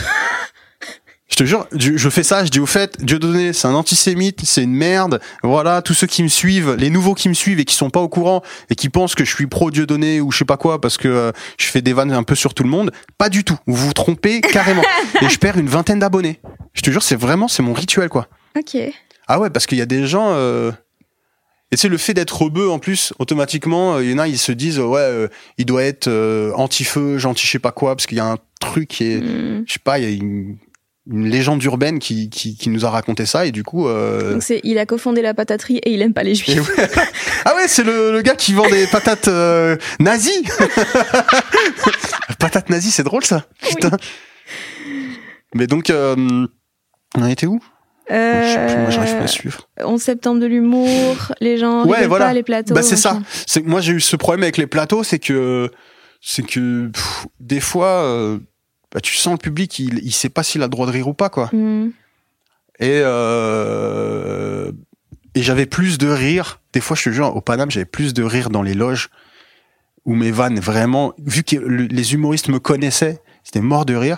je 1.37 1.43
te 1.43 1.47
jure, 1.47 1.67
je 1.71 2.09
fais 2.09 2.23
ça, 2.23 2.43
je 2.43 2.49
dis 2.49 2.59
au 2.59 2.65
fait, 2.65 2.99
Dieudonné, 2.99 3.53
c'est 3.53 3.67
un 3.67 3.75
antisémite, 3.75 4.41
c'est 4.43 4.63
une 4.63 4.73
merde. 4.73 5.19
Voilà, 5.43 5.83
tous 5.83 5.93
ceux 5.93 6.07
qui 6.07 6.23
me 6.23 6.29
suivent, 6.29 6.73
les 6.73 6.89
nouveaux 6.89 7.13
qui 7.13 7.29
me 7.29 7.35
suivent 7.35 7.59
et 7.59 7.65
qui 7.65 7.75
sont 7.75 7.91
pas 7.91 7.99
au 7.99 8.09
courant 8.09 8.41
et 8.71 8.75
qui 8.75 8.89
pensent 8.89 9.13
que 9.13 9.23
je 9.23 9.31
suis 9.35 9.45
pro 9.45 9.69
Dieudonné 9.69 10.19
ou 10.19 10.31
je 10.31 10.39
sais 10.39 10.45
pas 10.45 10.57
quoi 10.57 10.81
parce 10.81 10.97
que 10.97 11.07
euh, 11.07 11.31
je 11.59 11.67
fais 11.67 11.83
des 11.83 11.93
vannes 11.93 12.11
un 12.11 12.23
peu 12.23 12.33
sur 12.33 12.55
tout 12.55 12.63
le 12.63 12.69
monde, 12.69 12.91
pas 13.19 13.29
du 13.29 13.43
tout. 13.43 13.57
Vous 13.67 13.75
vous 13.75 13.93
trompez 13.93 14.41
carrément. 14.41 14.81
et 15.21 15.29
je 15.29 15.37
perds 15.37 15.59
une 15.59 15.67
vingtaine 15.67 15.99
d'abonnés. 15.99 16.39
Je 16.73 16.81
te 16.81 16.89
jure, 16.89 17.03
c'est 17.03 17.15
vraiment, 17.15 17.47
c'est 17.47 17.61
mon 17.61 17.73
rituel, 17.73 18.09
quoi. 18.09 18.27
Ok. 18.57 18.75
Ah 19.27 19.39
ouais, 19.39 19.51
parce 19.51 19.67
qu'il 19.67 19.77
y 19.77 19.81
a 19.83 19.85
des 19.85 20.07
gens. 20.07 20.31
Euh... 20.31 20.71
Et 21.71 21.77
c'est 21.77 21.89
le 21.89 21.97
fait 21.97 22.15
d'être 22.15 22.41
rebeu 22.41 22.69
en 22.69 22.79
plus, 22.79 23.13
automatiquement, 23.19 23.97
euh, 23.97 24.03
il 24.03 24.11
y 24.11 24.13
en 24.13 24.19
a, 24.19 24.27
ils 24.27 24.37
se 24.37 24.53
disent, 24.53 24.79
ouais, 24.79 25.01
euh, 25.01 25.27
il 25.57 25.65
doit 25.65 25.83
être 25.83 26.07
euh, 26.07 26.51
anti-feu, 26.53 27.17
gentil, 27.17 27.45
je 27.45 27.51
sais 27.51 27.59
pas 27.59 27.73
quoi, 27.73 27.95
parce 27.95 28.07
qu'il 28.07 28.17
y 28.17 28.21
a 28.21 28.25
un 28.25 28.37
truc 28.59 28.87
qui 28.87 29.03
est. 29.03 29.17
Hmm. 29.17 29.65
Je 29.67 29.73
sais 29.73 29.79
pas, 29.83 29.99
il 29.99 30.03
y 30.03 30.07
a 30.07 30.09
une, 30.09 30.57
une 31.09 31.27
légende 31.29 31.63
urbaine 31.63 31.99
qui, 31.99 32.29
qui, 32.29 32.57
qui 32.57 32.69
nous 32.69 32.85
a 32.85 32.89
raconté 32.89 33.25
ça, 33.25 33.45
et 33.45 33.51
du 33.51 33.63
coup. 33.63 33.87
Euh... 33.87 34.33
Donc 34.33 34.43
c'est, 34.43 34.59
il 34.63 34.77
a 34.77 34.85
cofondé 34.85 35.21
la 35.21 35.33
pataterie 35.33 35.77
et 35.77 35.93
il 35.93 36.01
aime 36.01 36.13
pas 36.13 36.23
les 36.23 36.35
juifs. 36.35 36.77
ouais. 36.77 36.87
ah 37.45 37.55
ouais, 37.55 37.67
c'est 37.67 37.83
le, 37.83 38.11
le 38.11 38.21
gars 38.21 38.35
qui 38.35 38.53
vend 38.53 38.67
des 38.69 38.87
patates 38.91 39.27
euh, 39.29 39.77
nazies 39.99 40.43
Patates 42.39 42.69
nazies, 42.69 42.91
c'est 42.91 43.03
drôle 43.03 43.23
ça 43.25 43.45
Putain 43.69 43.91
Mais 45.53 45.67
donc, 45.67 45.89
euh, 45.89 46.45
on 47.15 47.21
en 47.21 47.27
était 47.27 47.47
où? 47.47 47.59
Je 48.09 48.13
sais 48.13 48.65
plus, 48.67 48.81
moi 48.81 48.89
j'arrive 48.89 49.13
pas 49.15 49.19
à 49.19 49.23
Euh, 49.23 49.27
suivre. 49.27 49.69
11 49.83 50.01
septembre 50.01 50.39
de 50.39 50.45
l'humour, 50.45 51.33
les 51.41 51.57
gens 51.57 51.85
Ouais, 51.85 52.07
voilà. 52.07 52.25
pas 52.27 52.33
les 52.33 52.43
plateaux. 52.43 52.73
Bah 52.73 52.81
c'est 52.81 52.95
ça. 52.95 53.19
C'est 53.45 53.65
moi 53.65 53.81
j'ai 53.81 53.93
eu 53.93 53.99
ce 53.99 54.15
problème 54.15 54.43
avec 54.43 54.55
les 54.57 54.67
plateaux, 54.67 55.03
c'est 55.03 55.19
que 55.19 55.69
c'est 56.21 56.43
que 56.45 56.87
pff, 56.87 57.25
des 57.41 57.59
fois 57.59 58.03
euh, 58.03 58.39
bah, 58.97 59.01
tu 59.01 59.13
sens 59.13 59.33
le 59.33 59.37
public, 59.37 59.77
il, 59.77 59.99
il 60.03 60.11
sait 60.11 60.29
pas 60.29 60.41
s'il 60.41 60.63
a 60.63 60.65
le 60.65 60.71
droit 60.71 60.87
de 60.87 60.91
rire 60.91 61.07
ou 61.07 61.13
pas 61.13 61.29
quoi. 61.29 61.51
Hmm. 61.53 61.89
Et 62.79 63.01
euh, 63.03 64.71
et 65.35 65.43
j'avais 65.43 65.67
plus 65.67 65.99
de 65.99 66.07
rire. 66.07 66.59
Des 66.73 66.81
fois 66.81 66.95
je 66.97 67.03
te 67.03 67.09
jure 67.11 67.35
au 67.35 67.41
Paname 67.41 67.69
j'avais 67.69 67.85
plus 67.85 68.15
de 68.15 68.23
rire 68.23 68.49
dans 68.49 68.63
les 68.63 68.73
loges 68.73 69.09
où 70.05 70.15
mes 70.15 70.31
vannes 70.31 70.59
vraiment 70.59 71.13
vu 71.23 71.43
que 71.43 71.57
le- 71.57 71.85
les 71.85 72.13
humoristes 72.15 72.49
me 72.49 72.59
connaissaient, 72.59 73.21
c'était 73.43 73.61
mort 73.61 73.85
de 73.85 73.93
rire. 73.95 74.17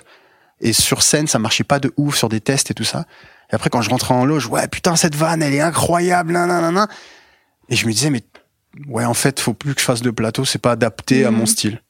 Et 0.61 0.71
sur 0.71 1.03
scène 1.03 1.27
ça 1.27 1.39
marchait 1.39 1.65
pas 1.65 1.79
de 1.79 1.91
ouf 1.97 2.15
sur 2.15 2.29
des 2.29 2.39
tests 2.39 2.71
et 2.71 2.73
tout 2.73 2.85
ça. 2.85 3.05
Et 3.51 3.55
après 3.55 3.69
quand 3.69 3.81
je 3.81 3.89
rentrais 3.89 4.13
en 4.13 4.23
loge, 4.23 4.47
ouais 4.47 4.67
putain 4.69 4.95
cette 4.95 5.15
vanne 5.15 5.41
elle 5.41 5.53
est 5.53 5.61
incroyable, 5.61 6.31
nan, 6.31 6.47
nan, 6.47 6.61
nan, 6.61 6.73
nan. 6.73 6.87
Et 7.67 7.75
je 7.75 7.85
me 7.85 7.91
disais 7.91 8.11
mais 8.11 8.23
ouais 8.87 9.03
en 9.03 9.13
fait 9.13 9.41
faut 9.41 9.53
plus 9.53 9.75
que 9.75 9.81
je 9.81 9.85
fasse 9.85 10.01
de 10.01 10.11
plateau, 10.11 10.45
c'est 10.45 10.59
pas 10.59 10.71
adapté 10.71 11.25
à 11.25 11.31
mon 11.31 11.45
style. 11.45 11.81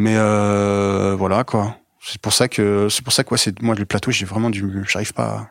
Mais 0.00 0.14
euh, 0.16 1.16
voilà 1.18 1.42
quoi. 1.44 1.76
C'est 2.00 2.20
pour 2.20 2.32
ça 2.32 2.46
que 2.46 2.88
c'est 2.88 3.02
pour 3.02 3.12
ça 3.12 3.24
que 3.24 3.30
ouais, 3.30 3.38
c'est 3.38 3.60
moi 3.62 3.74
le 3.74 3.84
plateau 3.84 4.10
j'ai 4.12 4.24
vraiment 4.26 4.48
du 4.50 4.62
j'arrive 4.88 5.12
pas. 5.12 5.24
à- 5.24 5.50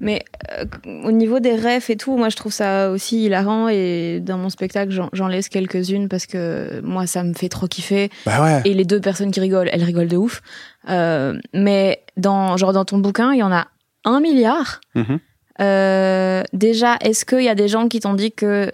Mais 0.00 0.24
euh, 0.58 0.64
au 1.04 1.12
niveau 1.12 1.38
des 1.40 1.54
refs 1.54 1.88
et 1.90 1.96
tout, 1.96 2.16
moi 2.16 2.30
je 2.30 2.36
trouve 2.36 2.52
ça 2.52 2.90
aussi 2.90 3.24
hilarant 3.26 3.68
et 3.68 4.18
dans 4.20 4.38
mon 4.38 4.48
spectacle 4.48 4.90
j'en, 5.12 5.28
laisse 5.28 5.48
quelques-unes 5.48 6.08
parce 6.08 6.26
que 6.26 6.80
moi 6.82 7.06
ça 7.06 7.22
me 7.22 7.32
fait 7.34 7.48
trop 7.48 7.68
kiffer 7.68 8.10
Bah 8.26 8.42
ouais. 8.42 8.62
et 8.64 8.74
les 8.74 8.84
deux 8.84 9.00
personnes 9.00 9.30
qui 9.30 9.38
rigolent, 9.40 9.70
elles 9.72 9.84
rigolent 9.84 10.08
de 10.08 10.16
ouf. 10.16 10.42
Euh, 10.88 11.38
mais 11.54 12.02
dans 12.16 12.56
genre 12.56 12.72
dans 12.72 12.84
ton 12.84 12.98
bouquin, 12.98 13.32
il 13.32 13.38
y 13.38 13.42
en 13.44 13.52
a 13.52 13.68
un 14.04 14.20
milliard. 14.20 14.80
Mhm. 14.96 15.18
Euh, 15.60 16.42
déjà, 16.54 16.96
est-ce 17.02 17.24
qu'il 17.24 17.42
y 17.44 17.48
a 17.48 17.54
des 17.54 17.68
gens 17.68 17.86
qui 17.88 18.00
t'ont 18.00 18.14
dit 18.14 18.32
que 18.32 18.72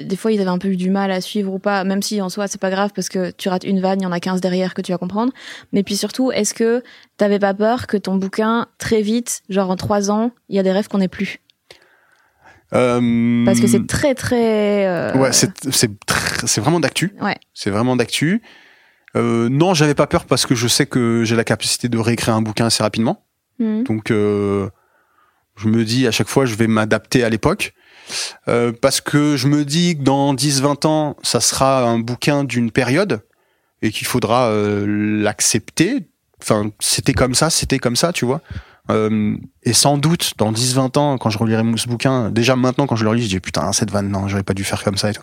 des 0.00 0.16
fois 0.16 0.30
ils 0.32 0.40
avaient 0.40 0.50
un 0.50 0.58
peu 0.58 0.68
eu 0.68 0.76
du 0.76 0.90
mal 0.90 1.10
à 1.10 1.20
suivre 1.20 1.52
ou 1.52 1.58
pas, 1.58 1.82
même 1.84 2.02
si 2.02 2.20
en 2.22 2.28
soi 2.28 2.46
c'est 2.46 2.60
pas 2.60 2.70
grave 2.70 2.90
parce 2.94 3.08
que 3.08 3.30
tu 3.32 3.48
rates 3.48 3.64
une 3.64 3.80
vanne, 3.80 4.00
il 4.00 4.04
y 4.04 4.06
en 4.06 4.12
a 4.12 4.20
15 4.20 4.40
derrière 4.40 4.74
que 4.74 4.82
tu 4.82 4.92
vas 4.92 4.98
comprendre. 4.98 5.32
Mais 5.72 5.82
puis 5.82 5.96
surtout, 5.96 6.30
est-ce 6.32 6.54
que 6.54 6.82
t'avais 7.16 7.38
pas 7.38 7.52
peur 7.54 7.86
que 7.86 7.96
ton 7.96 8.16
bouquin, 8.16 8.66
très 8.78 9.02
vite, 9.02 9.42
genre 9.48 9.70
en 9.70 9.76
trois 9.76 10.10
ans, 10.10 10.30
il 10.48 10.56
y 10.56 10.58
a 10.58 10.62
des 10.62 10.72
rêves 10.72 10.88
qu'on 10.88 10.98
n'ait 10.98 11.08
plus? 11.08 11.38
Euh, 12.74 13.44
Parce 13.44 13.60
que 13.60 13.66
c'est 13.66 13.86
très 13.86 14.14
très. 14.14 14.86
euh, 14.86 15.12
Ouais, 15.14 15.32
c'est 15.32 15.50
c'est 15.74 16.60
vraiment 16.60 16.80
d'actu. 16.80 17.14
Ouais. 17.20 17.36
C'est 17.52 17.70
vraiment 17.70 17.96
d'actu. 17.96 18.40
Euh, 19.14 19.50
non, 19.50 19.74
j'avais 19.74 19.94
pas 19.94 20.06
peur 20.06 20.24
parce 20.24 20.46
que 20.46 20.54
je 20.54 20.66
sais 20.68 20.86
que 20.86 21.22
j'ai 21.24 21.36
la 21.36 21.44
capacité 21.44 21.88
de 21.90 21.98
réécrire 21.98 22.34
un 22.34 22.40
bouquin 22.40 22.66
assez 22.66 22.82
rapidement. 22.82 23.26
Mhm. 23.58 23.84
Donc, 23.84 24.10
euh, 24.10 24.70
je 25.56 25.68
me 25.68 25.84
dis 25.84 26.06
à 26.06 26.10
chaque 26.10 26.28
fois, 26.28 26.46
je 26.46 26.54
vais 26.54 26.66
m'adapter 26.66 27.22
à 27.24 27.28
l'époque. 27.28 27.74
Euh, 28.48 28.72
parce 28.72 29.00
que 29.00 29.36
je 29.36 29.48
me 29.48 29.64
dis 29.64 29.96
que 29.96 30.02
dans 30.02 30.34
10-20 30.34 30.86
ans, 30.86 31.16
ça 31.22 31.40
sera 31.40 31.82
un 31.82 31.98
bouquin 31.98 32.44
d'une 32.44 32.70
période 32.70 33.22
et 33.82 33.90
qu'il 33.90 34.06
faudra 34.06 34.48
euh, 34.48 34.86
l'accepter. 35.22 36.06
Enfin, 36.40 36.70
c'était 36.80 37.12
comme 37.12 37.34
ça, 37.34 37.50
c'était 37.50 37.78
comme 37.78 37.96
ça, 37.96 38.12
tu 38.12 38.24
vois. 38.24 38.40
Euh, 38.90 39.36
et 39.62 39.72
sans 39.72 39.96
doute, 39.96 40.32
dans 40.38 40.50
10-20 40.52 40.98
ans, 40.98 41.16
quand 41.18 41.30
je 41.30 41.38
relirai 41.38 41.62
ce 41.76 41.86
bouquin, 41.88 42.30
déjà 42.30 42.56
maintenant, 42.56 42.86
quand 42.86 42.96
je 42.96 43.04
le 43.04 43.10
relis, 43.10 43.22
je 43.22 43.28
dis 43.28 43.40
putain, 43.40 43.72
cette 43.72 43.90
vanne, 43.90 44.08
non, 44.08 44.26
j'aurais 44.26 44.42
pas 44.42 44.54
dû 44.54 44.64
faire 44.64 44.82
comme 44.82 44.96
ça 44.96 45.10
et 45.10 45.14
tout. 45.14 45.22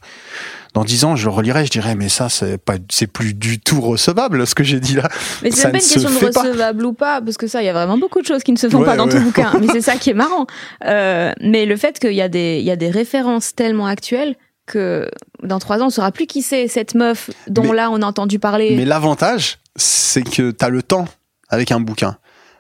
Dans 0.73 0.85
10 0.85 1.03
ans, 1.03 1.15
je 1.15 1.25
le 1.25 1.31
relirai, 1.31 1.65
je 1.65 1.71
dirais, 1.71 1.95
mais 1.95 2.07
ça, 2.09 2.29
c'est 2.29 2.57
pas, 2.57 2.75
c'est 2.89 3.07
plus 3.07 3.33
du 3.33 3.59
tout 3.59 3.81
recevable, 3.81 4.45
ce 4.47 4.55
que 4.55 4.63
j'ai 4.63 4.79
dit 4.79 4.95
là. 4.95 5.09
Mais 5.43 5.51
c'est 5.51 5.63
même 5.71 5.73
pas 5.73 5.77
ne 5.79 5.83
une 5.83 5.89
question 5.89 6.09
de 6.27 6.31
pas. 6.33 6.41
recevable 6.43 6.85
ou 6.85 6.93
pas, 6.93 7.21
parce 7.21 7.37
que 7.37 7.47
ça, 7.47 7.61
il 7.61 7.65
y 7.65 7.69
a 7.69 7.73
vraiment 7.73 7.97
beaucoup 7.97 8.21
de 8.21 8.25
choses 8.27 8.43
qui 8.43 8.53
ne 8.53 8.57
se 8.57 8.69
font 8.69 8.79
Ouais, 8.79 8.85
pas 8.85 8.95
dans 8.95 9.07
ouais. 9.07 9.13
ton 9.13 9.21
bouquin. 9.21 9.51
Mais 9.59 9.67
c'est 9.71 9.81
ça 9.81 9.97
qui 9.97 10.11
est 10.11 10.13
marrant. 10.15 10.45
Euh, 10.85 11.33
mais 11.41 11.65
le 11.65 11.75
fait 11.75 11.99
qu'il 11.99 12.13
y 12.13 12.21
a 12.21 12.29
des, 12.29 12.59
il 12.59 12.65
y 12.65 12.71
a 12.71 12.75
des 12.77 12.89
références 12.91 13.55
tellement 13.55 13.87
actuelles 13.87 14.35
que 14.67 15.09
dans 15.43 15.59
trois 15.59 15.81
ans, 15.81 15.87
on 15.87 15.89
saura 15.89 16.11
plus 16.11 16.27
qui 16.27 16.43
c'est 16.43 16.67
cette 16.67 16.93
meuf 16.95 17.29
dont 17.47 17.63
Mais- 17.63 17.75
là 17.75 17.89
on 17.91 18.01
a 18.03 18.05
entendu 18.05 18.37
parler. 18.39 18.75
Mais 18.77 18.85
l'avantage, 18.85 19.57
c'est 19.75 20.21
que 20.23 20.51
t'as 20.51 20.69
le 20.69 20.81
temps 20.83 21.05
avec 21.49 21.71
un 21.71 21.79
bouquin. 21.81 22.11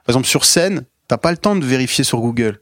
Par 0.05 0.15
exemple, 0.15 0.27
sur 0.27 0.43
scène, 0.45 0.85
t'as 1.09 1.17
pas 1.17 1.31
le 1.31 1.37
temps 1.37 1.57
de 1.57 1.65
vérifier 1.65 2.05
sur 2.05 2.21
Google. 2.21 2.61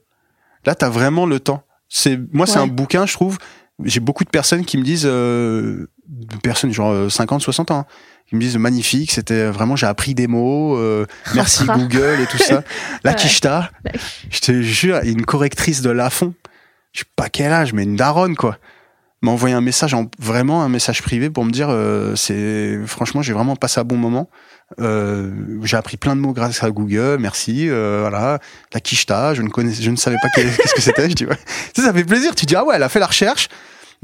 Là, 0.66 0.74
t'as 0.74 0.90
vraiment 0.90 1.28
le 1.28 1.40
temps. 1.40 1.64
C'est 1.88 2.20
moi, 2.34 2.48
c'est 2.48 2.58
un 2.58 2.66
bouquin, 2.68 3.06
je 3.06 3.14
trouve. 3.14 3.38
J'ai 3.84 4.00
beaucoup 4.00 4.24
de 4.24 4.30
personnes 4.30 4.66
qui 4.66 4.78
me 4.80 4.84
disent, 4.84 5.06
euh, 5.06 5.88
de 6.08 6.38
personnes 6.38 6.74
genre 6.74 6.92
euh, 6.92 7.10
50, 7.10 7.42
60 7.42 7.70
ans, 7.70 7.80
hein, 7.80 7.86
qui 8.28 8.36
me 8.36 8.42
disent 8.42 8.58
magnifique. 8.58 9.12
C'était 9.12 9.46
vraiment, 9.46 9.76
j'ai 9.76 9.86
appris 9.86 10.16
des 10.16 10.26
mots. 10.28 10.76
euh, 10.78 11.06
merci. 11.36 11.66
Google 11.68 12.20
et 12.22 12.26
tout 12.26 12.40
ça. 12.40 12.64
La 13.04 13.12
Ouais. 13.14 14.00
je 14.32 14.40
te 14.40 14.62
jure, 14.62 15.00
une 15.04 15.26
correctrice 15.26 15.82
de 15.82 15.92
Lafont. 15.92 16.34
Je 16.94 17.00
sais 17.00 17.06
pas 17.16 17.30
quel 17.30 17.52
âge, 17.52 17.74
mais 17.74 17.84
une 17.84 17.96
daronne 17.96 18.36
quoi 18.36 18.58
m'a 19.28 19.34
envoyé 19.34 19.54
un 19.56 19.62
message, 19.62 19.94
en, 19.94 20.08
vraiment 20.20 20.64
un 20.64 20.70
message 20.70 21.02
privé 21.02 21.30
pour 21.30 21.46
me 21.46 21.52
dire, 21.52 21.68
euh, 21.70 22.16
c'est 22.16 22.78
franchement, 22.86 23.22
j'ai 23.22 23.34
vraiment 23.34 23.56
passé 23.56 23.80
un 23.80 23.84
bon 23.84 23.98
moment. 23.98 24.30
Euh, 24.82 25.32
j'ai 25.64 25.78
appris 25.78 25.96
plein 25.98 26.16
de 26.16 26.22
mots 26.22 26.34
grâce 26.34 26.64
à 26.64 26.70
Google, 26.72 27.18
merci. 27.20 27.70
Euh, 27.70 28.00
voilà, 28.02 28.40
la 28.74 28.80
quicheta, 28.80 29.34
je 29.34 29.42
ne 29.42 29.50
connais, 29.50 29.74
je 29.74 29.90
ne 29.92 29.96
savais 29.96 30.18
pas 30.22 30.30
qu'est- 30.30 30.44
qu'est-ce 30.58 30.74
que 30.74 30.82
c'était. 30.82 31.10
Je 31.10 31.16
dis, 31.16 31.26
ouais. 31.26 31.38
Tu 31.74 31.82
sais, 31.82 31.88
ça 31.88 31.94
fait 31.94 32.04
plaisir. 32.04 32.36
Tu 32.36 32.46
dis 32.46 32.56
ah 32.56 32.66
ouais, 32.66 32.76
elle 32.76 32.84
a 32.84 32.90
fait 32.90 33.00
la 33.00 33.08
recherche. 33.08 33.48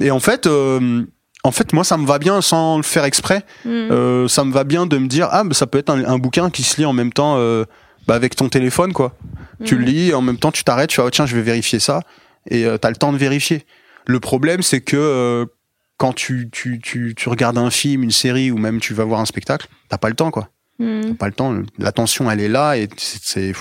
Et 0.02 0.10
en 0.12 0.20
fait, 0.20 0.48
en 0.48 1.52
fait, 1.52 1.74
moi, 1.74 1.84
ça 1.84 1.98
me 1.98 2.06
va 2.06 2.18
bien 2.20 2.42
sans 2.42 2.78
le 2.78 2.84
faire 2.84 3.04
exprès. 3.04 3.44
Euh, 3.66 4.28
ça 4.30 4.44
me 4.46 4.54
va 4.54 4.64
bien 4.64 4.86
de 4.86 4.98
me 4.98 5.08
dire 5.08 5.28
ah, 5.32 5.44
mais 5.44 5.54
ça 5.54 5.68
peut 5.68 5.78
être 5.80 5.90
un, 5.90 6.04
un 6.06 6.18
bouquin 6.18 6.50
qui 6.50 6.64
se 6.64 6.78
lit 6.78 6.86
en 6.86 6.94
même 6.94 7.12
temps 7.12 7.36
euh, 7.38 7.66
bah, 8.08 8.16
avec 8.16 8.36
ton 8.36 8.48
téléphone, 8.50 8.94
quoi. 8.94 9.16
Tu 9.66 9.76
le 9.76 9.82
Mhm. 9.82 9.88
lis, 9.88 10.14
en 10.14 10.22
même 10.22 10.38
temps, 10.38 10.52
tu 10.52 10.64
t'arrêtes, 10.64 10.90
tu 10.90 10.96
fais, 10.96 11.02
oh, 11.02 11.10
tiens, 11.10 11.26
je 11.26 11.36
vais 11.36 11.42
vérifier 11.42 11.80
ça. 11.80 12.02
Et 12.50 12.66
euh, 12.66 12.78
t'as 12.78 12.90
le 12.90 12.96
temps 12.96 13.12
de 13.14 13.18
vérifier. 13.18 13.66
Le 14.06 14.20
problème, 14.20 14.62
c'est 14.62 14.82
que 14.82 14.98
euh, 14.98 15.46
quand 15.98 16.14
tu, 16.14 16.50
tu, 16.52 16.80
tu, 16.80 17.14
tu 17.16 17.30
regardes 17.30 17.58
un 17.58 17.70
film, 17.70 18.04
une 18.04 18.12
série, 18.12 18.52
ou 18.52 18.58
même 18.58 18.80
tu 18.80 18.94
vas 18.94 19.04
voir 19.06 19.20
un 19.20 19.26
spectacle, 19.26 19.68
t'as 19.90 19.98
pas 19.98 20.10
le 20.10 20.16
temps, 20.16 20.32
quoi. 20.32 20.50
Mhm. 20.80 21.02
T'as 21.10 21.14
pas 21.16 21.28
le 21.28 21.34
temps. 21.34 21.56
L'attention, 21.78 22.30
elle 22.30 22.40
est 22.42 22.50
là, 22.50 22.78
et 22.78 22.90
c'est- 22.98 23.54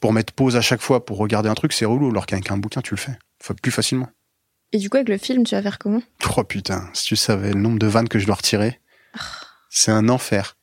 pour 0.00 0.12
mettre 0.12 0.32
pause 0.32 0.56
à 0.56 0.60
chaque 0.62 0.80
fois 0.80 1.04
pour 1.04 1.18
regarder 1.18 1.48
un 1.48 1.54
truc, 1.54 1.72
c'est 1.72 1.84
relou. 1.84 2.08
Alors 2.10 2.26
qu'avec 2.26 2.50
un 2.50 2.56
bouquin, 2.56 2.80
tu 2.80 2.94
le 2.94 2.98
fais 2.98 3.16
Fa- 3.40 3.54
plus 3.54 3.70
facilement. 3.70 4.08
Et 4.72 4.78
du 4.78 4.88
coup, 4.90 4.96
avec 4.96 5.08
le 5.08 5.18
film, 5.18 5.44
tu 5.44 5.54
vas 5.54 5.62
faire 5.62 5.78
comment? 5.78 6.02
Oh 6.36 6.42
putain, 6.42 6.88
si 6.94 7.04
tu 7.04 7.16
savais 7.16 7.52
le 7.52 7.60
nombre 7.60 7.78
de 7.78 7.86
vannes 7.86 8.08
que 8.08 8.18
je 8.18 8.26
dois 8.26 8.34
retirer, 8.36 8.80
c'est 9.70 9.92
un 9.92 10.08
enfer. 10.08 10.56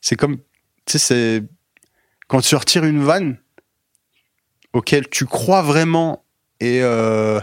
C'est 0.00 0.16
comme, 0.16 0.38
tu 0.38 0.92
sais, 0.92 0.98
c'est 0.98 1.42
quand 2.28 2.40
tu 2.40 2.54
retires 2.56 2.84
une 2.84 3.02
vanne 3.02 3.36
auquel 4.72 5.08
tu 5.08 5.26
crois 5.26 5.62
vraiment 5.62 6.24
et 6.60 6.80
euh, 6.82 7.40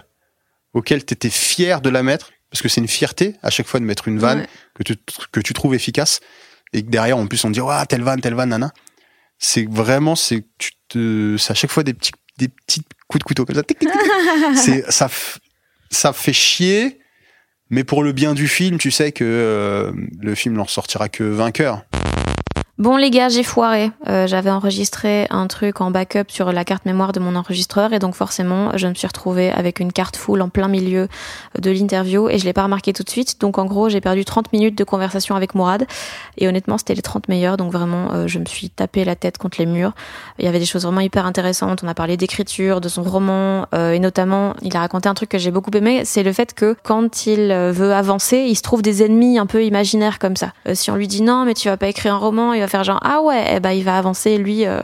auquel 0.74 1.06
tu 1.06 1.14
étais 1.14 1.30
fier 1.30 1.82
de 1.82 1.90
la 1.90 2.04
mettre, 2.04 2.32
parce 2.52 2.62
que 2.62 2.70
c'est 2.70 2.82
une 2.82 2.88
fierté 2.88 3.36
à 3.44 3.50
chaque 3.50 3.68
fois 3.68 3.80
de 3.80 3.86
mettre 3.86 4.08
une 4.08 4.20
vanne 4.20 4.40
Ouais. 4.40 4.48
que, 4.76 4.84
tu, 4.84 4.96
que 5.32 5.40
tu 5.40 5.54
trouves 5.54 5.74
efficace, 5.76 6.20
et 6.74 6.84
que 6.84 6.90
derrière, 6.90 7.18
en 7.18 7.26
plus, 7.28 7.44
on 7.46 7.50
dit, 7.50 7.62
ouais, 7.62 7.86
telle 7.88 8.04
vanne, 8.04 8.22
telle 8.22 8.36
vanne, 8.36 8.50
nana. 8.50 8.72
C'est 9.40 9.68
vraiment, 9.70 10.16
c'est 10.16 10.44
tu 10.58 10.72
te, 10.90 11.36
c'est 11.38 11.52
à 11.52 11.56
chaque 11.56 11.72
fois 11.72 11.84
des 11.84 11.94
petits, 11.94 12.12
des 12.38 12.50
petits 12.50 12.82
coups 13.08 13.20
de 13.20 13.24
couteau 13.24 13.46
comme 13.46 13.56
ça. 13.56 13.64
Tic, 13.64 13.80
tic, 13.80 13.90
tic. 13.90 14.02
c'est 14.56 14.92
ça, 14.92 15.10
ça 15.90 16.14
fait 16.14 16.34
chier, 16.34 17.00
mais 17.70 17.84
pour 17.84 18.04
le 18.04 18.12
bien 18.12 18.34
du 18.34 18.48
film, 18.48 18.78
tu 18.78 18.92
sais 18.92 19.12
que 19.12 19.24
euh, 19.24 19.92
le 20.20 20.36
film 20.36 20.56
n'en 20.56 20.68
sortira 20.68 21.08
que 21.10 21.24
vainqueur. 21.24 21.84
Bon 22.80 22.96
les 22.96 23.10
gars, 23.10 23.28
j'ai 23.28 23.44
foiré. 23.44 23.92
Euh, 24.08 24.26
J'avais 24.26 24.50
enregistré 24.50 25.28
un 25.32 25.48
truc 25.48 25.82
en 25.82 25.92
backup 25.92 26.30
sur 26.30 26.54
la 26.54 26.64
carte 26.64 26.86
mémoire 26.86 27.12
de 27.12 27.20
mon 27.20 27.36
enregistreur 27.36 27.92
et 27.92 28.00
donc 28.00 28.16
forcément, 28.16 28.72
je 28.78 28.88
me 28.88 28.94
suis 28.94 29.06
retrouvée 29.06 29.52
avec 29.52 29.82
une 29.82 29.92
carte 29.92 30.16
full 30.16 30.42
en 30.42 30.48
plein 30.48 30.70
milieu 30.70 31.10
de 31.62 31.72
l'interview 31.72 32.30
et 32.30 32.38
je 32.38 32.46
l'ai 32.46 32.54
pas 32.54 32.64
remarqué 32.64 32.94
tout 32.94 33.04
de 33.04 33.10
suite. 33.10 33.42
Donc 33.42 33.58
en 33.58 33.66
gros, 33.66 33.90
j'ai 33.90 34.00
perdu 34.00 34.24
30 34.24 34.54
minutes 34.54 34.78
de 34.78 34.86
conversation 34.86 35.36
avec 35.36 35.56
Mourad 35.56 35.88
et 36.38 36.48
honnêtement, 36.48 36.78
c'était 36.78 36.96
les 36.96 37.02
30 37.02 37.28
meilleurs. 37.28 37.58
Donc 37.58 37.74
vraiment, 37.74 38.14
euh, 38.14 38.28
je 38.28 38.40
me 38.40 38.46
suis 38.46 38.70
tapé 38.70 39.04
la 39.04 39.18
tête 39.18 39.38
contre 39.38 39.58
les 39.60 39.66
murs. 39.66 39.92
Il 40.38 40.46
y 40.46 40.48
avait 40.48 40.60
des 40.60 40.66
choses 40.66 40.84
vraiment 40.84 41.02
hyper 41.02 41.26
intéressantes. 41.26 41.82
On 41.84 41.88
a 41.90 41.94
parlé 41.94 42.16
d'écriture, 42.16 42.80
de 42.80 42.88
son 42.88 43.04
roman 43.04 43.66
euh, 43.76 43.92
et 43.92 44.00
notamment, 44.00 44.54
il 44.62 44.76
a 44.78 44.80
raconté 44.80 45.10
un 45.10 45.14
truc 45.14 45.28
que 45.28 45.38
j'ai 45.38 45.52
beaucoup 45.52 45.72
aimé, 45.72 46.04
c'est 46.06 46.24
le 46.24 46.32
fait 46.32 46.54
que 46.54 46.76
quand 46.84 47.26
il 47.26 47.52
euh, 47.52 47.74
veut 47.74 47.94
avancer, 47.94 48.46
il 48.48 48.56
se 48.56 48.62
trouve 48.62 48.82
des 48.82 49.04
ennemis 49.04 49.38
un 49.38 49.46
peu 49.46 49.66
imaginaires 49.66 50.18
comme 50.18 50.38
ça. 50.38 50.54
Euh, 50.68 50.76
si 50.76 50.90
on 50.92 50.96
lui 50.96 51.10
dit 51.10 51.22
non, 51.22 51.44
mais 51.44 51.54
tu 51.54 51.68
vas 51.68 51.76
pas 51.76 51.88
écrire 51.88 52.14
un 52.14 52.18
roman, 52.18 52.54
il 52.54 52.62
va 52.62 52.69
faire 52.70 52.84
genre 52.84 53.00
ah 53.04 53.22
ouais, 53.22 53.56
eh 53.56 53.60
ben 53.60 53.72
il 53.72 53.84
va 53.84 53.98
avancer 53.98 54.38
lui 54.38 54.66
euh, 54.66 54.82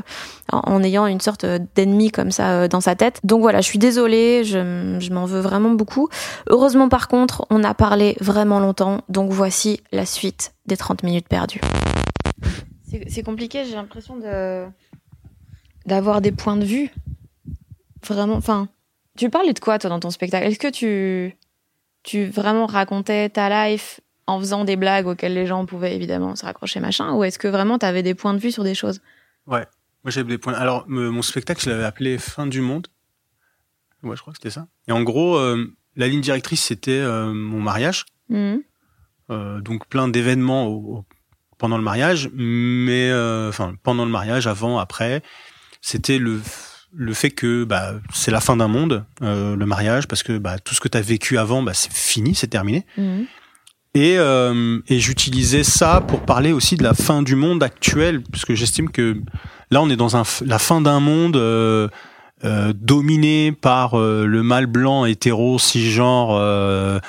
en, 0.51 0.83
ayant 0.83 1.07
une 1.07 1.21
sorte 1.21 1.45
d'ennemi 1.75 2.11
comme 2.11 2.31
ça 2.31 2.51
euh, 2.51 2.67
dans 2.67 2.81
sa 2.81 2.95
tête. 2.95 3.19
Donc 3.23 3.41
voilà, 3.41 3.61
je 3.61 3.67
suis 3.67 3.79
désolée, 3.79 4.43
je, 4.43 4.97
je 4.99 5.13
m'en 5.13 5.25
veux 5.25 5.39
vraiment 5.39 5.71
beaucoup. 5.71 6.09
Heureusement 6.49 6.89
par 6.89 7.07
contre, 7.07 7.45
on 7.49 7.63
a 7.63 7.73
parlé 7.73 8.17
vraiment 8.19 8.59
longtemps, 8.59 9.01
donc 9.09 9.31
voici 9.31 9.81
la 9.91 10.05
suite 10.05 10.53
des 10.65 10.77
30 10.77 11.03
minutes 11.03 11.27
perdues. 11.27 11.61
C'est 13.07 13.23
compliqué, 13.23 13.65
j'ai 13.65 13.75
l'impression 13.75 14.15
de 14.17 14.65
d'avoir 15.85 16.21
des 16.21 16.31
points 16.31 16.57
de 16.57 16.65
vue. 16.65 16.89
Vraiment, 18.07 18.35
enfin, 18.35 18.67
tu 19.17 19.29
parlais 19.29 19.53
de 19.53 19.59
quoi 19.59 19.79
toi 19.79 19.89
dans 19.89 19.99
ton 19.99 20.09
spectacle? 20.09 20.47
Est-ce 20.47 20.59
que 20.59 20.67
tu 20.67 21.37
tu 22.03 22.25
vraiment 22.25 22.67
racontais 22.67 23.29
ta 23.29 23.67
life 23.67 23.99
en 24.27 24.39
faisant 24.39 24.63
des 24.65 24.75
blagues 24.75 25.07
auxquelles 25.07 25.33
les 25.33 25.45
gens 25.45 25.65
pouvaient 25.65 25.95
évidemment 25.95 26.35
se 26.35 26.45
raccrocher 26.45 26.79
machin 26.79 27.13
ou 27.13 27.23
est-ce 27.23 27.37
que 27.39 27.47
vraiment 27.47 27.77
tu 27.77 27.85
avais 27.85 28.01
des 28.03 28.15
points 28.15 28.33
de 28.33 28.39
vue 28.39 28.51
sur 28.51 28.63
des 28.63 28.73
choses? 28.75 29.01
Ouais. 29.47 29.65
Moi, 30.03 30.11
j'avais 30.11 30.29
des 30.29 30.37
points. 30.37 30.53
Alors, 30.53 30.85
me- 30.87 31.09
mon 31.09 31.21
spectacle, 31.21 31.63
je 31.63 31.69
l'avais 31.69 31.83
appelé 31.83 32.17
Fin 32.17 32.45
du 32.47 32.61
monde. 32.61 32.87
Ouais, 34.03 34.15
je 34.15 34.21
crois 34.21 34.33
que 34.33 34.37
c'était 34.37 34.51
ça. 34.53 34.67
Et 34.87 34.91
en 34.91 35.01
gros, 35.03 35.35
euh, 35.37 35.73
la 35.95 36.07
ligne 36.07 36.21
directrice, 36.21 36.63
c'était 36.63 36.91
euh, 36.91 37.33
mon 37.33 37.59
mariage. 37.59 38.05
Mhm. 38.29 38.61
Euh, 39.31 39.59
donc, 39.61 39.87
plein 39.87 40.07
d'événements 40.07 40.67
au- 40.67 40.97
au- 40.99 41.05
pendant 41.57 41.77
le 41.77 41.83
mariage. 41.83 42.29
Mais, 42.33 43.11
enfin, 43.49 43.73
pendant 43.81 44.05
le 44.05 44.11
mariage, 44.11 44.45
avant, 44.45 44.77
après, 44.77 45.23
c'était 45.81 46.19
le, 46.19 46.39
le 46.93 47.13
fait 47.13 47.31
que 47.31 47.63
bah, 47.63 47.93
c'est 48.13 48.29
la 48.31 48.41
fin 48.41 48.55
d'un 48.57 48.67
monde, 48.67 49.05
le 49.21 49.65
mariage, 49.65 50.07
parce 50.07 50.21
que 50.21 50.37
bah, 50.37 50.59
tout 50.59 50.75
ce 50.75 50.81
que 50.81 50.87
tu 50.87 50.97
as 50.97 51.01
vécu 51.01 51.37
avant, 51.39 51.63
bah, 51.63 51.73
c'est 51.73 51.91
fini, 51.93 52.35
c'est 52.35 52.47
terminé. 52.47 52.85
Mhm. 52.97 53.25
Et, 53.95 54.17
euh, 54.17 54.79
et 54.89 54.99
j'utilisais 54.99 55.63
ça 55.63 56.01
pour 56.05 56.19
parler 56.19 56.51
aussi 56.51 56.75
de 56.75 56.83
la 56.83 56.93
fin 56.93 57.23
du 57.23 57.35
monde 57.37 57.63
actuel, 57.63 58.21
puisque 58.29 58.53
j'estime 58.53 58.89
que 58.89 59.21
là, 59.71 59.81
on 59.81 59.89
est 59.89 59.95
dans 59.95 60.17
un, 60.17 60.23
la 60.45 60.59
fin 60.59 60.81
d'un 60.81 60.99
monde 60.99 61.37
euh, 61.37 61.87
euh, 62.43 62.73
dominé 62.75 63.53
par 63.53 63.97
euh, 63.97 64.25
le 64.25 64.43
mâle 64.43 64.65
blanc 64.65 65.05
hétéro 65.05 65.57
cisgenre 65.59 66.31
euh, 66.31 66.99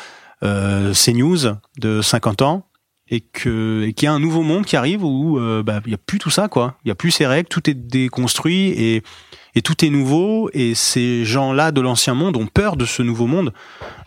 euh, 0.44 0.92
CNews 0.94 1.56
de 1.80 2.00
50 2.02 2.42
ans, 2.42 2.66
et 3.08 3.20
que 3.20 3.82
et 3.82 3.92
qu'il 3.92 4.06
y 4.06 4.08
a 4.08 4.12
un 4.12 4.20
nouveau 4.20 4.42
monde 4.42 4.64
qui 4.64 4.76
arrive 4.76 5.02
où 5.04 5.38
euh, 5.40 5.64
bah, 5.64 5.80
il 5.86 5.90
y 5.90 5.94
a 5.94 5.98
plus 5.98 6.20
tout 6.20 6.30
ça, 6.30 6.46
quoi. 6.46 6.76
Il 6.84 6.88
y 6.88 6.92
a 6.92 6.94
plus 6.94 7.10
ces 7.10 7.26
règles, 7.26 7.48
tout 7.48 7.68
est 7.68 7.74
déconstruit 7.74 8.68
et 8.68 9.02
et 9.56 9.62
tout 9.62 9.84
est 9.84 9.90
nouveau. 9.90 10.48
Et 10.52 10.76
ces 10.76 11.24
gens-là 11.24 11.72
de 11.72 11.80
l'ancien 11.80 12.14
monde 12.14 12.36
ont 12.36 12.46
peur 12.46 12.76
de 12.76 12.84
ce 12.84 13.02
nouveau 13.02 13.26
monde 13.26 13.52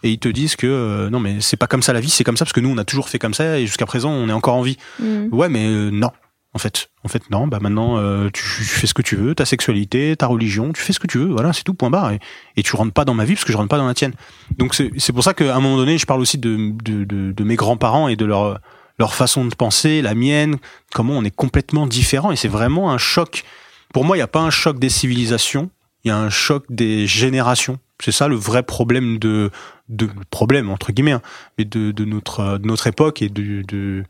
et 0.04 0.12
ils 0.12 0.20
te 0.20 0.30
disent 0.30 0.56
que 0.56 0.68
euh, 0.68 1.10
non 1.10 1.20
mais 1.20 1.42
c'est 1.42 1.58
pas 1.58 1.68
comme 1.68 1.82
ça 1.82 1.92
la 1.92 2.00
vie, 2.00 2.10
c'est 2.10 2.24
comme 2.24 2.38
ça 2.38 2.46
parce 2.46 2.54
que 2.54 2.62
nous 2.62 2.70
on 2.70 2.78
a 2.78 2.86
toujours 2.86 3.10
fait 3.10 3.20
comme 3.20 3.34
ça 3.34 3.60
et 3.60 3.66
jusqu'à 3.66 3.86
présent 3.86 4.12
on 4.12 4.30
est 4.30 4.34
encore 4.34 4.56
en 4.56 4.62
vie. 4.62 4.78
Mhm. 5.00 5.30
Ouais 5.34 5.50
mais 5.50 5.68
euh, 5.68 5.90
non. 5.90 6.12
En 6.52 6.58
fait, 6.58 6.90
en 7.04 7.10
fait 7.10 7.30
non, 7.30 7.46
bah 7.46 7.60
maintenant 7.62 8.00
euh, 8.00 8.30
tu, 8.34 8.42
tu 8.42 8.64
fais 8.64 8.88
ce 8.88 8.96
que 8.96 9.04
tu 9.04 9.16
veux, 9.16 9.36
ta 9.36 9.46
sexualité, 9.46 10.16
ta 10.16 10.26
religion, 10.26 10.74
tu 10.74 10.82
fais 10.82 10.94
ce 10.94 11.00
que 11.00 11.06
tu 11.06 11.20
veux, 11.20 11.28
voilà, 11.28 11.54
c'est 11.54 11.62
tout 11.64 11.76
point 11.76 11.92
barre 11.92 12.12
et, 12.12 12.20
et 12.58 12.64
tu 12.64 12.76
rentres 12.76 12.92
pas 12.92 13.06
dans 13.06 13.14
ma 13.14 13.24
vie 13.24 13.36
parce 13.36 13.46
que 13.46 13.52
je 13.52 13.58
rentre 13.58 13.70
pas 13.70 13.78
dans 13.78 13.86
la 13.86 13.94
tienne. 13.94 14.14
Donc 14.58 14.74
c'est 14.74 14.90
c'est 14.98 15.14
pour 15.14 15.24
ça 15.24 15.36
qu'à 15.36 15.56
un 15.56 15.60
moment 15.60 15.78
donné, 15.78 16.00
je 16.00 16.08
parle 16.08 16.22
aussi 16.22 16.40
de 16.40 16.72
de, 16.84 17.04
de, 17.04 17.32
de 17.34 17.44
mes 17.44 17.56
grands-parents 17.56 18.08
et 18.08 18.16
de 18.16 18.26
leur 18.26 18.60
leur 18.98 19.14
façon 19.14 19.46
de 19.46 19.56
penser, 19.56 20.02
la 20.02 20.14
mienne, 20.14 20.58
comment 20.92 21.14
on 21.14 21.24
est 21.24 21.36
complètement 21.36 21.88
différents 21.88 22.32
et 22.32 22.36
c'est 22.36 22.50
vraiment 22.50 22.92
un 22.92 22.98
choc. 22.98 23.46
Pour 23.94 24.06
moi, 24.06 24.16
il 24.16 24.20
n'y 24.20 24.24
a 24.24 24.28
pas 24.28 24.42
un 24.42 24.50
choc 24.50 24.80
des 24.80 24.90
civilisations, 24.90 25.70
il 26.04 26.10
y 26.10 26.12
a 26.12 26.18
un 26.18 26.30
choc 26.30 26.66
des 26.70 27.08
générations. 27.08 27.80
C'est 28.02 28.12
ça 28.12 28.28
le 28.28 28.36
vrai 28.36 28.64
problème 28.64 29.20
de, 29.20 29.52
de 29.90 30.10
problème 30.30 30.70
entre 30.70 30.92
guillemets, 30.92 31.12
hein, 31.14 31.22
mais 31.58 31.66
de, 31.66 31.92
de 31.92 32.06
notre 32.06 32.58
de 32.58 32.66
notre 32.66 32.88
époque 32.88 33.22
et 33.22 33.28
de, 33.28 33.62
de 33.64 34.06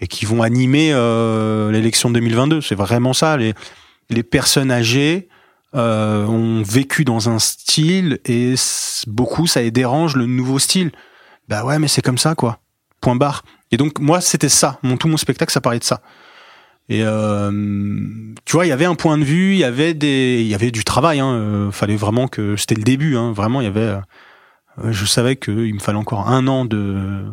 et 0.00 0.06
qui 0.06 0.24
vont 0.24 0.42
animer 0.42 0.92
euh, 0.92 1.72
l'élection 1.72 2.10
de 2.10 2.14
2022. 2.14 2.60
C'est 2.60 2.76
vraiment 2.76 3.12
ça. 3.12 3.36
Les 3.36 3.54
les 4.10 4.22
personnes 4.22 4.70
âgées 4.70 5.28
euh, 5.74 6.24
ont 6.26 6.62
vécu 6.62 7.04
dans 7.04 7.28
un 7.28 7.40
style 7.40 8.20
et 8.24 8.54
beaucoup 9.08 9.48
ça 9.48 9.62
les 9.62 9.72
dérange 9.72 10.14
le 10.14 10.26
nouveau 10.26 10.60
style. 10.60 10.92
Bah 11.48 11.64
ouais, 11.64 11.80
mais 11.80 11.88
c'est 11.88 12.02
comme 12.02 12.18
ça 12.18 12.36
quoi. 12.36 12.60
Point 13.00 13.16
barre. 13.16 13.42
Et 13.72 13.76
donc 13.76 13.98
moi 13.98 14.20
c'était 14.20 14.48
ça. 14.48 14.78
Mon 14.84 14.96
tout 14.96 15.08
mon 15.08 15.16
spectacle 15.16 15.52
ça 15.52 15.60
parlait 15.60 15.80
de 15.80 15.84
ça. 15.84 16.00
Et 16.88 17.02
euh, 17.02 17.50
tu 18.44 18.52
vois, 18.52 18.66
il 18.66 18.68
y 18.68 18.72
avait 18.72 18.84
un 18.84 18.94
point 18.94 19.16
de 19.18 19.24
vue, 19.24 19.52
il 19.52 19.58
y 19.58 19.64
avait 19.64 19.94
des, 19.94 20.40
il 20.40 20.46
y 20.46 20.54
avait 20.54 20.70
du 20.70 20.84
travail. 20.84 21.20
Hein, 21.20 21.32
euh, 21.32 21.70
fallait 21.70 21.96
vraiment 21.96 22.28
que 22.28 22.56
c'était 22.56 22.74
le 22.74 22.82
début. 22.82 23.16
Hein, 23.16 23.32
vraiment, 23.32 23.60
il 23.60 23.64
y 23.64 23.68
avait. 23.68 23.80
euh, 23.80 24.92
je 24.92 25.04
savais 25.04 25.36
qu'il 25.36 25.74
me 25.74 25.80
fallait 25.80 25.98
encore 25.98 26.28
un 26.28 26.46
an 26.46 26.64
de, 26.64 27.24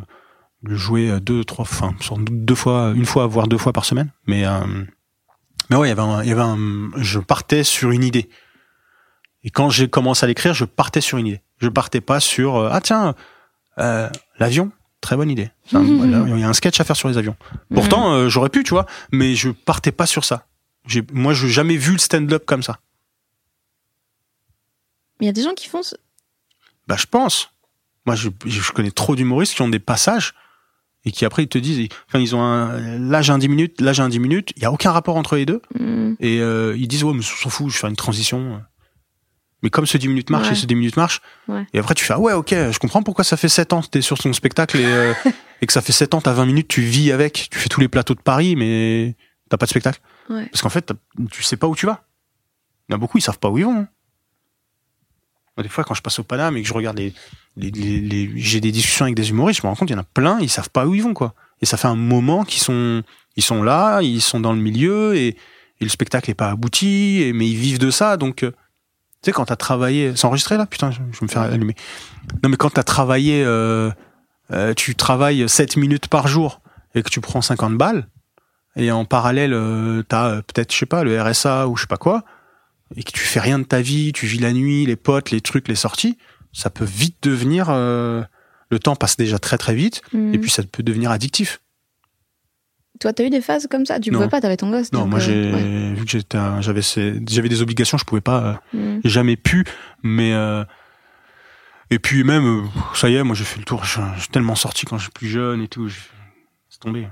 de 0.63 0.75
jouer 0.75 1.19
deux, 1.19 1.43
trois, 1.43 1.63
enfin, 1.63 1.93
sans 1.99 2.17
doute 2.17 2.45
deux 2.45 2.55
fois, 2.55 2.93
une 2.95 3.05
fois, 3.05 3.27
voire 3.27 3.47
deux 3.47 3.57
fois 3.57 3.73
par 3.73 3.85
semaine. 3.85 4.11
Mais 4.27 4.45
mais 5.69 5.75
ouais, 5.77 5.87
il 5.87 5.95
y 5.95 5.99
avait, 5.99 6.23
il 6.23 6.29
y 6.29 6.31
avait 6.31 6.41
un, 6.41 6.57
je 6.97 7.19
partais 7.19 7.63
sur 7.63 7.91
une 7.91 8.03
idée. 8.03 8.29
Et 9.43 9.49
quand 9.49 9.69
j'ai 9.69 9.89
commencé 9.89 10.23
à 10.23 10.27
l'écrire, 10.27 10.53
je 10.53 10.65
partais 10.65 11.01
sur 11.01 11.17
une 11.17 11.27
idée. 11.27 11.41
Je 11.59 11.69
partais 11.69 12.01
pas 12.01 12.19
sur 12.19 12.57
ah 12.71 12.79
tiens 12.81 13.15
euh, 13.79 14.09
l'avion, 14.37 14.71
très 15.01 15.15
bonne 15.17 15.29
idée. 15.29 15.49
Voilà, 15.71 16.23
Il 16.27 16.39
y 16.39 16.43
a 16.43 16.47
un 16.49 16.53
sketch 16.53 16.79
à 16.79 16.83
faire 16.83 16.95
sur 16.95 17.09
les 17.09 17.17
avions. 17.17 17.35
Pourtant, 17.73 18.13
euh, 18.13 18.29
j'aurais 18.29 18.49
pu, 18.49 18.63
tu 18.63 18.69
vois, 18.71 18.85
mais 19.11 19.35
je 19.35 19.49
partais 19.49 19.91
pas 19.91 20.05
sur 20.05 20.23
ça. 20.23 20.45
Moi, 21.11 21.33
je 21.33 21.45
n'ai 21.47 21.51
jamais 21.51 21.75
vu 21.75 21.91
le 21.93 21.97
stand-up 21.97 22.43
comme 22.45 22.63
ça. 22.63 22.79
Il 25.19 25.25
y 25.25 25.29
a 25.29 25.33
des 25.33 25.43
gens 25.43 25.53
qui 25.53 25.67
font. 25.67 25.83
ce- 25.83 25.95
Bah, 26.87 26.95
je 26.97 27.05
pense. 27.05 27.51
Moi, 28.05 28.15
je, 28.15 28.29
je 28.45 28.71
connais 28.71 28.91
trop 28.91 29.15
d'humoristes 29.15 29.53
qui 29.55 29.61
ont 29.61 29.69
des 29.69 29.79
passages 29.79 30.33
et 31.05 31.11
qui 31.11 31.25
après 31.25 31.43
ils 31.43 31.47
te 31.47 31.57
disent, 31.57 31.87
enfin, 32.07 32.19
ils 32.19 32.35
ont 32.35 32.41
un, 32.41 32.97
là 32.99 33.21
j'ai 33.21 33.31
un 33.31 33.37
10 33.37 33.47
minutes, 33.49 33.81
là 33.81 33.93
j'ai 33.93 34.01
un 34.01 34.09
10 34.09 34.19
minutes. 34.19 34.53
Il 34.55 34.63
y 34.63 34.65
a 34.65 34.71
aucun 34.71 34.91
rapport 34.91 35.15
entre 35.17 35.35
les 35.35 35.45
deux 35.45 35.61
Mhm. 35.79 36.15
et 36.19 36.39
euh, 36.41 36.75
ils 36.77 36.87
disent 36.87 37.03
ouais, 37.03 37.13
mais 37.13 37.19
on 37.19 37.21
s'en 37.21 37.49
fout, 37.49 37.69
je 37.69 37.73
vais 37.75 37.79
faire 37.81 37.89
une 37.89 37.95
transition. 37.95 38.61
Mais 39.63 39.69
comme 39.69 39.85
ce 39.85 39.97
10 39.97 40.07
minutes 40.07 40.29
marche 40.31 40.47
Ouais. 40.47 40.53
et 40.53 40.55
ce 40.55 40.65
10 40.65 40.75
minutes 40.75 40.97
marche, 40.97 41.21
Ouais. 41.47 41.65
et 41.73 41.79
après 41.79 41.93
tu 41.93 42.03
fais 42.03 42.13
ah 42.13 42.19
ouais 42.19 42.33
ok, 42.33 42.49
je 42.49 42.79
comprends 42.79 43.03
pourquoi 43.03 43.23
ça 43.23 43.37
fait 43.37 43.49
7 43.49 43.73
ans 43.73 43.81
que 43.81 43.87
t'es 43.87 44.01
sur 44.01 44.17
ton 44.17 44.33
spectacle 44.33 44.77
et, 44.79 44.85
euh, 44.85 45.13
et 45.61 45.67
que 45.67 45.73
ça 45.73 45.81
fait 45.81 45.91
7 45.93 46.13
ans, 46.15 46.21
t'as 46.21 46.33
20 46.33 46.45
minutes, 46.47 46.67
tu 46.67 46.81
vis 46.81 47.11
avec, 47.11 47.47
tu 47.51 47.59
fais 47.59 47.69
tous 47.69 47.79
les 47.81 47.87
plateaux 47.87 48.15
de 48.15 48.21
Paris, 48.21 48.55
mais 48.55 49.15
t'as 49.49 49.57
pas 49.57 49.65
de 49.67 49.69
spectacle. 49.71 49.99
Ouais. 50.29 50.45
Parce 50.47 50.61
qu'en 50.61 50.69
fait, 50.69 50.91
tu 51.31 51.43
sais 51.43 51.57
pas 51.57 51.67
où 51.67 51.75
tu 51.75 51.85
vas. 51.85 52.03
Il 52.89 52.93
y 52.93 52.95
en 52.95 52.97
a 52.97 52.99
beaucoup, 52.99 53.17
ils 53.17 53.21
savent 53.21 53.37
pas 53.39 53.49
où 53.49 53.57
ils 53.59 53.65
vont. 53.65 53.77
hein. 53.81 53.87
Moi, 55.57 55.63
Des 55.63 55.69
fois, 55.69 55.83
quand 55.83 55.93
je 55.93 56.01
passe 56.01 56.17
au 56.19 56.23
Paname 56.23 56.57
et 56.57 56.61
que 56.61 56.67
je 56.67 56.73
regarde 56.73 56.97
les, 56.97 57.13
les, 57.57 57.69
les- 57.71 57.99
les- 57.99 58.31
j'ai 58.35 58.61
des 58.61 58.71
discussions 58.71 59.05
avec 59.05 59.15
des 59.15 59.29
humoristes, 59.29 59.61
je 59.61 59.67
me 59.67 59.69
rends 59.69 59.75
compte 59.75 59.87
qu'il 59.89 59.95
y 59.95 59.99
en 59.99 60.01
a 60.01 60.05
plein, 60.05 60.39
ils 60.39 60.49
savent 60.49 60.69
pas 60.69 60.85
où 60.87 60.95
ils 60.95 61.03
vont, 61.03 61.13
quoi. 61.13 61.33
Et 61.61 61.65
ça 61.65 61.77
fait 61.77 61.87
un 61.89 61.95
moment 61.95 62.45
qu'ils 62.45 62.61
sont, 62.61 63.03
ils 63.35 63.43
sont 63.43 63.61
là, 63.61 64.01
ils 64.01 64.21
sont 64.21 64.39
dans 64.39 64.53
le 64.53 64.59
milieu 64.61 65.15
et, 65.15 65.27
et 65.27 65.35
le 65.83 65.89
spectacle 65.89 66.31
est 66.31 66.35
pas 66.35 66.49
abouti, 66.49 67.21
et, 67.21 67.33
mais 67.33 67.47
ils 67.47 67.57
vivent 67.57 67.79
de 67.79 67.91
ça, 67.91 68.15
donc, 68.17 68.43
euh, 68.43 68.51
tu 69.21 69.27
sais, 69.27 69.31
quand 69.33 69.45
t'as 69.45 69.55
travaillé, 69.55 70.15
c'est 70.15 70.25
enregistré 70.25 70.57
là? 70.57 70.65
Putain, 70.65 70.91
je, 70.91 70.97
je 71.11 71.19
vais 71.19 71.23
me 71.25 71.27
faire 71.27 71.41
allumer. 71.43 71.75
Non, 72.43 72.49
mais 72.49 72.57
quand 72.57 72.71
t'as 72.71 72.83
travaillé, 72.83 73.43
euh, 73.45 73.91
euh, 74.51 74.73
tu 74.73 74.95
travailles 74.95 75.47
7 75.47 75.77
minutes 75.77 76.07
par 76.07 76.27
jour 76.27 76.61
et 76.95 77.03
que 77.03 77.09
tu 77.09 77.21
prends 77.21 77.41
50 77.41 77.77
balles, 77.77 78.07
et 78.75 78.91
en 78.91 79.05
parallèle, 79.05 79.53
euh, 79.53 80.01
t'as 80.07 80.29
euh, 80.29 80.35
peut-être, 80.41 80.73
je 80.73 80.77
sais 80.79 80.85
pas, 80.85 81.03
le 81.03 81.21
RSA 81.21 81.67
ou 81.67 81.75
je 81.77 81.81
sais 81.83 81.87
pas 81.87 81.97
quoi, 81.97 82.23
et 82.95 83.03
que 83.03 83.11
tu 83.11 83.19
fais 83.21 83.39
rien 83.39 83.59
de 83.59 83.63
ta 83.63 83.81
vie, 83.81 84.11
tu 84.13 84.25
vis 84.25 84.39
la 84.39 84.53
nuit, 84.53 84.85
les 84.85 84.95
potes, 84.95 85.31
les 85.31 85.41
trucs, 85.41 85.67
les 85.67 85.75
sorties, 85.75 86.17
ça 86.53 86.69
peut 86.69 86.85
vite 86.85 87.17
devenir. 87.21 87.67
euh, 87.69 88.23
le 88.69 88.79
temps 88.79 88.95
passe 88.95 89.17
déjà 89.17 89.37
très 89.39 89.57
très 89.57 89.75
vite, 89.75 90.01
Mhm. 90.13 90.33
et 90.33 90.39
puis 90.39 90.49
ça 90.49 90.63
peut 90.63 90.81
devenir 90.83 91.11
addictif. 91.11 91.59
Toi, 93.01 93.11
t'as 93.13 93.23
eu 93.25 93.29
des 93.29 93.41
phases 93.41 93.67
comme 93.69 93.85
ça? 93.85 93.99
Tu 93.99 94.11
Non. 94.11 94.19
pouvais 94.19 94.29
pas, 94.29 94.39
t'avais 94.39 94.55
ton 94.57 94.69
gosse. 94.69 94.91
Non, 94.93 95.07
moi 95.07 95.19
euh, 95.19 95.21
j'ai 95.21 95.51
ouais. 95.53 95.93
vu 95.95 96.05
que 96.05 96.11
j'étais, 96.11 96.37
j'avais, 96.61 96.81
j'avais 96.81 97.49
des 97.49 97.61
obligations, 97.61 97.97
je 97.97 98.05
pouvais 98.05 98.21
pas, 98.21 98.61
euh, 98.73 98.77
Mhm. 98.77 99.01
jamais 99.03 99.35
pu, 99.35 99.65
mais 100.03 100.33
euh, 100.33 100.63
et 101.89 101.99
puis 101.99 102.23
même, 102.23 102.45
euh, 102.45 102.61
ça 102.93 103.09
y 103.09 103.15
est, 103.15 103.23
moi 103.23 103.35
j'ai 103.35 103.43
fait 103.43 103.57
le 103.59 103.65
tour, 103.65 103.83
j'ai 103.83 104.01
j'ai 104.19 104.27
tellement 104.27 104.55
sorti 104.55 104.85
quand 104.85 104.97
j'étais 104.97 105.11
plus 105.13 105.27
jeune 105.27 105.61
et 105.61 105.67
tout, 105.67 105.89
c'est 106.69 106.79
tombé. 106.79 107.07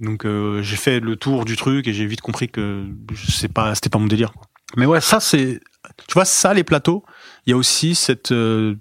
Donc 0.00 0.24
euh, 0.24 0.62
j'ai 0.62 0.76
fait 0.76 1.00
le 1.00 1.16
tour 1.16 1.44
du 1.44 1.56
truc 1.56 1.88
et 1.88 1.92
j'ai 1.92 2.06
vite 2.06 2.20
compris 2.20 2.48
que 2.48 2.84
c'est 3.28 3.52
pas 3.52 3.74
c'était 3.74 3.88
pas 3.90 3.98
mon 3.98 4.06
délire. 4.06 4.32
quoi. 4.32 4.42
Mais 4.76 4.86
ouais, 4.86 5.00
ça 5.00 5.20
c'est 5.20 5.60
tu 6.06 6.14
vois 6.14 6.24
ça 6.24 6.54
les 6.54 6.64
plateaux, 6.64 7.04
il 7.46 7.50
y 7.50 7.52
a 7.52 7.56
aussi 7.56 7.94
cette 7.94 8.30
euh, 8.32 8.74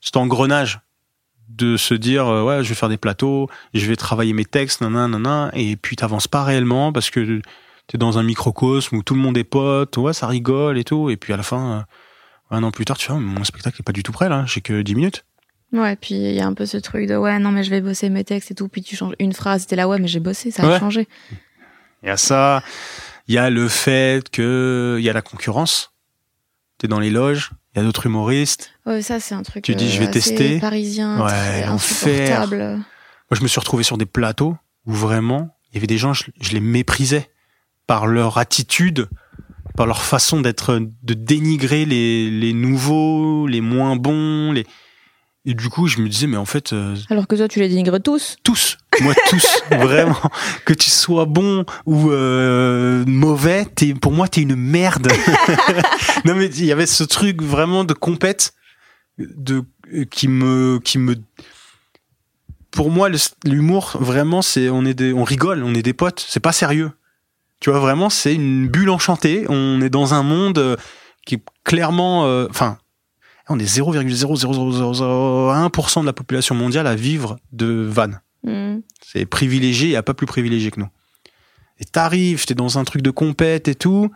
cet 0.00 0.16
engrenage 0.16 0.80
de 1.56 1.76
se 1.76 1.94
dire 1.94 2.26
euh, 2.28 2.42
ouais, 2.44 2.64
je 2.64 2.68
vais 2.68 2.74
faire 2.74 2.88
des 2.88 2.96
plateaux, 2.96 3.48
je 3.74 3.86
vais 3.86 3.96
travailler 3.96 4.32
mes 4.32 4.44
textes 4.44 4.80
nanana 4.80 5.08
nanana 5.18 5.50
et 5.54 5.76
puis 5.76 5.96
t'avances 5.96 6.28
pas 6.28 6.44
réellement 6.44 6.92
parce 6.92 7.10
que 7.10 7.40
t'es 7.86 7.98
dans 7.98 8.18
un 8.18 8.22
microcosme 8.22 8.96
où 8.96 9.02
tout 9.02 9.14
le 9.14 9.20
monde 9.20 9.36
est 9.36 9.44
pote, 9.44 9.96
ouais, 9.96 10.12
ça 10.12 10.26
rigole 10.26 10.78
et 10.78 10.84
tout 10.84 11.10
et 11.10 11.16
puis 11.16 11.32
à 11.32 11.36
la 11.36 11.42
fin 11.42 11.72
euh, 11.72 12.56
un 12.56 12.62
an 12.62 12.70
plus 12.70 12.84
tard, 12.84 12.96
tu 12.98 13.10
vois, 13.10 13.20
mon 13.20 13.44
spectacle 13.44 13.76
est 13.80 13.84
pas 13.84 13.92
du 13.92 14.02
tout 14.02 14.12
prêt 14.12 14.28
là, 14.28 14.44
j'ai 14.46 14.60
que 14.60 14.82
10 14.82 14.94
minutes. 14.94 15.24
Ouais, 15.72 15.94
puis 15.94 16.14
il 16.16 16.32
y 16.34 16.40
a 16.40 16.46
un 16.46 16.54
peu 16.54 16.66
ce 16.66 16.78
truc 16.78 17.06
de 17.06 17.14
ouais, 17.16 17.38
non, 17.38 17.52
mais 17.52 17.62
je 17.62 17.70
vais 17.70 17.80
bosser 17.80 18.10
mes 18.10 18.24
textes 18.24 18.50
et 18.50 18.54
tout. 18.56 18.66
Puis 18.66 18.82
tu 18.82 18.96
changes 18.96 19.14
une 19.20 19.32
phrase, 19.32 19.68
t'es 19.68 19.76
là, 19.76 19.86
ouais, 19.86 20.00
mais 20.00 20.08
j'ai 20.08 20.18
bossé, 20.18 20.50
ça 20.50 20.64
a 20.64 20.68
Ouais. 20.68 20.80
changé. 20.80 21.06
Il 22.02 22.08
y 22.08 22.10
a 22.10 22.16
ça, 22.16 22.64
il 23.28 23.34
y 23.36 23.38
a 23.38 23.50
le 23.50 23.68
fait 23.68 24.28
que 24.30 24.96
il 24.98 25.04
y 25.04 25.08
a 25.08 25.12
la 25.12 25.22
concurrence. 25.22 25.92
T'es 26.78 26.88
dans 26.88 26.98
les 26.98 27.10
loges, 27.10 27.52
il 27.74 27.78
y 27.78 27.80
a 27.82 27.84
d'autres 27.84 28.06
humoristes. 28.06 28.72
Ouais, 28.90 29.02
ça, 29.02 29.20
c'est 29.20 29.34
un 29.34 29.42
truc. 29.42 29.64
Tu 29.64 29.74
dis, 29.74 29.90
je 29.90 30.00
vais 30.00 30.10
tester. 30.10 30.58
Parisien, 30.58 31.24
Ouais, 31.24 31.62
insupportable. 31.64 32.56
Moi, 32.58 33.38
je 33.38 33.42
me 33.42 33.48
suis 33.48 33.60
retrouvé 33.60 33.84
sur 33.84 33.96
des 33.96 34.06
plateaux 34.06 34.56
où 34.86 34.92
vraiment, 34.92 35.56
il 35.70 35.76
y 35.76 35.78
avait 35.78 35.86
des 35.86 35.98
gens, 35.98 36.12
je, 36.12 36.24
je 36.40 36.52
les 36.52 36.60
méprisais 36.60 37.30
par 37.86 38.06
leur 38.06 38.38
attitude, 38.38 39.08
par 39.76 39.86
leur 39.86 40.02
façon 40.02 40.40
d'être, 40.40 40.80
de 41.02 41.14
dénigrer 41.14 41.84
les, 41.84 42.30
les 42.30 42.52
nouveaux, 42.52 43.46
les 43.46 43.60
moins 43.60 43.94
bons, 43.96 44.52
les. 44.52 44.66
Et 45.46 45.54
du 45.54 45.68
coup, 45.70 45.86
je 45.86 46.00
me 46.00 46.08
disais, 46.08 46.26
mais 46.26 46.36
en 46.36 46.44
fait, 46.44 46.72
euh, 46.74 46.94
Alors 47.08 47.26
que 47.26 47.34
toi, 47.34 47.48
tu 47.48 47.60
les 47.60 47.68
dénigres 47.68 48.00
tous. 48.02 48.36
tous, 48.42 48.76
moi 49.00 49.14
tous, 49.28 49.62
vraiment, 49.70 50.20
que 50.66 50.74
tu 50.74 50.90
sois 50.90 51.24
bon 51.24 51.64
ou 51.86 52.10
euh, 52.10 53.04
mauvais, 53.06 53.64
t'es, 53.64 53.94
pour 53.94 54.12
moi 54.12 54.28
t'es 54.28 54.42
une 54.42 54.56
merde. 54.56 55.10
non 56.26 56.34
mais 56.34 56.46
il 56.46 56.64
y 56.66 56.72
avait 56.72 56.86
ce 56.86 57.04
truc 57.04 57.40
vraiment 57.42 57.84
de 57.84 57.94
compète, 57.94 58.52
de 59.36 59.64
qui 60.10 60.28
me, 60.28 60.78
qui 60.78 60.98
me, 60.98 61.16
pour 62.70 62.90
moi 62.90 63.08
l'humour 63.44 63.96
vraiment 64.00 64.42
c'est, 64.42 64.68
on 64.68 64.84
est 64.84 64.94
des, 64.94 65.12
on 65.12 65.24
rigole, 65.24 65.64
on 65.64 65.74
est 65.74 65.82
des 65.82 65.92
potes, 65.92 66.24
c'est 66.26 66.38
pas 66.40 66.52
sérieux. 66.52 66.92
Tu 67.60 67.70
vois 67.70 67.80
vraiment 67.80 68.10
c'est 68.10 68.34
une 68.34 68.68
bulle 68.68 68.90
enchantée, 68.90 69.46
on 69.48 69.80
est 69.80 69.90
dans 69.90 70.14
un 70.14 70.22
monde 70.22 70.58
euh, 70.58 70.76
qui 71.26 71.34
est 71.36 71.42
clairement, 71.64 72.26
euh, 72.26 72.46
enfin. 72.50 72.78
on 73.48 73.58
est 73.58 73.64
0,00001% 73.64 76.00
de 76.00 76.06
la 76.06 76.12
population 76.12 76.54
mondiale 76.54 76.86
à 76.86 76.94
vivre 76.94 77.38
de 77.52 77.66
vannes. 77.66 78.20
Hmm. 78.44 78.78
C'est 79.02 79.26
privilégié, 79.26 79.88
il 79.88 79.90
n'y 79.90 79.96
a 79.96 80.02
pas 80.02 80.14
plus 80.14 80.26
privilégié 80.26 80.70
que 80.70 80.80
nous. 80.80 80.88
Et 81.78 81.84
t'arrives, 81.84 82.46
t'es 82.46 82.54
dans 82.54 82.78
un 82.78 82.84
truc 82.84 83.02
de 83.02 83.10
compète 83.10 83.68
et 83.68 83.74
tout. 83.74 84.10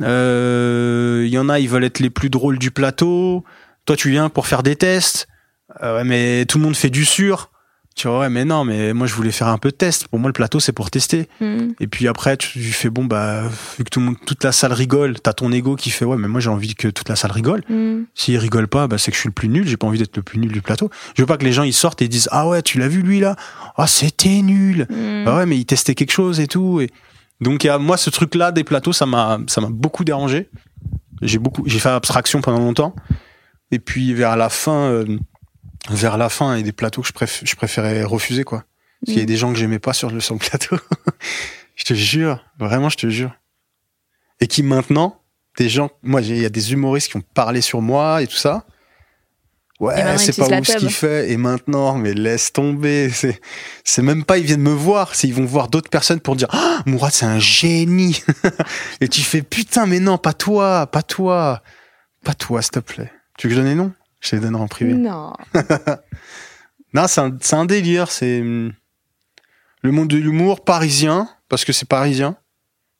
Euh, 0.00 1.24
Il 1.26 1.32
y 1.32 1.38
en 1.38 1.48
a, 1.48 1.60
ils 1.60 1.68
veulent 1.68 1.84
être 1.84 2.00
les 2.00 2.10
plus 2.10 2.30
drôles 2.30 2.58
du 2.58 2.70
plateau. 2.70 3.44
Toi, 3.86 3.96
tu 3.96 4.10
viens 4.10 4.28
pour 4.28 4.46
faire 4.46 4.62
des 4.62 4.76
tests. 4.76 5.28
Euh, 5.82 6.02
mais 6.04 6.44
tout 6.46 6.58
le 6.58 6.64
monde 6.64 6.76
fait 6.76 6.90
du 6.90 7.04
sûr. 7.04 7.48
Tu 7.94 8.08
vois, 8.08 8.20
ouais, 8.20 8.30
mais 8.30 8.46
non, 8.46 8.64
mais 8.64 8.94
moi, 8.94 9.06
je 9.06 9.14
voulais 9.14 9.32
faire 9.32 9.48
un 9.48 9.58
peu 9.58 9.70
de 9.70 9.76
test. 9.76 10.08
Pour 10.08 10.18
moi, 10.18 10.28
le 10.28 10.32
plateau, 10.32 10.60
c'est 10.60 10.72
pour 10.72 10.90
tester. 10.90 11.28
Hmm. 11.40 11.72
Et 11.78 11.86
puis 11.86 12.08
après, 12.08 12.38
tu, 12.38 12.48
tu 12.48 12.72
fais, 12.72 12.88
bon, 12.88 13.04
bah, 13.04 13.42
vu 13.76 13.84
que 13.84 13.90
tout 13.90 14.00
le 14.00 14.06
monde, 14.06 14.16
toute 14.26 14.44
la 14.44 14.52
salle 14.52 14.72
rigole, 14.72 15.20
t'as 15.20 15.34
ton 15.34 15.52
ego 15.52 15.76
qui 15.76 15.90
fait, 15.90 16.06
ouais, 16.06 16.16
mais 16.16 16.28
moi, 16.28 16.40
j'ai 16.40 16.48
envie 16.48 16.74
que 16.74 16.88
toute 16.88 17.10
la 17.10 17.16
salle 17.16 17.32
rigole. 17.32 17.62
Hmm. 17.68 18.04
S'ils 18.14 18.38
rigolent 18.38 18.68
pas, 18.68 18.86
bah, 18.86 18.96
c'est 18.96 19.10
que 19.10 19.14
je 19.14 19.20
suis 19.20 19.28
le 19.28 19.34
plus 19.34 19.48
nul. 19.48 19.68
J'ai 19.68 19.76
pas 19.76 19.86
envie 19.86 19.98
d'être 19.98 20.16
le 20.16 20.22
plus 20.22 20.38
nul 20.38 20.50
du 20.50 20.62
plateau. 20.62 20.90
Je 21.14 21.22
veux 21.22 21.26
pas 21.26 21.36
que 21.36 21.44
les 21.44 21.52
gens 21.52 21.64
ils 21.64 21.74
sortent 21.74 22.00
et 22.00 22.08
disent 22.08 22.28
ah 22.32 22.48
ouais 22.48 22.62
tu 22.62 22.78
l'as 22.78 22.88
vu 22.88 23.02
lui 23.02 23.20
là, 23.20 23.36
ah 23.76 23.86
c'était 23.86 24.40
nul. 24.40 24.86
Hmm. 24.88 25.24
Ah 25.26 25.36
ouais 25.36 25.46
mais 25.46 25.58
il 25.58 25.66
testait 25.66 25.94
quelque 25.94 26.12
chose 26.12 26.40
et 26.40 26.46
tout. 26.46 26.80
Et 26.80 26.90
donc 27.40 27.64
il 27.64 27.66
y 27.66 27.70
a 27.70 27.78
moi 27.78 27.96
ce 27.96 28.10
truc 28.10 28.34
là 28.34 28.52
des 28.52 28.64
plateaux 28.64 28.92
ça 28.92 29.06
m'a 29.06 29.38
ça 29.48 29.60
m'a 29.60 29.68
beaucoup 29.70 30.04
dérangé. 30.04 30.48
J'ai 31.20 31.38
beaucoup 31.38 31.62
j'ai 31.66 31.78
fait 31.78 31.90
abstraction 31.90 32.40
pendant 32.40 32.58
longtemps. 32.58 32.94
Et 33.72 33.78
puis 33.80 34.14
vers 34.14 34.36
la 34.36 34.48
fin 34.48 34.84
euh, 34.90 35.18
vers 35.90 36.16
la 36.16 36.28
fin 36.28 36.54
il 36.54 36.58
y 36.58 36.60
a 36.60 36.64
des 36.64 36.72
plateaux 36.72 37.02
que 37.02 37.08
je, 37.08 37.12
préf- 37.12 37.40
je 37.44 37.56
préférais 37.56 38.04
refuser 38.04 38.44
quoi. 38.44 38.64
Parce 39.00 39.14
qu'il 39.14 39.16
y 39.16 39.20
a 39.20 39.24
Mm. 39.24 39.26
des 39.26 39.36
gens 39.36 39.52
que 39.52 39.58
j'aimais 39.58 39.78
pas 39.80 39.92
sur 39.92 40.10
le 40.10 40.20
sur 40.20 40.34
le 40.34 40.38
plateau. 40.40 40.76
je 41.76 41.84
te 41.84 41.94
jure, 41.94 42.44
vraiment 42.58 42.88
je 42.88 42.96
te 42.98 43.08
jure. 43.10 43.32
Et 44.40 44.46
qui 44.46 44.62
maintenant 44.62 45.18
des 45.58 45.68
gens, 45.68 45.90
moi, 46.02 46.22
il 46.22 46.38
y 46.40 46.44
a 46.46 46.48
des 46.48 46.72
humoristes 46.72 47.10
qui 47.10 47.16
ont 47.18 47.22
parlé 47.34 47.60
sur 47.60 47.82
moi 47.82 48.22
et 48.22 48.26
tout 48.26 48.36
ça. 48.36 48.64
Ouais, 49.80 50.16
c'est 50.16 50.36
pas 50.36 50.46
ouf 50.60 50.66
ce 50.66 50.76
qu'il 50.78 50.90
fait. 50.90 51.30
Et 51.30 51.36
maintenant, 51.36 51.96
mais 51.98 52.14
laisse 52.14 52.52
tomber. 52.52 53.10
C'est, 53.10 53.40
c'est 53.84 54.00
même 54.02 54.24
pas, 54.24 54.38
ils 54.38 54.44
viennent 54.46 54.62
me 54.62 54.72
voir. 54.72 55.14
C'est, 55.14 55.26
ils 55.28 55.34
vont 55.34 55.44
voir 55.44 55.68
d'autres 55.68 55.90
personnes 55.90 56.20
pour 56.20 56.36
dire, 56.36 56.48
ah, 56.52 56.82
Mourad, 56.86 57.12
c'est 57.12 57.26
un 57.26 57.38
génie. 57.40 58.22
et 59.00 59.08
tu 59.08 59.20
fais, 59.22 59.42
putain, 59.42 59.86
mais 59.86 59.98
non, 60.00 60.16
pas 60.18 60.32
toi, 60.32 60.86
pas 60.86 61.02
toi. 61.02 61.62
Pas 62.24 62.34
toi, 62.34 62.62
s'il 62.62 62.70
te 62.70 62.78
plaît. 62.78 63.12
Tu 63.38 63.46
veux 63.48 63.50
que 63.50 63.56
je 63.56 63.60
donne 63.60 63.70
les 63.70 63.74
noms? 63.76 63.92
Je 64.20 64.30
te 64.30 64.36
les 64.36 64.42
donnerai 64.42 64.62
en 64.62 64.68
privé. 64.68 64.94
Non. 64.94 65.32
Non, 66.94 67.06
c'est 67.08 67.54
un, 67.54 67.64
délire. 67.64 68.10
C'est 68.10 68.40
hum, 68.42 68.72
le 69.80 69.92
monde 69.92 70.08
de 70.08 70.18
l'humour 70.18 70.62
parisien, 70.62 71.28
parce 71.48 71.64
que 71.64 71.72
c'est 71.72 71.88
parisien. 71.88 72.32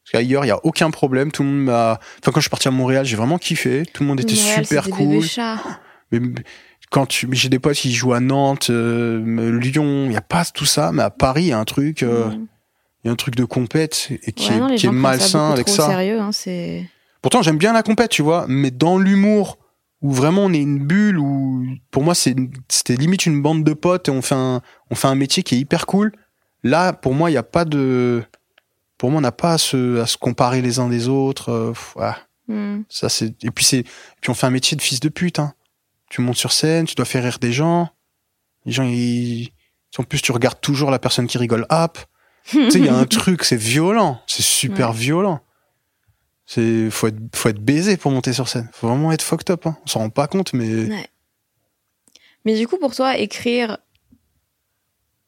Parce 0.02 0.12
qu'ailleurs, 0.12 0.44
il 0.46 0.48
y 0.48 0.50
a 0.52 0.64
aucun 0.64 0.90
problème. 0.90 1.30
Tout 1.30 1.42
le 1.42 1.50
monde 1.50 1.64
m'a. 1.66 2.00
Enfin, 2.22 2.32
quand 2.32 2.36
je 2.36 2.40
suis 2.44 2.50
parti 2.50 2.68
à 2.68 2.70
Montréal, 2.70 3.04
j'ai 3.04 3.16
vraiment 3.16 3.36
kiffé. 3.38 3.84
Tout 3.92 4.02
le 4.02 4.08
monde 4.08 4.20
était 4.20 4.34
Montréal, 4.34 4.64
super 4.64 4.84
des 4.84 4.90
cool. 4.90 5.24
Mais 6.10 6.20
quand 6.90 7.06
tu, 7.06 7.28
j'ai 7.32 7.48
des 7.50 7.58
potes 7.58 7.76
qui 7.76 7.92
jouent 7.92 8.14
à 8.14 8.20
Nantes, 8.20 8.70
euh, 8.70 9.58
Lyon, 9.60 10.06
il 10.06 10.12
y 10.12 10.16
a 10.16 10.22
pas 10.22 10.44
tout 10.46 10.64
ça. 10.66 10.90
Mais 10.92 11.02
à 11.02 11.10
Paris, 11.10 11.42
il 11.44 11.48
y 11.48 11.52
a 11.52 11.58
un 11.58 11.64
truc, 11.66 12.02
euh, 12.02 12.30
il 12.32 12.38
Hmm. 12.38 12.46
y 13.04 13.08
a 13.08 13.12
un 13.12 13.16
truc 13.16 13.34
de 13.36 13.44
compète 13.44 14.08
et 14.22 14.32
qui 14.32 14.50
Ouais, 14.52 14.72
est, 14.74 14.76
qui 14.76 14.86
ça 14.86 14.92
malsain 14.92 15.50
avec 15.52 15.68
ça. 15.68 15.86
sérieux, 15.86 16.18
hein. 16.18 16.30
Pourtant, 17.20 17.42
j'aime 17.42 17.58
bien 17.58 17.72
la 17.74 17.82
compète, 17.82 18.10
tu 18.10 18.22
vois, 18.22 18.46
mais 18.48 18.70
dans 18.70 18.96
l'humour, 18.98 19.58
où 20.02 20.10
vraiment 20.12 20.44
on 20.46 20.52
est 20.52 20.60
une 20.60 20.84
bulle, 20.84 21.18
où 21.18 21.64
pour 21.90 22.02
moi 22.02 22.14
c'est 22.14 22.34
c'était 22.68 22.96
limite 22.96 23.24
une 23.26 23.40
bande 23.40 23.64
de 23.64 23.72
potes 23.72 24.08
et 24.08 24.10
on 24.10 24.20
fait 24.22 24.34
un, 24.34 24.60
on 24.90 24.94
fait 24.94 25.08
un 25.08 25.14
métier 25.14 25.42
qui 25.42 25.54
est 25.54 25.58
hyper 25.58 25.86
cool. 25.86 26.12
Là, 26.64 26.92
pour 26.92 27.14
moi, 27.14 27.28
il 27.30 27.32
n'y 27.32 27.38
a 27.38 27.42
pas 27.42 27.64
de, 27.64 28.22
pour 28.98 29.10
moi, 29.10 29.18
on 29.18 29.22
n'a 29.22 29.32
pas 29.32 29.54
à 29.54 29.58
se, 29.58 29.98
à 30.00 30.06
se 30.06 30.16
comparer 30.16 30.60
les 30.62 30.78
uns 30.78 30.88
des 30.88 31.08
autres. 31.08 31.50
euh, 31.50 32.12
Hmm. 32.48 32.82
ça 32.88 33.08
c'est, 33.08 33.34
et 33.44 33.50
puis 33.52 33.64
c'est, 33.64 33.84
puis 34.20 34.30
on 34.30 34.34
fait 34.34 34.46
un 34.46 34.50
métier 34.50 34.76
de 34.76 34.82
fils 34.82 34.98
de 35.00 35.08
pute. 35.08 35.38
Hein. 35.38 35.54
Tu 36.10 36.20
montes 36.20 36.36
sur 36.36 36.52
scène, 36.52 36.86
tu 36.86 36.94
dois 36.96 37.04
faire 37.04 37.22
rire 37.22 37.38
des 37.40 37.52
gens. 37.52 37.88
Les 38.66 38.72
gens, 38.72 38.82
ils, 38.84 39.50
en 39.98 40.02
plus, 40.02 40.20
tu 40.20 40.32
regardes 40.32 40.60
toujours 40.60 40.90
la 40.90 40.98
personne 40.98 41.26
qui 41.28 41.38
rigole. 41.38 41.66
Hop, 41.70 41.98
tu 42.50 42.70
sais, 42.70 42.78
il 42.80 42.84
y 42.86 42.88
a 42.88 42.96
un 42.96 43.04
truc, 43.06 43.44
c'est 43.44 43.56
violent, 43.56 44.20
c'est 44.26 44.42
super 44.42 44.90
Ouais. 44.90 44.96
violent. 44.96 45.40
C'est 46.46 46.90
faut 46.90 47.06
être 47.06 47.16
faut 47.34 47.48
être 47.48 47.60
baisé 47.60 47.96
pour 47.96 48.10
monter 48.10 48.32
sur 48.32 48.48
scène. 48.48 48.68
Faut 48.72 48.88
vraiment 48.88 49.12
être 49.12 49.22
fucked 49.22 49.50
up. 49.50 49.66
Hein. 49.66 49.76
On 49.84 49.86
s'en 49.86 50.00
rend 50.00 50.10
pas 50.10 50.26
compte, 50.26 50.52
mais 50.52 50.84
Ouais. 50.86 51.06
Mais 52.44 52.58
du 52.58 52.66
coup, 52.66 52.76
pour 52.78 52.94
toi, 52.94 53.16
écrire 53.18 53.78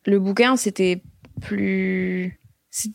le 0.04 0.18
bouquin, 0.18 0.56
c'était 0.56 1.00
plus. 1.40 2.38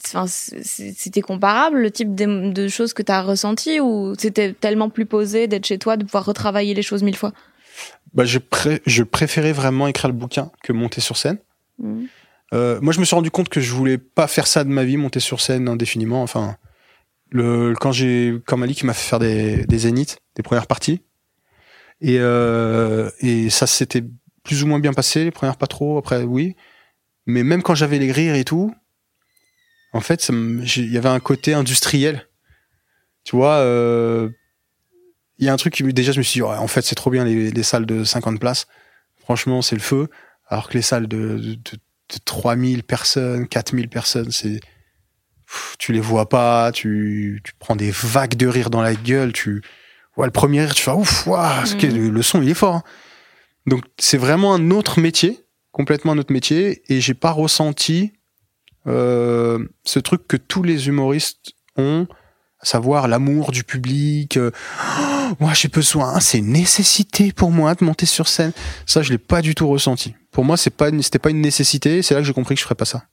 Enfin, 0.06 0.26
c'était 0.28 1.22
comparable, 1.22 1.80
le 1.80 1.90
type 1.90 2.14
de, 2.14 2.52
de 2.52 2.68
choses 2.68 2.92
que 2.94 3.02
tu 3.02 3.14
as 3.14 3.22
ressenti 3.22 3.80
ou 3.80 4.14
c'était 4.18 4.52
tellement 4.52 4.90
plus 4.90 5.06
posé 5.06 5.48
d'être 5.48 5.66
chez 5.66 5.78
toi, 5.78 5.96
de 5.96 6.04
pouvoir 6.04 6.26
retravailler 6.26 6.74
les 6.74 6.82
choses 6.82 7.02
mille 7.02 7.16
fois? 7.16 7.32
Bah, 8.14 8.26
je 8.26 8.40
pré- 8.40 8.82
je 8.86 9.04
préférais 9.04 9.54
vraiment 9.54 9.88
écrire 9.88 10.10
le 10.10 10.18
bouquin 10.18 10.52
que 10.64 10.74
monter 10.74 11.00
sur 11.00 11.16
scène. 11.16 11.38
Hmm. 11.78 12.08
Euh, 12.54 12.82
moi, 12.82 12.92
je 12.92 13.00
me 13.00 13.06
suis 13.06 13.16
rendu 13.16 13.32
compte 13.32 13.48
que 13.48 13.62
je 13.62 13.72
voulais 13.72 13.98
pas 13.98 14.28
faire 14.28 14.48
ça 14.48 14.66
de 14.66 14.70
ma 14.70 14.84
vie, 14.84 14.98
monter 14.98 15.22
sur 15.22 15.40
scène 15.40 15.70
indéfiniment. 15.70 16.24
Enfin, 16.24 16.58
le 17.32 17.74
quand 17.80 17.92
j'ai 17.92 18.42
Ali 18.48 18.76
qui 18.76 18.86
m'a 18.86 18.94
fait 18.94 19.08
faire 19.08 19.20
des 19.20 19.66
des 19.66 19.78
zéniths, 19.80 20.20
des 20.36 20.44
premières 20.44 20.68
parties, 20.68 21.02
et 22.02 22.18
euh, 22.20 23.10
et 23.20 23.50
ça 23.50 23.68
s'était 23.68 24.04
plus 24.44 24.64
ou 24.64 24.68
moins 24.68 24.80
bien 24.80 24.94
passé. 24.94 25.26
Les 25.26 25.32
premières 25.32 25.58
pas 25.58 25.68
trop, 25.68 25.98
après 25.98 26.24
oui. 26.24 26.56
Mais 27.26 27.44
même 27.44 27.62
quand 27.62 27.76
j'avais 27.76 28.00
les 28.00 28.12
rires 28.12 28.36
et 28.36 28.44
tout, 28.44 28.74
en 29.94 30.02
fait, 30.02 30.30
il 30.30 30.92
y 30.92 30.98
avait 30.98 31.10
un 31.10 31.20
côté 31.20 31.54
industriel. 31.54 32.28
Tu 33.24 33.36
vois, 33.36 33.58
euh, 33.58 34.30
il 35.38 35.46
y 35.46 35.50
a 35.50 35.54
un 35.54 35.58
truc 35.58 35.74
qui 35.74 35.84
déjà 35.94 36.12
je 36.12 36.20
me 36.20 36.24
suis 36.24 36.40
dit, 36.40 36.42
ouais, 36.42 36.56
en 36.56 36.68
fait, 36.68 36.82
c'est 36.82 36.96
trop 36.96 37.12
bien 37.12 37.26
les, 37.26 37.52
les 37.52 37.64
salles 37.64 37.86
de 37.86 38.04
50 38.04 38.40
places. 38.40 38.68
Franchement, 39.18 39.62
c'est 39.62 39.76
le 39.76 39.82
feu. 39.82 40.08
Alors 40.48 40.70
que 40.70 40.74
les 40.74 40.82
salles 40.82 41.08
de, 41.08 41.38
de, 41.38 41.54
de, 41.54 41.76
de 41.76 42.18
3000 42.26 42.84
personnes, 42.84 43.48
4000 43.48 43.90
personnes, 43.90 44.32
c'est, 44.32 44.60
tu 45.78 45.94
les 45.94 46.00
vois 46.00 46.30
pas, 46.30 46.72
tu, 46.72 47.42
tu 47.44 47.54
prends 47.60 47.76
des 47.76 47.92
vagues 47.92 48.36
de 48.36 48.48
rire 48.48 48.70
dans 48.70 48.82
la 48.82 48.96
gueule, 48.96 49.34
tu, 49.34 49.62
ouais, 50.18 50.26
le 50.28 50.32
premier 50.32 50.62
rire, 50.62 50.74
tu 50.74 50.84
fais, 50.84 50.92
ouf, 50.92 51.26
Mhm. 51.74 51.78
qu'est- 51.78 51.92
le, 51.92 52.10
le 52.10 52.22
son, 52.22 52.42
il 52.42 52.50
est 52.50 52.54
fort. 52.54 52.76
hein. 52.76 52.84
Donc, 53.66 53.84
c'est 53.98 54.18
vraiment 54.18 54.54
un 54.54 54.72
autre 54.72 55.00
métier, 55.00 55.44
complètement 55.72 56.12
un 56.14 56.18
autre 56.18 56.34
métier, 56.34 56.82
et 56.92 57.02
j'ai 57.02 57.14
pas 57.14 57.32
ressenti, 57.32 58.14
euh, 58.88 59.64
ce 59.84 60.00
truc 60.00 60.28
que 60.28 60.38
tous 60.38 60.64
les 60.64 60.88
humoristes 60.88 61.52
ont, 61.76 62.08
à 62.62 62.66
savoir 62.66 63.08
l'amour 63.08 63.52
du 63.52 63.64
public. 63.64 64.38
euh, 64.38 64.52
Oh, 65.32 65.36
moi, 65.40 65.54
j'ai 65.54 65.68
besoin, 65.68 66.20
c'est 66.20 66.40
une 66.40 66.52
nécessité 66.52 67.32
pour 67.32 67.52
moi 67.52 67.76
de 67.76 67.84
monter 67.84 68.06
sur 68.06 68.28
scène. 68.28 68.52
Ça, 68.86 69.02
je 69.02 69.12
l'ai 69.12 69.18
pas 69.18 69.42
du 69.42 69.54
tout 69.56 69.68
ressenti. 69.68 70.16
Pour 70.32 70.44
moi, 70.46 70.58
c'est 70.58 70.70
pas, 70.72 70.90
c'était 71.02 71.20
pas 71.20 71.30
une 71.30 71.42
nécessité. 71.42 72.02
C'est 72.02 72.14
là 72.16 72.22
que 72.22 72.26
j'ai 72.28 72.34
compris 72.34 72.56
que 72.56 72.60
je 72.60 72.64
ferais 72.66 72.76
pas 72.76 72.86
ça. 72.86 73.04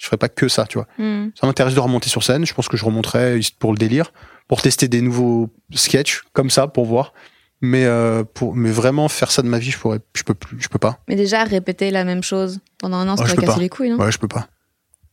Je 0.00 0.06
ferais 0.06 0.16
pas 0.16 0.30
que 0.30 0.48
ça, 0.48 0.64
tu 0.64 0.78
vois. 0.78 0.86
Hmm. 0.96 1.28
Ça 1.38 1.46
m'intéresse 1.46 1.74
de 1.74 1.80
remonter 1.80 2.08
sur 2.08 2.22
scène. 2.22 2.46
Je 2.46 2.54
pense 2.54 2.68
que 2.68 2.78
je 2.78 2.86
remonterai 2.86 3.38
pour 3.58 3.70
le 3.72 3.76
délire, 3.76 4.14
pour 4.48 4.62
tester 4.62 4.88
des 4.88 5.02
nouveaux 5.02 5.50
sketchs 5.74 6.22
comme 6.32 6.48
ça, 6.48 6.68
pour 6.68 6.86
voir. 6.86 7.12
Mais 7.60 7.84
euh, 7.84 8.24
pour, 8.24 8.56
mais 8.56 8.70
vraiment 8.70 9.08
faire 9.08 9.30
ça 9.30 9.42
de 9.42 9.48
ma 9.48 9.58
vie, 9.58 9.70
je 9.70 9.78
pourrais, 9.78 9.98
je 10.16 10.22
peux 10.22 10.32
plus, 10.32 10.58
je 10.58 10.68
peux 10.68 10.78
pas. 10.78 11.00
Mais 11.06 11.16
déjà, 11.16 11.44
répéter 11.44 11.90
la 11.90 12.04
même 12.04 12.22
chose 12.22 12.60
pendant 12.78 12.96
un 12.96 13.08
an, 13.10 13.18
ça 13.18 13.26
je 13.26 13.34
va 13.34 13.42
casser 13.42 13.60
les 13.60 13.68
couilles, 13.68 13.90
non? 13.90 13.98
Ouais, 13.98 14.10
je 14.10 14.18
peux 14.18 14.26
pas. 14.26 14.48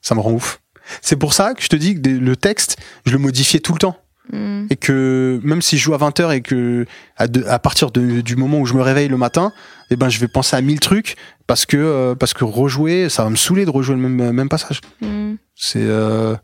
Ça 0.02 0.16
me 0.16 0.22
rend 0.22 0.32
ouf. 0.32 0.62
C'est 1.02 1.18
pour 1.18 1.34
ça 1.34 1.54
que 1.54 1.62
je 1.62 1.68
te 1.68 1.76
dis 1.76 2.02
que 2.02 2.08
le 2.08 2.36
texte, 2.38 2.78
je 3.06 3.12
le 3.12 3.18
modifiais 3.18 3.60
tout 3.60 3.74
le 3.74 3.80
temps. 3.80 3.98
Hmm. 4.34 4.68
Et 4.70 4.76
que 4.76 5.40
même 5.44 5.62
si 5.62 5.78
je 5.78 5.84
joue 5.84 5.94
à 5.94 5.98
20h 5.98 6.34
et 6.36 6.42
que 6.42 6.86
à, 7.16 7.28
de- 7.28 7.46
à 7.46 7.60
partir 7.60 7.92
de- 7.92 8.20
du 8.22 8.36
moment 8.36 8.60
où 8.60 8.66
je 8.66 8.74
me 8.74 8.82
réveille 8.82 9.08
le 9.08 9.16
matin, 9.18 9.54
eh 9.90 9.96
ben 9.96 10.10
je 10.10 10.20
vais 10.20 10.28
penser 10.28 10.56
à 10.58 10.62
mille 10.62 10.80
trucs 10.82 11.16
parce 11.48 11.66
que 11.66 11.78
euh, 11.78 12.14
parce 12.16 12.34
que 12.34 12.44
rejouer, 12.44 13.08
ça 13.10 13.24
va 13.24 13.30
me 13.30 13.36
saouler 13.38 13.64
de 13.66 13.70
rejouer 13.70 13.96
le 13.96 14.02
même 14.02 14.32
même 14.34 14.50
passage. 14.50 14.82
Hmm. 15.02 15.36
C'est 15.56 15.80
euh, 15.86 16.36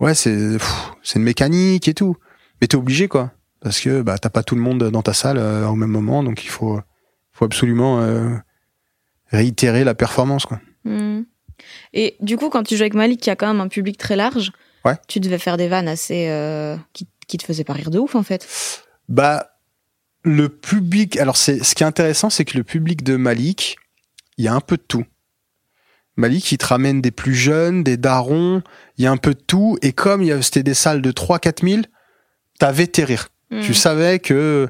ouais, 0.00 0.14
c'est 0.14 0.56
c'est 1.02 1.18
une 1.20 1.24
mécanique 1.24 1.86
et 1.86 1.94
tout. 1.94 2.16
Mais 2.60 2.66
t'es 2.66 2.76
obligé 2.76 3.06
quoi 3.08 3.30
parce 3.60 3.78
que 3.80 4.02
bah 4.02 4.18
t'as 4.18 4.30
pas 4.30 4.42
tout 4.42 4.56
le 4.56 4.60
monde 4.60 4.90
dans 4.90 5.02
ta 5.02 5.12
salle 5.12 5.38
euh, 5.38 5.66
au 5.68 5.76
même 5.76 5.90
moment, 5.90 6.24
donc 6.24 6.42
il 6.44 6.48
faut 6.50 6.80
faut 7.32 7.44
absolument 7.44 8.00
euh, 8.00 8.30
réitérer 9.30 9.84
la 9.84 9.94
performance 9.94 10.46
quoi. 10.46 10.60
Hmm. 10.84 11.22
Et 11.94 12.16
du 12.20 12.36
coup, 12.36 12.48
quand 12.48 12.64
tu 12.64 12.76
joues 12.76 12.82
avec 12.82 12.94
Malik, 12.94 13.20
qui 13.20 13.30
a 13.30 13.36
quand 13.36 13.46
même 13.46 13.60
un 13.60 13.68
public 13.68 13.96
très 13.96 14.16
large, 14.16 14.50
Ouais. 14.84 14.94
tu 15.08 15.20
devais 15.20 15.38
faire 15.38 15.56
des 15.56 15.68
vannes 15.68 15.88
assez 15.88 16.28
euh, 16.28 16.76
qui, 16.92 17.06
qui 17.28 17.38
te 17.38 17.44
faisaient 17.44 17.64
pas 17.64 17.72
rire 17.72 17.90
de 17.90 17.98
ouf 17.98 18.14
en 18.14 18.22
fait. 18.22 18.46
Bah, 19.08 19.48
le 20.24 20.48
public. 20.48 21.16
Alors, 21.18 21.36
c'est 21.36 21.62
ce 21.64 21.74
qui 21.74 21.82
est 21.82 21.86
intéressant, 21.86 22.30
c'est 22.30 22.44
que 22.44 22.56
le 22.56 22.64
public 22.64 23.02
de 23.02 23.16
Malik, 23.16 23.76
il 24.38 24.44
y 24.44 24.48
a 24.48 24.54
un 24.54 24.60
peu 24.60 24.76
de 24.76 24.82
tout. 24.82 25.04
Malik, 26.16 26.52
il 26.52 26.58
te 26.58 26.66
ramène 26.66 27.00
des 27.00 27.10
plus 27.10 27.34
jeunes, 27.34 27.82
des 27.82 27.96
darons, 27.96 28.62
il 28.98 29.04
y 29.04 29.06
a 29.06 29.10
un 29.10 29.16
peu 29.16 29.34
de 29.34 29.40
tout. 29.40 29.78
Et 29.82 29.92
comme 29.92 30.22
il 30.22 30.28
y 30.28 30.32
a- 30.32 30.42
c'était 30.42 30.62
des 30.62 30.74
salles 30.74 31.00
de 31.02 31.10
3-4 31.10 31.62
000, 31.66 31.82
t'avais 32.58 32.86
tes 32.86 33.04
rires. 33.04 33.28
Hmm. 33.50 33.60
Tu 33.62 33.74
savais 33.74 34.18
que, 34.18 34.68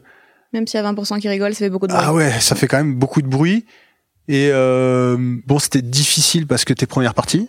Même 0.53 0.67
s'il 0.67 0.79
y 0.79 0.83
a 0.83 0.93
20% 0.93 1.19
qui 1.21 1.29
rigolent, 1.29 1.53
ça 1.55 1.59
fait 1.61 1.71
beaucoup 1.71 1.87
de 1.87 1.93
bruit. 1.93 2.03
ah 2.07 2.13
ouais, 2.15 2.31
ça 2.41 2.55
fait 2.55 2.69
quand 2.69 2.77
même 2.79 2.95
beaucoup 2.95 3.23
de 3.23 3.27
bruit. 3.29 3.67
Et 4.29 4.51
euh, 4.53 5.17
bon, 5.47 5.59
c'était 5.59 5.83
difficile 5.83 6.47
parce 6.47 6.65
que 6.65 6.73
tes 6.73 6.87
premières 6.87 7.15
parties. 7.15 7.49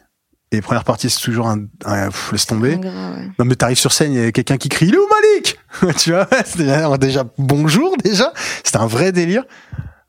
Et 0.53 0.57
les 0.57 0.61
premières 0.61 0.83
parties, 0.83 1.09
c'est 1.09 1.19
toujours 1.19 1.47
un, 1.47 1.65
un 1.85 2.09
pff, 2.09 2.31
laisse 2.31 2.45
tomber. 2.45 2.75
Ouais. 2.75 3.27
Non 3.39 3.45
mais 3.45 3.55
t'arrives 3.55 3.79
sur 3.79 3.91
scène, 3.91 4.13
il 4.13 4.23
y 4.23 4.25
a 4.25 4.31
quelqu'un 4.31 4.57
qui 4.57 4.69
crie 4.69 4.85
«Il 4.87 4.93
est 4.93 4.97
où 4.99 5.07
Malik?» 5.09 5.59
Tu 5.97 6.11
vois, 6.11 6.27
déjà, 6.55 6.97
déjà 6.97 7.23
bonjour 7.39 7.97
déjà, 7.97 8.31
c'était 8.63 8.77
un 8.77 8.85
vrai 8.85 9.11
délire. 9.11 9.43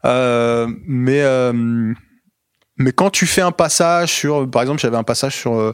Euh, 0.05 0.69
mais 0.87 1.23
euh, 1.23 1.95
mais 2.77 2.93
quand 2.93 3.09
tu 3.09 3.25
fais 3.27 3.41
un 3.41 3.53
passage 3.53 4.13
sur, 4.13 4.51
par 4.51 4.61
exemple, 4.61 4.81
j'avais 4.81 4.99
un 4.99 5.03
passage 5.03 5.35
sur 5.35 5.55
euh, 5.55 5.73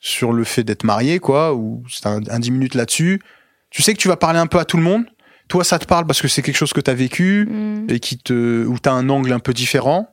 sur 0.00 0.32
le 0.32 0.42
fait 0.42 0.64
d'être 0.64 0.82
marié, 0.82 1.20
quoi, 1.20 1.54
ou 1.54 1.84
c'était 1.88 2.08
un, 2.08 2.20
un 2.30 2.38
10 2.40 2.50
minutes 2.50 2.74
là-dessus. 2.74 3.22
Tu 3.70 3.82
sais 3.82 3.92
que 3.94 3.98
tu 4.00 4.08
vas 4.08 4.16
parler 4.16 4.40
un 4.40 4.48
peu 4.48 4.58
à 4.58 4.64
tout 4.64 4.76
le 4.76 4.82
monde. 4.82 5.04
Toi, 5.48 5.62
ça 5.62 5.78
te 5.78 5.84
parle 5.84 6.06
parce 6.06 6.20
que 6.20 6.26
c'est 6.26 6.42
quelque 6.42 6.56
chose 6.56 6.72
que 6.72 6.80
t'as 6.80 6.94
vécu 6.94 7.46
Hmm. 7.48 7.86
et 7.88 8.00
qui 8.00 8.18
te 8.18 8.64
où 8.66 8.76
t'as 8.80 8.92
un 8.92 9.08
angle 9.08 9.32
un 9.32 9.38
peu 9.38 9.52
différent. 9.52 10.12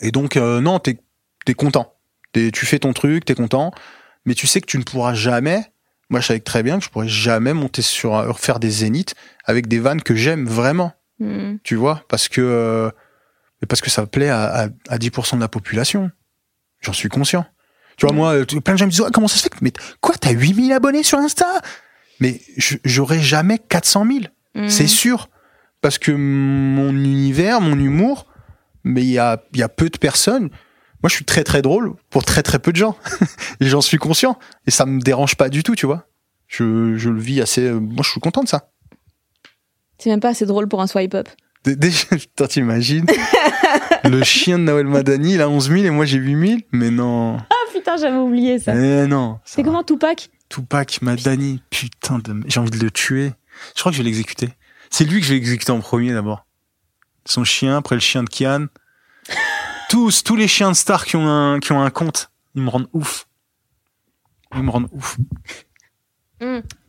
Et 0.00 0.12
donc 0.12 0.36
euh, 0.38 0.60
non, 0.62 0.78
t'es 0.78 0.98
t'es 1.44 1.54
content. 1.54 1.92
Tu 2.52 2.66
fais 2.66 2.78
ton 2.78 2.92
truc, 2.92 3.24
t'es 3.24 3.34
content, 3.34 3.72
mais 4.24 4.34
tu 4.34 4.46
sais 4.46 4.60
que 4.60 4.66
tu 4.66 4.78
ne 4.78 4.82
pourras 4.82 5.14
jamais. 5.14 5.64
Moi, 6.10 6.20
je 6.20 6.26
savais 6.26 6.40
très 6.40 6.62
bien 6.62 6.78
que 6.78 6.84
je 6.84 6.90
pourrais 6.90 7.08
jamais 7.08 7.52
monter 7.52 7.82
sur 7.82 8.14
un- 8.14 8.32
faire 8.34 8.60
des 8.60 8.70
zéniths 8.70 9.14
avec 9.44 9.66
des 9.66 9.78
vannes 9.78 10.02
que 10.02 10.14
j'aime 10.14 10.46
vraiment. 10.46 10.92
Hmm. 11.18 11.56
Tu 11.64 11.74
vois, 11.74 12.04
parce 12.08 12.28
que 12.28 12.40
euh, 12.40 12.90
parce 13.68 13.80
que 13.80 13.90
ça 13.90 14.06
plaît 14.06 14.28
à, 14.28 14.44
à, 14.44 14.68
à 14.88 14.98
10% 14.98 15.36
de 15.36 15.40
la 15.40 15.48
population. 15.48 16.10
J'en 16.80 16.92
suis 16.92 17.08
conscient. 17.08 17.44
Tu 17.96 18.04
vois, 18.06 18.12
Mm. 18.12 18.16
moi, 18.16 18.34
euh, 18.34 18.44
plein 18.44 18.74
de 18.74 18.78
gens 18.78 18.84
me 18.84 18.90
disent 18.90 19.02
comment 19.14 19.26
ça 19.28 19.36
se 19.38 19.42
fait 19.44 19.50
Mais 19.62 19.72
quoi, 20.02 20.14
t'as 20.20 20.30
8000 20.32 20.72
abonnés 20.72 21.02
sur 21.02 21.18
Insta? 21.18 21.46
Mais 22.20 22.40
j'aurai 22.84 23.20
jamais 23.20 23.58
400 23.58 24.04
000. 24.06 24.18
Hmm. 24.54 24.68
C'est 24.68 24.86
sûr. 24.86 25.28
Parce 25.80 25.98
que 25.98 26.12
mon 26.12 26.90
univers, 26.90 27.60
mon 27.62 27.78
humour, 27.78 28.26
mais 28.84 29.00
il 29.02 29.10
y 29.10 29.18
a, 29.18 29.42
il 29.54 29.58
y 29.60 29.62
a 29.62 29.68
peu 29.70 29.88
de 29.88 29.96
personnes. 29.98 30.50
Moi, 31.02 31.08
je 31.10 31.14
suis 31.14 31.24
très 31.24 31.44
très 31.44 31.62
drôle 31.62 31.94
pour 32.10 32.24
très 32.24 32.42
très 32.42 32.58
peu 32.58 32.72
de 32.72 32.76
gens. 32.76 32.96
et 33.60 33.66
j'en 33.66 33.80
suis 33.80 33.98
conscient. 33.98 34.38
Et 34.66 34.70
ça 34.70 34.86
me 34.86 35.00
dérange 35.00 35.36
pas 35.36 35.48
du 35.48 35.62
tout, 35.62 35.74
tu 35.74 35.86
vois. 35.86 36.06
Je, 36.48 36.96
je 36.96 37.10
le 37.10 37.20
vis 37.20 37.40
assez. 37.40 37.62
euh, 37.62 37.78
Moi, 37.80 38.02
je 38.04 38.10
suis 38.10 38.20
content 38.20 38.42
de 38.42 38.48
ça. 38.48 38.70
C'est 39.98 40.10
même 40.10 40.20
pas 40.20 40.30
assez 40.30 40.46
drôle 40.46 40.68
pour 40.68 40.80
un 40.82 40.86
swipe 40.86 41.14
up. 41.14 41.28
Dé- 41.64 41.76
Déjà, 41.76 42.06
putain, 42.10 42.46
t'imagines 42.46 43.06
Le 44.04 44.22
chien 44.22 44.58
de 44.58 44.64
Noël 44.64 44.86
Madani, 44.86 45.34
il 45.34 45.42
a 45.42 45.48
11 45.48 45.68
000 45.70 45.84
et 45.84 45.90
moi 45.90 46.04
j'ai 46.04 46.18
8 46.18 46.46
000 46.48 46.60
Mais 46.72 46.90
non. 46.90 47.38
Ah 47.38 47.54
putain, 47.72 47.96
j'avais 47.96 48.16
oublié 48.18 48.58
ça. 48.60 48.72
Mais 48.74 49.06
non. 49.08 49.40
C'est 49.44 49.62
comment 49.64 49.82
Tupac? 49.82 50.30
Tupac 50.48 51.02
Madani, 51.02 51.60
putain 51.70 52.18
de. 52.20 52.40
J'ai 52.46 52.60
envie 52.60 52.70
de 52.70 52.78
le 52.78 52.90
tuer. 52.92 53.32
Je 53.74 53.80
crois 53.80 53.90
que 53.90 53.96
je 53.98 54.02
vais 54.02 54.08
l'exécuter. 54.08 54.50
C'est 54.90 55.04
lui 55.04 55.18
que 55.20 55.26
je 55.26 55.32
vais 55.32 55.38
exécuter 55.38 55.72
en 55.72 55.80
premier 55.80 56.12
d'abord. 56.12 56.46
Son 57.24 57.42
chien, 57.42 57.76
après 57.78 57.96
le 57.96 58.00
chien 58.00 58.22
de 58.22 58.28
Kian. 58.28 58.66
Tous, 59.88 60.22
tous 60.22 60.36
les 60.36 60.48
chiens 60.48 60.70
de 60.70 60.76
stars 60.76 61.04
qui 61.04 61.16
ont 61.16 61.28
un, 61.28 61.60
qui 61.60 61.72
ont 61.72 61.80
un 61.82 61.90
compte, 61.90 62.30
ils 62.54 62.62
me 62.62 62.68
rendent 62.70 62.88
ouf. 62.92 63.26
Ils 64.54 64.62
me 64.62 64.70
rendent 64.70 64.88
ouf. 64.92 65.16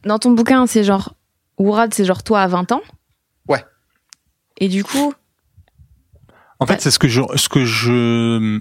Dans 0.04 0.20
ton 0.20 0.32
bouquin, 0.32 0.68
c'est 0.68 0.84
genre 0.84 1.16
Ourad, 1.58 1.94
c'est 1.94 2.06
genre 2.06 2.24
toi 2.24 2.42
à 2.42 2.48
20 2.48 2.72
ans. 2.72 2.82
Ouais. 3.48 3.64
Et 4.58 4.68
du 4.68 4.84
coup, 4.84 5.14
En 6.60 6.66
fait, 6.66 6.82
c'est 6.82 6.92
ce 6.92 7.00
que 7.00 7.08
je, 7.08 7.22
ce 7.36 7.50
que 7.50 7.66
je, 7.66 8.60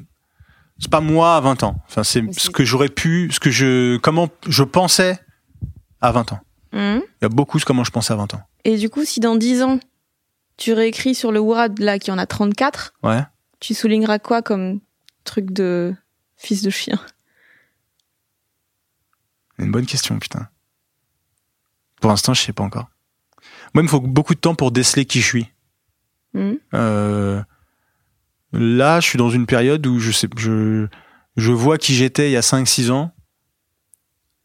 c'est 0.79 0.91
pas 0.91 1.01
moi 1.01 1.37
à 1.37 1.41
20 1.41 1.63
ans. 1.63 1.77
Enfin, 1.87 2.05
c'est 2.05 2.23
ce 2.39 2.51
que 2.51 2.65
j'aurais 2.65 2.89
pu, 2.89 3.31
ce 3.33 3.41
que 3.41 3.51
je, 3.51 3.97
comment 3.99 4.29
je 4.47 4.63
pensais 4.63 5.19
à 6.01 6.13
20 6.13 6.33
ans. 6.33 6.41
hmm. 6.73 6.99
Il 7.01 7.23
y 7.23 7.25
a 7.25 7.29
beaucoup 7.29 7.59
de 7.59 7.65
comment 7.65 7.85
je 7.85 7.91
pensais 7.91 8.13
à 8.13 8.17
20 8.17 8.35
ans. 8.35 8.43
et 8.65 8.77
du 8.77 8.89
coup, 8.91 9.05
si 9.05 9.21
dans 9.21 9.37
10 9.37 9.63
ans, 9.63 9.81
tu 10.57 10.73
réécris 10.73 11.15
sur 11.15 11.33
le 11.33 11.41
Ourad 11.41 11.79
là 11.81 11.99
qui 11.99 12.11
en 12.11 12.19
a 12.19 12.27
34, 12.27 12.95
Ouais. 13.03 13.23
Tu 13.67 13.75
souligneras 13.75 14.21
quoi 14.21 14.43
comme 14.43 14.79
truc 15.25 15.51
de 15.51 15.93
fils 16.37 16.63
de 16.63 16.71
chien? 16.71 17.01
Une 19.59 19.73
bonne 19.73 19.87
question, 19.87 20.17
putain. 20.21 20.49
Pour 22.01 22.11
l'instant, 22.11 22.33
je 22.33 22.43
sais 22.43 22.53
pas 22.53 22.63
encore. 22.63 22.89
Moi, 23.75 23.83
il 23.83 23.85
me 23.85 23.89
faut 23.89 24.01
beaucoup 24.01 24.37
de 24.37 24.39
temps 24.39 24.55
pour 24.55 24.71
déceler 24.71 25.05
qui 25.05 25.21
je 25.21 25.27
suis. 25.27 25.49
Hmm. 26.33 26.55
Euh, 26.75 27.43
là, 28.53 29.01
je 29.01 29.09
suis 29.09 29.19
dans 29.19 29.31
une 29.31 29.47
période 29.47 29.85
où 29.89 29.99
je 29.99 30.13
sais, 30.13 30.29
je, 30.37 30.87
je 31.37 31.53
vois 31.53 31.77
qui 31.77 31.97
j'étais 31.97 32.29
il 32.29 32.33
y 32.33 32.37
a 32.37 32.43
5-6 32.43 32.93
ans. 32.93 33.13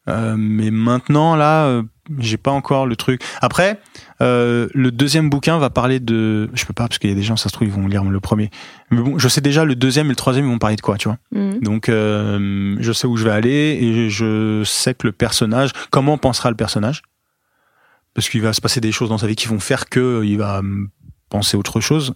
Euh, 0.08 0.36
mais 0.36 0.72
maintenant, 0.72 1.36
là, 1.36 1.68
euh, 1.68 1.84
j'ai 2.18 2.38
pas 2.38 2.52
encore 2.52 2.88
le 2.88 2.96
truc. 2.96 3.22
Après, 3.40 3.80
euh, 4.22 4.68
le 4.74 4.92
deuxième 4.92 5.30
bouquin 5.30 5.58
va 5.58 5.70
parler 5.70 6.00
de. 6.00 6.50
Je 6.54 6.66
peux 6.66 6.74
pas 6.74 6.88
parce 6.88 7.00
qu'il 7.00 7.10
y 7.10 7.14
a 7.14 7.16
des 7.16 7.24
gens, 7.24 7.36
ça 7.36 7.50
se 7.50 7.54
trouve, 7.54 7.68
ils 7.68 7.74
vont 7.74 7.88
lire 7.88 8.04
le 8.04 8.20
premier. 8.20 8.52
Mais 8.92 9.02
bon, 9.02 9.18
je 9.18 9.28
sais 9.28 9.42
déjà 9.42 9.66
le 9.66 9.76
deuxième 9.76 10.08
et 10.08 10.10
le 10.10 10.16
troisième, 10.16 10.46
ils 10.46 10.52
vont 10.52 10.60
parler 10.60 10.76
de 10.76 10.82
quoi, 10.82 10.98
tu 10.98 11.08
vois. 11.08 11.18
Hmm. 11.32 11.60
Donc, 11.60 11.90
euh, 11.90 12.78
je 12.80 12.92
sais 12.92 13.08
où 13.08 13.18
je 13.18 13.24
vais 13.24 13.32
aller 13.32 13.78
et 13.82 14.10
je 14.10 14.64
sais 14.64 14.94
que 14.94 15.08
le 15.08 15.12
personnage, 15.12 15.72
comment 15.90 16.18
pensera 16.18 16.52
le 16.52 16.56
personnage, 16.56 17.02
parce 18.14 18.30
qu'il 18.30 18.42
va 18.42 18.54
se 18.54 18.62
passer 18.62 18.80
des 18.80 18.92
choses 18.92 19.10
dans 19.10 19.18
sa 19.18 19.28
vie 19.28 19.36
qui 19.36 19.48
vont 19.48 19.60
faire 19.60 19.90
que 19.90 20.22
il 20.24 20.38
va 20.38 20.62
penser 21.30 21.58
autre 21.58 21.82
chose. 21.82 22.14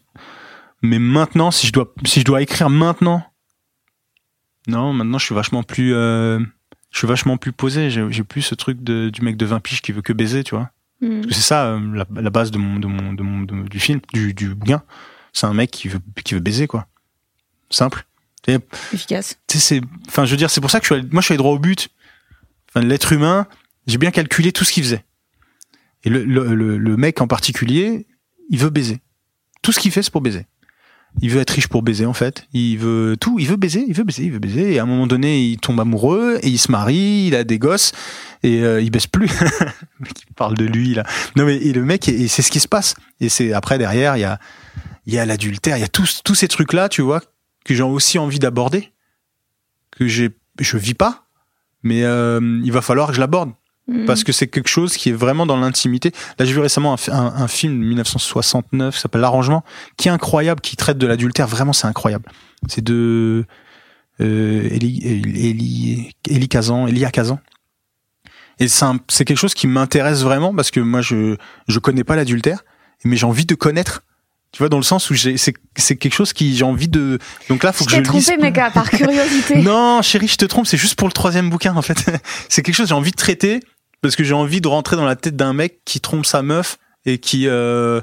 Mais 0.84 1.00
maintenant, 1.00 1.50
si 1.50 1.66
je 1.68 1.74
dois, 1.74 1.92
si 2.06 2.20
je 2.20 2.26
dois 2.26 2.42
écrire 2.42 2.70
maintenant, 2.70 3.24
non, 4.68 4.94
maintenant 4.94 5.18
je 5.18 5.26
suis 5.26 5.36
vachement 5.36 5.64
plus, 5.64 5.96
euh, 5.96 6.40
je 6.92 6.98
suis 7.00 7.08
vachement 7.08 7.38
plus 7.38 7.52
posé. 7.52 7.90
J'ai 7.90 8.06
j'ai 8.12 8.24
plus 8.24 8.44
ce 8.44 8.54
truc 8.54 8.84
de, 8.84 9.10
du 9.10 9.22
mec 9.22 9.38
de 9.38 9.46
20 9.46 9.60
piges 9.62 9.82
qui 9.82 9.92
veut 9.92 10.02
que 10.02 10.14
baiser, 10.14 10.44
tu 10.44 10.54
vois. 10.56 10.70
Hmm. 11.02 11.22
C'est 11.30 11.42
ça 11.42 11.66
euh, 11.68 11.80
la, 11.94 12.22
la 12.22 12.30
base 12.30 12.52
de 12.52 12.58
mon, 12.58 12.80
de 12.80 12.88
mon, 12.88 13.14
de 13.14 13.22
mon, 13.24 13.42
de- 13.42 13.68
du 13.68 13.80
film, 13.80 14.00
du, 14.14 14.34
du 14.34 14.56
bouquin. 14.56 14.84
C'est 15.34 15.46
un 15.46 15.54
mec 15.54 15.72
qui 15.72 15.90
veut, 15.90 16.00
qui 16.24 16.34
veut 16.34 16.40
baiser, 16.40 16.68
quoi. 16.68 16.88
Simple. 17.70 18.06
Efficace. 18.94 19.38
C'est, 19.48 19.82
enfin, 20.08 20.26
je 20.26 20.32
veux 20.32 20.38
dire, 20.38 20.50
c'est 20.50 20.62
pour 20.62 20.70
ça 20.72 20.80
que 20.80 20.86
je 20.86 20.94
suis 20.94 21.00
allé, 21.02 21.10
moi, 21.12 21.22
je 21.22 21.26
suis 21.26 21.34
allé 21.34 21.40
droit 21.40 21.52
au 21.54 21.60
but. 21.60 21.90
Enfin, 22.70 22.86
l'être 22.86 23.12
humain, 23.12 23.48
j'ai 23.88 23.98
bien 23.98 24.12
calculé 24.12 24.52
tout 24.52 24.64
ce 24.64 24.72
qu'il 24.72 24.84
faisait. 24.84 25.04
Et 26.04 26.10
le, 26.10 26.24
le, 26.24 26.54
le, 26.54 26.78
le 26.78 26.98
mec 26.98 27.22
en 27.22 27.28
particulier, 27.28 28.06
il 28.50 28.60
veut 28.60 28.70
baiser. 28.70 29.00
Tout 29.64 29.72
ce 29.72 29.80
qu'il 29.80 29.92
fait, 29.92 30.04
c'est 30.04 30.12
pour 30.12 30.22
baiser. 30.22 30.46
Il 31.22 31.32
veut 31.32 31.40
être 31.42 31.50
riche 31.52 31.68
pour 31.68 31.82
baiser, 31.82 32.06
en 32.06 32.14
fait. 32.14 32.48
Il 32.54 32.78
veut 32.78 33.18
tout. 33.20 33.40
Il 33.40 33.48
veut 33.48 33.56
baiser, 33.56 33.84
il 33.88 33.94
veut 33.96 34.04
baiser, 34.04 34.26
il 34.26 34.32
veut 34.32 34.40
baiser. 34.40 34.74
Et 34.74 34.80
à 34.80 34.84
un 34.84 34.86
moment 34.86 35.08
donné, 35.08 35.42
il 35.44 35.58
tombe 35.58 35.80
amoureux 35.80 36.38
et 36.44 36.48
il 36.50 36.60
se 36.60 36.72
marie, 36.72 37.28
il 37.28 37.36
a 37.36 37.44
des 37.44 37.58
gosses 37.58 37.94
et 38.46 38.64
euh, 38.64 38.82
il 38.82 38.92
baisse 38.92 39.08
plus. 39.08 39.28
le 39.60 39.66
mec, 40.06 40.14
il 40.28 40.34
parle 40.36 40.56
de 40.56 40.66
lui, 40.66 40.94
là. 40.94 41.04
Non, 41.36 41.46
mais 41.46 41.58
et 41.58 41.74
le 41.74 41.84
mec, 41.84 42.08
et 42.08 42.28
c'est 42.28 42.42
ce 42.42 42.52
qui 42.52 42.60
se 42.60 42.68
passe. 42.68 42.94
Et 43.20 43.28
c'est 43.30 43.52
après, 43.54 43.78
derrière, 43.78 44.16
il 44.18 44.22
y 44.22 44.24
a, 44.26 44.40
il 45.06 45.14
y 45.14 45.20
a 45.20 45.26
l'adultère, 45.26 45.78
il 45.78 45.82
y 45.82 45.84
a 45.84 45.88
tous, 45.90 46.22
tous 46.24 46.36
ces 46.36 46.48
trucs-là, 46.48 46.88
tu 46.90 47.02
vois, 47.02 47.22
que 47.66 47.74
j'ai 47.76 47.84
aussi 47.84 48.18
envie 48.20 48.40
d'aborder 48.40 48.92
que 49.98 50.08
j'ai 50.08 50.30
je 50.60 50.78
vis 50.78 50.94
pas 50.94 51.26
mais 51.84 52.04
euh, 52.04 52.62
il 52.64 52.72
va 52.72 52.82
falloir 52.82 53.08
que 53.10 53.14
je 53.16 53.20
l'aborde 53.20 53.52
Hmm. 53.88 54.06
parce 54.06 54.24
que 54.24 54.32
c'est 54.32 54.48
quelque 54.48 54.68
chose 54.68 54.98
qui 54.98 55.10
est 55.10 55.14
vraiment 55.14 55.46
dans 55.46 55.58
l'intimité 55.58 56.12
là 56.40 56.46
j'ai 56.46 56.54
vu 56.54 56.60
récemment 56.60 56.94
un, 56.94 56.98
fi- 56.98 57.12
un, 57.12 57.34
un 57.38 57.48
film 57.48 57.80
de 57.80 57.86
1969 57.86 58.96
qui 58.96 59.00
s'appelle 59.00 59.22
l'arrangement 59.22 59.64
qui 59.96 60.08
est 60.08 60.12
incroyable 60.12 60.60
qui 60.60 60.76
traite 60.76 60.98
de 60.98 61.06
l'adultère 61.06 61.46
vraiment 61.46 61.72
c'est 61.72 61.86
incroyable 61.86 62.26
c'est 62.68 62.84
de 62.84 63.46
euh, 64.22 64.68
Eli, 64.72 65.02
Eli, 65.06 66.12
Eli 66.28 66.48
Kazan, 66.50 66.88
Elia 66.88 67.12
Kazan. 67.12 67.40
Et 68.60 68.68
c'est 68.68 69.26
quelque 69.26 69.38
chose 69.38 69.54
qui 69.54 69.68
m'intéresse 69.68 70.22
vraiment 70.22 70.54
parce 70.54 70.72
que 70.72 70.80
moi 70.80 71.02
je 71.02 71.36
je 71.68 71.80
connais 71.80 72.04
pas 72.04 72.16
l'adultère, 72.16 72.64
mais 73.04 73.16
j'ai 73.16 73.26
envie 73.26 73.46
de 73.46 73.56
connaître. 73.56 74.04
Tu 74.52 74.60
vois, 74.60 74.70
dans 74.70 74.78
le 74.78 74.84
sens 74.84 75.10
où 75.10 75.14
j'ai 75.14 75.36
c'est 75.36 75.54
c'est 75.76 75.98
quelque 75.98 76.14
chose 76.14 76.32
qui 76.32 76.56
j'ai 76.56 76.64
envie 76.64 76.88
de. 76.88 77.20
Donc 77.50 77.64
là, 77.64 77.74
faut 77.74 77.84
Je 77.84 77.90
que 77.90 77.96
je 77.98 78.02
trompé, 78.02 78.38
mec, 78.38 78.56
par 78.74 78.90
curiosité. 78.92 79.62
Non, 79.62 80.02
chérie, 80.02 80.30
je 80.30 80.38
te 80.38 80.46
trompe, 80.46 80.66
c'est 80.66 80.78
juste 80.78 80.96
pour 80.96 81.10
le 81.10 81.14
troisième 81.14 81.50
bouquin 81.50 81.76
en 81.76 81.82
fait. 81.82 81.98
c'est 82.50 82.62
quelque 82.62 82.76
chose 82.76 82.86
que 82.86 82.90
j'ai 82.90 82.96
envie 82.96 83.12
de 83.12 83.18
traiter 83.18 83.60
parce 84.02 84.16
que 84.16 84.24
j'ai 84.24 84.34
envie 84.34 84.62
de 84.62 84.68
rentrer 84.68 84.96
dans 84.96 85.06
la 85.06 85.18
tête 85.18 85.36
d'un 85.36 85.54
mec 85.54 85.82
qui 85.84 86.00
trompe 86.00 86.26
sa 86.26 86.42
meuf 86.42 86.78
et 87.06 87.18
qui, 87.18 87.48
euh, 87.48 88.00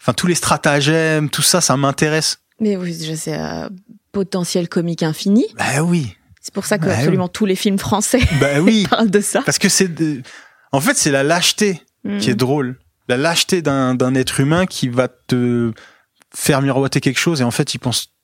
enfin 0.00 0.12
tous 0.12 0.26
les 0.26 0.34
stratagèmes, 0.34 1.30
tout 1.30 1.42
ça, 1.42 1.60
ça 1.60 1.76
m'intéresse. 1.76 2.40
Mais 2.60 2.76
oui, 2.76 2.98
je 3.00 3.14
sais, 3.14 3.38
euh, 3.38 3.68
potentiel 4.10 4.68
comique 4.68 5.02
infini. 5.04 5.46
Bah 5.56 5.82
oui, 5.84 6.16
C'est 6.48 6.54
pour 6.54 6.64
ça 6.64 6.78
que 6.78 6.84
Bah 6.86 6.92
oui. 6.92 6.96
absolument 6.98 7.28
tous 7.28 7.44
les 7.44 7.56
films 7.56 7.78
français 7.78 8.20
bah 8.40 8.60
oui, 8.62 8.86
parlent 8.88 9.10
de 9.10 9.20
ça. 9.20 9.42
parce 9.42 9.58
que 9.58 9.68
c'est, 9.68 9.88
de- 9.94 10.22
en 10.72 10.80
fait, 10.80 10.96
c'est 10.96 11.10
la 11.10 11.22
lâcheté 11.22 11.82
qui 12.20 12.30
est 12.30 12.34
drôle, 12.34 12.78
la 13.08 13.18
lâcheté 13.18 13.60
d'un 13.60 13.94
d'un 13.94 14.14
être 14.14 14.40
humain 14.40 14.64
qui 14.64 14.88
va 14.88 15.08
te 15.08 15.72
faire 16.34 16.62
miroiter 16.62 17.00
quelque 17.02 17.18
chose 17.18 17.42
et 17.42 17.44
en 17.44 17.50
fait 17.50 17.74
il 17.74 17.78
pense, 17.78 18.14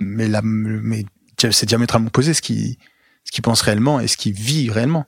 mais 0.00 0.26
là, 0.26 0.40
mais 0.42 1.04
c'est 1.38 1.66
diamétralement 1.66 2.08
opposé 2.08 2.34
ce 2.34 2.42
qui 2.42 2.78
ce 3.22 3.30
qu'il 3.30 3.42
pense 3.42 3.60
réellement 3.62 4.00
et 4.00 4.08
ce 4.08 4.16
qu'il 4.16 4.32
vit 4.32 4.70
réellement. 4.70 5.06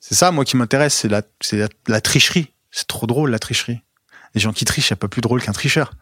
C'est 0.00 0.14
ça, 0.16 0.32
moi, 0.32 0.44
qui 0.44 0.56
m'intéresse, 0.56 0.94
c'est 0.94 1.08
la, 1.08 1.22
c'est 1.40 1.56
la, 1.56 1.68
la 1.86 2.00
tricherie. 2.00 2.52
C'est 2.72 2.86
trop 2.88 3.06
drôle, 3.06 3.30
la 3.30 3.38
tricherie. 3.38 3.80
Les 4.34 4.40
gens 4.40 4.52
qui 4.52 4.64
trichent, 4.64 4.88
c'est 4.88 4.96
pas 4.96 5.08
plus 5.08 5.20
drôle 5.22 5.40
qu'un 5.42 5.52
tricheur. 5.52 5.92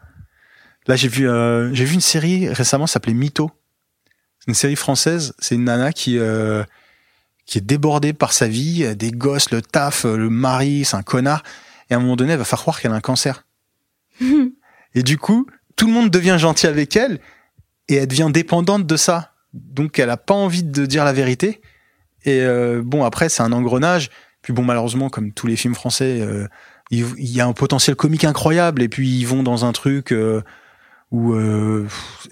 Là, 0.87 0.95
j'ai 0.95 1.07
vu, 1.07 1.29
euh, 1.29 1.71
j'ai 1.73 1.85
vu 1.85 1.93
une 1.93 2.01
série 2.01 2.49
récemment, 2.49 2.87
s'appelait 2.87 3.13
Mytho. 3.13 3.51
Une 4.47 4.53
série 4.53 4.75
française. 4.75 5.33
C'est 5.39 5.55
une 5.55 5.65
nana 5.65 5.93
qui, 5.93 6.17
euh, 6.17 6.63
qui 7.45 7.57
est 7.57 7.61
débordée 7.61 8.13
par 8.13 8.33
sa 8.33 8.47
vie, 8.47 8.95
des 8.95 9.11
gosses, 9.11 9.51
le 9.51 9.61
taf, 9.61 10.05
euh, 10.05 10.17
le 10.17 10.29
mari, 10.29 10.85
c'est 10.85 10.95
un 10.95 11.03
connard. 11.03 11.43
Et 11.89 11.93
à 11.93 11.97
un 11.97 11.99
moment 11.99 12.15
donné, 12.15 12.33
elle 12.33 12.39
va 12.39 12.45
faire 12.45 12.59
croire 12.59 12.79
qu'elle 12.79 12.91
a 12.91 12.95
un 12.95 13.01
cancer. 13.01 13.45
Et 14.93 15.03
du 15.03 15.17
coup, 15.17 15.47
tout 15.75 15.87
le 15.87 15.93
monde 15.93 16.09
devient 16.09 16.37
gentil 16.39 16.67
avec 16.67 16.95
elle 16.95 17.19
et 17.87 17.95
elle 17.95 18.07
devient 18.07 18.29
dépendante 18.31 18.85
de 18.85 18.95
ça. 18.97 19.33
Donc, 19.53 19.99
elle 19.99 20.09
a 20.09 20.17
pas 20.17 20.33
envie 20.33 20.63
de 20.63 20.85
dire 20.85 21.05
la 21.05 21.13
vérité. 21.13 21.61
Et 22.23 22.41
euh, 22.41 22.81
bon, 22.83 23.03
après, 23.03 23.29
c'est 23.29 23.41
un 23.41 23.51
engrenage. 23.51 24.09
Puis 24.41 24.53
bon, 24.53 24.63
malheureusement, 24.63 25.09
comme 25.09 25.33
tous 25.33 25.47
les 25.47 25.55
films 25.55 25.75
français, 25.75 26.21
euh, 26.21 26.47
il, 26.89 27.05
il 27.17 27.29
y 27.29 27.41
a 27.41 27.47
un 27.47 27.53
potentiel 27.53 27.95
comique 27.95 28.23
incroyable. 28.23 28.81
Et 28.81 28.89
puis 28.89 29.09
ils 29.09 29.25
vont 29.25 29.43
dans 29.43 29.65
un 29.65 29.71
truc 29.71 30.11
euh, 30.11 30.41
où 31.11 31.35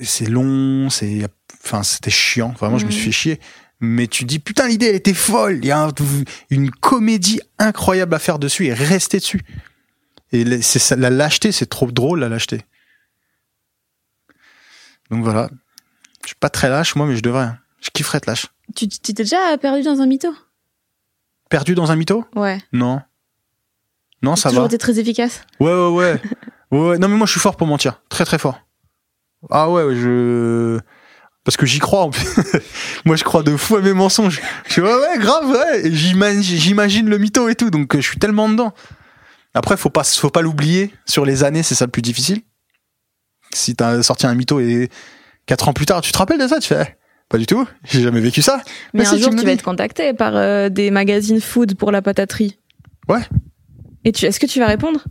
c'est 0.01 0.29
long, 0.29 0.89
c'est, 0.89 1.27
enfin, 1.63 1.83
c'était 1.83 2.09
chiant. 2.11 2.49
Vraiment, 2.59 2.77
je 2.77 2.85
me 2.85 2.91
suis 2.91 3.03
fait 3.05 3.11
chier. 3.11 3.39
Mais 3.81 4.07
tu 4.07 4.25
dis 4.25 4.39
putain, 4.39 4.67
l'idée 4.67 4.87
elle 4.87 4.95
était 4.95 5.13
folle. 5.13 5.59
Il 5.61 5.65
y 5.65 5.71
a 5.71 5.79
un- 5.81 5.91
une 6.49 6.69
comédie 6.69 7.39
incroyable 7.59 8.13
à 8.13 8.19
faire 8.19 8.37
dessus 8.39 8.65
et 8.65 8.73
rester 8.73 9.19
dessus. 9.19 9.41
Et 10.31 10.43
la- 10.43 10.61
c'est 10.61 10.79
ça, 10.79 10.95
la 10.97 11.09
lâcheté, 11.09 11.51
c'est 11.53 11.65
trop 11.65 11.89
drôle 11.91 12.19
la 12.19 12.27
lâcheté. 12.29 12.65
Donc 15.09 15.23
voilà, 15.23 15.49
je 16.23 16.27
suis 16.27 16.35
pas 16.35 16.49
très 16.49 16.69
lâche 16.69 16.95
moi, 16.95 17.05
mais 17.07 17.15
je 17.15 17.21
devrais. 17.21 17.43
hein. 17.43 17.57
Je 17.81 17.89
kifferais 17.91 18.17
être 18.17 18.25
lâche. 18.25 18.47
Tu 18.75 18.87
t'es 18.89 19.13
déjà 19.13 19.57
perdu 19.57 19.81
dans 19.81 20.01
un 20.01 20.05
mytho? 20.05 20.29
Perdu 21.49 21.73
dans 21.73 21.91
un 21.91 21.95
mytho? 21.95 22.25
Ouais. 22.35 22.59
Non. 22.73 23.01
Non, 24.21 24.35
ça 24.35 24.49
toujours 24.49 24.63
va. 24.63 24.67
été 24.67 24.77
très 24.77 24.99
efficace. 24.99 25.41
Ouais, 25.59 25.71
ouais, 25.73 25.87
ouais. 25.89 26.21
ouais, 26.71 26.89
ouais. 26.89 26.97
Non, 26.99 27.07
mais 27.07 27.15
moi, 27.15 27.25
je 27.25 27.31
suis 27.31 27.39
fort 27.39 27.55
pour 27.55 27.65
mentir. 27.67 28.01
Très, 28.09 28.25
très 28.25 28.37
fort. 28.37 28.59
Ah 29.49 29.69
ouais, 29.71 29.95
je... 29.95 30.79
Parce 31.43 31.57
que 31.57 31.65
j'y 31.65 31.79
crois. 31.79 32.09
moi, 33.05 33.15
je 33.15 33.23
crois 33.23 33.43
de 33.43 33.55
fou 33.55 33.77
à 33.77 33.81
mes 33.81 33.93
mensonges. 33.93 34.41
Je 34.67 34.73
suis, 34.73 34.81
ouais, 34.81 34.93
ouais, 34.93 35.17
grave, 35.17 35.49
ouais. 35.49 35.91
J'imagine, 35.91 37.09
le 37.09 37.17
mytho 37.17 37.47
et 37.49 37.55
tout. 37.55 37.69
Donc, 37.69 37.95
euh, 37.95 38.01
je 38.01 38.07
suis 38.07 38.19
tellement 38.19 38.49
dedans. 38.49 38.73
Après, 39.53 39.77
faut 39.77 39.89
pas, 39.89 40.03
faut 40.03 40.29
pas 40.29 40.41
l'oublier. 40.41 40.93
Sur 41.05 41.25
les 41.25 41.43
années, 41.43 41.63
c'est 41.63 41.75
ça 41.75 41.85
le 41.85 41.91
plus 41.91 42.01
difficile. 42.01 42.41
Si 43.53 43.75
t'as 43.75 44.03
sorti 44.03 44.27
un 44.27 44.35
mytho 44.35 44.59
et 44.59 44.89
quatre 45.45 45.67
ans 45.67 45.73
plus 45.73 45.85
tard, 45.85 46.01
tu 46.01 46.11
te 46.11 46.17
rappelles 46.17 46.39
de 46.39 46.47
ça? 46.47 46.59
Tu 46.59 46.67
fais, 46.67 46.85
eh, 46.87 46.95
pas 47.29 47.37
du 47.37 47.47
tout. 47.47 47.67
J'ai 47.83 48.01
jamais 48.01 48.19
vécu 48.19 48.41
ça. 48.41 48.61
Mais 48.93 49.07
un 49.07 49.15
si, 49.15 49.21
jour, 49.21 49.33
tu 49.35 49.43
vas 49.43 49.51
être 49.51 49.63
contacté 49.63 50.13
par 50.13 50.35
euh, 50.35 50.69
des 50.69 50.91
magazines 50.91 51.41
food 51.41 51.75
pour 51.75 51.91
la 51.91 52.01
pataterie. 52.01 52.59
Ouais. 53.07 53.21
Et 54.05 54.11
tu, 54.11 54.25
est-ce 54.25 54.39
que 54.39 54.45
tu 54.45 54.59
vas 54.59 54.67
répondre? 54.67 55.03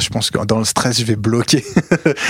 Je 0.00 0.08
pense 0.10 0.30
que 0.30 0.44
dans 0.44 0.58
le 0.58 0.64
stress, 0.64 0.98
je 1.00 1.04
vais 1.04 1.16
bloquer. 1.16 1.64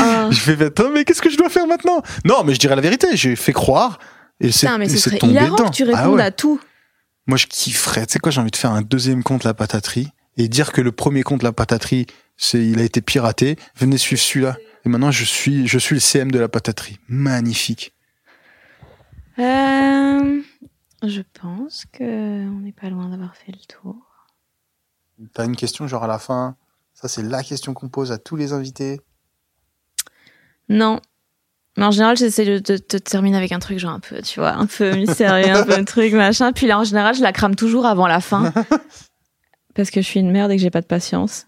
Ah. 0.01 0.29
Je 0.31 0.53
vais 0.53 0.67
attends, 0.67 0.91
mais 0.91 1.05
qu'est-ce 1.05 1.23
que 1.23 1.31
je 1.31 1.37
dois 1.37 1.49
faire 1.49 1.67
maintenant? 1.67 2.03
Non, 2.25 2.45
mais 2.45 2.55
je 2.55 2.59
dirais 2.59 2.77
la 2.77 2.83
vérité. 2.83 3.17
J'ai 3.17 3.35
fait 3.37 3.53
croire. 3.53 3.99
Et 4.41 4.53
c'est 4.53 4.69
mais 4.79 4.89
ce 4.89 4.99
serait 4.99 5.19
tombé 5.19 5.33
hilarant 5.33 5.57
dedans. 5.57 5.71
que 5.71 5.75
tu 5.75 5.85
Ah 5.93 5.97
répondes 6.03 6.17
ouais. 6.17 6.23
à 6.23 6.31
tout. 6.31 6.61
Moi, 7.27 7.37
je 7.37 7.47
kifferais. 7.47 8.07
Tu 8.07 8.15
sais 8.15 8.19
quoi 8.21 8.31
J'ai 8.31 8.41
envie 8.41 8.51
de 8.51 8.57
faire 8.57 8.71
un 8.73 8.83
deuxième 8.83 9.23
compte 9.23 9.45
la 9.45 9.55
pataterie 9.55 10.09
et 10.37 10.49
dire 10.49 10.73
que 10.73 10.81
le 10.81 10.93
premier 10.93 11.23
compte 11.23 11.43
la 11.43 11.53
pataterie, 11.53 12.07
c'est 12.37 12.65
il 12.65 12.79
a 12.81 12.85
été 12.85 13.01
piraté. 13.01 13.57
Venez 13.77 13.99
suivre 13.99 14.23
celui-là. 14.23 14.57
Et 14.85 14.89
maintenant, 14.89 15.11
je 15.11 15.25
suis 15.25 15.67
je 15.67 15.79
suis 15.79 15.95
le 15.97 16.01
CM 16.01 16.31
de 16.31 16.39
la 16.39 16.49
pataterie. 16.49 16.99
Magnifique. 17.09 17.93
Euh, 19.39 20.41
je 21.03 21.21
pense 21.41 21.85
que 21.93 22.05
on 22.49 22.61
n'est 22.61 22.73
pas 22.73 22.89
loin 22.91 23.09
d'avoir 23.09 23.37
fait 23.37 23.53
le 23.53 23.65
tour. 23.67 23.97
T'as 25.35 25.45
une 25.45 25.57
question 25.57 25.87
genre 25.89 26.05
à 26.05 26.07
la 26.09 26.19
fin? 26.19 26.57
Ça, 27.01 27.07
c'est 27.07 27.23
la 27.23 27.45
question 27.45 27.75
qu'on 27.75 27.89
pose 27.89 28.11
à 28.11 28.19
tous 28.19 28.35
les 28.35 28.53
invités. 28.53 29.01
Non. 30.69 31.01
Mais 31.77 31.85
en 31.85 31.93
général, 31.93 32.17
j'essaie 32.17 32.45
de 32.45 32.59
te 32.59 32.73
de, 32.73 32.99
terminer 32.99 33.37
avec 33.37 33.53
un 33.53 33.61
truc 33.61 33.79
genre 33.79 33.93
un 33.93 34.01
peu, 34.01 34.21
tu 34.21 34.41
vois, 34.41 34.55
un 34.55 34.67
peu 34.67 34.97
mystérieux, 34.97 35.55
un 35.55 35.65
peu 35.65 35.85
truc, 35.85 36.13
machin. 36.13 36.51
Puis 36.53 36.67
là, 36.67 36.77
en 36.77 36.83
général, 36.83 37.15
je 37.15 37.23
la 37.23 37.33
crame 37.33 37.55
toujours 37.55 37.87
avant 37.87 38.09
la 38.09 38.21
fin. 38.21 38.53
Parce 39.77 39.93
que 39.93 40.01
je 40.01 40.07
suis 40.07 40.19
une 40.19 40.33
merde 40.33 40.51
et 40.51 40.57
que 40.57 40.63
j'ai 40.63 40.71
pas 40.71 40.81
de 40.81 40.87
patience. 40.87 41.47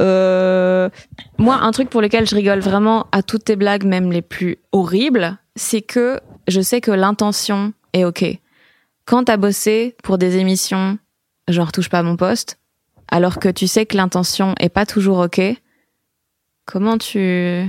Euh, 0.00 0.88
moi, 1.36 1.56
un 1.56 1.70
truc 1.70 1.90
pour 1.90 2.00
lequel 2.00 2.26
je 2.26 2.34
rigole 2.34 2.60
vraiment 2.60 3.08
à 3.12 3.22
toutes 3.22 3.44
tes 3.44 3.56
blagues, 3.56 3.84
même 3.84 4.10
les 4.10 4.22
plus 4.22 4.56
horribles, 4.72 5.36
c'est 5.54 5.82
que 5.82 6.18
je 6.46 6.62
sais 6.62 6.80
que 6.80 6.92
l'intention 6.92 7.74
est 7.92 8.04
ok. 8.04 8.24
Quand 9.04 9.24
t'as 9.24 9.36
bossé 9.36 9.96
pour 10.02 10.16
des 10.16 10.38
émissions, 10.38 10.98
genre 11.46 11.72
touche 11.72 11.90
pas 11.90 11.98
à 11.98 12.02
mon 12.02 12.16
poste, 12.16 12.58
alors 13.10 13.38
que 13.38 13.48
tu 13.48 13.66
sais 13.66 13.86
que 13.86 13.96
l'intention 13.96 14.54
est 14.60 14.68
pas 14.68 14.86
toujours 14.86 15.18
ok, 15.18 15.40
comment 16.64 16.98
tu... 16.98 17.64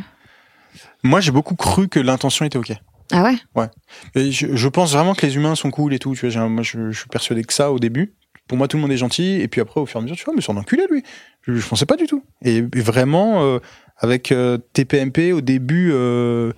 Moi, 1.03 1.21
j'ai 1.21 1.31
beaucoup 1.31 1.55
cru 1.55 1.87
que 1.87 1.99
l'intention 1.99 2.45
était 2.45 2.57
ok. 2.57 2.73
Ah 3.11 3.23
ouais? 3.23 3.69
Et 4.15 4.31
je, 4.31 4.55
je 4.55 4.67
pense 4.67 4.93
vraiment 4.93 5.15
que 5.15 5.25
les 5.25 5.35
humains 5.35 5.55
sont 5.55 5.71
cool 5.71 5.93
et 5.93 5.99
tout. 5.99 6.13
Tu 6.13 6.29
vois, 6.29 6.47
moi, 6.47 6.61
je, 6.61 6.91
je 6.91 6.99
suis 6.99 7.09
persuadé 7.09 7.43
que 7.43 7.53
ça 7.53 7.71
au 7.71 7.79
début. 7.79 8.13
Pour 8.47 8.57
moi, 8.57 8.67
tout 8.67 8.77
le 8.77 8.81
monde 8.81 8.91
est 8.91 8.97
gentil. 8.97 9.39
Et 9.41 9.47
puis 9.47 9.61
après, 9.61 9.79
au 9.81 9.85
fur 9.85 9.99
et 9.99 10.01
à 10.01 10.03
mesure, 10.03 10.17
tu 10.17 10.25
vois, 10.25 10.33
mais 10.35 10.41
c'est 10.41 10.51
un 10.51 10.57
enculé, 10.57 10.85
lui. 10.91 11.03
Je, 11.41 11.53
je 11.53 11.67
pensais 11.67 11.85
pas 11.85 11.95
du 11.95 12.05
tout. 12.05 12.23
Et, 12.43 12.57
et 12.57 12.81
vraiment, 12.81 13.43
euh, 13.43 13.59
avec 13.97 14.31
euh, 14.31 14.57
TPMP, 14.73 15.33
au 15.33 15.41
début, 15.41 15.91
euh, 15.91 16.51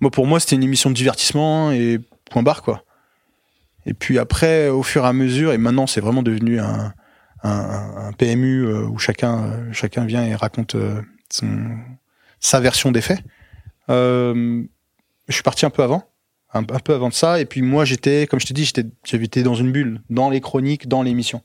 moi, 0.00 0.10
pour 0.10 0.26
moi, 0.26 0.38
c'était 0.38 0.56
une 0.56 0.62
émission 0.62 0.90
de 0.90 0.94
divertissement 0.94 1.72
et 1.72 1.98
point 2.30 2.42
barre, 2.42 2.62
quoi. 2.62 2.84
Et 3.84 3.94
puis 3.94 4.18
après, 4.18 4.68
au 4.68 4.82
fur 4.82 5.04
et 5.04 5.08
à 5.08 5.12
mesure, 5.12 5.52
et 5.52 5.58
maintenant, 5.58 5.86
c'est 5.86 6.00
vraiment 6.00 6.22
devenu 6.22 6.60
un, 6.60 6.92
un, 7.42 8.08
un 8.08 8.12
PMU 8.12 8.64
euh, 8.66 8.86
où 8.86 8.98
chacun, 8.98 9.44
euh, 9.44 9.72
chacun 9.72 10.04
vient 10.04 10.24
et 10.24 10.34
raconte 10.34 10.74
euh, 10.74 11.00
son, 11.30 11.76
sa 12.40 12.60
version 12.60 12.90
des 12.92 13.00
faits. 13.00 13.20
Euh, 13.90 14.62
je 15.28 15.32
suis 15.34 15.42
parti 15.42 15.66
un 15.66 15.70
peu 15.70 15.82
avant 15.82 16.08
un, 16.54 16.60
un 16.60 16.78
peu 16.78 16.94
avant 16.94 17.08
de 17.08 17.14
ça. 17.14 17.40
Et 17.40 17.44
puis 17.44 17.62
moi, 17.62 17.84
j'étais, 17.84 18.26
comme 18.26 18.40
je 18.40 18.46
t'ai 18.46 18.54
dit, 18.54 18.64
j'étais, 18.64 18.86
été 19.12 19.42
dans 19.42 19.54
une 19.54 19.72
bulle, 19.72 20.00
dans 20.10 20.30
les 20.30 20.40
chroniques, 20.40 20.88
dans 20.88 21.02
l'émission. 21.02 21.42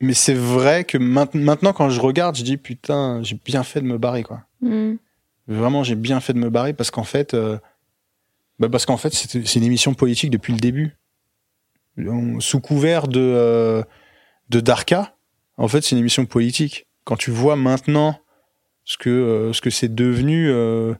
Mais 0.00 0.14
c'est 0.14 0.34
vrai 0.34 0.84
que 0.84 0.98
mainte- 0.98 1.34
maintenant, 1.34 1.72
quand 1.72 1.88
je 1.90 2.00
regarde, 2.00 2.36
je 2.36 2.42
dis 2.42 2.56
putain, 2.56 3.22
j'ai 3.22 3.38
bien 3.44 3.62
fait 3.62 3.80
de 3.80 3.86
me 3.86 3.98
barrer, 3.98 4.22
quoi. 4.22 4.42
Hmm. 4.60 4.94
Vraiment, 5.48 5.82
j'ai 5.84 5.94
bien 5.96 6.20
fait 6.20 6.32
de 6.32 6.38
me 6.38 6.50
barrer 6.50 6.72
parce 6.72 6.90
qu'en 6.90 7.04
fait, 7.04 7.34
euh, 7.34 7.58
bah 8.58 8.68
parce 8.68 8.84
qu'en 8.86 8.96
fait, 8.96 9.12
c'est 9.12 9.44
c'est 9.46 9.58
une 9.58 9.64
émission 9.64 9.94
politique 9.94 10.30
depuis 10.30 10.52
le 10.52 10.58
début. 10.60 10.96
On- 11.98 12.40
sous 12.40 12.60
couvert 12.60 13.06
de 13.08 13.20
euh, 13.20 13.82
de 14.50 14.60
Darka, 14.60 15.14
en 15.62 15.68
fait, 15.68 15.82
c'est 15.82 15.92
une 15.92 16.00
émission 16.00 16.26
politique. 16.26 16.88
Quand 17.04 17.16
tu 17.16 17.30
vois 17.30 17.54
maintenant 17.54 18.18
ce 18.82 18.96
que 18.96 19.10
euh, 19.10 19.70
c'est 19.70 19.94
devenu, 19.94 20.50
euh, 20.50 20.92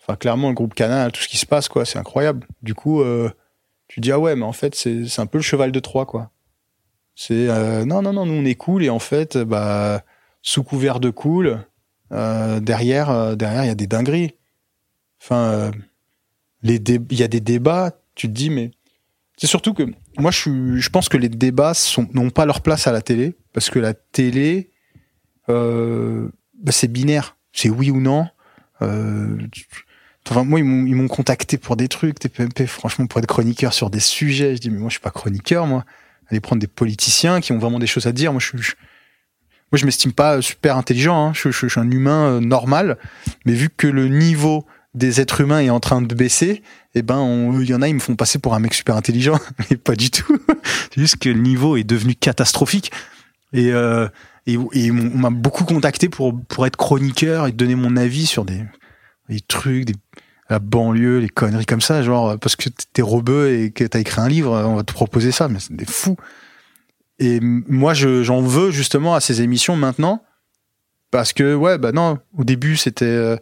enfin 0.00 0.14
clairement 0.14 0.48
le 0.48 0.54
groupe 0.54 0.74
Canal, 0.74 1.10
tout 1.10 1.20
ce 1.20 1.26
qui 1.26 1.36
se 1.36 1.46
passe, 1.46 1.68
quoi, 1.68 1.84
c'est 1.84 1.98
incroyable. 1.98 2.46
Du 2.62 2.74
coup, 2.74 3.02
euh, 3.02 3.28
tu 3.88 3.98
dis 3.98 4.12
ah 4.12 4.20
ouais, 4.20 4.36
mais 4.36 4.44
en 4.44 4.52
fait, 4.52 4.76
c'est 4.76 5.18
un 5.18 5.26
peu 5.26 5.38
le 5.38 5.42
cheval 5.42 5.72
de 5.72 5.80
Troie, 5.80 6.06
quoi. 6.06 6.30
C'est 7.16 7.48
non 7.84 8.00
non 8.00 8.12
non, 8.12 8.24
nous 8.24 8.34
on 8.34 8.44
est 8.44 8.54
cool 8.54 8.84
et 8.84 8.90
en 8.90 9.00
fait, 9.00 9.36
bah 9.36 10.04
sous 10.42 10.62
couvert 10.62 11.00
de 11.00 11.10
cool, 11.10 11.66
derrière 12.12 13.36
derrière 13.36 13.64
il 13.64 13.66
y 13.66 13.70
a 13.70 13.74
des 13.74 13.88
dingueries. 13.88 14.36
Enfin, 15.20 15.72
il 16.62 16.70
y 17.10 17.22
a 17.24 17.28
des 17.28 17.40
débats. 17.40 17.98
Tu 18.14 18.28
te 18.28 18.32
dis 18.32 18.50
mais 18.50 18.70
c'est 19.38 19.46
surtout 19.46 19.72
que 19.72 19.84
moi 20.18 20.30
je 20.30 20.38
suis, 20.38 20.80
je 20.80 20.90
pense 20.90 21.08
que 21.08 21.16
les 21.16 21.28
débats 21.30 21.72
n'ont 22.12 22.30
pas 22.30 22.44
leur 22.44 22.60
place 22.60 22.86
à 22.86 22.92
la 22.92 23.00
télé 23.00 23.36
parce 23.54 23.70
que 23.70 23.78
la 23.78 23.94
télé 23.94 24.70
euh, 25.48 26.28
bah, 26.62 26.72
c'est 26.72 26.88
binaire, 26.88 27.36
c'est 27.52 27.70
oui 27.70 27.90
ou 27.90 28.00
non. 28.00 28.28
Euh, 28.82 29.36
Enfin, 30.30 30.44
moi, 30.44 30.58
ils 30.60 30.64
m'ont, 30.64 30.84
ils 30.86 30.94
m'ont 30.94 31.08
contacté 31.08 31.56
pour 31.56 31.74
des 31.74 31.88
trucs, 31.88 32.18
TPMP, 32.18 32.66
franchement, 32.66 33.06
pour 33.06 33.18
être 33.18 33.26
chroniqueur 33.26 33.72
sur 33.72 33.88
des 33.88 34.00
sujets. 34.00 34.56
Je 34.56 34.60
dis, 34.60 34.68
mais 34.68 34.76
moi, 34.78 34.90
je 34.90 34.94
suis 34.94 35.00
pas 35.00 35.10
chroniqueur, 35.10 35.66
moi. 35.66 35.86
Allez 36.28 36.40
prendre 36.40 36.60
des 36.60 36.66
politiciens 36.66 37.40
qui 37.40 37.52
ont 37.52 37.58
vraiment 37.58 37.78
des 37.78 37.86
choses 37.86 38.06
à 38.06 38.12
dire. 38.12 38.32
Moi, 38.32 38.40
je, 38.40 38.58
je 38.58 38.72
moi, 39.72 39.78
je 39.78 39.86
m'estime 39.86 40.12
pas 40.12 40.42
super 40.42 40.76
intelligent. 40.76 41.28
Hein. 41.28 41.32
Je, 41.34 41.50
je- 41.50 41.66
je 41.66 41.68
suis 41.68 41.80
un 41.80 41.90
humain 41.90 42.26
euh, 42.32 42.40
normal, 42.40 42.98
mais 43.46 43.54
vu 43.54 43.70
que 43.74 43.86
le 43.86 44.08
niveau 44.08 44.66
des 44.98 45.20
êtres 45.20 45.40
humains 45.40 45.60
est 45.60 45.70
en 45.70 45.80
train 45.80 46.02
de 46.02 46.14
baisser, 46.14 46.62
eh 46.94 47.02
ben, 47.02 47.52
il 47.60 47.68
y 47.68 47.74
en 47.74 47.80
a, 47.82 47.88
ils 47.88 47.94
me 47.94 48.00
font 48.00 48.16
passer 48.16 48.38
pour 48.38 48.54
un 48.54 48.58
mec 48.58 48.74
super 48.74 48.96
intelligent, 48.96 49.38
mais 49.70 49.76
pas 49.76 49.94
du 49.94 50.10
tout. 50.10 50.36
C'est 50.92 51.00
juste 51.00 51.16
que 51.18 51.28
le 51.30 51.40
niveau 51.40 51.76
est 51.76 51.84
devenu 51.84 52.14
catastrophique. 52.14 52.90
Et, 53.52 53.72
euh, 53.72 54.08
et, 54.46 54.56
on 54.58 54.92
m'a 55.18 55.30
beaucoup 55.30 55.64
contacté 55.64 56.08
pour 56.08 56.38
pour 56.48 56.66
être 56.66 56.76
chroniqueur 56.76 57.46
et 57.46 57.52
donner 57.52 57.74
mon 57.76 57.96
avis 57.96 58.26
sur 58.26 58.44
des 58.44 58.62
des 59.28 59.40
trucs, 59.40 59.84
des, 59.84 59.94
la 60.50 60.58
banlieue, 60.58 61.18
les 61.18 61.28
conneries 61.28 61.66
comme 61.66 61.80
ça, 61.82 62.02
genre 62.02 62.38
parce 62.38 62.56
que 62.56 62.68
t'es 62.92 63.02
rebeu 63.02 63.52
et 63.60 63.70
que 63.70 63.84
t'as 63.84 64.00
écrit 64.00 64.20
un 64.20 64.28
livre, 64.28 64.52
on 64.66 64.76
va 64.76 64.82
te 64.82 64.92
proposer 64.92 65.32
ça, 65.32 65.48
mais 65.48 65.60
c'est 65.60 65.74
des 65.76 65.84
fous. 65.86 66.16
Et 67.18 67.40
moi, 67.40 67.94
je- 67.94 68.22
j'en 68.22 68.40
veux 68.40 68.70
justement 68.70 69.14
à 69.14 69.20
ces 69.20 69.42
émissions 69.42 69.76
maintenant, 69.76 70.22
parce 71.10 71.32
que 71.32 71.54
ouais, 71.54 71.76
bah 71.78 71.92
non, 71.92 72.18
au 72.36 72.44
début 72.44 72.76
c'était 72.76 73.04
euh, 73.04 73.36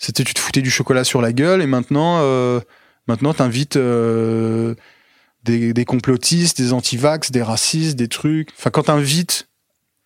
c'était 0.00 0.24
tu 0.24 0.32
te 0.32 0.40
foutais 0.40 0.62
du 0.62 0.70
chocolat 0.70 1.04
sur 1.04 1.20
la 1.20 1.32
gueule, 1.32 1.60
et 1.60 1.66
maintenant 1.66 2.20
euh, 2.22 2.58
maintenant 3.06 3.34
t'invites 3.34 3.76
euh, 3.76 4.74
des, 5.44 5.84
complotistes, 5.84 6.56
des 6.56 6.72
antivax, 6.72 7.30
des 7.30 7.42
racistes, 7.42 7.96
des 7.96 8.08
trucs. 8.08 8.48
Enfin, 8.56 8.70
quand 8.70 8.84
t'invites, 8.84 9.48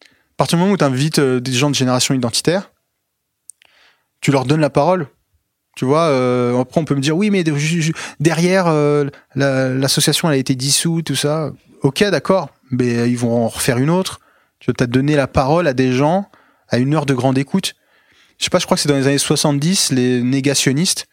à 0.03 0.37
partir 0.37 0.59
du 0.59 0.63
moment 0.63 0.75
où 0.75 0.77
t'invites 0.77 1.21
euh, 1.21 1.41
des 1.41 1.53
gens 1.53 1.71
de 1.71 1.77
génération 1.77 2.13
identitaire, 2.13 2.73
tu 4.21 4.33
leur 4.33 4.45
donnes 4.45 4.61
la 4.61 4.71
parole. 4.71 5.07
Tu 5.77 5.85
vois, 5.85 6.03
euh, 6.03 6.61
après 6.61 6.81
on 6.81 6.85
peut 6.85 6.95
me 6.97 7.01
dire 7.01 7.17
oui, 7.17 7.31
mais 7.31 7.45
derrière 8.21 8.67
la- 9.35 9.69
l'association 9.69 10.29
elle 10.29 10.35
a 10.35 10.39
été 10.39 10.57
dissoute, 10.57 11.07
tout 11.07 11.17
ça. 11.17 11.53
Ok, 11.83 12.03
d'accord, 12.03 12.49
mais 12.71 13.09
ils 13.11 13.19
vont 13.19 13.45
en 13.45 13.49
refaire 13.49 13.79
une 13.79 13.91
autre. 13.91 14.21
Tu 14.59 14.73
as 14.77 14.87
donné 14.87 15.15
la 15.15 15.29
parole 15.29 15.69
à 15.69 15.73
des 15.73 15.93
gens 15.93 16.29
à 16.69 16.79
une 16.79 16.95
heure 16.95 17.07
de 17.07 17.15
grande 17.15 17.39
écoute. 17.39 17.75
Je 18.45 18.49
sais 18.49 18.51
pas, 18.51 18.59
je 18.59 18.67
crois 18.67 18.77
que 18.77 18.83
c'est 18.83 18.91
dans 18.91 18.97
les 18.97 19.07
années 19.07 19.17
70, 19.17 19.93
les 19.93 20.23
négationnistes, 20.23 21.07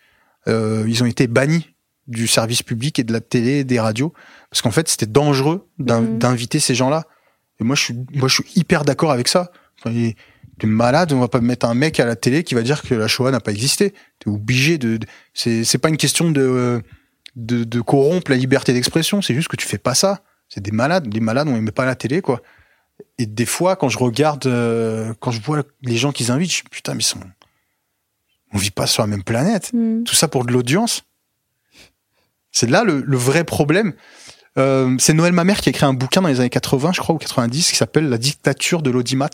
euh, 0.50 0.84
ils 0.86 1.02
ont 1.02 1.06
été 1.06 1.28
bannis 1.28 1.66
du 2.08 2.28
service 2.28 2.62
public 2.62 3.00
et 3.00 3.06
de 3.06 3.14
la 3.14 3.22
télé 3.22 3.60
et 3.60 3.64
des 3.64 3.80
radios 3.80 4.12
parce 4.50 4.62
qu'en 4.62 4.72
fait 4.72 4.90
c'était 4.90 5.06
dangereux 5.06 5.66
Mhm. 5.80 6.18
d'inviter 6.20 6.60
ces 6.60 6.76
gens-là. 6.76 7.06
Et 7.62 7.64
moi 7.64 7.78
je 7.78 7.84
suis, 7.84 7.96
moi 8.16 8.28
je 8.28 8.34
suis 8.34 8.44
hyper 8.58 8.84
d'accord 8.84 9.12
avec 9.12 9.30
ça. 9.30 9.50
Enfin, 9.80 9.96
T'es 10.60 10.68
malade, 10.68 11.14
on 11.14 11.20
va 11.22 11.30
pas 11.30 11.40
mettre 11.40 11.66
un 11.68 11.74
mec 11.74 12.02
à 12.02 12.06
la 12.06 12.18
télé 12.18 12.44
qui 12.44 12.54
va 12.54 12.64
dire 12.64 12.82
que 12.82 12.94
la 12.96 13.08
Shoah 13.08 13.32
n'a 13.32 13.40
pas 13.40 13.52
existé. 13.54 13.94
T'es 14.20 14.30
obligé 14.30 14.78
de. 14.78 14.98
de- 14.98 15.08
c'est 15.34 15.64
c'est 15.64 15.78
pas 15.78 15.88
une 15.88 15.96
question 15.96 16.32
de, 16.32 16.82
de 17.38 17.64
de 17.64 17.80
corrompre 17.82 18.30
la 18.30 18.36
liberté 18.38 18.74
d'expression. 18.74 19.22
C'est 19.22 19.34
juste 19.36 19.48
que 19.48 19.56
tu 19.56 19.66
fais 19.66 19.78
pas 19.78 19.96
ça. 19.96 20.22
C'est 20.50 20.62
des 20.62 20.72
malades. 20.72 21.12
Les 21.14 21.22
malades, 21.22 21.48
on 21.48 21.56
les 21.56 21.62
met 21.62 21.72
pas 21.72 21.84
à 21.84 21.86
la 21.86 21.96
télé, 21.96 22.22
quoi. 22.22 22.42
Et 23.18 23.26
des 23.26 23.46
fois, 23.46 23.76
quand 23.76 23.90
je 23.90 23.98
regarde, 23.98 24.46
euh, 24.48 25.14
quand 25.20 25.32
je 25.32 25.42
vois 25.42 25.64
les 25.82 25.98
gens 25.98 26.12
qu'ils 26.12 26.32
invitent, 26.32 26.54
je 26.54 26.64
putain, 26.64 26.94
mais 26.94 27.02
ils 27.02 27.06
sont. 27.06 27.20
On 28.54 28.58
vit 28.58 28.72
pas 28.72 28.88
sur 28.88 29.04
la 29.04 29.08
même 29.08 29.24
planète. 29.24 29.72
Mm. 29.74 30.04
Tout 30.04 30.16
ça 30.16 30.28
pour 30.28 30.46
de 30.46 30.52
l'audience. 30.52 31.04
C'est 32.52 32.70
là 32.70 32.84
le, 32.84 33.02
le 33.02 33.18
vrai 33.18 33.44
problème. 33.44 33.94
Euh, 34.58 34.96
c'est 35.00 35.14
Noël 35.14 35.32
Mamère 35.32 35.62
qui 35.62 35.70
a 35.70 35.72
écrit 35.72 35.86
un 35.86 35.94
bouquin 35.94 36.22
dans 36.22 36.28
les 36.28 36.40
années 36.40 36.50
80, 36.50 36.92
je 36.94 37.00
crois, 37.00 37.16
ou 37.16 37.18
90, 37.18 37.72
qui 37.72 37.78
s'appelle 37.78 38.10
La 38.10 38.18
dictature 38.18 38.82
de 38.82 38.90
l'audimat. 38.90 39.30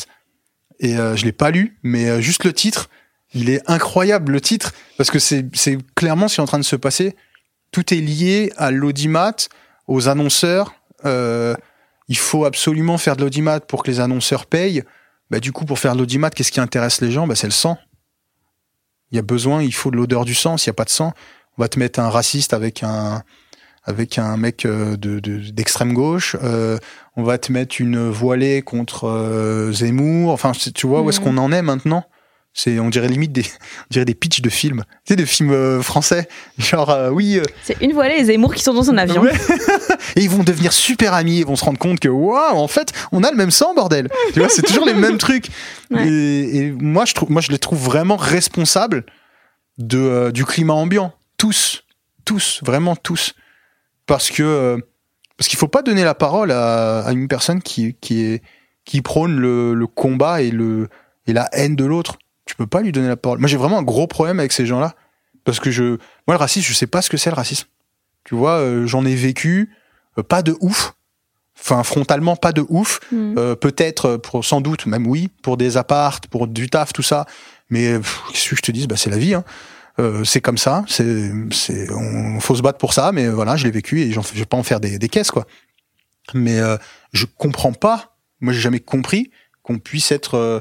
Et 0.80 0.98
euh, 0.98 1.16
je 1.16 1.26
l'ai 1.26 1.32
pas 1.32 1.50
lu, 1.50 1.78
mais 1.84 2.10
euh, 2.10 2.22
juste 2.22 2.44
le 2.44 2.54
titre, 2.54 2.90
il 3.34 3.50
est 3.50 3.62
incroyable 3.68 4.32
le 4.32 4.42
titre 4.42 4.74
parce 4.98 5.10
que 5.10 5.20
c'est 5.20 5.46
c'est 5.54 5.78
clairement 5.96 6.28
ce 6.28 6.36
qui 6.36 6.42
est 6.42 6.44
en 6.44 6.48
train 6.48 6.60
de 6.60 6.64
se 6.64 6.76
passer. 6.76 7.16
Tout 7.72 7.94
est 7.94 8.00
lié 8.00 8.54
à 8.58 8.72
l'audimat, 8.72 9.36
aux 9.88 10.08
annonceurs. 10.08 10.76
Euh, 11.06 11.56
il 12.08 12.18
faut 12.18 12.46
absolument 12.46 12.98
faire 12.98 13.16
de 13.16 13.22
l'audimat 13.22 13.60
pour 13.60 13.84
que 13.84 13.92
les 13.92 14.00
annonceurs 14.00 14.46
payent. 14.46 14.84
Bah, 15.30 15.40
du 15.40 15.52
coup, 15.52 15.66
pour 15.66 15.78
faire 15.80 15.94
de 15.94 16.00
l'audimat, 16.00 16.30
qu'est-ce 16.30 16.52
qui 16.52 16.60
intéresse 16.62 17.02
les 17.02 17.12
gens? 17.12 17.28
Bah, 17.28 17.36
C'est 17.36 17.48
le 17.48 17.52
sang. 17.52 17.78
Il 19.12 19.16
y 19.16 19.20
a 19.20 19.24
besoin, 19.24 19.62
il 19.62 19.74
faut 19.74 19.92
de 19.92 19.96
l'odeur 19.98 20.26
du 20.26 20.36
sang. 20.36 20.58
S'il 20.58 20.70
n'y 20.70 20.76
a 20.76 20.76
pas 20.76 20.86
de 20.86 20.90
sang, 20.90 21.14
on 21.58 21.62
va 21.62 21.68
te 21.70 21.80
mettre 21.80 22.00
un 22.00 22.10
raciste 22.10 22.54
avec 22.54 22.84
un 22.84 23.24
avec 23.84 24.18
un 24.18 24.36
mec 24.36 24.66
euh, 24.66 24.98
de 24.98 25.20
de- 25.20 25.50
d'extrême 25.52 25.94
gauche. 25.94 26.36
Euh, 26.44 26.78
on 27.16 27.24
va 27.24 27.38
te 27.38 27.52
mettre 27.54 27.80
une 27.80 28.10
voilée 28.10 28.62
contre 28.62 29.06
euh, 29.08 29.72
Zemmour. 29.72 30.32
Enfin, 30.32 30.52
tu 30.52 30.88
vois 30.88 31.02
où 31.02 31.10
est-ce 31.10 31.20
Mhm. 31.22 31.26
qu'on 31.26 31.38
en 31.38 31.52
est 31.54 31.62
maintenant? 31.62 32.04
C'est, 32.60 32.80
on 32.80 32.90
dirait 32.90 33.08
limite 33.08 33.32
des, 33.32 33.44
on 33.82 33.92
dirait 33.92 34.06
des 34.06 34.16
pitchs 34.16 34.42
de 34.42 34.50
films, 34.50 34.84
tu 35.06 35.14
sais, 35.14 35.16
de 35.16 35.26
films 35.26 35.52
euh, 35.52 35.84
français. 35.84 36.28
Genre, 36.58 36.90
euh, 36.90 37.10
oui, 37.12 37.38
euh, 37.38 37.44
C'est 37.64 37.80
une 37.82 37.94
voilée 37.94 38.16
et 38.18 38.26
Zemmour 38.26 38.56
qui 38.56 38.64
sont 38.64 38.74
dans 38.74 38.82
son 38.82 38.98
avion. 38.98 39.22
Ouais. 39.22 39.32
et 40.16 40.24
ils 40.24 40.30
vont 40.30 40.44
devenir 40.44 40.74
super 40.74 41.14
amis, 41.14 41.38
ils 41.38 41.46
vont 41.46 41.56
se 41.56 41.64
rendre 41.64 41.78
compte 41.78 42.00
que 42.00 42.10
waouh, 42.10 42.58
en 42.58 42.68
fait, 42.68 42.94
on 43.12 43.22
a 43.22 43.30
le 43.30 43.38
même 43.38 43.52
sang, 43.52 43.76
bordel. 43.76 44.10
tu 44.34 44.40
vois, 44.40 44.50
c'est 44.50 44.64
toujours 44.64 44.86
les 44.88 44.96
mêmes 44.96 45.20
trucs. 45.20 45.50
Ouais. 45.92 46.08
Et, 46.08 46.58
et 46.58 46.72
moi, 46.72 47.06
je 47.06 47.14
trouve, 47.14 47.30
moi, 47.30 47.42
je 47.44 47.52
les 47.52 47.60
trouve 47.60 47.78
vraiment 47.80 48.16
responsables 48.18 49.06
de 49.78 50.00
euh, 50.00 50.32
du 50.32 50.44
climat 50.44 50.74
ambiant. 50.74 51.14
Tous, 51.38 51.84
tous, 52.26 52.62
vraiment 52.66 52.96
tous, 52.96 53.36
parce 54.08 54.32
que 54.32 54.42
euh, 54.42 54.78
parce 55.38 55.48
qu'il 55.48 55.60
faut 55.60 55.68
pas 55.68 55.84
donner 55.84 56.04
la 56.04 56.16
parole 56.16 56.52
à, 56.52 57.02
à 57.02 57.12
une 57.12 57.28
personne 57.28 57.62
qui 57.62 57.96
qui 58.02 58.24
est 58.24 58.42
qui 58.84 59.04
prône 59.04 59.38
le, 59.40 59.76
le 59.76 59.86
combat 59.86 60.42
et 60.42 60.50
le 60.50 60.90
et 61.28 61.34
la 61.34 61.48
haine 61.52 61.76
de 61.76 61.86
l'autre. 61.86 62.18
Tu 62.48 62.56
peux 62.56 62.68
pas 62.68 62.82
lui 62.82 62.92
donner 62.92 63.08
la 63.08 63.18
parole. 63.18 63.40
Moi, 63.40 63.48
j'ai 63.48 63.58
vraiment 63.58 63.78
un 63.78 63.84
gros 63.84 64.08
problème 64.08 64.40
avec 64.40 64.52
ces 64.52 64.66
gens-là 64.66 64.96
parce 65.44 65.60
que 65.60 65.72
je 65.72 65.84
moi 66.28 66.36
le 66.36 66.38
racisme, 66.38 66.68
je 66.68 66.74
sais 66.74 66.88
pas 66.88 67.02
ce 67.02 67.10
que 67.10 67.18
c'est 67.18 67.30
le 67.30 67.36
racisme. 67.36 67.68
Tu 68.24 68.36
vois, 68.36 68.58
euh, 68.58 68.88
j'en 68.88 69.06
ai 69.06 69.16
vécu, 69.16 69.72
euh, 70.18 70.24
pas 70.24 70.42
de 70.42 70.56
ouf. 70.60 70.94
Enfin, 71.60 71.84
frontalement, 71.84 72.36
pas 72.36 72.52
de 72.52 72.66
ouf. 72.70 73.00
Mm. 73.12 73.36
Euh, 73.38 73.56
Peut-être, 73.56 74.06
euh, 74.06 74.18
pour 74.18 74.44
sans 74.44 74.62
doute, 74.62 74.86
même 74.86 75.08
oui, 75.08 75.30
pour 75.42 75.58
des 75.58 75.78
appartes, 75.78 76.28
pour 76.28 76.48
du 76.48 76.70
taf, 76.70 76.94
tout 76.94 77.04
ça. 77.04 77.26
Mais 77.70 77.98
pff, 77.98 78.22
qu'est-ce 78.32 78.50
que 78.50 78.56
je 78.56 78.62
te 78.62 78.72
dis 78.72 78.88
bah, 78.88 78.98
C'est 78.98 79.10
la 79.10 79.18
vie. 79.18 79.34
Hein. 79.34 79.44
Euh, 80.00 80.24
c'est 80.24 80.42
comme 80.42 80.58
ça. 80.58 80.84
C'est, 80.88 81.32
c'est, 81.52 81.90
on 81.92 82.40
faut 82.40 82.56
se 82.56 82.62
battre 82.62 82.78
pour 82.78 82.94
ça. 82.94 83.12
Mais 83.12 83.28
voilà, 83.28 83.56
je 83.56 83.64
l'ai 83.64 83.72
vécu 83.72 84.02
et 84.02 84.12
j'en, 84.12 84.22
je 84.22 84.40
vais 84.40 84.46
pas 84.46 84.58
en 84.58 84.64
faire 84.64 84.80
des, 84.80 85.00
des 85.00 85.10
caisses, 85.10 85.32
quoi. 85.32 85.46
Mais 86.34 86.60
euh, 86.60 86.78
je 87.14 87.26
comprends 87.26 87.74
pas. 87.74 88.18
Moi, 88.42 88.54
j'ai 88.54 88.60
jamais 88.60 88.80
compris 88.80 89.32
qu'on 89.64 89.80
puisse 89.80 90.12
être 90.12 90.36
euh, 90.36 90.60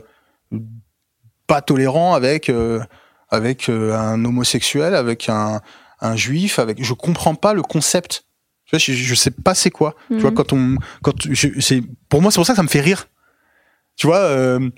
pas 1.46 1.60
tolérant 1.62 2.14
avec 2.14 2.48
euh, 2.48 2.80
avec 3.28 3.68
euh, 3.68 3.94
un 3.96 4.24
homosexuel, 4.24 4.94
avec 4.94 5.28
un, 5.28 5.60
un 6.00 6.16
juif, 6.16 6.58
avec. 6.58 6.82
Je 6.82 6.92
comprends 6.94 7.34
pas 7.34 7.54
le 7.54 7.62
concept. 7.62 8.24
Tu 8.64 8.70
vois, 8.70 8.78
je, 8.80 8.92
je 8.92 9.14
sais 9.14 9.30
pas 9.30 9.54
c'est 9.54 9.70
quoi. 9.70 9.94
Tu 10.08 10.18
vois, 10.18 10.30
Mhm. 10.30 10.36
quand 10.36 10.52
on, 10.52 10.76
quand 11.02 11.12
c'est, 11.60 11.82
pour 12.08 12.20
moi, 12.22 12.30
c'est 12.30 12.36
pour 12.36 12.46
ça 12.46 12.52
que 12.52 12.56
ça 12.56 12.62
me 12.62 12.68
fait 12.68 12.80
rire. 12.80 13.08
Tu 13.96 14.06
vois, 14.08 14.18
euh, 14.18 14.70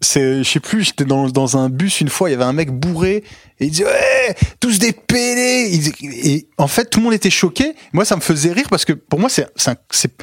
c'est, 0.00 0.42
je 0.44 0.48
sais 0.48 0.60
plus, 0.60 0.84
j'étais 0.84 1.04
dans, 1.04 1.28
dans 1.28 1.56
un 1.56 1.68
bus 1.68 2.00
une 2.00 2.08
fois, 2.08 2.28
il 2.28 2.32
y 2.32 2.34
avait 2.34 2.44
un 2.44 2.52
mec 2.52 2.70
bourré 2.70 3.24
et 3.58 3.64
il 3.66 3.70
disait 3.70 3.86
ouais, 3.86 4.36
tous 4.60 4.78
des 4.78 4.92
pédés. 4.92 5.80
Et 6.02 6.48
en 6.58 6.68
fait, 6.68 6.86
tout 6.90 7.00
le 7.00 7.04
monde 7.04 7.14
était 7.14 7.30
choqué. 7.30 7.74
Moi, 7.92 8.04
ça 8.04 8.14
me 8.16 8.20
faisait 8.20 8.52
rire 8.52 8.66
parce 8.70 8.84
que 8.84 8.92
pour 8.92 9.18
moi, 9.18 9.28
c'est, 9.28 9.48
c'est, 9.90 10.16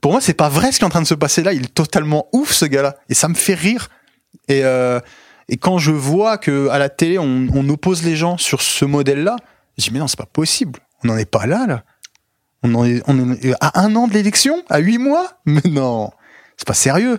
pour 0.00 0.12
moi, 0.12 0.20
c'est 0.20 0.34
pas 0.34 0.48
vrai 0.48 0.70
ce 0.72 0.78
qui 0.78 0.84
est 0.84 0.86
en 0.86 0.90
train 0.90 1.02
de 1.02 1.06
se 1.06 1.14
passer 1.14 1.42
là. 1.42 1.52
Il 1.52 1.64
est 1.64 1.74
totalement 1.74 2.28
ouf 2.32 2.52
ce 2.52 2.64
gars-là 2.64 2.96
et 3.08 3.14
ça 3.14 3.28
me 3.28 3.34
fait 3.34 3.54
rire. 3.54 3.88
Et 4.48 4.64
euh, 4.64 5.00
et 5.48 5.56
quand 5.56 5.78
je 5.78 5.92
vois 5.92 6.38
que 6.38 6.68
à 6.68 6.78
la 6.78 6.88
télé 6.88 7.18
on, 7.18 7.68
oppose 7.68 8.02
les 8.02 8.16
gens 8.16 8.36
sur 8.36 8.62
ce 8.62 8.84
modèle-là, 8.84 9.36
je 9.78 9.84
dis 9.84 9.90
mais 9.92 9.98
non, 10.00 10.08
c'est 10.08 10.18
pas 10.18 10.26
possible. 10.26 10.80
On 11.04 11.08
n'en 11.08 11.16
est 11.16 11.30
pas 11.30 11.46
là 11.46 11.66
là. 11.66 11.84
On 12.62 12.74
en 12.74 12.84
est, 12.84 13.02
à 13.60 13.80
un 13.80 13.94
an 13.96 14.08
de 14.08 14.12
l'élection, 14.14 14.62
à 14.68 14.78
huit 14.78 14.98
mois? 14.98 15.40
Mais 15.46 15.60
non, 15.70 16.10
c'est 16.56 16.66
pas 16.66 16.74
sérieux. 16.74 17.18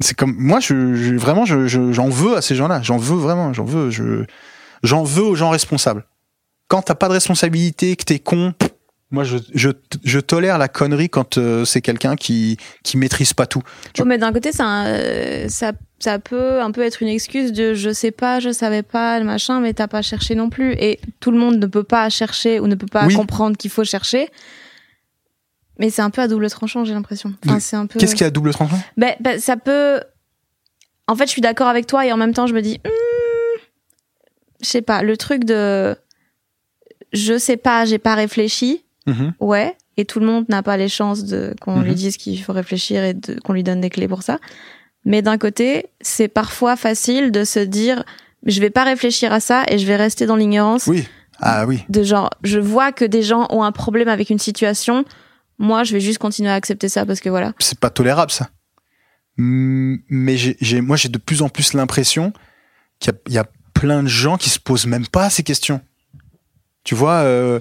C'est 0.00 0.14
comme 0.16 0.34
moi, 0.38 0.60
je, 0.60 1.16
vraiment, 1.16 1.44
je- 1.46 1.66
je- 1.66 1.92
j'en 1.92 2.08
veux 2.08 2.36
à 2.36 2.42
ces 2.42 2.54
gens-là. 2.54 2.82
J'en 2.82 2.98
veux 2.98 3.16
vraiment. 3.16 3.52
J'en 3.54 3.64
veux. 3.64 3.90
Je, 3.90 4.24
j'en 4.82 5.04
veux 5.04 5.22
aux 5.24 5.34
gens 5.34 5.50
responsables. 5.50 6.06
Quand 6.68 6.82
t'as 6.82 6.94
pas 6.94 7.08
de 7.08 7.14
responsabilité, 7.14 7.96
que 7.96 8.04
t'es 8.04 8.18
con, 8.18 8.52
moi, 9.10 9.22
je, 9.24 9.36
je, 9.54 9.70
je 10.04 10.18
tolère 10.18 10.58
la 10.58 10.68
connerie 10.68 11.08
quand 11.08 11.38
euh, 11.38 11.64
c'est 11.64 11.80
quelqu'un 11.80 12.16
qui 12.16 12.56
qui 12.82 12.96
maîtrise 12.96 13.32
pas 13.34 13.46
tout. 13.46 13.62
Tu- 13.94 14.02
Oh, 14.02 14.04
mais 14.04 14.18
d'un 14.18 14.32
côté, 14.32 14.50
ça, 14.52 14.86
euh, 14.86 15.48
ça, 15.48 15.72
ça 16.00 16.18
peut 16.18 16.60
un 16.60 16.70
peu 16.72 16.82
être 16.82 17.02
une 17.02 17.08
excuse 17.08 17.52
de 17.52 17.72
je 17.74 17.92
sais 17.92 18.10
pas, 18.10 18.40
je 18.40 18.50
savais 18.50 18.82
pas, 18.82 19.18
le 19.20 19.24
machin, 19.24 19.60
mais 19.60 19.74
t'as 19.74 19.86
pas 19.86 20.02
cherché 20.02 20.34
non 20.34 20.50
plus. 20.50 20.72
Et 20.72 20.98
tout 21.20 21.30
le 21.30 21.38
monde 21.38 21.58
ne 21.58 21.66
peut 21.66 21.84
pas 21.84 22.08
chercher 22.10 22.58
ou 22.58 22.66
ne 22.66 22.74
peut 22.74 22.86
pas 22.90 23.06
Oui. 23.06 23.14
comprendre 23.14 23.56
qu'il 23.56 23.70
faut 23.70 23.84
chercher. 23.84 24.28
Mais 25.78 25.90
c'est 25.90 26.02
un 26.02 26.10
peu 26.10 26.22
à 26.22 26.28
double 26.28 26.48
tranchant, 26.50 26.84
j'ai 26.84 26.94
l'impression. 26.94 27.32
Enfin, 27.44 27.60
c'est 27.60 27.76
un 27.76 27.86
peu. 27.86 28.00
Qu'est-ce 28.00 28.14
qu'il 28.14 28.22
y 28.22 28.24
a 28.24 28.28
à 28.28 28.30
double 28.30 28.50
tranchant? 28.52 28.80
Ben, 28.96 29.14
ben, 29.20 29.38
ça 29.38 29.56
peut. 29.56 30.00
En 31.06 31.14
fait, 31.14 31.26
je 31.26 31.30
suis 31.30 31.42
d'accord 31.42 31.68
avec 31.68 31.86
toi 31.86 32.04
et 32.06 32.12
en 32.12 32.16
même 32.16 32.32
temps, 32.34 32.46
je 32.48 32.54
me 32.54 32.62
dis, 32.62 32.80
Hmm, 32.84 33.58
je 34.62 34.66
sais 34.66 34.82
pas, 34.82 35.02
le 35.02 35.16
truc 35.18 35.44
de, 35.44 35.94
je 37.12 37.38
sais 37.38 37.56
pas, 37.58 37.84
j'ai 37.84 37.98
pas 37.98 38.14
réfléchi, 38.14 38.84
Mhm. 39.06 39.34
ouais, 39.40 39.76
et 39.96 40.04
tout 40.04 40.20
le 40.20 40.26
monde 40.26 40.46
n'a 40.48 40.62
pas 40.62 40.76
les 40.76 40.88
chances 40.88 41.24
de 41.24 41.54
qu'on 41.60 41.76
Mhm. 41.78 41.84
lui 41.84 41.94
dise 41.94 42.16
qu'il 42.16 42.42
faut 42.42 42.52
réfléchir 42.52 43.04
et 43.04 43.16
qu'on 43.44 43.52
lui 43.52 43.62
donne 43.62 43.80
des 43.80 43.90
clés 43.90 44.08
pour 44.08 44.22
ça. 44.22 44.38
Mais 45.04 45.22
d'un 45.22 45.38
côté, 45.38 45.86
c'est 46.00 46.28
parfois 46.28 46.74
facile 46.76 47.30
de 47.30 47.44
se 47.44 47.60
dire, 47.60 48.04
je 48.44 48.60
vais 48.60 48.70
pas 48.70 48.84
réfléchir 48.84 49.32
à 49.32 49.40
ça 49.40 49.64
et 49.68 49.78
je 49.78 49.86
vais 49.86 49.96
rester 49.96 50.26
dans 50.26 50.36
l'ignorance 50.36 50.86
Oui. 50.88 51.06
Ah 51.38 51.66
oui. 51.66 51.84
de 51.88 52.02
genre, 52.02 52.30
je 52.42 52.58
vois 52.58 52.92
que 52.92 53.04
des 53.04 53.22
gens 53.22 53.46
ont 53.50 53.62
un 53.62 53.72
problème 53.72 54.08
avec 54.08 54.30
une 54.30 54.38
situation. 54.38 55.04
Moi, 55.58 55.84
je 55.84 55.92
vais 55.92 56.00
juste 56.00 56.18
continuer 56.18 56.50
à 56.50 56.54
accepter 56.54 56.88
ça 56.88 57.06
parce 57.06 57.20
que 57.20 57.28
voilà. 57.28 57.52
C'est 57.58 57.78
pas 57.78 57.90
tolérable 57.90 58.30
ça. 58.32 58.48
Mais 59.38 60.36
j'ai, 60.36 60.80
moi 60.80 60.96
j'ai 60.96 61.08
de 61.10 61.18
plus 61.18 61.42
en 61.42 61.48
plus 61.48 61.74
l'impression 61.74 62.32
qu'il 62.98 63.12
y 63.12 63.14
a, 63.14 63.18
il 63.28 63.32
y 63.34 63.38
a 63.38 63.46
plein 63.74 64.02
de 64.02 64.08
gens 64.08 64.38
qui 64.38 64.48
se 64.48 64.58
posent 64.58 64.86
même 64.86 65.06
pas 65.06 65.28
ces 65.28 65.42
questions. 65.42 65.80
Tu 66.84 66.94
vois, 66.94 67.16
euh, 67.16 67.60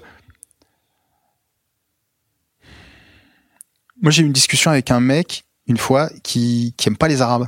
moi 4.06 4.12
j'ai 4.12 4.22
eu 4.22 4.26
une 4.28 4.34
discussion 4.34 4.70
avec 4.70 4.91
un 4.91 4.99
mec 4.99 5.45
une 5.66 5.78
fois 5.78 6.12
qui 6.22 6.76
qui 6.78 6.89
aime 6.89 6.95
pas 6.95 7.08
les 7.08 7.24
Arabes, 7.24 7.47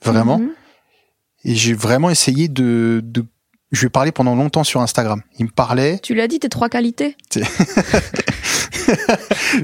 vraiment. 0.00 0.38
Mhm. 0.38 0.50
Et 1.44 1.56
j'ai 1.56 1.74
vraiment 1.74 2.08
essayé 2.08 2.46
de, 2.46 3.00
de 3.02 3.24
je 3.72 3.80
lui 3.80 3.86
ai 3.88 3.90
parlé 3.90 4.12
pendant 4.12 4.36
longtemps 4.36 4.62
sur 4.62 4.80
Instagram. 4.80 5.22
Il 5.40 5.46
me 5.46 5.50
parlait, 5.50 5.98
Tu 5.98 6.14
lui 6.14 6.20
as 6.20 6.28
dit 6.28 6.38
tes 6.38 6.48
trois 6.48 6.68
qualités. 6.68 7.16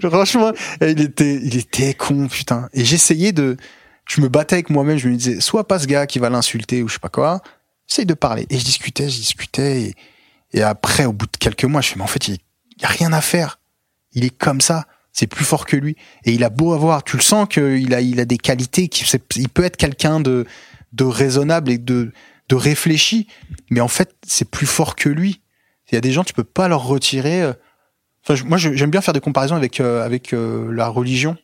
Franchement, 0.03 0.51
il 0.81 1.01
était, 1.01 1.37
il 1.37 1.57
était 1.57 1.95
con, 1.95 2.27
putain. 2.27 2.69
Et 2.73 2.85
j'essayais 2.85 3.31
de, 3.31 3.57
je 4.07 4.21
me 4.21 4.29
battais 4.29 4.55
avec 4.55 4.71
moi-même, 4.71 4.99
je 4.99 5.09
me 5.09 5.15
disais, 5.15 5.41
soit 5.41 5.69
pas 5.69 5.79
ce 5.79 5.87
gars 5.87 6.09
qui 6.09 6.19
va 6.19 6.31
l'insulter 6.31 6.83
ou 6.83 6.89
je 6.89 6.95
sais 6.95 6.99
pas 6.99 7.11
quoi, 7.11 7.43
essaye 7.89 8.07
de 8.07 8.15
parler. 8.15 8.45
Et 8.51 8.59
je 8.59 8.65
discutais, 8.65 9.09
je 9.09 9.21
discutais, 9.21 9.83
et, 9.83 9.95
et 10.53 10.63
après, 10.63 11.05
au 11.05 11.13
bout 11.13 11.27
de 11.27 11.37
quelques 11.39 11.65
mois, 11.65 11.81
je 11.81 11.91
fais, 11.91 11.97
mais 11.97 12.03
en 12.03 12.09
fait, 12.09 12.27
il 12.27 12.39
y 12.81 12.85
a 12.85 12.89
rien 12.89 13.13
à 13.13 13.21
faire. 13.21 13.61
Il 14.15 14.25
est 14.25 14.37
comme 14.37 14.61
ça. 14.61 14.87
C'est 15.19 15.27
plus 15.27 15.45
fort 15.45 15.67
que 15.67 15.75
lui. 15.77 15.97
Et 16.23 16.31
il 16.33 16.45
a 16.45 16.49
beau 16.49 16.75
avoir, 16.75 17.03
tu 17.03 17.17
le 17.17 17.23
sens 17.23 17.49
qu'il 17.49 17.93
a, 17.93 18.01
il 18.01 18.21
a 18.21 18.25
des 18.25 18.39
qualités, 18.39 18.89
c'est- 18.93 19.37
il 19.37 19.49
peut 19.49 19.65
être 19.65 19.77
quelqu'un 19.77 20.21
de, 20.21 20.47
raisonnable 21.01 21.73
et 21.73 21.79
de, 21.79 22.13
réfléchi. 22.53 23.27
Mais 23.69 23.81
en 23.81 23.89
fait, 23.89 24.15
c'est 24.25 24.49
plus 24.49 24.69
fort 24.69 24.95
que 24.95 25.09
lui. 25.09 25.41
Il 25.91 25.97
y 25.97 25.99
a 25.99 26.01
des 26.01 26.13
gens, 26.13 26.23
tu 26.23 26.35
peux 26.35 26.45
pas 26.45 26.69
leur 26.69 26.85
retirer, 26.85 27.43
euh, 27.43 27.53
moi, 28.45 28.59
j'aime 28.59 28.93
bien 28.93 29.01
faire 29.01 29.13
des 29.13 29.19
comparaisons 29.19 29.57
avec 29.57 29.81
euh, 29.81 30.09
euh, 30.35 30.73
la 30.73 30.87
religion. 30.87 31.37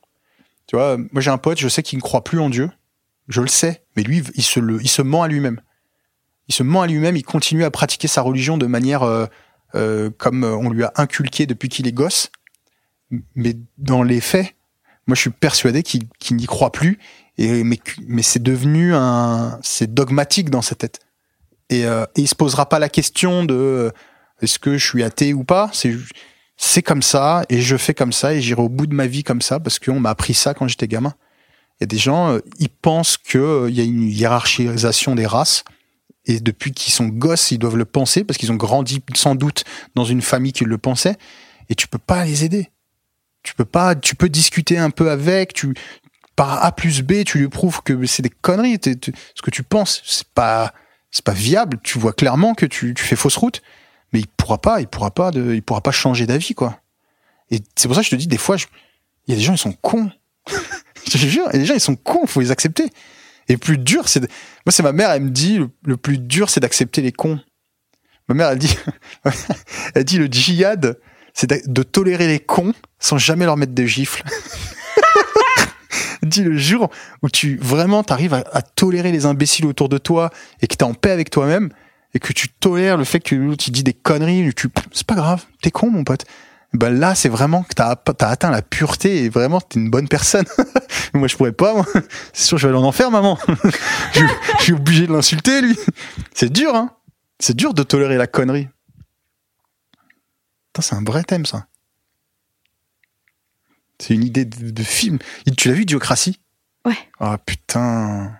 Tu 0.68 0.76
vois, 0.76 0.96
moi 1.10 1.20
j'ai 1.20 1.32
un 1.32 1.38
pote, 1.38 1.58
je 1.58 1.68
sais 1.68 1.82
qu'il 1.82 1.98
ne 1.98 2.02
croit 2.02 2.22
plus 2.22 2.38
en 2.38 2.50
Dieu. 2.50 2.70
Je 3.26 3.40
le 3.40 3.48
sais, 3.48 3.82
mais 3.96 4.04
lui, 4.04 4.22
il 4.36 4.44
se 4.44 5.02
ment 5.02 5.24
à 5.24 5.26
lui-même. 5.28 5.60
Il 6.46 6.54
se 6.54 6.62
ment 6.62 6.82
à 6.82 6.86
lui-même. 6.86 7.16
Il 7.16 7.24
continue 7.24 7.64
à 7.64 7.72
pratiquer 7.72 8.06
sa 8.06 8.22
religion 8.22 8.56
de 8.56 8.66
manière 8.66 9.00
comme 9.72 10.44
on 10.44 10.70
lui 10.70 10.84
a 10.84 10.92
inculqué 10.94 11.46
depuis 11.46 11.68
qu'il 11.68 11.88
est 11.88 11.92
gosse. 11.92 12.30
Mais 13.34 13.56
dans 13.78 14.02
les 14.02 14.20
faits, 14.20 14.54
moi, 15.06 15.14
je 15.14 15.20
suis 15.20 15.30
persuadé 15.30 15.82
qu'il 15.82 16.08
qu'il 16.18 16.36
n'y 16.36 16.46
croit 16.46 16.72
plus. 16.72 16.98
Et 17.36 17.64
mais 17.64 18.22
c'est 18.22 18.42
devenu 18.42 18.94
un, 18.94 19.58
c'est 19.62 19.92
dogmatique 19.92 20.50
dans 20.50 20.62
sa 20.62 20.74
tête. 20.74 21.00
Et, 21.70 21.86
euh, 21.86 22.04
et 22.16 22.22
il 22.22 22.28
se 22.28 22.34
posera 22.34 22.68
pas 22.68 22.78
la 22.78 22.88
question 22.88 23.44
de 23.44 23.54
euh, 23.54 23.90
est-ce 24.40 24.58
que 24.58 24.76
je 24.76 24.86
suis 24.86 25.02
athée 25.02 25.32
ou 25.32 25.44
pas? 25.44 25.70
C'est 26.56 26.82
comme 26.82 27.02
ça 27.02 27.44
et 27.48 27.60
je 27.60 27.76
fais 27.76 27.94
comme 27.94 28.12
ça 28.12 28.34
et 28.34 28.40
j'irai 28.40 28.62
au 28.62 28.68
bout 28.68 28.86
de 28.86 28.94
ma 28.94 29.06
vie 29.06 29.24
comme 29.24 29.42
ça 29.42 29.58
parce 29.58 29.78
qu'on 29.78 30.00
m'a 30.00 30.10
appris 30.10 30.34
ça 30.34 30.54
quand 30.54 30.68
j'étais 30.68 30.88
gamin. 30.88 31.14
Il 31.80 31.82
y 31.82 31.84
a 31.84 31.86
des 31.86 31.98
gens, 31.98 32.32
euh, 32.32 32.38
ils 32.58 32.68
pensent 32.68 33.16
que 33.16 33.38
euh, 33.38 33.70
y 33.70 33.80
a 33.80 33.84
une 33.84 34.02
hiérarchisation 34.02 35.14
des 35.14 35.26
races 35.26 35.64
et 36.26 36.40
depuis 36.40 36.72
qu'ils 36.72 36.92
sont 36.92 37.06
gosses, 37.06 37.50
ils 37.50 37.58
doivent 37.58 37.76
le 37.76 37.84
penser 37.84 38.22
parce 38.22 38.38
qu'ils 38.38 38.52
ont 38.52 38.56
grandi 38.56 39.02
sans 39.14 39.34
doute 39.34 39.64
dans 39.94 40.04
une 40.04 40.22
famille 40.22 40.52
qui 40.52 40.64
le 40.64 40.78
pensait 40.78 41.16
et 41.68 41.74
tu 41.74 41.88
peux 41.88 41.98
pas 41.98 42.24
les 42.24 42.44
aider. 42.44 42.70
Tu 43.44 43.54
peux 43.54 43.64
pas, 43.64 43.94
tu 43.94 44.16
peux 44.16 44.28
discuter 44.28 44.78
un 44.78 44.90
peu 44.90 45.10
avec, 45.10 45.52
tu 45.52 45.74
par 46.34 46.64
A 46.64 46.72
plus 46.72 47.02
B, 47.02 47.22
tu 47.24 47.38
lui 47.38 47.48
prouves 47.48 47.80
que 47.82 48.04
c'est 48.06 48.22
des 48.22 48.30
conneries. 48.30 48.80
tu- 48.80 48.96
ce 49.36 49.42
que 49.42 49.50
tu 49.50 49.62
penses, 49.62 50.02
c'est 50.04 50.26
pas, 50.28 50.74
c'est 51.12 51.24
pas 51.24 51.32
viable. 51.32 51.78
Tu 51.84 51.98
vois 52.00 52.12
clairement 52.12 52.54
que 52.54 52.66
tu, 52.66 52.92
tu 52.94 53.04
fais 53.04 53.14
fausse 53.16 53.36
route 53.36 53.62
mais 54.12 54.20
il 54.20 54.26
pourra 54.28 54.58
pas, 54.60 54.80
il 54.80 54.86
pourra 54.86 55.10
pas 55.10 55.32
de, 55.32 55.54
il 55.54 55.62
pourra 55.62 55.80
pas 55.80 55.90
changer 55.90 56.24
d'avis 56.26 56.54
quoi. 56.54 56.80
Et 57.50 57.58
c'est 57.76 57.88
pour 57.88 57.96
ça 57.96 58.00
que 58.02 58.06
je 58.06 58.10
te 58.10 58.16
dis 58.16 58.28
des 58.28 58.38
fois, 58.38 58.56
il 59.26 59.32
y 59.32 59.34
a 59.34 59.36
des 59.36 59.42
gens 59.42 59.54
ils 59.54 59.58
sont 59.58 59.72
cons. 59.72 60.08
je 61.06 61.10
te 61.10 61.18
jure, 61.18 61.46
a 61.48 61.52
des 61.52 61.64
gens 61.66 61.74
ils 61.74 61.80
sont 61.80 61.96
cons, 61.96 62.24
faut 62.26 62.40
les 62.40 62.50
accepter. 62.52 62.90
Et 63.48 63.56
plus 63.56 63.76
dur, 63.76 64.08
c'est 64.08 64.20
de- 64.20 64.28
moi 64.64 64.70
c'est 64.72 64.84
ma 64.84 64.92
mère, 64.92 65.10
elle 65.10 65.22
me 65.22 65.30
dit 65.30 65.58
le, 65.58 65.68
le 65.84 65.96
plus 65.96 66.18
dur 66.18 66.48
c'est 66.48 66.60
d'accepter 66.60 67.02
les 67.02 67.10
cons. 67.12 67.40
Ma 68.28 68.34
mère 68.36 68.48
elle 68.50 68.58
dit, 68.58 68.76
elle 69.94 70.04
dit 70.04 70.18
le 70.18 70.26
djihad, 70.26 70.96
c'est 71.34 71.68
de, 71.68 71.82
tolérer 71.82 72.28
les 72.28 72.38
cons 72.38 72.72
sans 72.98 73.18
jamais 73.18 73.44
leur 73.44 73.56
mettre 73.56 73.72
des 73.72 73.86
gifles. 73.86 74.22
Dit 76.22 76.42
le 76.42 76.56
jour 76.56 76.88
où 77.22 77.28
tu 77.28 77.58
vraiment 77.60 78.02
t'arrives 78.02 78.32
à, 78.32 78.62
tolérer 78.62 79.12
les 79.12 79.26
imbéciles 79.26 79.66
autour 79.66 79.90
de 79.90 79.98
toi 79.98 80.30
et 80.62 80.66
que 80.66 80.74
t'es 80.74 80.84
en 80.84 80.94
paix 80.94 81.10
avec 81.10 81.28
toi-même 81.28 81.70
et 82.14 82.20
que 82.20 82.32
tu 82.32 82.48
tolères 82.48 82.96
le 82.96 83.04
fait 83.04 83.20
que 83.20 83.34
il 83.34 83.72
dit 83.72 83.82
des 83.82 83.92
conneries, 83.92 84.54
tu 84.54 84.68
c'est 84.92 85.06
pas 85.06 85.16
grave, 85.16 85.44
t'es 85.60 85.70
con 85.70 85.90
mon 85.90 86.04
pote. 86.04 86.24
Ben 86.72 86.90
là, 86.90 87.14
c'est 87.14 87.28
vraiment 87.28 87.62
que 87.62 87.74
t'as 87.74 87.90
as 87.90 88.26
atteint 88.26 88.50
la 88.50 88.62
pureté 88.62 89.24
et 89.24 89.28
vraiment 89.28 89.60
t'es 89.60 89.78
une 89.78 89.90
bonne 89.90 90.08
personne. 90.08 90.46
moi, 91.14 91.28
je 91.28 91.36
pourrais 91.36 91.52
pas. 91.52 91.74
C'est 92.32 92.46
sûr, 92.46 92.58
je 92.58 92.66
vais 92.66 92.74
aller 92.74 92.82
en 92.82 92.88
enfer, 92.88 93.10
maman. 93.12 93.38
je, 94.12 94.24
je 94.58 94.62
suis 94.62 94.72
obligé 94.72 95.06
de 95.06 95.12
l'insulter, 95.12 95.60
lui. 95.60 95.78
C'est 96.34 96.52
dur, 96.52 96.74
hein. 96.74 96.90
C'est 97.38 97.54
dur 97.54 97.74
de 97.74 97.82
tolérer 97.82 98.16
la 98.16 98.26
connerie. 98.26 98.68
Putain, 100.74 100.82
c'est 100.82 100.96
un 100.96 101.04
vrai 101.04 101.22
thème, 101.22 101.46
ça. 101.46 101.68
C'est 104.00 104.14
une 104.14 104.24
idée 104.24 104.44
de, 104.44 104.70
de 104.70 104.82
film. 104.82 105.20
Tu 105.56 105.68
l'as 105.68 105.74
vu, 105.74 105.84
Diocratie 105.84 106.40
Ouais. 106.84 106.98
Ah 107.20 107.38
putain. 107.38 108.36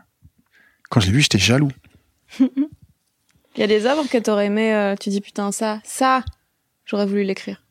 Quand 0.91 0.99
je 0.99 1.07
l'ai 1.07 1.12
vu, 1.12 1.22
j'étais 1.22 1.39
jaloux. 1.39 1.70
Il 2.41 3.61
y 3.61 3.62
a 3.62 3.68
des 3.68 3.87
œuvres 3.87 4.09
que 4.09 4.18
t'aurais 4.18 4.47
aimé, 4.47 4.74
euh, 4.74 4.97
tu 4.97 5.11
dis 5.11 5.20
putain 5.20 5.53
ça, 5.53 5.80
ça, 5.85 6.24
j'aurais 6.85 7.07
voulu 7.07 7.22
l'écrire. 7.22 7.62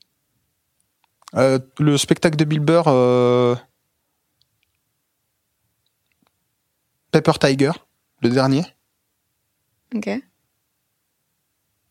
Euh, 1.35 1.59
le 1.79 1.97
spectacle 1.97 2.37
de 2.37 2.45
Bill 2.45 2.61
Burr, 2.61 2.85
euh... 2.87 3.57
Pepper 7.11 7.33
Tiger, 7.37 7.73
le 8.21 8.29
dernier. 8.29 8.63
Ok. 9.93 10.09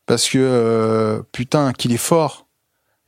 Parce 0.07 0.27
que, 0.27 1.23
putain, 1.31 1.71
qu'il 1.71 1.93
est 1.93 1.97
fort. 1.97 2.47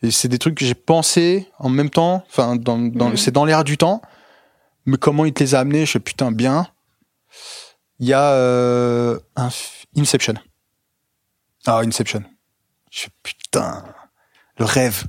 Et 0.06 0.12
c'est 0.12 0.28
des 0.28 0.38
trucs 0.38 0.56
que 0.56 0.66
j'ai 0.66 0.76
pensé 0.76 1.48
en 1.60 1.70
même 1.70 1.90
temps. 1.90 2.24
Enfin, 2.30 2.56
dans, 2.56 2.78
dans, 2.78 3.10
Mhm. 3.10 3.18
c'est 3.18 3.32
dans 3.32 3.46
l'air 3.46 3.64
du 3.64 3.78
temps. 3.78 4.02
Mais 4.86 4.98
comment 4.98 5.26
il 5.26 5.34
te 5.34 5.44
les 5.44 5.56
a 5.56 5.60
amenés, 5.62 5.86
je 5.86 5.94
sais, 5.94 6.00
putain, 6.00 6.32
bien. 6.32 6.68
Il 8.00 8.08
y 8.08 8.14
a 8.14 8.32
euh, 8.34 9.20
un 9.36 9.50
Inception. 9.98 10.36
Ah, 11.66 11.80
Inception. 11.80 12.24
Je 12.92 13.02
fais, 13.02 13.10
putain, 13.24 13.84
le 14.60 14.66
rêve. 14.66 15.06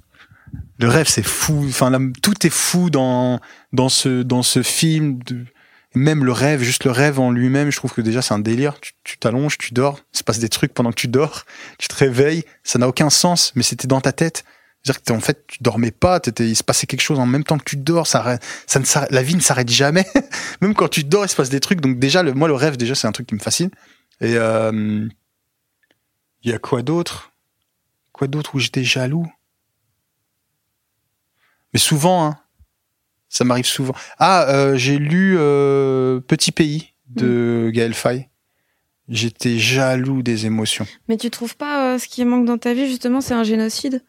Le 0.78 0.88
rêve, 0.88 1.09
c'est 1.09 1.22
fou. 1.26 1.64
Enfin, 1.68 1.90
là, 1.90 1.99
tout 2.22 2.47
est 2.47 2.51
fou 2.51 2.88
dans 2.90 3.40
dans 3.72 3.88
ce 3.88 4.22
dans 4.22 4.42
ce 4.42 4.62
film. 4.62 5.18
De, 5.24 5.44
même 5.94 6.24
le 6.24 6.32
rêve, 6.32 6.62
juste 6.62 6.84
le 6.84 6.90
rêve 6.90 7.18
en 7.18 7.30
lui-même, 7.30 7.70
je 7.70 7.76
trouve 7.78 7.92
que 7.92 8.03
déjà 8.03 8.20
c'est 8.22 8.34
un 8.34 8.38
délire. 8.38 8.78
Tu 8.80 8.92
tu 9.03 9.18
t'allonges, 9.18 9.57
tu 9.59 9.72
dors, 9.72 9.99
il 10.14 10.18
se 10.18 10.24
passe 10.24 10.38
des 10.38 10.49
trucs 10.51 10.74
pendant 10.74 10.90
que 10.90 10.97
tu 10.97 11.09
dors, 11.09 11.44
tu 11.78 11.88
te 11.88 11.94
réveilles, 11.94 12.44
ça 12.64 12.78
n'a 12.78 12.86
aucun 12.86 13.09
sens, 13.09 13.53
mais 13.55 13.62
c'était 13.62 13.88
dans 13.88 14.01
ta 14.03 14.12
tête. 14.12 14.44
C'est-à-dire 14.87 15.03
que 15.03 15.12
en 15.14 15.20
fait, 15.20 15.45
tu 15.49 15.59
dormais 15.62 15.91
pas, 15.91 16.20
t'étais, 16.20 16.49
il 16.49 16.55
se 16.55 16.62
passait 16.62 16.87
quelque 16.87 17.01
chose 17.01 17.18
en 17.18 17.26
même 17.26 17.43
temps 17.43 17.59
que 17.59 17.64
tu 17.64 17.76
dors, 17.76 18.07
ça, 18.07 18.39
ça 18.68 18.78
ne 18.78 19.12
la 19.12 19.22
vie 19.22 19.34
ne 19.34 19.41
s'arrête 19.41 19.68
jamais. 19.68 20.07
même 20.61 20.74
quand 20.74 20.87
tu 20.87 21.03
dors, 21.03 21.24
il 21.24 21.28
se 21.28 21.34
passe 21.34 21.49
des 21.49 21.59
trucs. 21.59 21.80
Donc 21.80 21.99
déjà, 21.99 22.22
le, 22.22 22.34
moi, 22.34 22.47
le 22.47 22.55
rêve, 22.55 22.76
déjà, 22.76 22.95
c'est 22.95 23.09
un 23.09 23.12
truc 23.12 23.26
qui 23.26 23.34
me 23.34 23.41
fascine. 23.41 23.70
Et 24.20 24.37
euh, 24.37 25.09
il 26.45 26.51
y 26.53 26.55
a 26.55 26.61
quoi 26.61 26.82
d'autre? 26.82 27.32
Quoi 28.12 28.28
d'autre 28.28 28.55
où 28.55 28.61
j'étais 28.61 28.84
jaloux? 28.84 29.26
Mais 31.72 31.80
souvent, 31.80 32.24
hein. 32.24 32.39
Ça 33.28 33.43
m'arrive 33.43 33.66
souvent. 33.66 33.95
Ah, 34.20 34.49
euh, 34.49 34.76
j'ai 34.76 34.99
lu 34.99 35.34
euh, 35.37 36.20
Petit 36.20 36.53
Pays 36.53 36.93
de 37.09 37.72
Gaël 37.74 37.93
Faye. 37.93 38.28
J'étais 39.09 39.59
jaloux 39.59 40.22
des 40.22 40.47
émotions. 40.47 40.87
Mais 41.09 41.16
tu 41.16 41.28
trouves 41.28 41.57
pas 41.57 41.99
ce 41.99 42.07
qui 42.07 42.24
manque 42.24 42.47
dans 42.47 42.57
ta 42.57 42.72
vie 42.72 42.87
justement, 42.87 43.20
c'est 43.20 43.34
un 43.34 43.43
génocide? 43.43 44.05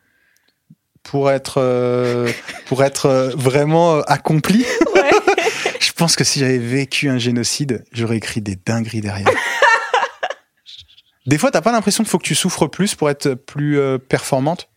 Pour 1.07 1.31
être, 1.31 1.55
euh, 1.57 2.29
pour 2.65 2.83
être 2.83 3.05
euh, 3.05 3.29
vraiment 3.35 3.95
euh, 3.95 4.01
accompli, 4.07 4.65
Ouais. 4.93 5.09
je 5.79 5.91
pense 5.93 6.15
que 6.15 6.23
si 6.23 6.39
j'avais 6.39 6.57
vécu 6.57 7.09
un 7.09 7.17
génocide, 7.17 7.85
j'aurais 7.93 8.17
écrit 8.17 8.41
des 8.41 8.57
dingueries 8.57 9.01
derrière. 9.01 9.29
Des 11.25 11.37
fois, 11.37 11.51
t'as 11.51 11.61
pas 11.61 11.71
l'impression 11.71 12.03
qu'il 12.03 12.09
faut 12.09 12.17
que 12.19 12.25
tu 12.25 12.35
souffres 12.35 12.67
plus 12.67 12.95
pour 12.95 13.09
être 13.09 13.33
plus 13.33 13.79
euh, 13.79 13.97
performante? 13.97 14.69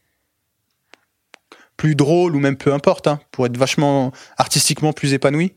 Plus 1.76 1.94
drôle 1.94 2.34
ou 2.36 2.40
même 2.40 2.56
peu 2.56 2.72
importe, 2.72 3.06
hein, 3.06 3.20
pour 3.30 3.46
être 3.46 3.56
vachement 3.56 4.12
artistiquement 4.36 4.92
plus 4.92 5.12
épanoui 5.14 5.54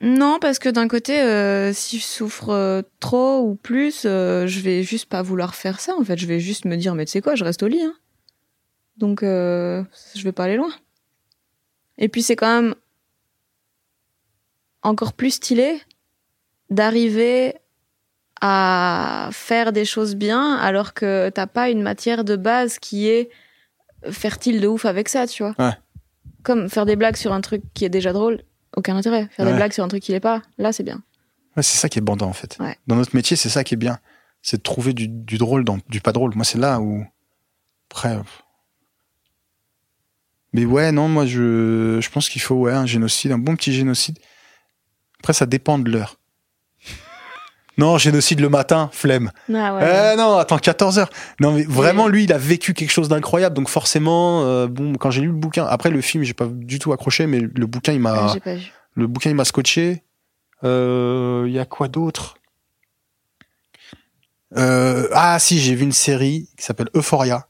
Non, 0.00 0.38
parce 0.40 0.58
que 0.58 0.68
d'un 0.68 0.88
côté, 0.88 1.20
euh, 1.20 1.72
si 1.72 1.98
je 1.98 2.04
souffre 2.04 2.50
euh, 2.50 2.82
trop 3.00 3.40
ou 3.40 3.54
plus, 3.56 4.02
euh, 4.04 4.46
je 4.46 4.60
vais 4.60 4.82
juste 4.82 5.06
pas 5.06 5.22
vouloir 5.22 5.54
faire 5.54 5.80
ça. 5.80 5.94
En 5.98 6.04
fait, 6.04 6.16
je 6.16 6.26
vais 6.26 6.40
juste 6.40 6.64
me 6.64 6.76
dire, 6.76 6.94
mais 6.94 7.04
tu 7.04 7.12
sais 7.12 7.20
quoi, 7.20 7.34
je 7.34 7.44
reste 7.44 7.62
au 7.62 7.68
lit. 7.68 7.82
Hein. 7.82 7.94
Donc, 8.96 9.22
euh, 9.22 9.82
je 10.14 10.22
vais 10.22 10.32
pas 10.32 10.44
aller 10.44 10.56
loin. 10.56 10.72
Et 11.98 12.08
puis, 12.08 12.22
c'est 12.22 12.36
quand 12.36 12.62
même 12.62 12.74
encore 14.82 15.12
plus 15.12 15.32
stylé 15.32 15.80
d'arriver 16.70 17.54
à 18.40 19.30
faire 19.32 19.72
des 19.72 19.84
choses 19.84 20.16
bien 20.16 20.56
alors 20.56 20.92
que 20.92 21.30
t'as 21.30 21.46
pas 21.46 21.70
une 21.70 21.82
matière 21.82 22.24
de 22.24 22.36
base 22.36 22.78
qui 22.78 23.08
est 23.08 23.30
fertile 24.10 24.60
de 24.60 24.66
ouf 24.66 24.84
avec 24.84 25.08
ça, 25.08 25.26
tu 25.26 25.42
vois. 25.42 25.54
Ouais. 25.58 25.72
Comme 26.42 26.68
faire 26.68 26.84
des 26.84 26.96
blagues 26.96 27.16
sur 27.16 27.32
un 27.32 27.40
truc 27.40 27.62
qui 27.72 27.84
est 27.84 27.90
déjà 27.90 28.12
drôle, 28.12 28.42
aucun 28.76 28.96
intérêt. 28.96 29.28
Faire 29.30 29.46
des 29.46 29.54
blagues 29.54 29.72
sur 29.72 29.82
un 29.82 29.88
truc 29.88 30.02
qui 30.02 30.12
l'est 30.12 30.20
pas, 30.20 30.42
là 30.58 30.72
c'est 30.72 30.82
bien. 30.82 31.02
Ouais, 31.56 31.62
c'est 31.62 31.78
ça 31.78 31.88
qui 31.88 31.98
est 31.98 32.02
bandant 32.02 32.28
en 32.28 32.32
fait. 32.34 32.56
Ouais. 32.60 32.76
Dans 32.86 32.96
notre 32.96 33.14
métier, 33.16 33.36
c'est 33.36 33.48
ça 33.48 33.64
qui 33.64 33.74
est 33.74 33.78
bien. 33.78 33.98
C'est 34.42 34.58
de 34.58 34.62
trouver 34.62 34.92
du, 34.92 35.08
du 35.08 35.38
drôle 35.38 35.64
dans 35.64 35.78
du 35.88 36.00
pas 36.00 36.12
drôle. 36.12 36.34
Moi, 36.34 36.44
c'est 36.44 36.58
là 36.58 36.80
où. 36.80 37.06
Après. 37.90 38.18
Mais 40.54 40.64
ouais, 40.64 40.92
non, 40.92 41.08
moi, 41.08 41.26
je, 41.26 41.98
je 42.00 42.10
pense 42.10 42.28
qu'il 42.28 42.40
faut 42.40 42.54
ouais, 42.54 42.72
un 42.72 42.86
génocide, 42.86 43.32
un 43.32 43.38
bon 43.38 43.56
petit 43.56 43.72
génocide. 43.72 44.18
Après, 45.18 45.32
ça 45.32 45.46
dépend 45.46 45.78
de 45.78 45.90
l'heure. 45.90 46.16
Non, 47.76 47.98
génocide 47.98 48.38
le 48.38 48.48
matin, 48.48 48.88
flemme. 48.92 49.32
Ah 49.52 49.74
ouais. 49.74 50.12
Eh 50.12 50.16
non, 50.16 50.36
attends, 50.36 50.58
14 50.58 51.00
heures. 51.00 51.10
Non, 51.40 51.50
mais 51.50 51.64
vraiment, 51.64 52.06
lui, 52.06 52.22
il 52.22 52.32
a 52.32 52.38
vécu 52.38 52.72
quelque 52.72 52.92
chose 52.92 53.08
d'incroyable. 53.08 53.56
Donc 53.56 53.68
forcément, 53.68 54.44
euh, 54.44 54.68
bon, 54.68 54.94
quand 54.94 55.10
j'ai 55.10 55.22
lu 55.22 55.26
le 55.26 55.32
bouquin, 55.32 55.66
après 55.66 55.90
le 55.90 56.00
film, 56.00 56.22
j'ai 56.22 56.34
pas 56.34 56.46
du 56.46 56.78
tout 56.78 56.92
accroché, 56.92 57.26
mais 57.26 57.40
le 57.40 57.66
bouquin, 57.66 57.92
il 57.92 57.98
m'a, 57.98 58.32
Ouais, 58.46 58.60
le 58.94 59.06
bouquin, 59.08 59.30
il 59.30 59.34
m'a 59.34 59.44
scotché. 59.44 60.04
Euh, 60.62 61.46
Il 61.48 61.52
y 61.52 61.58
a 61.58 61.64
quoi 61.64 61.88
d'autre? 61.88 62.36
Euh, 64.56 65.08
Ah 65.12 65.40
si, 65.40 65.58
j'ai 65.58 65.74
vu 65.74 65.82
une 65.82 65.90
série 65.90 66.48
qui 66.56 66.64
s'appelle 66.64 66.90
Euphoria. 66.94 67.48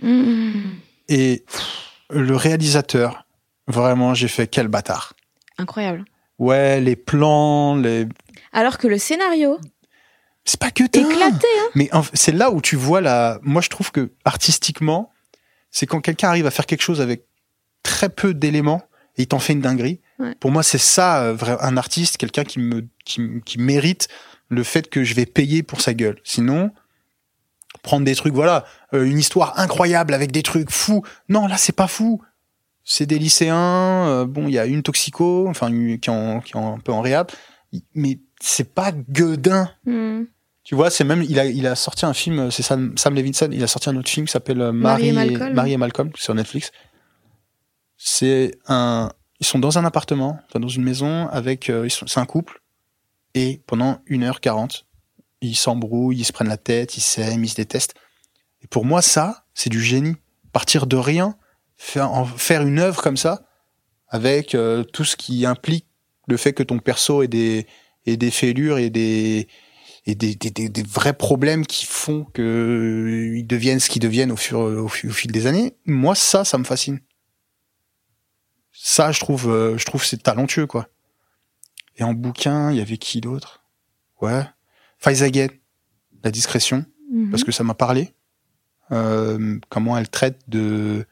Mmh. 0.00 0.60
Et 1.08 1.44
pff, 1.44 1.85
le 2.10 2.36
réalisateur, 2.36 3.26
vraiment, 3.66 4.14
j'ai 4.14 4.28
fait 4.28 4.46
quel 4.46 4.68
bâtard. 4.68 5.14
Incroyable. 5.58 6.04
Ouais, 6.38 6.80
les 6.80 6.96
plans, 6.96 7.76
les... 7.76 8.06
Alors 8.52 8.78
que 8.78 8.86
le 8.86 8.98
scénario, 8.98 9.58
C'est 10.44 10.60
pas 10.60 10.70
que 10.70 10.84
t'as. 10.84 11.00
éclaté, 11.00 11.46
hein. 11.60 11.68
Mais 11.74 11.90
c'est 12.12 12.32
là 12.32 12.50
où 12.50 12.60
tu 12.60 12.76
vois 12.76 13.00
la. 13.00 13.38
Moi, 13.42 13.62
je 13.62 13.68
trouve 13.68 13.90
que 13.90 14.12
artistiquement, 14.24 15.12
c'est 15.70 15.86
quand 15.86 16.00
quelqu'un 16.00 16.28
arrive 16.28 16.46
à 16.46 16.50
faire 16.50 16.66
quelque 16.66 16.82
chose 16.82 17.00
avec 17.00 17.24
très 17.82 18.08
peu 18.08 18.34
d'éléments 18.34 18.82
et 19.16 19.22
il 19.22 19.26
t'en 19.28 19.38
fait 19.38 19.52
une 19.54 19.60
dinguerie. 19.62 20.00
Ouais. 20.18 20.34
Pour 20.40 20.50
moi, 20.50 20.62
c'est 20.62 20.78
ça, 20.78 21.22
euh, 21.22 21.36
un 21.60 21.76
artiste, 21.76 22.16
quelqu'un 22.18 22.44
qui 22.44 22.58
me 22.60 22.86
qui, 23.04 23.20
qui 23.44 23.58
mérite 23.58 24.08
le 24.48 24.62
fait 24.62 24.88
que 24.88 25.04
je 25.04 25.14
vais 25.14 25.26
payer 25.26 25.62
pour 25.62 25.80
sa 25.80 25.94
gueule. 25.94 26.18
Sinon, 26.22 26.70
prendre 27.86 28.04
des 28.04 28.14
trucs, 28.14 28.34
voilà, 28.34 28.64
euh, 28.92 29.04
une 29.06 29.18
histoire 29.18 29.58
incroyable 29.58 30.12
avec 30.12 30.30
des 30.32 30.42
trucs 30.42 30.70
fous. 30.70 31.02
Non, 31.30 31.46
là, 31.46 31.56
c'est 31.56 31.72
pas 31.74 31.88
fou. 31.88 32.20
C'est 32.84 33.06
des 33.06 33.18
lycéens. 33.18 34.06
euh, 34.08 34.26
bon, 34.26 34.46
il 34.48 34.52
y 34.54 34.58
a 34.58 34.66
une 34.66 34.82
toxico, 34.82 35.48
enfin, 35.48 35.68
une- 35.68 35.98
qui 35.98 36.10
est 36.10 36.12
en, 36.12 36.40
qui 36.40 36.52
est 36.52 36.56
en- 36.56 36.74
un 36.76 36.78
peu 36.80 36.92
en 36.92 37.00
réhab, 37.00 37.28
mais 37.94 38.18
c'est 38.40 38.74
pas 38.74 38.92
gueudin. 38.92 39.70
Mmh. 39.86 40.24
Tu 40.62 40.74
vois, 40.74 40.90
c'est 40.90 41.04
même 41.04 41.22
il 41.22 41.38
a 41.38 41.44
il 41.46 41.66
a 41.66 41.74
sorti 41.76 42.04
un 42.06 42.12
film, 42.12 42.38
euh, 42.40 42.50
c'est 42.50 42.62
Sam, 42.64 42.92
Sam 42.98 43.14
Levinson, 43.14 43.48
il 43.52 43.62
a 43.62 43.68
sorti 43.68 43.88
un 43.88 43.96
autre 43.96 44.08
film 44.10 44.26
qui 44.26 44.32
s'appelle 44.32 44.58
Marie 44.72 44.72
Marie, 44.72 45.08
et 45.08 45.12
Malcolm. 45.12 45.54
Marie 45.54 45.72
et 45.72 45.76
Malcolm 45.78 46.10
sur 46.16 46.34
Netflix. 46.34 46.70
C'est 47.96 48.52
un 48.66 49.10
ils 49.38 49.46
sont 49.46 49.58
dans 49.58 49.78
un 49.78 49.84
appartement, 49.84 50.40
enfin 50.48 50.60
dans 50.60 50.68
une 50.68 50.82
maison 50.82 51.28
avec 51.28 51.68
euh, 51.70 51.88
c'est 51.88 52.18
un 52.18 52.24
couple 52.26 52.60
et 53.34 53.62
pendant 53.66 54.00
1h40, 54.08 54.85
ils 55.46 55.56
s'embrouillent, 55.56 56.18
ils 56.18 56.24
se 56.24 56.32
prennent 56.32 56.48
la 56.48 56.56
tête, 56.56 56.96
ils 56.96 57.02
s'aiment, 57.02 57.44
ils 57.44 57.48
se 57.48 57.56
détestent. 57.56 57.94
Et 58.62 58.66
pour 58.66 58.84
moi 58.84 59.02
ça, 59.02 59.44
c'est 59.54 59.70
du 59.70 59.82
génie. 59.82 60.16
Partir 60.52 60.86
de 60.86 60.96
rien, 60.96 61.36
faire 61.76 62.62
une 62.62 62.78
œuvre 62.78 63.02
comme 63.02 63.16
ça 63.16 63.46
avec 64.08 64.54
euh, 64.54 64.82
tout 64.84 65.04
ce 65.04 65.16
qui 65.16 65.44
implique 65.46 65.86
le 66.28 66.36
fait 66.36 66.52
que 66.52 66.62
ton 66.62 66.78
perso 66.78 67.22
ait 67.22 67.28
des 67.28 67.66
ait 68.06 68.16
des 68.16 68.30
fêlures 68.30 68.78
et 68.78 68.90
des 68.90 69.48
et 70.06 70.14
des, 70.14 70.36
des, 70.36 70.68
des, 70.68 70.82
vrais 70.84 71.14
problèmes 71.14 71.66
qui 71.66 71.84
font 71.84 72.24
que 72.32 72.42
euh, 72.42 73.38
ils 73.38 73.46
deviennent 73.46 73.80
ce 73.80 73.90
qu'ils 73.90 74.02
deviennent 74.02 74.30
au 74.30 74.36
fur 74.36 74.60
au, 74.60 74.84
au 74.84 74.88
fil 74.88 75.32
des 75.32 75.48
années. 75.48 75.76
Moi, 75.84 76.14
ça, 76.14 76.44
ça 76.44 76.58
me 76.58 76.64
fascine. 76.64 77.00
Ça, 78.72 79.10
je 79.10 79.18
trouve, 79.18 79.50
euh, 79.50 79.76
je 79.76 79.84
trouve 79.84 80.04
c'est 80.04 80.22
talentueux, 80.22 80.68
quoi. 80.68 80.86
Et 81.96 82.04
en 82.04 82.14
bouquin, 82.14 82.70
il 82.70 82.76
y 82.76 82.80
avait 82.80 82.98
qui 82.98 83.20
d'autre? 83.20 83.64
Ouais, 84.20 84.44
La 86.24 86.30
discrétion, 86.30 86.84
Mhm. 87.12 87.30
parce 87.30 87.44
que 87.44 87.52
ça 87.52 87.62
m'a 87.64 87.74
parlé. 87.74 88.12
Euh, 88.92 89.58
comment 89.68 89.96
elle 89.96 90.08
traite 90.08 90.40
de 90.48 91.06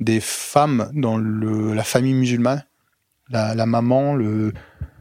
des 0.00 0.20
femmes 0.20 0.90
dans 0.94 1.16
le, 1.16 1.74
la 1.74 1.82
famille 1.84 2.14
musulmane, 2.14 2.64
la, 3.28 3.54
la 3.54 3.66
maman, 3.66 4.14
le 4.14 4.52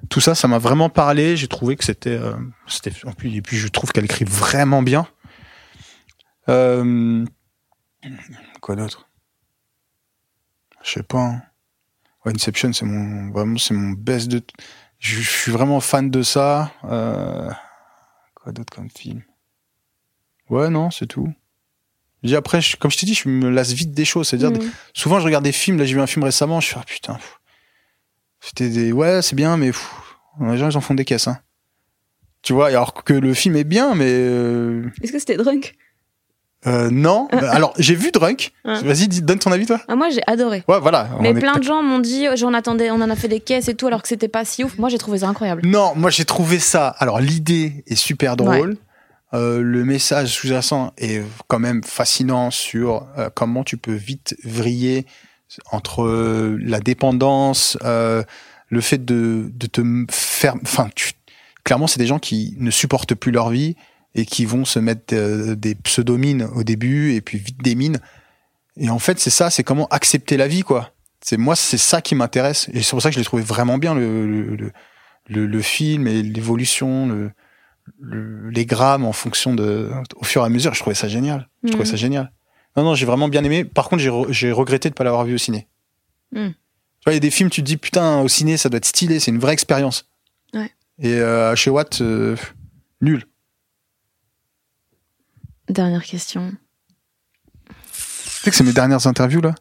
tout 0.09 0.19
ça, 0.21 0.33
ça 0.35 0.47
m'a 0.47 0.57
vraiment 0.59 0.89
parlé. 0.89 1.35
J'ai 1.37 1.47
trouvé 1.47 1.75
que 1.75 1.83
c'était, 1.83 2.17
euh, 2.17 2.33
c'était, 2.67 2.91
et 3.23 3.41
puis 3.41 3.57
je 3.57 3.67
trouve 3.67 3.91
qu'elle 3.91 4.05
écrit 4.05 4.25
vraiment 4.25 4.81
bien. 4.81 5.07
Euh, 6.49 7.25
quoi 8.61 8.75
d'autre? 8.75 9.07
Je 10.83 10.91
sais 10.93 11.03
pas. 11.03 11.19
hein. 11.23 11.41
Ouais, 12.25 12.33
Inception, 12.33 12.73
c'est 12.73 12.85
mon, 12.85 13.31
vraiment, 13.31 13.57
c'est 13.57 13.73
mon 13.73 13.91
best 13.91 14.27
de. 14.29 14.41
Je, 14.99 15.21
je 15.21 15.29
suis 15.29 15.51
vraiment 15.51 15.79
fan 15.79 16.09
de 16.09 16.21
ça. 16.23 16.71
Euh, 16.85 17.49
quoi 18.47 18.53
d'autre 18.53 18.73
comme 18.73 18.89
film 18.89 19.23
Ouais, 20.49 20.69
non, 20.69 20.89
c'est 20.89 21.05
tout. 21.05 21.27
Dis 22.23 22.33
après, 22.37 22.61
je- 22.61 22.77
comme 22.77 22.89
je 22.89 22.97
t'ai 22.97 23.05
dit, 23.05 23.13
je 23.13 23.27
me 23.27 23.49
lasse 23.49 23.73
vite 23.73 23.91
des 23.91 24.05
choses. 24.05 24.29
C'est-à-dire, 24.29 24.51
Mhm. 24.51 24.71
souvent, 24.93 25.19
je 25.19 25.25
regarde 25.25 25.43
des 25.43 25.51
films. 25.51 25.77
Là, 25.77 25.83
j'ai 25.83 25.93
vu 25.95 25.99
un 25.99 26.07
film 26.07 26.23
récemment. 26.23 26.61
Je 26.61 26.67
suis 26.67 26.75
ah, 26.79 26.83
putain. 26.87 27.19
C'était 28.39 28.69
des 28.69 28.93
ouais, 28.93 29.21
c'est 29.21 29.35
bien, 29.35 29.57
mais 29.57 29.67
pff, 29.71 29.85
les 30.39 30.57
gens 30.57 30.69
ils 30.69 30.77
en 30.77 30.81
font 30.81 30.93
des 30.93 31.03
caisses. 31.03 31.27
Hein. 31.27 31.39
Tu 32.41 32.53
vois, 32.53 32.67
alors 32.67 32.93
que 33.03 33.11
le 33.11 33.33
film 33.33 33.57
est 33.57 33.65
bien, 33.65 33.95
mais 33.95 34.07
euh, 34.09 34.89
Est-ce 35.03 35.11
que 35.11 35.19
c'était 35.19 35.35
drunk? 35.35 35.75
Euh, 36.65 36.89
non. 36.91 37.27
Bah, 37.31 37.51
alors, 37.51 37.73
j'ai 37.77 37.93
vu 37.95 38.11
Drunk. 38.11 38.51
Vas-y, 38.65 39.07
donne 39.21 39.39
ton 39.39 39.51
avis, 39.51 39.65
toi. 39.67 39.79
ah, 39.87 39.95
Moi, 39.95 40.09
j'ai 40.09 40.21
adoré. 40.27 40.63
Ouais, 40.67 40.79
voilà. 40.79 41.09
Mais 41.21 41.29
est 41.29 41.33
plein 41.35 41.55
de 41.57 41.63
gens 41.63 41.83
m'ont 41.83 41.99
dit, 41.99 42.27
oh, 42.31 42.35
j'en 42.35 42.53
attendais, 42.53 42.89
on 42.91 42.95
en 42.95 43.09
a 43.09 43.15
fait 43.15 43.27
des 43.27 43.39
caisses 43.39 43.67
et 43.67 43.75
tout, 43.75 43.87
alors 43.87 44.01
que 44.01 44.07
c'était 44.07 44.27
pas 44.27 44.43
si 44.45 44.63
ouf. 44.63 44.77
Moi, 44.77 44.89
j'ai 44.89 44.97
trouvé 44.97 45.19
ça 45.19 45.27
incroyable. 45.27 45.61
Non, 45.65 45.93
moi 45.95 46.09
j'ai 46.09 46.25
trouvé 46.25 46.57
ça. 46.59 46.87
Alors 46.97 47.19
l'idée 47.19 47.83
est 47.87 47.95
super 47.95 48.35
drôle. 48.35 48.77
Euh, 49.33 49.61
le 49.61 49.83
message 49.83 50.29
sous-jacent 50.29 50.93
est 50.97 51.21
quand 51.47 51.59
même 51.59 51.83
fascinant 51.83 52.49
sur 52.49 53.05
euh, 53.17 53.29
comment 53.33 53.63
tu 53.65 53.75
peux 53.77 53.93
vite 53.93 54.35
vriller 54.45 55.05
entre 55.71 56.03
euh, 56.03 56.57
la 56.61 56.79
dépendance, 56.79 57.77
euh, 57.83 58.23
le 58.69 58.81
fait 58.81 59.03
de, 59.03 59.51
de 59.53 59.67
te 59.67 59.81
faire. 60.09 60.55
Enfin, 60.63 60.89
tu- 60.95 61.11
clairement, 61.65 61.87
c'est 61.87 61.99
des 61.99 62.07
gens 62.07 62.19
qui 62.19 62.55
ne 62.57 62.71
supportent 62.71 63.15
plus 63.15 63.31
leur 63.31 63.49
vie 63.49 63.75
et 64.17 64.25
qui 64.25 64.43
vont 64.45 64.65
se 64.65 64.79
mettre 64.79 65.13
euh, 65.15 65.55
des 65.55 65.75
pseudomines 65.75 66.43
au 66.55 66.63
début 66.63 67.13
et 67.13 67.21
puis 67.21 67.37
vite 67.37 67.61
des 67.63 67.75
mines. 67.75 67.99
Et 68.75 68.89
en 68.89 68.99
fait, 68.99 69.19
c'est 69.19 69.29
ça, 69.29 69.49
c'est 69.49 69.63
comment 69.63 69.87
accepter 69.87 70.35
la 70.37 70.47
vie, 70.47 70.61
quoi. 70.63 70.91
C'est 71.21 71.37
moi, 71.37 71.55
c'est 71.55 71.77
ça 71.77 72.01
qui 72.01 72.13
m'intéresse 72.15 72.69
et 72.73 72.81
c'est 72.83 72.91
pour 72.91 73.01
ça 73.01 73.09
que 73.09 73.13
je 73.15 73.19
l'ai 73.19 73.25
trouvé 73.25 73.43
vraiment 73.43 73.77
bien 73.77 73.93
le, 73.95 74.27
le, 74.27 74.55
le- 74.55 74.71
le, 75.29 75.45
le 75.45 75.61
film 75.61 76.07
et 76.07 76.21
l'évolution, 76.23 77.07
le, 77.07 77.31
le- 77.99 78.49
les 78.49 78.65
grammes 78.65 79.03
en 79.05 79.11
fonction 79.13 79.53
de, 79.53 79.89
au 80.15 80.23
fur 80.23 80.41
et 80.41 80.45
à 80.45 80.49
mesure. 80.49 80.73
Je 80.73 80.79
trouvais 80.79 80.95
ça 80.95 81.07
génial. 81.07 81.47
Je 81.63 81.69
trouvais 81.69 81.83
Mhm. 81.85 81.89
ça 81.91 81.95
génial. 81.97 82.31
Non, 82.75 82.83
non, 82.83 82.95
j'ai 82.95 83.05
vraiment 83.05 83.27
bien 83.27 83.43
aimé. 83.43 83.65
Par 83.65 83.89
contre, 83.89 84.01
j'ai, 84.03 84.09
re- 84.09 84.31
j'ai 84.31 84.51
regretté 84.51 84.89
de 84.89 84.93
pas 84.93 85.03
l'avoir 85.03 85.25
vu 85.25 85.33
au 85.35 85.37
ciné. 85.37 85.67
Tu 86.33 86.39
vois, 87.05 87.13
il 87.13 87.13
y 87.13 87.17
a 87.17 87.19
des 87.19 87.31
films, 87.31 87.49
tu 87.49 87.61
te 87.61 87.65
dis, 87.65 87.77
putain, 87.77 88.21
au 88.21 88.27
ciné, 88.27 88.55
ça 88.57 88.69
doit 88.69 88.77
être 88.77 88.85
stylé, 88.85 89.19
c'est 89.19 89.31
une 89.31 89.39
vraie 89.39 89.53
expérience. 89.53 90.07
Ouais. 90.53 90.69
Et 90.99 91.13
euh, 91.13 91.55
chez 91.55 91.69
Watt, 91.69 92.01
euh, 92.01 92.35
nul. 93.01 93.25
Dernière 95.69 96.03
question. 96.03 96.51
Tu 97.67 97.73
sais 98.43 98.49
que 98.51 98.55
c'est 98.55 98.63
mes 98.63 98.73
dernières 98.73 99.05
interviews, 99.07 99.41
là? 99.41 99.53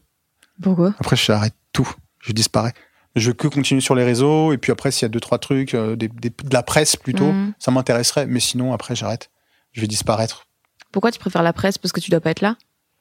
Pourquoi? 0.63 0.95
Après, 0.99 1.17
j'arrête 1.17 1.55
tout. 1.73 1.89
Je 2.21 2.33
disparais. 2.33 2.73
Je 3.17 3.29
veux 3.29 3.33
que 3.35 3.49
continuer 3.49 3.81
sur 3.81 3.95
les 3.95 4.05
réseaux. 4.05 4.53
Et 4.53 4.59
puis 4.59 4.73
après, 4.73 4.91
s'il 4.91 5.03
y 5.03 5.07
a 5.07 5.09
deux, 5.09 5.21
trois 5.21 5.39
trucs, 5.39 5.75
euh, 5.75 5.97
des, 5.97 6.09
des- 6.09 6.31
de 6.31 6.53
la 6.55 6.63
presse 6.63 6.97
plutôt, 6.97 7.33
Mhm. 7.33 7.53
ça 7.59 7.71
m'intéresserait. 7.71 8.27
Mais 8.27 8.41
sinon, 8.41 8.73
après, 8.73 8.95
j'arrête. 8.95 9.31
Je 9.73 9.81
vais 9.81 9.87
disparaître. 9.87 10.47
Pourquoi 10.93 11.11
tu 11.11 11.19
préfères 11.19 11.43
la 11.43 11.53
presse? 11.53 11.79
Parce 11.79 11.93
que 11.93 12.01
tu 12.01 12.11
dois 12.11 12.21
pas 12.21 12.31
être 12.31 12.41
là? 12.41 12.57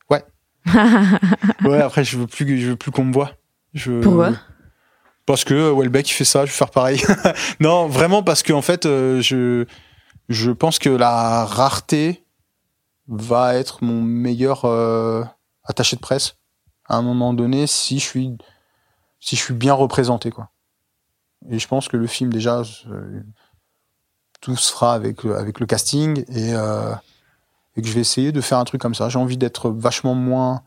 Ouais. 0.09 0.23
Ouais, 1.63 1.81
après, 1.81 2.03
je 2.03 2.17
veux 2.17 2.27
plus, 2.27 2.59
je 2.61 2.69
veux 2.69 2.75
plus 2.75 2.91
qu'on 2.91 3.05
me 3.05 3.13
voie. 3.13 3.31
Je... 3.73 4.01
Pourquoi? 4.01 4.33
Parce 5.25 5.43
que 5.43 5.53
euh, 5.53 5.73
Welbeck 5.75 6.09
il 6.09 6.13
fait 6.13 6.25
ça, 6.25 6.41
je 6.45 6.51
vais 6.51 6.57
faire 6.57 6.69
pareil. 6.71 7.01
non, 7.59 7.87
vraiment 7.87 8.21
parce 8.23 8.43
que 8.43 8.53
en 8.53 8.61
fait, 8.61 8.85
euh, 8.85 9.21
je 9.21 9.65
je 10.29 10.51
pense 10.51 10.77
que 10.79 10.89
la 10.89 11.45
rareté 11.45 12.23
va 13.07 13.55
être 13.55 13.83
mon 13.83 14.01
meilleur 14.01 14.65
euh, 14.65 15.23
attaché 15.63 15.95
de 15.95 16.01
presse 16.01 16.37
à 16.85 16.97
un 16.97 17.01
moment 17.01 17.33
donné 17.33 17.67
si 17.67 17.99
je 17.99 18.05
suis 18.05 18.37
si 19.19 19.35
je 19.35 19.41
suis 19.41 19.53
bien 19.53 19.73
représenté 19.73 20.31
quoi. 20.31 20.49
Et 21.49 21.59
je 21.59 21.67
pense 21.67 21.87
que 21.87 21.97
le 21.97 22.07
film 22.07 22.31
déjà 22.31 22.63
tout 24.41 24.55
se 24.55 24.71
fera 24.71 24.93
avec 24.93 25.25
avec 25.25 25.59
le 25.59 25.65
casting 25.65 26.25
et 26.29 26.53
euh, 26.53 26.93
et 27.75 27.81
que 27.81 27.87
je 27.87 27.93
vais 27.93 28.01
essayer 28.01 28.31
de 28.31 28.41
faire 28.41 28.57
un 28.57 28.63
truc 28.63 28.81
comme 28.81 28.95
ça. 28.95 29.09
J'ai 29.09 29.19
envie 29.19 29.37
d'être 29.37 29.69
vachement 29.69 30.15
moins. 30.15 30.63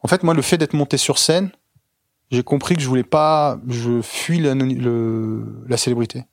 En 0.00 0.08
fait, 0.08 0.22
moi, 0.22 0.34
le 0.34 0.42
fait 0.42 0.58
d'être 0.58 0.72
monté 0.72 0.96
sur 0.96 1.18
scène, 1.18 1.50
j'ai 2.30 2.42
compris 2.42 2.76
que 2.76 2.82
je 2.82 2.88
voulais 2.88 3.04
pas. 3.04 3.58
Je 3.68 4.00
fuis 4.00 4.38
le, 4.38 5.64
la 5.68 5.76
célébrité. 5.76 6.24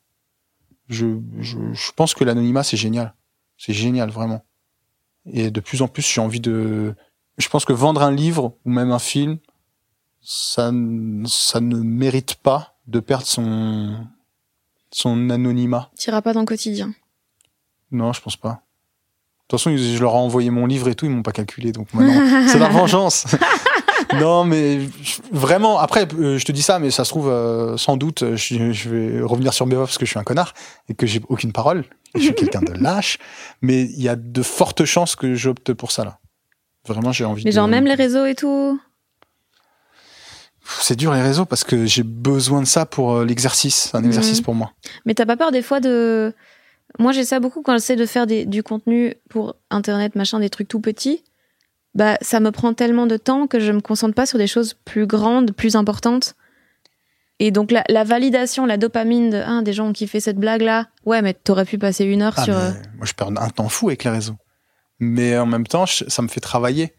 Je, 0.89 1.19
je, 1.39 1.57
je 1.73 1.91
pense 1.93 2.13
que 2.13 2.23
l'anonymat 2.23 2.63
c'est 2.63 2.77
génial. 2.77 3.13
C'est 3.57 3.73
génial, 3.73 4.09
vraiment. 4.09 4.43
Et 5.31 5.51
de 5.51 5.59
plus 5.59 5.81
en 5.81 5.87
plus, 5.87 6.01
j'ai 6.07 6.21
envie 6.21 6.39
de. 6.39 6.95
Je 7.37 7.49
pense 7.49 7.65
que 7.65 7.73
vendre 7.73 8.01
un 8.03 8.11
livre 8.11 8.55
ou 8.65 8.69
même 8.69 8.91
un 8.91 8.99
film, 8.99 9.37
ça, 10.21 10.71
ça 11.25 11.59
ne 11.59 11.77
mérite 11.77 12.35
pas 12.35 12.75
de 12.87 12.99
perdre 12.99 13.25
son 13.25 14.05
son 14.91 15.29
anonymat. 15.29 15.89
T'iras 15.97 16.21
pas 16.21 16.33
dans 16.33 16.41
le 16.41 16.45
quotidien. 16.45 16.93
Non, 17.91 18.13
je 18.13 18.21
pense 18.21 18.37
pas. 18.37 18.49
De 18.49 19.57
toute 19.57 19.59
façon, 19.59 19.75
je 19.75 19.99
leur 19.99 20.13
ai 20.13 20.17
envoyé 20.17 20.49
mon 20.49 20.65
livre 20.65 20.87
et 20.87 20.95
tout, 20.95 21.05
ils 21.05 21.11
m'ont 21.11 21.23
pas 21.23 21.31
calculé, 21.31 21.71
donc 21.71 21.93
maintenant, 21.93 22.47
c'est 22.47 22.59
la 22.59 22.69
vengeance. 22.69 23.25
non, 24.19 24.43
mais 24.43 24.79
vraiment, 25.31 25.79
après, 25.79 26.07
euh, 26.19 26.37
je 26.37 26.45
te 26.45 26.51
dis 26.51 26.61
ça, 26.61 26.79
mais 26.79 26.91
ça 26.91 27.03
se 27.05 27.09
trouve, 27.09 27.29
euh, 27.29 27.77
sans 27.77 27.97
doute, 27.97 28.23
euh, 28.23 28.35
je, 28.35 28.71
je 28.71 28.89
vais 28.89 29.21
revenir 29.21 29.53
sur 29.53 29.65
mes 29.65 29.75
voix 29.75 29.85
parce 29.85 29.97
que 29.97 30.05
je 30.05 30.11
suis 30.11 30.19
un 30.19 30.23
connard 30.23 30.53
et 30.89 30.93
que 30.93 31.05
j'ai 31.05 31.21
aucune 31.29 31.51
parole. 31.53 31.85
Je 32.15 32.21
suis 32.21 32.35
quelqu'un 32.35 32.61
de 32.61 32.73
lâche, 32.73 33.17
mais 33.61 33.83
il 33.83 34.01
y 34.01 34.09
a 34.09 34.15
de 34.15 34.41
fortes 34.43 34.85
chances 34.85 35.15
que 35.15 35.35
j'opte 35.35 35.73
pour 35.73 35.91
ça, 35.91 36.05
là. 36.05 36.19
Vraiment, 36.87 37.11
j'ai 37.11 37.25
envie 37.25 37.43
Mais 37.45 37.51
de... 37.51 37.55
genre 37.55 37.67
même 37.67 37.85
les 37.85 37.93
réseaux 37.95 38.25
et 38.25 38.35
tout. 38.35 38.79
C'est 40.79 40.95
dur 40.95 41.13
les 41.13 41.21
réseaux 41.21 41.45
parce 41.45 41.63
que 41.63 41.85
j'ai 41.85 42.03
besoin 42.03 42.61
de 42.61 42.67
ça 42.67 42.85
pour 42.85 43.21
l'exercice. 43.21 43.93
Un 43.93 43.99
Mhm. 44.01 44.05
exercice 44.07 44.41
pour 44.41 44.55
moi. 44.55 44.71
Mais 45.05 45.13
t'as 45.13 45.25
pas 45.25 45.35
peur 45.37 45.51
des 45.51 45.61
fois 45.61 45.79
de. 45.79 46.33
Moi, 46.99 47.11
j'ai 47.11 47.23
ça 47.25 47.39
beaucoup 47.39 47.61
quand 47.63 47.73
j'essaie 47.73 47.95
de 47.95 48.05
faire 48.05 48.27
des, 48.27 48.45
du 48.45 48.63
contenu 48.63 49.15
pour 49.29 49.55
Internet, 49.71 50.15
machin, 50.15 50.39
des 50.39 50.49
trucs 50.49 50.67
tout 50.67 50.79
petits. 50.79 51.23
Bah, 51.95 52.17
ça 52.21 52.39
me 52.39 52.51
prend 52.51 52.73
tellement 52.73 53.05
de 53.05 53.17
temps 53.17 53.45
que 53.47 53.59
je 53.59 53.71
me 53.71 53.79
concentre 53.81 54.15
pas 54.15 54.25
sur 54.25 54.37
des 54.39 54.47
choses 54.47 54.73
plus 54.85 55.05
grandes, 55.05 55.51
plus 55.51 55.75
importantes. 55.75 56.35
Et 57.39 57.51
donc, 57.51 57.71
la, 57.71 57.83
la 57.89 58.03
validation, 58.03 58.65
la 58.65 58.77
dopamine 58.77 59.29
de 59.29 59.41
ah, 59.45 59.61
des 59.63 59.73
gens 59.73 59.91
qui 59.93 60.07
fait 60.07 60.19
cette 60.19 60.37
blague-là. 60.37 60.87
Ouais, 61.05 61.21
mais 61.21 61.33
t'aurais 61.33 61.65
pu 61.65 61.77
passer 61.77 62.05
une 62.05 62.21
heure 62.21 62.33
Ah, 62.37 62.43
sur. 62.45 62.55
euh, 62.57 62.71
Moi, 62.97 63.05
je 63.05 63.13
perds 63.13 63.29
un 63.37 63.49
temps 63.49 63.69
fou 63.69 63.89
avec 63.89 64.03
les 64.03 64.09
réseaux. 64.11 64.37
Mais 64.99 65.37
en 65.37 65.45
même 65.45 65.67
temps, 65.67 65.85
je- 65.85 66.05
ça 66.07 66.21
me 66.21 66.27
fait 66.27 66.39
travailler. 66.39 66.93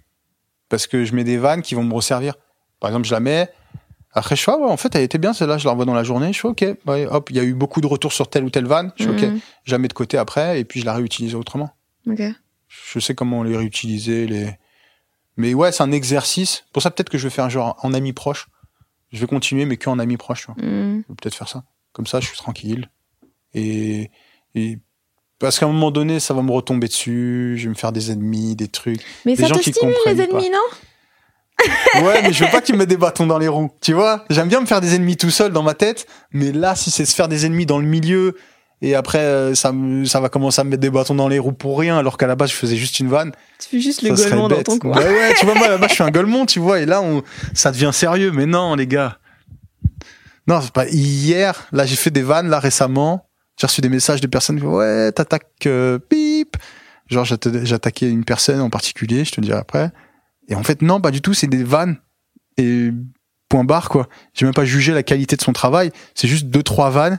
Parce 0.69 0.87
que 0.87 1.05
je 1.05 1.15
mets 1.15 1.25
des 1.25 1.39
vannes 1.39 1.63
qui 1.63 1.75
vont 1.75 1.85
me 1.85 1.95
resservir. 1.95 2.35
Par 2.81 2.91
exemple, 2.91 3.07
je 3.07 3.13
la 3.13 3.21
mets. 3.21 3.49
Après, 4.13 4.37
je 4.37 4.43
fais, 4.43 4.53
ah 4.53 4.59
ouais, 4.59 4.71
en 4.71 4.77
fait, 4.77 4.95
elle 4.95 5.03
était 5.03 5.19
bien, 5.19 5.33
celle-là, 5.33 5.59
je 5.59 5.65
la 5.65 5.71
revois 5.73 5.87
dans 5.87 5.95
la 5.95 6.05
journée. 6.05 6.33
Je 6.33 6.39
fais, 6.41 6.49
ok, 6.49 6.65
ouais, 6.87 7.07
hop, 7.07 7.31
il 7.31 7.37
y 7.37 7.41
a 7.41 7.45
eu 7.45 7.55
beaucoup 7.55 7.81
de 7.81 7.87
retours 7.87 8.13
sur 8.13 8.29
telle 8.29 8.45
ou 8.45 8.51
telle 8.51 8.67
vanne. 8.67 8.93
Je 8.97 9.05
fais, 9.05 9.11
ok, 9.11 9.23
mhm, 9.23 9.41
je 9.65 9.73
la 9.73 9.79
mets 9.79 9.89
de 9.89 9.93
côté 9.93 10.19
après, 10.19 10.61
et 10.61 10.65
puis 10.65 10.81
je 10.81 10.87
la 10.87 10.95
réutilise 10.95 11.35
autrement. 11.35 11.71
ok. 12.09 12.23
Je 12.69 12.99
sais 12.99 13.15
comment 13.15 13.43
les 13.45 13.57
réutiliser. 13.57 14.27
Les... 14.27 14.51
Mais 15.37 15.55
ouais, 15.55 15.73
c'est 15.73 15.83
un 15.83 15.93
exercice. 15.93 16.65
Pour 16.73 16.83
ça, 16.83 16.91
peut-être 16.91 17.11
que 17.11 17.19
je 17.19 17.25
vais 17.25 17.31
faire 17.35 17.45
un 17.45 17.49
genre 17.49 17.77
en 17.83 17.93
ami 17.93 18.13
proche. 18.13 18.49
Je 19.13 19.19
vais 19.21 19.27
continuer, 19.27 19.65
mais 19.67 19.77
qu'en 19.77 19.99
ami 19.99 20.17
proche. 20.17 20.47
tu 20.47 20.53
vois. 20.53 20.65
Mhm. 20.65 21.03
Je 21.07 21.13
vais 21.13 21.17
peut-être 21.21 21.35
faire 21.35 21.49
ça. 21.49 21.65
Comme 21.93 22.07
ça, 22.07 22.21
je 22.21 22.27
suis 22.27 22.37
tranquille. 22.37 22.89
Et, 23.53 24.11
et 24.55 24.79
parce 25.39 25.59
qu'à 25.59 25.67
un 25.67 25.73
moment 25.73 25.91
donné, 25.91 26.21
ça 26.21 26.35
va 26.35 26.43
me 26.43 26.51
retomber 26.51 26.89
dessus. 26.89 27.55
Je 27.59 27.65
vais 27.65 27.69
me 27.71 27.75
faire 27.75 27.93
des 27.93 28.11
ennemis, 28.11 28.57
des 28.57 28.69
trucs. 28.69 29.01
Mais 29.25 29.35
Des 29.37 29.43
ça 29.43 29.49
gens 29.49 29.57
te 29.57 29.61
qui 29.61 29.73
stimule 29.73 29.95
les 30.07 30.15
pas. 30.15 30.23
ennemis, 30.25 30.51
non? 30.51 32.03
Ouais, 32.05 32.21
mais 32.23 32.33
je 32.33 32.45
veux 32.45 32.51
pas 32.51 32.61
qu'ils 32.61 32.75
me 32.75 32.81
mettent 32.81 32.89
des 32.89 32.97
bâtons 32.97 33.27
dans 33.27 33.39
les 33.39 33.47
roues. 33.49 33.71
Tu 33.81 33.93
vois? 33.93 34.25
J'aime 34.29 34.49
bien 34.49 34.61
me 34.61 34.67
faire 34.67 34.81
des 34.81 34.95
ennemis 34.97 35.17
tout 35.17 35.31
seul 35.31 35.53
dans 35.53 35.63
ma 35.63 35.75
tête. 35.75 36.07
Mais 36.33 36.51
là, 36.53 36.75
si 36.75 36.91
c'est 36.91 37.05
se 37.05 37.15
faire 37.15 37.29
des 37.29 37.47
ennemis 37.47 37.65
dans 37.67 37.79
le 37.79 37.87
milieu 37.87 38.37
et 38.83 38.95
après, 38.95 39.19
euh, 39.19 39.55
ça, 39.55 39.73
me- 39.73 40.05
ça 40.05 40.21
va 40.21 40.29
commencer 40.29 40.61
à 40.61 40.65
me 40.65 40.71
mettre 40.71 40.81
des 40.83 40.91
bâtons 40.91 41.15
dans 41.15 41.29
les 41.29 41.39
roues 41.39 41.53
pour 41.53 41.79
rien, 41.79 41.97
alors 41.99 42.19
qu'à 42.19 42.27
la 42.27 42.37
base, 42.37 42.51
je 42.51 42.55
faisais 42.57 42.77
juste 42.77 43.01
une 43.01 43.09
vanne. 43.09 43.33
Tu 43.61 43.69
fais 43.69 43.81
juste 43.81 44.01
ça 44.03 44.09
le 44.09 44.15
gueulement 44.15 44.49
dans 44.49 44.63
ton 44.63 44.79
coin. 44.79 44.97
Ouais, 44.97 45.05
ouais, 45.05 45.35
tu 45.39 45.47
vois, 45.47 45.55
moi, 45.55 45.69
là-bas, 45.69 45.87
je 45.89 45.95
suis 45.95 46.03
un 46.03 46.11
gueulement, 46.11 46.45
tu 46.47 46.59
vois, 46.61 46.81
et 46.81 46.87
là, 46.87 47.01
on, 47.01 47.23
ça 47.55 47.71
devient 47.73 47.91
sérieux. 47.93 48.31
Mais 48.33 48.47
non, 48.47 48.75
les 48.75 48.87
gars. 48.87 49.19
Non, 50.47 50.61
c'est 50.61 50.73
pas 50.73 50.87
hier. 50.89 51.67
Là, 51.73 51.87
j'ai 51.87 51.97
fait 51.97 52.11
des 52.11 52.23
vannes, 52.23 52.49
là, 52.49 52.59
récemment. 52.59 53.29
J'ai 53.59 53.67
reçu 53.67 53.81
des 53.81 53.89
messages 53.89 54.21
de 54.21 54.27
personnes 54.27 54.59
qui 54.59 54.67
ouais, 54.67 55.13
t'attaques, 55.13 55.47
euh, 55.67 55.99
bip. 56.11 56.57
Genre, 57.09 57.25
j'atta- 57.25 57.65
j'attaquais 57.65 58.11
une 58.11 58.25
personne 58.25 58.61
en 58.61 58.71
particulier, 58.71 59.25
je 59.25 59.33
te 59.33 59.41
le 59.41 59.47
dirai 59.47 59.59
après. 59.59 59.91
Et 60.49 60.55
en 60.55 60.63
fait, 60.63 60.83
non, 60.83 61.01
pas 61.01 61.11
du 61.11 61.21
tout, 61.23 61.33
c'est 61.35 61.47
des 61.47 61.63
vannes. 61.65 61.97
Et 62.59 62.91
point 63.49 63.65
barre, 63.65 63.89
quoi. 63.89 64.09
J'ai 64.35 64.45
même 64.45 64.55
pas 64.55 64.65
jugé 64.65 64.93
la 64.93 65.03
qualité 65.03 65.37
de 65.37 65.43
son 65.43 65.53
travail. 65.53 65.91
C'est 66.15 66.29
juste 66.29 66.47
deux, 66.47 66.63
trois 66.63 66.91
vannes. 66.91 67.19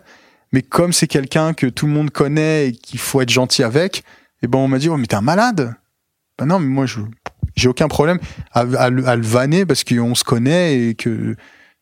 Mais 0.55 0.61
comme 0.61 0.93
c'est 0.93 1.07
quelqu'un 1.07 1.53
que 1.53 1.67
tout 1.67 1.85
le 1.85 1.91
monde 1.91 2.11
connaît 2.11 2.69
et 2.69 2.71
qu'il 2.71 2.97
faut 2.97 3.19
être 3.19 3.29
gentil 3.29 3.61
avec, 3.61 4.05
et 4.41 4.47
ben, 4.47 4.57
on 4.57 4.69
m'a 4.69 4.77
dit, 4.79 4.87
oh, 4.87 4.95
mais 4.95 5.05
t'es 5.05 5.15
un 5.17 5.21
malade. 5.21 5.75
Ben 6.37 6.45
non, 6.45 6.59
mais 6.59 6.67
moi, 6.67 6.85
je, 6.85 7.01
j'ai 7.57 7.67
aucun 7.67 7.89
problème 7.89 8.19
à, 8.53 8.61
à 8.61 8.89
le- 8.89 9.05
à 9.05 9.17
le 9.17 9.21
vanner 9.21 9.65
parce 9.65 9.83
qu'on 9.83 10.15
se 10.15 10.23
connaît 10.23 10.79
et 10.79 10.95
que, 10.95 11.35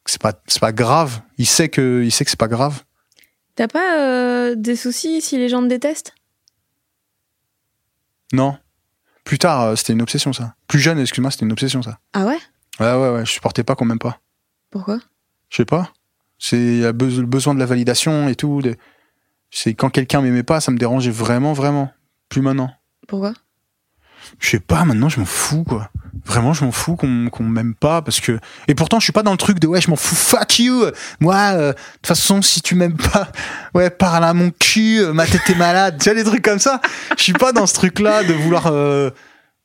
c'est 0.07 0.19
pas, 0.19 0.33
c'est 0.47 0.59
pas 0.59 0.71
grave. 0.71 1.21
Il 1.37 1.45
sait 1.45 1.69
que, 1.69 2.01
il 2.03 2.11
sait 2.11 2.25
que 2.25 2.31
c'est 2.31 2.39
pas 2.39 2.47
grave. 2.47 2.81
T'as 3.53 3.67
pas 3.67 3.99
euh, 3.99 4.55
des 4.55 4.75
soucis 4.75 5.21
si 5.21 5.37
les 5.37 5.49
gens 5.49 5.61
te 5.61 5.67
détestent? 5.67 6.15
Non. 8.33 8.57
Plus 9.23 9.37
tard, 9.37 9.61
euh, 9.61 9.75
c'était 9.75 9.93
une 9.93 10.01
obsession, 10.01 10.33
ça. 10.33 10.55
Plus 10.67 10.79
jeune, 10.79 10.97
excuse-moi, 10.97 11.29
c'était 11.29 11.45
une 11.45 11.51
obsession, 11.51 11.83
ça. 11.83 11.99
Ah 12.13 12.25
ouais? 12.25 12.39
Ouais, 12.79 12.91
ouais, 12.91 13.09
ouais, 13.11 13.25
je 13.27 13.31
supportais 13.31 13.63
pas 13.63 13.75
qu'on 13.75 13.85
m'aime 13.85 13.99
pas. 13.99 14.19
Pourquoi? 14.71 14.97
Je 15.49 15.57
sais 15.57 15.65
pas. 15.65 15.93
C'est 16.39 16.57
le 16.81 16.91
besoin 17.25 17.53
de 17.53 17.59
la 17.59 17.65
validation 17.65 18.27
et 18.27 18.35
tout. 18.35 18.61
de- 18.61 18.75
C'est 19.51 19.73
quand 19.73 19.89
quelqu'un 19.89 20.21
m'aimait 20.21 20.43
pas, 20.43 20.59
ça 20.59 20.71
me 20.71 20.77
dérangeait 20.77 21.11
vraiment, 21.11 21.53
vraiment. 21.53 21.91
Plus 22.29 22.41
maintenant. 22.41 22.71
Pourquoi? 23.07 23.33
Je 24.39 24.49
sais 24.49 24.59
pas, 24.59 24.85
maintenant 24.85 25.09
je 25.09 25.19
m'en 25.19 25.25
fous, 25.25 25.63
quoi. 25.63 25.89
Vraiment, 26.25 26.53
je 26.53 26.63
m'en 26.63 26.71
fous 26.71 26.95
qu'on 26.95 27.29
qu'on 27.29 27.43
m'aime 27.43 27.75
pas 27.75 28.01
parce 28.01 28.19
que. 28.21 28.39
Et 28.67 28.75
pourtant, 28.75 28.99
je 28.99 29.03
suis 29.03 29.11
pas 29.13 29.23
dans 29.23 29.31
le 29.31 29.37
truc 29.37 29.59
de 29.59 29.67
ouais, 29.67 29.81
je 29.81 29.89
m'en 29.89 29.95
fous, 29.97 30.15
fuck 30.15 30.59
you. 30.59 30.85
Moi, 31.19 31.35
euh, 31.35 31.73
de 31.73 31.77
toute 31.77 32.07
façon, 32.07 32.41
si 32.41 32.61
tu 32.61 32.75
m'aimes 32.75 32.95
pas, 32.97 33.31
ouais, 33.73 33.89
parle 33.89 34.23
à 34.23 34.33
mon 34.33 34.49
cul, 34.51 34.99
euh, 34.99 35.13
ma 35.13 35.25
tête 35.27 35.41
est 35.49 35.55
malade. 35.55 35.97
tu 36.01 36.05
vois, 36.09 36.15
des 36.15 36.23
trucs 36.23 36.41
comme 36.43 36.59
ça. 36.59 36.79
Je 37.17 37.21
suis 37.23 37.33
pas 37.33 37.51
dans 37.51 37.67
ce 37.67 37.73
truc-là 37.73 38.23
de 38.23 38.33
vouloir. 38.33 38.67
euh, 38.67 39.09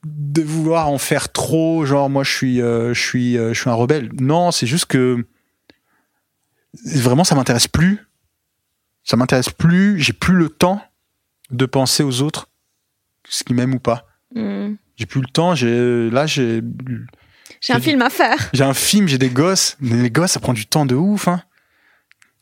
de 0.04 0.42
vouloir 0.42 0.88
en 0.88 0.98
faire 0.98 1.32
trop, 1.32 1.84
genre 1.84 2.08
moi 2.08 2.22
je 2.22 2.30
suis 2.30 2.56
je 2.58 2.92
suis 2.94 3.34
je 3.34 3.52
suis 3.52 3.68
un 3.68 3.74
rebelle. 3.74 4.10
Non, 4.20 4.52
c'est 4.52 4.66
juste 4.66 4.86
que 4.86 5.26
vraiment 6.84 7.24
ça 7.24 7.34
m'intéresse 7.34 7.68
plus. 7.68 8.06
Ça 9.04 9.16
m'intéresse 9.16 9.50
plus, 9.50 10.00
j'ai 10.00 10.12
plus 10.12 10.34
le 10.34 10.48
temps 10.48 10.82
de 11.50 11.66
penser 11.66 12.02
aux 12.02 12.20
autres 12.20 12.48
ce 13.28 13.44
qu'ils 13.44 13.56
m'aiment 13.56 13.74
ou 13.74 13.78
pas. 13.78 14.06
Hmm. 14.34 14.74
J'ai 14.96 15.06
plus 15.06 15.20
le 15.20 15.28
temps, 15.28 15.54
j'ai 15.54 16.10
là 16.10 16.26
j'ai 16.26 16.62
J'ai 17.60 17.72
un 17.72 17.80
film 17.80 18.02
à 18.02 18.10
faire. 18.10 18.36
j'ai 18.52 18.64
un 18.64 18.74
film, 18.74 19.08
j'ai 19.08 19.18
des 19.18 19.30
gosses, 19.30 19.76
mais 19.80 20.02
les 20.02 20.10
gosses 20.10 20.32
ça 20.32 20.40
prend 20.40 20.52
du 20.52 20.66
temps 20.66 20.86
de 20.86 20.94
ouf 20.94 21.28
hein. 21.28 21.42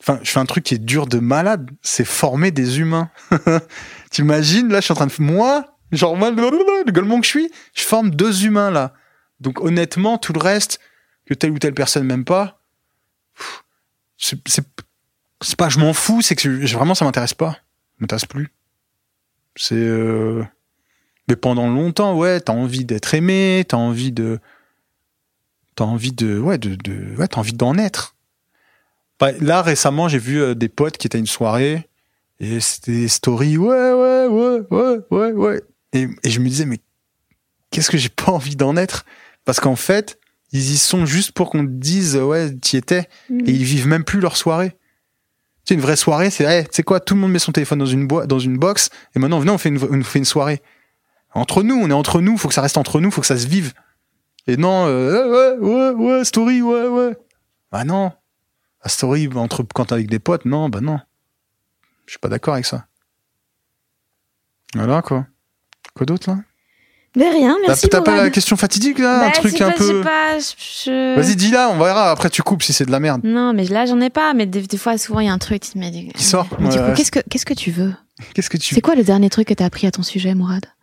Enfin, 0.00 0.20
je 0.22 0.30
fais 0.30 0.38
un 0.38 0.46
truc 0.46 0.62
qui 0.62 0.74
est 0.74 0.78
dur 0.78 1.06
de 1.06 1.18
malade, 1.18 1.70
c'est 1.82 2.04
former 2.04 2.50
des 2.50 2.80
humains. 2.80 3.10
T'imagines 4.10 4.68
là, 4.68 4.80
je 4.80 4.84
suis 4.84 4.92
en 4.92 4.96
train 4.96 5.06
de 5.06 5.12
moi, 5.18 5.78
genre 5.90 6.16
moi 6.16 6.30
le 6.30 6.36
le 6.36 6.92
gueulement 6.92 7.18
que 7.18 7.24
je 7.24 7.30
suis, 7.30 7.50
je 7.74 7.82
forme 7.82 8.10
deux 8.10 8.44
humains 8.44 8.70
là. 8.70 8.92
Donc 9.40 9.60
honnêtement, 9.60 10.18
tout 10.18 10.32
le 10.32 10.40
reste 10.40 10.80
que 11.26 11.34
telle 11.34 11.50
ou 11.50 11.58
telle 11.58 11.74
personne 11.74 12.04
m'aime 12.04 12.24
pas, 12.24 12.60
c'est 14.18 14.38
c'est 15.42 15.56
pas 15.56 15.68
je 15.68 15.78
m'en 15.78 15.92
fous, 15.92 16.22
c'est 16.22 16.34
que 16.36 16.48
vraiment 16.72 16.94
ça 16.94 17.04
m'intéresse 17.04 17.34
pas, 17.34 17.58
m'intéresse 17.98 18.24
plus. 18.24 18.50
C'est 19.56 19.74
euh, 19.74 20.44
mais 21.28 21.36
pendant 21.36 21.68
longtemps, 21.68 22.16
ouais, 22.16 22.40
t'as 22.40 22.52
envie 22.52 22.84
d'être 22.84 23.14
aimé, 23.14 23.64
t'as 23.68 23.76
envie 23.76 24.12
de 24.12 24.38
t'as 25.74 25.84
envie 25.84 26.12
de 26.12 26.38
ouais 26.38 26.58
de, 26.58 26.74
de 26.74 27.14
ouais 27.16 27.28
t'as 27.28 27.40
envie 27.40 27.52
d'en 27.52 27.76
être. 27.78 28.14
Bah, 29.18 29.32
là 29.40 29.62
récemment 29.62 30.08
j'ai 30.08 30.18
vu 30.18 30.40
euh, 30.40 30.54
des 30.54 30.68
potes 30.68 30.98
qui 30.98 31.06
étaient 31.06 31.16
à 31.16 31.18
une 31.18 31.26
soirée 31.26 31.88
et 32.38 32.60
c'était 32.60 32.92
des 32.92 33.08
stories 33.08 33.56
ouais 33.56 33.92
ouais 33.92 34.26
ouais 34.26 34.60
ouais 34.70 34.98
ouais 35.10 35.32
ouais. 35.32 35.62
Et, 35.92 36.06
et 36.22 36.30
je 36.30 36.40
me 36.40 36.48
disais 36.48 36.66
mais 36.66 36.80
qu'est-ce 37.70 37.90
que 37.90 37.96
j'ai 37.98 38.10
pas 38.10 38.32
envie 38.32 38.56
d'en 38.56 38.76
être? 38.76 39.04
Parce 39.44 39.60
qu'en 39.60 39.76
fait 39.76 40.18
ils 40.56 40.72
y 40.72 40.78
sont 40.78 41.06
juste 41.06 41.32
pour 41.32 41.50
qu'on 41.50 41.64
te 41.64 41.70
dise 41.70 42.16
ouais 42.16 42.54
t'y 42.54 42.76
étais 42.76 43.08
et 43.30 43.50
ils 43.50 43.64
vivent 43.64 43.86
même 43.88 44.04
plus 44.04 44.20
leur 44.20 44.36
soirée 44.36 44.70
tu 44.70 44.76
sais 45.68 45.74
une 45.74 45.80
vraie 45.80 45.96
soirée 45.96 46.30
c'est 46.30 46.44
hey, 46.44 46.64
tu 46.64 46.70
sais 46.72 46.82
quoi 46.82 47.00
tout 47.00 47.14
le 47.14 47.20
monde 47.20 47.32
met 47.32 47.38
son 47.38 47.52
téléphone 47.52 47.78
dans 47.78 47.86
une 47.86 48.06
boîte 48.06 48.28
dans 48.28 48.38
une 48.38 48.58
box 48.58 48.90
et 49.14 49.18
maintenant 49.18 49.38
venez 49.38 49.50
on 49.52 49.58
fait 49.58 49.68
une, 49.68 49.78
on 49.82 50.02
fait 50.02 50.18
une 50.18 50.24
soirée 50.24 50.62
entre 51.34 51.62
nous 51.62 51.76
on 51.76 51.90
est 51.90 51.92
entre 51.92 52.20
nous 52.20 52.36
faut 52.38 52.48
que 52.48 52.54
ça 52.54 52.62
reste 52.62 52.78
entre 52.78 53.00
nous 53.00 53.10
faut 53.10 53.20
que 53.20 53.26
ça 53.26 53.36
se 53.36 53.46
vive 53.46 53.72
et 54.48 54.56
non, 54.56 54.86
euh, 54.86 55.56
ouais, 55.58 55.58
ouais, 55.58 55.90
ouais, 55.90 56.24
story, 56.24 56.62
ouais, 56.62 56.86
ouais. 56.86 57.16
Bah 57.72 57.84
non. 57.84 58.12
La 58.84 58.88
story, 58.88 59.28
entre, 59.34 59.64
quand 59.74 59.86
t'es 59.86 59.94
avec 59.94 60.08
des 60.08 60.20
potes, 60.20 60.44
non, 60.44 60.68
bah 60.68 60.80
non. 60.80 61.00
Je 62.06 62.12
suis 62.12 62.20
pas 62.20 62.28
d'accord 62.28 62.54
avec 62.54 62.66
ça. 62.66 62.86
Voilà, 64.74 65.02
quoi. 65.02 65.26
Quoi 65.94 66.06
d'autre, 66.06 66.30
là? 66.30 66.38
Mais 67.16 67.30
rien, 67.30 67.56
T'as 67.62 67.66
merci. 67.68 67.88
t'as 67.88 68.02
pas 68.02 68.14
la 68.16 68.28
question 68.30 68.56
fatidique, 68.56 68.98
là 68.98 69.22
Un 69.22 69.26
Bah, 69.28 69.30
truc 69.32 69.58
un 69.60 69.70
pas, 69.70 69.76
je 69.78 69.82
sais 69.82 69.92
peu. 69.92 70.00
pas, 70.02 70.38
je- 70.38 71.16
Vas-y, 71.18 71.34
dis-la, 71.34 71.70
on 71.70 71.78
verra. 71.78 72.10
Après, 72.10 72.28
tu 72.30 72.42
coupes 72.42 72.62
si 72.62 72.72
c'est 72.74 72.84
de 72.84 72.90
la 72.92 73.00
merde. 73.00 73.22
Non, 73.24 73.54
mais 73.54 73.64
là, 73.64 73.86
j'en 73.86 74.00
ai 74.02 74.10
pas. 74.10 74.34
Mais 74.34 74.44
des, 74.46 74.60
des 74.62 74.76
fois, 74.76 74.98
souvent, 74.98 75.20
il 75.20 75.26
y 75.26 75.28
a 75.30 75.32
un 75.32 75.38
truc 75.38 75.62
qui, 75.62 75.72
sort 76.16 76.46
Mais 76.60 76.68
du 76.68 76.76
Ouais, 76.76 76.82
coup, 76.82 76.88
ouais. 76.90 76.94
qu'est-ce 76.94 77.10
que 77.10 77.20
qu'est-ce 77.28 77.46
que 77.46 77.54
tu 77.54 77.70
veux 77.70 77.94
Qu'est-ce 78.34 78.50
que 78.50 78.58
tu. 78.58 78.74
C'est 78.74 78.80
quoi 78.82 78.94
le 78.94 79.02
dernier 79.02 79.30
truc 79.30 79.48
que 79.48 79.54
t'as 79.54 79.64
appris 79.64 79.86
à 79.86 79.90
ton 79.90 80.02
sujet, 80.02 80.34
Mourad 80.34 80.66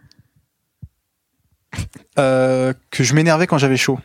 Euh, 2.20 2.74
que 2.92 3.04
je 3.04 3.14
m'énervais 3.16 3.48
quand 3.48 3.58
j'avais 3.58 3.78
chaud. 3.78 4.00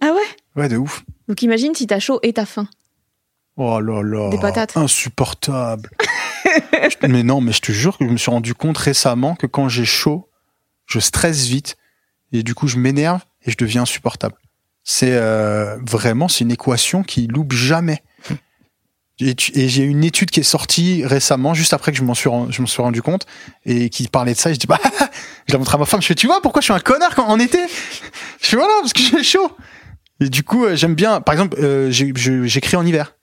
Ah 0.00 0.12
ouais? 0.12 0.60
Ouais, 0.62 0.68
de 0.68 0.76
ouf. 0.76 1.04
Donc 1.28 1.42
imagine 1.42 1.74
si 1.74 1.86
t'as 1.86 1.98
chaud 1.98 2.18
et 2.22 2.32
t'as 2.32 2.46
faim. 2.46 2.68
Oh 3.56 3.80
là 3.80 4.02
là. 4.02 4.30
Des 4.30 4.38
patates. 4.38 4.76
Insupportable. 4.76 5.90
Mais 7.08 7.22
non, 7.22 7.40
mais 7.40 7.52
je 7.52 7.60
te 7.60 7.72
jure 7.72 7.98
que 7.98 8.06
je 8.06 8.10
me 8.10 8.16
suis 8.16 8.30
rendu 8.30 8.54
compte 8.54 8.78
récemment 8.78 9.34
que 9.34 9.46
quand 9.46 9.68
j'ai 9.68 9.84
chaud, 9.84 10.25
je 10.86 10.98
stresse 10.98 11.46
vite 11.46 11.76
et 12.32 12.42
du 12.42 12.54
coup 12.54 12.68
je 12.68 12.78
m'énerve 12.78 13.22
et 13.44 13.50
je 13.50 13.56
deviens 13.56 13.82
insupportable. 13.82 14.36
C'est 14.84 15.14
euh, 15.14 15.76
vraiment 15.82 16.28
c'est 16.28 16.44
une 16.44 16.52
équation 16.52 17.02
qui 17.02 17.26
loupe 17.26 17.52
jamais. 17.52 18.02
Et, 19.18 19.34
et 19.54 19.68
j'ai 19.68 19.82
une 19.82 20.04
étude 20.04 20.30
qui 20.30 20.40
est 20.40 20.44
sortie 20.44 21.02
récemment, 21.04 21.54
juste 21.54 21.72
après 21.72 21.90
que 21.90 21.96
je 21.96 22.02
m'en 22.02 22.12
suis, 22.12 22.28
je 22.50 22.62
suis 22.66 22.82
rendu 22.82 23.00
compte, 23.00 23.26
et 23.64 23.88
qui 23.88 24.08
parlait 24.08 24.34
de 24.34 24.38
ça. 24.38 24.50
Et 24.50 24.54
je 24.54 24.58
dis 24.58 24.66
bah, 24.66 24.78
je 25.46 25.52
la 25.54 25.58
montre 25.58 25.74
à 25.74 25.78
ma 25.78 25.86
femme. 25.86 26.02
Je 26.02 26.06
fais, 26.06 26.14
tu 26.14 26.26
vois 26.26 26.42
pourquoi 26.42 26.60
je 26.60 26.66
suis 26.66 26.74
un 26.74 26.80
connard 26.80 27.14
quand 27.14 27.24
en 27.24 27.38
été? 27.38 27.58
Je 28.42 28.46
fais 28.46 28.56
voilà 28.56 28.74
parce 28.80 28.92
que 28.92 29.00
j'ai 29.00 29.22
chaud. 29.22 29.56
Et 30.20 30.28
du 30.28 30.42
coup, 30.42 30.64
euh, 30.64 30.76
j'aime 30.76 30.94
bien. 30.94 31.20
Par 31.20 31.32
exemple, 31.34 31.56
euh, 31.60 31.90
j'écris 31.90 32.76
en 32.76 32.84
hiver. 32.84 33.14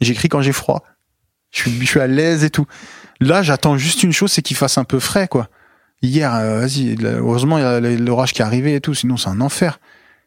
J'écris 0.00 0.28
quand 0.28 0.42
j'ai 0.42 0.52
froid. 0.52 0.82
Je 1.50 1.60
suis, 1.60 1.80
je 1.80 1.86
suis 1.86 2.00
à 2.00 2.06
l'aise 2.06 2.44
et 2.44 2.50
tout. 2.50 2.66
Là, 3.20 3.42
j'attends 3.42 3.76
juste 3.76 4.02
une 4.02 4.12
chose, 4.12 4.32
c'est 4.32 4.42
qu'il 4.42 4.56
fasse 4.56 4.78
un 4.78 4.84
peu 4.84 4.98
frais, 4.98 5.28
quoi. 5.28 5.48
Hier, 6.02 6.34
euh, 6.34 6.60
vas-y, 6.60 6.96
heureusement, 7.04 7.58
il 7.58 7.62
y 7.62 7.64
a 7.64 7.80
l'orage 7.80 8.32
qui 8.32 8.42
est 8.42 8.44
arrivé 8.44 8.74
et 8.74 8.80
tout, 8.80 8.92
sinon 8.94 9.16
c'est 9.16 9.28
un 9.28 9.40
enfer. 9.40 9.78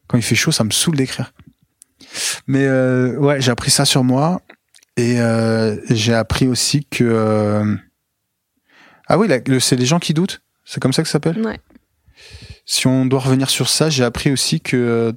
Quand 0.07 0.17
il 0.17 0.23
fait 0.23 0.35
chaud, 0.35 0.51
ça 0.51 0.63
me 0.63 0.71
saoule 0.71 0.95
d'écrire. 0.95 1.33
Mais 2.47 2.65
euh, 2.65 3.17
ouais, 3.17 3.41
j'ai 3.41 3.51
appris 3.51 3.71
ça 3.71 3.83
sur 3.85 4.03
moi. 4.03 4.41
Et 4.97 5.19
euh, 5.19 5.75
j'ai 5.89 6.13
appris 6.13 6.47
aussi 6.47 6.85
que... 6.85 7.77
Ah 9.07 9.17
oui, 9.17 9.27
le- 9.45 9.59
c'est 9.59 9.75
les 9.75 9.85
gens 9.85 9.99
qui 9.99 10.13
doutent 10.13 10.41
C'est 10.63 10.79
comme 10.79 10.93
ça 10.93 11.01
que 11.03 11.09
ça 11.09 11.13
s'appelle 11.13 11.39
Ouais. 11.45 11.59
Si 12.65 12.87
on 12.87 13.05
doit 13.05 13.19
revenir 13.19 13.49
sur 13.49 13.67
ça, 13.69 13.89
j'ai 13.89 14.03
appris 14.05 14.31
aussi 14.31 14.61
que... 14.61 15.13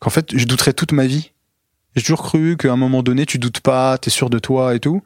Qu'en 0.00 0.10
fait, 0.10 0.36
je 0.36 0.44
douterais 0.46 0.72
toute 0.72 0.90
ma 0.92 1.06
vie. 1.06 1.30
J'ai 1.94 2.02
toujours 2.02 2.22
cru 2.22 2.56
qu'à 2.56 2.72
un 2.72 2.76
moment 2.76 3.02
donné, 3.04 3.24
tu 3.24 3.38
doutes 3.38 3.60
pas, 3.60 3.98
t'es 3.98 4.10
sûr 4.10 4.30
de 4.30 4.38
toi 4.40 4.74
et 4.74 4.80
tout. 4.80 5.02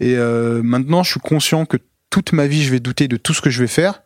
Et 0.00 0.16
euh, 0.16 0.62
maintenant, 0.62 1.02
je 1.02 1.12
suis 1.12 1.20
conscient 1.20 1.66
que 1.66 1.76
toute 2.08 2.32
ma 2.32 2.46
vie, 2.46 2.64
je 2.64 2.70
vais 2.70 2.80
douter 2.80 3.06
de 3.06 3.16
tout 3.16 3.34
ce 3.34 3.40
que 3.40 3.50
je 3.50 3.60
vais 3.60 3.68
faire. 3.68 4.02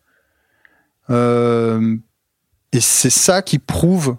Euh, 1.10 1.96
et 2.72 2.80
c'est 2.80 3.10
ça 3.10 3.42
qui 3.42 3.58
prouve 3.58 4.16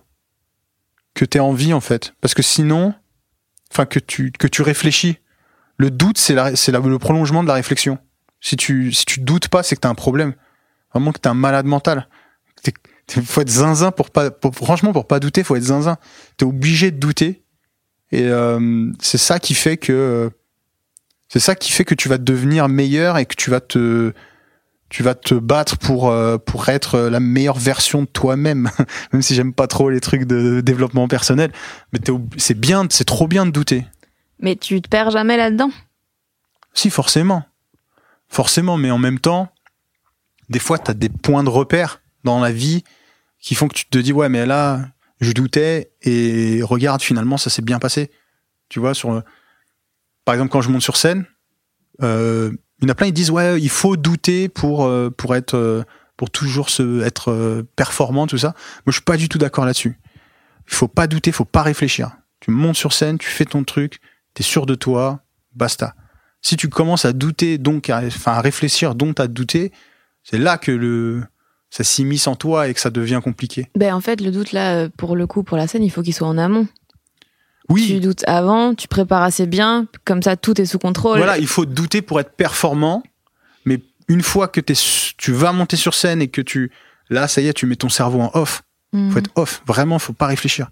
que 1.14 1.26
t'es 1.26 1.40
en 1.40 1.54
vie, 1.54 1.74
en 1.74 1.82
fait. 1.82 2.14
Parce 2.22 2.34
que 2.34 2.42
sinon, 2.42 2.94
enfin, 3.72 3.86
que 3.86 4.00
tu, 4.00 4.32
que 4.32 4.48
tu 4.48 4.62
réfléchis. 4.62 5.20
Le 5.78 5.92
doute, 5.92 6.18
c'est 6.18 6.34
le 6.36 6.98
prolongement 6.98 7.44
de 7.44 7.50
la 7.50 7.54
réflexion. 7.56 8.00
Si 8.40 8.56
tu, 8.56 8.94
si 8.94 9.06
tu 9.06 9.20
doutes 9.20 9.50
pas, 9.50 9.62
c'est 9.62 9.76
que 9.76 9.82
t'as 9.82 9.90
un 9.90 9.96
problème. 9.96 10.34
Vraiment 10.94 11.12
que 11.12 11.20
t'es 11.20 11.28
un 11.28 11.34
malade 11.34 11.66
mental. 11.66 12.08
T'es- 12.64 12.74
faut 13.24 13.42
être 13.42 13.50
zinzin 13.50 13.92
pour 13.92 14.10
pas, 14.10 14.30
franchement, 14.54 14.94
pour 14.94 15.06
pas 15.06 15.20
douter, 15.20 15.44
faut 15.44 15.56
être 15.56 15.64
zinzin. 15.64 15.98
T'es 16.38 16.46
obligé 16.46 16.92
de 16.92 16.98
douter. 16.98 17.44
Et 18.12 18.24
euh, 18.24 18.92
c'est 19.02 19.18
ça 19.18 19.40
qui 19.40 19.54
fait 19.54 19.78
que 19.78 20.32
c'est 21.36 21.42
ça 21.42 21.54
qui 21.54 21.70
fait 21.74 21.84
que 21.84 21.96
tu 21.96 22.08
vas 22.08 22.18
devenir 22.18 22.70
meilleur 22.70 23.18
et 23.18 23.26
que 23.26 23.36
tu 23.36 23.50
vas 23.50 23.60
te 23.60 24.14
tu 24.88 25.04
vas 25.04 25.16
te 25.16 25.34
battre 25.34 25.78
pour 25.78 26.10
euh, 26.10 26.38
pour 26.38 26.70
être 26.70 26.98
la 26.98 27.20
meilleure 27.20 27.58
version 27.58 28.04
de 28.04 28.08
toi-même. 28.08 28.72
Même 29.12 29.22
si 29.22 29.36
j'aime 29.36 29.52
pas 29.52 29.68
trop 29.68 29.90
les 29.90 30.00
trucs 30.00 30.24
de 30.24 30.62
développement 30.62 31.10
personnel, 31.10 31.52
mais 31.92 32.00
c'est 32.38 32.58
bien, 32.58 32.88
c'est 32.90 33.04
trop 33.04 33.28
bien 33.28 33.46
de 33.46 33.52
douter. 33.52 33.86
Mais 34.40 34.56
tu 34.56 34.82
te 34.82 34.88
perds 34.88 35.10
jamais 35.12 35.36
là-dedans. 35.36 35.72
Si 36.74 36.90
forcément, 36.90 37.44
forcément, 38.30 38.78
mais 38.78 38.90
en 38.90 38.98
même 38.98 39.20
temps, 39.20 39.52
des 40.48 40.60
fois 40.60 40.80
t'as 40.80 40.94
des 40.94 41.10
points 41.10 41.44
de 41.44 41.50
repère 41.50 42.00
dans 42.24 42.40
la 42.40 42.54
vie 42.54 42.86
qui 43.42 43.56
font 43.56 43.68
que 43.68 43.74
tu 43.76 43.88
te 43.90 43.98
dis 43.98 44.14
ouais 44.14 44.30
mais 44.30 44.46
là 44.46 44.88
je 45.20 45.34
doutais 45.34 45.92
et 46.02 46.62
regarde 46.64 47.02
finalement 47.02 47.36
ça 47.36 47.50
s'est 47.50 47.62
bien 47.62 47.80
passé. 47.80 48.10
Tu 48.70 48.80
vois 48.80 48.94
sur 48.94 49.12
le- 49.12 49.24
par 50.26 50.34
exemple 50.36 50.52
quand 50.52 50.62
je 50.62 50.70
monte 50.70 50.82
sur 50.82 50.98
scène, 50.98 51.26
euh, 52.04 52.52
il 52.82 52.86
y 52.86 52.88
en 52.88 52.92
a 52.92 52.96
plein 52.96 53.08
ils 53.08 53.14
disent 53.14 53.32
ouais 53.32 53.62
il 53.62 53.70
faut 53.70 53.96
douter 53.96 54.50
pour 54.50 54.86
euh, 54.86 55.10
pour 55.10 55.36
être 55.36 55.56
euh, 55.56 55.84
pour 56.18 56.30
toujours 56.30 56.70
se 56.70 57.02
être 57.02 57.64
performant 57.76 58.28
tout 58.28 58.38
ça. 58.38 58.50
Moi 58.86 58.92
je 58.92 58.94
suis 58.94 59.02
pas 59.04 59.18
du 59.18 59.30
tout 59.30 59.38
d'accord 59.38 59.66
là-dessus. 59.66 60.00
Il 60.68 60.74
faut 60.74 60.88
pas 60.88 61.08
douter, 61.08 61.32
faut 61.32 61.46
pas 61.46 61.62
réfléchir. 61.62 62.12
Tu 62.40 62.52
montes 62.52 62.76
sur 62.76 62.94
scène, 62.94 63.18
tu 63.18 63.28
fais 63.28 63.46
ton 63.46 63.64
truc, 63.64 64.00
t'es 64.34 64.44
sûr 64.44 64.66
de 64.66 64.76
toi, 64.76 65.22
basta. 65.54 65.96
Si 66.42 66.58
tu 66.58 66.70
commences 66.70 67.06
à 67.06 67.14
douter, 67.14 67.58
donc 67.58 67.90
à, 67.90 68.02
enfin 68.06 68.34
à 68.34 68.42
réfléchir, 68.42 68.96
donc 68.96 69.20
à 69.20 69.28
douter, 69.28 69.72
c'est 70.24 70.38
là 70.38 70.58
que 70.58 70.72
le 70.72 71.24
ça 71.70 71.84
s'immisce 71.84 72.28
en 72.28 72.36
toi 72.36 72.70
et 72.70 72.74
que 72.74 72.80
ça 72.80 72.90
devient 72.90 73.20
compliqué. 73.22 73.70
Ben 73.76 73.94
en 73.94 74.00
fait, 74.00 74.22
le 74.22 74.32
doute 74.32 74.54
là, 74.54 74.88
pour 74.98 75.18
le 75.18 75.28
coup, 75.28 75.44
pour 75.44 75.58
la 75.58 75.68
scène, 75.68 75.84
il 75.84 75.90
faut 75.90 76.02
qu'il 76.02 76.14
soit 76.14 76.28
en 76.28 76.38
amont. 76.38 76.68
Oui, 77.70 77.88
Tu 77.88 78.00
doutes 78.00 78.24
avant, 78.28 78.76
tu 78.76 78.88
prépares 78.88 79.24
assez 79.24 79.48
bien, 79.48 79.88
comme 80.06 80.22
ça 80.22 80.36
tout 80.38 80.60
est 80.62 80.66
sous 80.66 80.78
contrôle. 80.80 81.18
Voilà, 81.18 81.38
il 81.38 81.48
faut 81.48 81.66
douter 81.66 82.02
pour 82.02 82.20
être 82.20 82.32
performant, 82.36 83.02
mais 83.66 83.82
une 84.08 84.22
fois 84.22 84.48
que 84.48 84.62
tu 84.62 85.32
vas 85.32 85.52
monter 85.52 85.76
sur 85.76 85.94
scène 85.96 86.22
et 86.22 86.28
que 86.28 86.42
tu 86.42 86.72
là 87.10 87.28
ça 87.28 87.42
y 87.42 87.48
est, 87.48 87.54
tu 87.54 87.66
mets 87.66 87.76
ton 87.76 87.90
cerveau 87.90 88.22
en 88.22 88.32
off. 88.36 88.62
Mhm. 88.94 89.12
Faut 89.12 89.18
être 89.20 89.32
off, 89.36 89.62
vraiment, 89.66 89.98
faut 90.00 90.14
pas 90.14 90.28
réfléchir. 90.28 90.70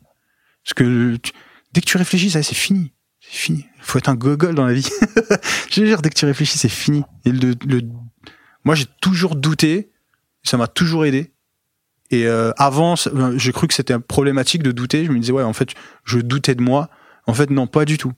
Parce 0.64 0.74
que 0.76 1.15
tu- 1.18 1.32
dès 1.74 1.82
que 1.82 1.86
tu 1.88 1.98
réfléchis, 1.98 2.30
ça 2.30 2.40
y 2.40 2.41
est, 2.41 2.44
c'est 2.44 2.53
fini. 2.56 2.94
C'est 3.22 3.36
fini. 3.38 3.65
Faut 3.82 3.98
être 3.98 4.10
un 4.10 4.15
gogol 4.15 4.53
dans 4.53 4.65
la 4.65 4.74
vie. 4.74 4.88
Je 5.72 5.82
veux 5.82 5.88
dire, 5.88 6.02
dès 6.02 6.10
que 6.10 6.15
tu 6.15 6.26
réfléchis, 6.26 6.57
c'est 6.57 6.70
fini. 6.70 7.03
Et 7.26 7.32
le, 7.32 7.56
le- 7.68 7.82
moi, 8.65 8.76
j'ai 8.76 8.86
toujours 9.02 9.36
douté. 9.36 9.90
Ça 10.44 10.57
m'a 10.57 10.68
toujours 10.68 11.06
aidé. 11.06 11.32
Et 12.14 12.27
euh, 12.27 12.52
avant, 12.57 12.94
euh, 13.07 13.34
j'ai 13.38 13.52
cru 13.52 13.68
que 13.68 13.73
c'était 13.73 13.98
problématique 13.98 14.61
de 14.61 14.72
douter. 14.72 15.03
Je 15.06 15.11
me 15.11 15.18
disais, 15.18 15.31
ouais, 15.34 15.41
en 15.41 15.53
fait, 15.53 15.69
je 16.03 16.19
doutais 16.19 16.53
de 16.53 16.61
moi. 16.61 16.90
En 17.26 17.34
fait, 17.34 17.49
non, 17.49 17.65
pas 17.65 17.85
du 17.85 17.98
tout. 17.98 18.11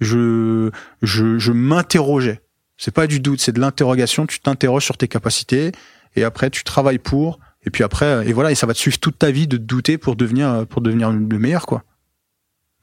Je, 0.00 0.70
je, 1.02 1.38
je 1.38 1.52
m'interrogeais. 1.52 2.40
C'est 2.78 2.94
pas 2.94 3.06
du 3.06 3.20
doute, 3.20 3.40
c'est 3.42 3.52
de 3.52 3.60
l'interrogation. 3.60 4.26
Tu 4.26 4.40
t'interroges 4.40 4.84
sur 4.86 4.96
tes 4.96 5.06
capacités 5.06 5.72
et 6.16 6.24
après, 6.24 6.48
tu 6.48 6.64
travailles 6.64 6.98
pour. 6.98 7.40
Et 7.66 7.70
puis 7.70 7.84
après, 7.84 8.06
euh, 8.06 8.22
et 8.22 8.32
voilà, 8.32 8.50
et 8.50 8.54
ça 8.54 8.66
va 8.66 8.72
te 8.72 8.78
suivre 8.78 8.98
toute 8.98 9.18
ta 9.18 9.30
vie 9.30 9.46
de 9.46 9.58
douter 9.58 9.98
pour 9.98 10.16
devenir, 10.16 10.48
euh, 10.48 10.64
pour 10.64 10.80
devenir 10.80 11.12
le 11.12 11.38
meilleur, 11.38 11.66
quoi. 11.66 11.84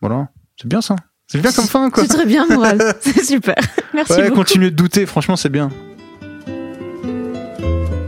Voilà. 0.02 0.30
C'est 0.56 0.68
bien 0.68 0.82
ça. 0.82 0.96
C'est 1.26 1.42
bien 1.42 1.52
comme 1.52 1.66
fin, 1.66 1.90
quoi. 1.90 2.04
C'est 2.04 2.10
très 2.10 2.26
bien, 2.28 2.46
Moral. 2.48 2.80
C'est 3.02 3.24
super. 3.26 3.56
Merci 3.96 4.14
Ouais, 4.14 4.24
beaucoup. 4.30 4.36
continuer 4.42 4.70
de 4.70 4.76
douter, 4.76 5.06
franchement, 5.08 5.36
c'est 5.36 5.50
bien. 5.50 5.70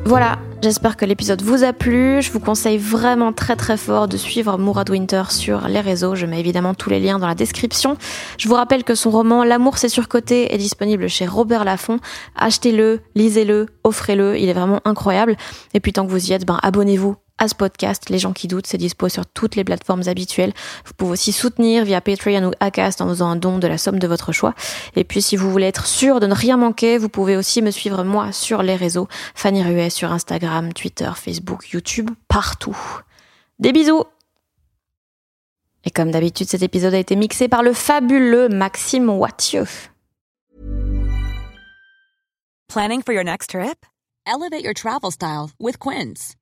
Voilà, 0.06 0.40
j'espère 0.62 0.98
que 0.98 1.06
l'épisode 1.06 1.42
vous 1.42 1.64
a 1.64 1.74
plu. 1.74 2.22
Je 2.22 2.32
vous 2.32 2.40
conseille 2.40 2.78
vraiment 2.78 3.34
très 3.34 3.56
très 3.56 3.78
fort 3.78 4.08
de 4.08 4.18
suivre 4.18 4.58
Mourad 4.58 4.90
Winter 4.90 5.24
sur 5.30 5.68
les 5.68 5.80
réseaux. 5.80 6.16
Je 6.16 6.26
mets 6.26 6.40
évidemment 6.40 6.74
tous 6.74 6.90
les 6.90 7.00
liens 7.00 7.20
dans 7.20 7.28
la 7.28 7.36
description. 7.36 7.98
Je 8.38 8.48
vous 8.48 8.56
rappelle 8.56 8.84
que 8.84 8.96
son 8.96 9.10
roman 9.10 9.44
L'amour 9.44 9.78
c'est 9.78 9.90
surcoté 9.90 10.54
est 10.54 10.58
disponible 10.58 11.08
chez 11.08 11.26
Robert 11.26 11.64
Laffont. 11.64 12.00
Achetez-le, 12.36 13.02
lisez-le, 13.16 13.68
offrez-le, 13.84 14.38
il 14.38 14.50
est 14.50 14.54
vraiment 14.54 14.82
incroyable. 14.86 15.36
Et 15.74 15.80
puis 15.80 15.94
tant 15.94 16.06
que 16.06 16.12
vous 16.12 16.30
y 16.30 16.34
êtes, 16.34 16.46
ben 16.46 16.60
abonnez-vous 16.62 17.16
à 17.42 17.48
ce 17.48 17.56
podcast. 17.56 18.10
Les 18.10 18.20
gens 18.20 18.34
qui 18.34 18.48
doutent, 18.48 18.68
c'est 18.68 18.78
dispo 18.78 19.10
sur 19.10 19.26
toutes 19.26 19.56
les 19.56 19.64
plateformes 19.64 20.04
habituelles. 20.06 20.54
Vous 20.86 20.94
pouvez 20.94 21.12
aussi 21.14 21.32
soutenir 21.32 21.84
via 21.84 22.00
Patreon 22.00 22.50
ou 22.50 22.52
Acast 22.60 23.02
en 23.02 23.08
faisant 23.10 23.30
un 23.30 23.36
don 23.36 23.58
de 23.58 23.68
la 23.68 23.80
somme 23.80 23.98
de 23.98 24.08
votre 24.08 24.32
choix. 24.32 24.54
Et 24.96 25.04
puis 25.04 25.24
si 25.24 25.36
vous 25.36 25.50
voulez 25.50 25.66
être 25.66 25.88
sûr 25.88 26.20
de 26.20 26.28
ne 26.28 26.36
rien 26.36 26.56
manquer, 26.56 27.00
vous 27.00 27.10
pouvez 27.10 27.36
aussi 27.36 27.64
me 27.64 27.72
suivre 27.72 28.04
moi 28.04 28.32
sur 28.32 28.62
les 28.62 28.76
réseaux. 28.76 29.08
Fanny 29.34 29.64
Ruet 29.64 29.90
sur 29.90 30.12
Instagram, 30.12 30.72
Twitter, 30.72 31.10
Facebook, 31.16 31.72
YouTube, 31.72 32.12
partout. 32.28 32.78
Des 33.58 33.72
bisous 33.72 34.04
Et 35.84 35.90
comme 35.90 36.12
d'habitude, 36.12 36.48
cet 36.48 36.62
épisode 36.62 36.94
a 36.94 37.00
été 37.00 37.16
mixé 37.16 37.48
par 37.48 37.64
le 37.64 37.74
fabuleux 37.74 38.50
Maxime 38.50 39.10
Wattieu. 39.10 39.66
Planning 42.70 43.02
for 43.02 43.14
your 43.14 43.24
next 43.24 43.50
trip? 43.50 43.86
Elevate 44.28 44.64
your 44.64 44.76
travel 44.76 45.10
style 45.10 45.50
with 45.60 45.80
Quince. 45.80 46.36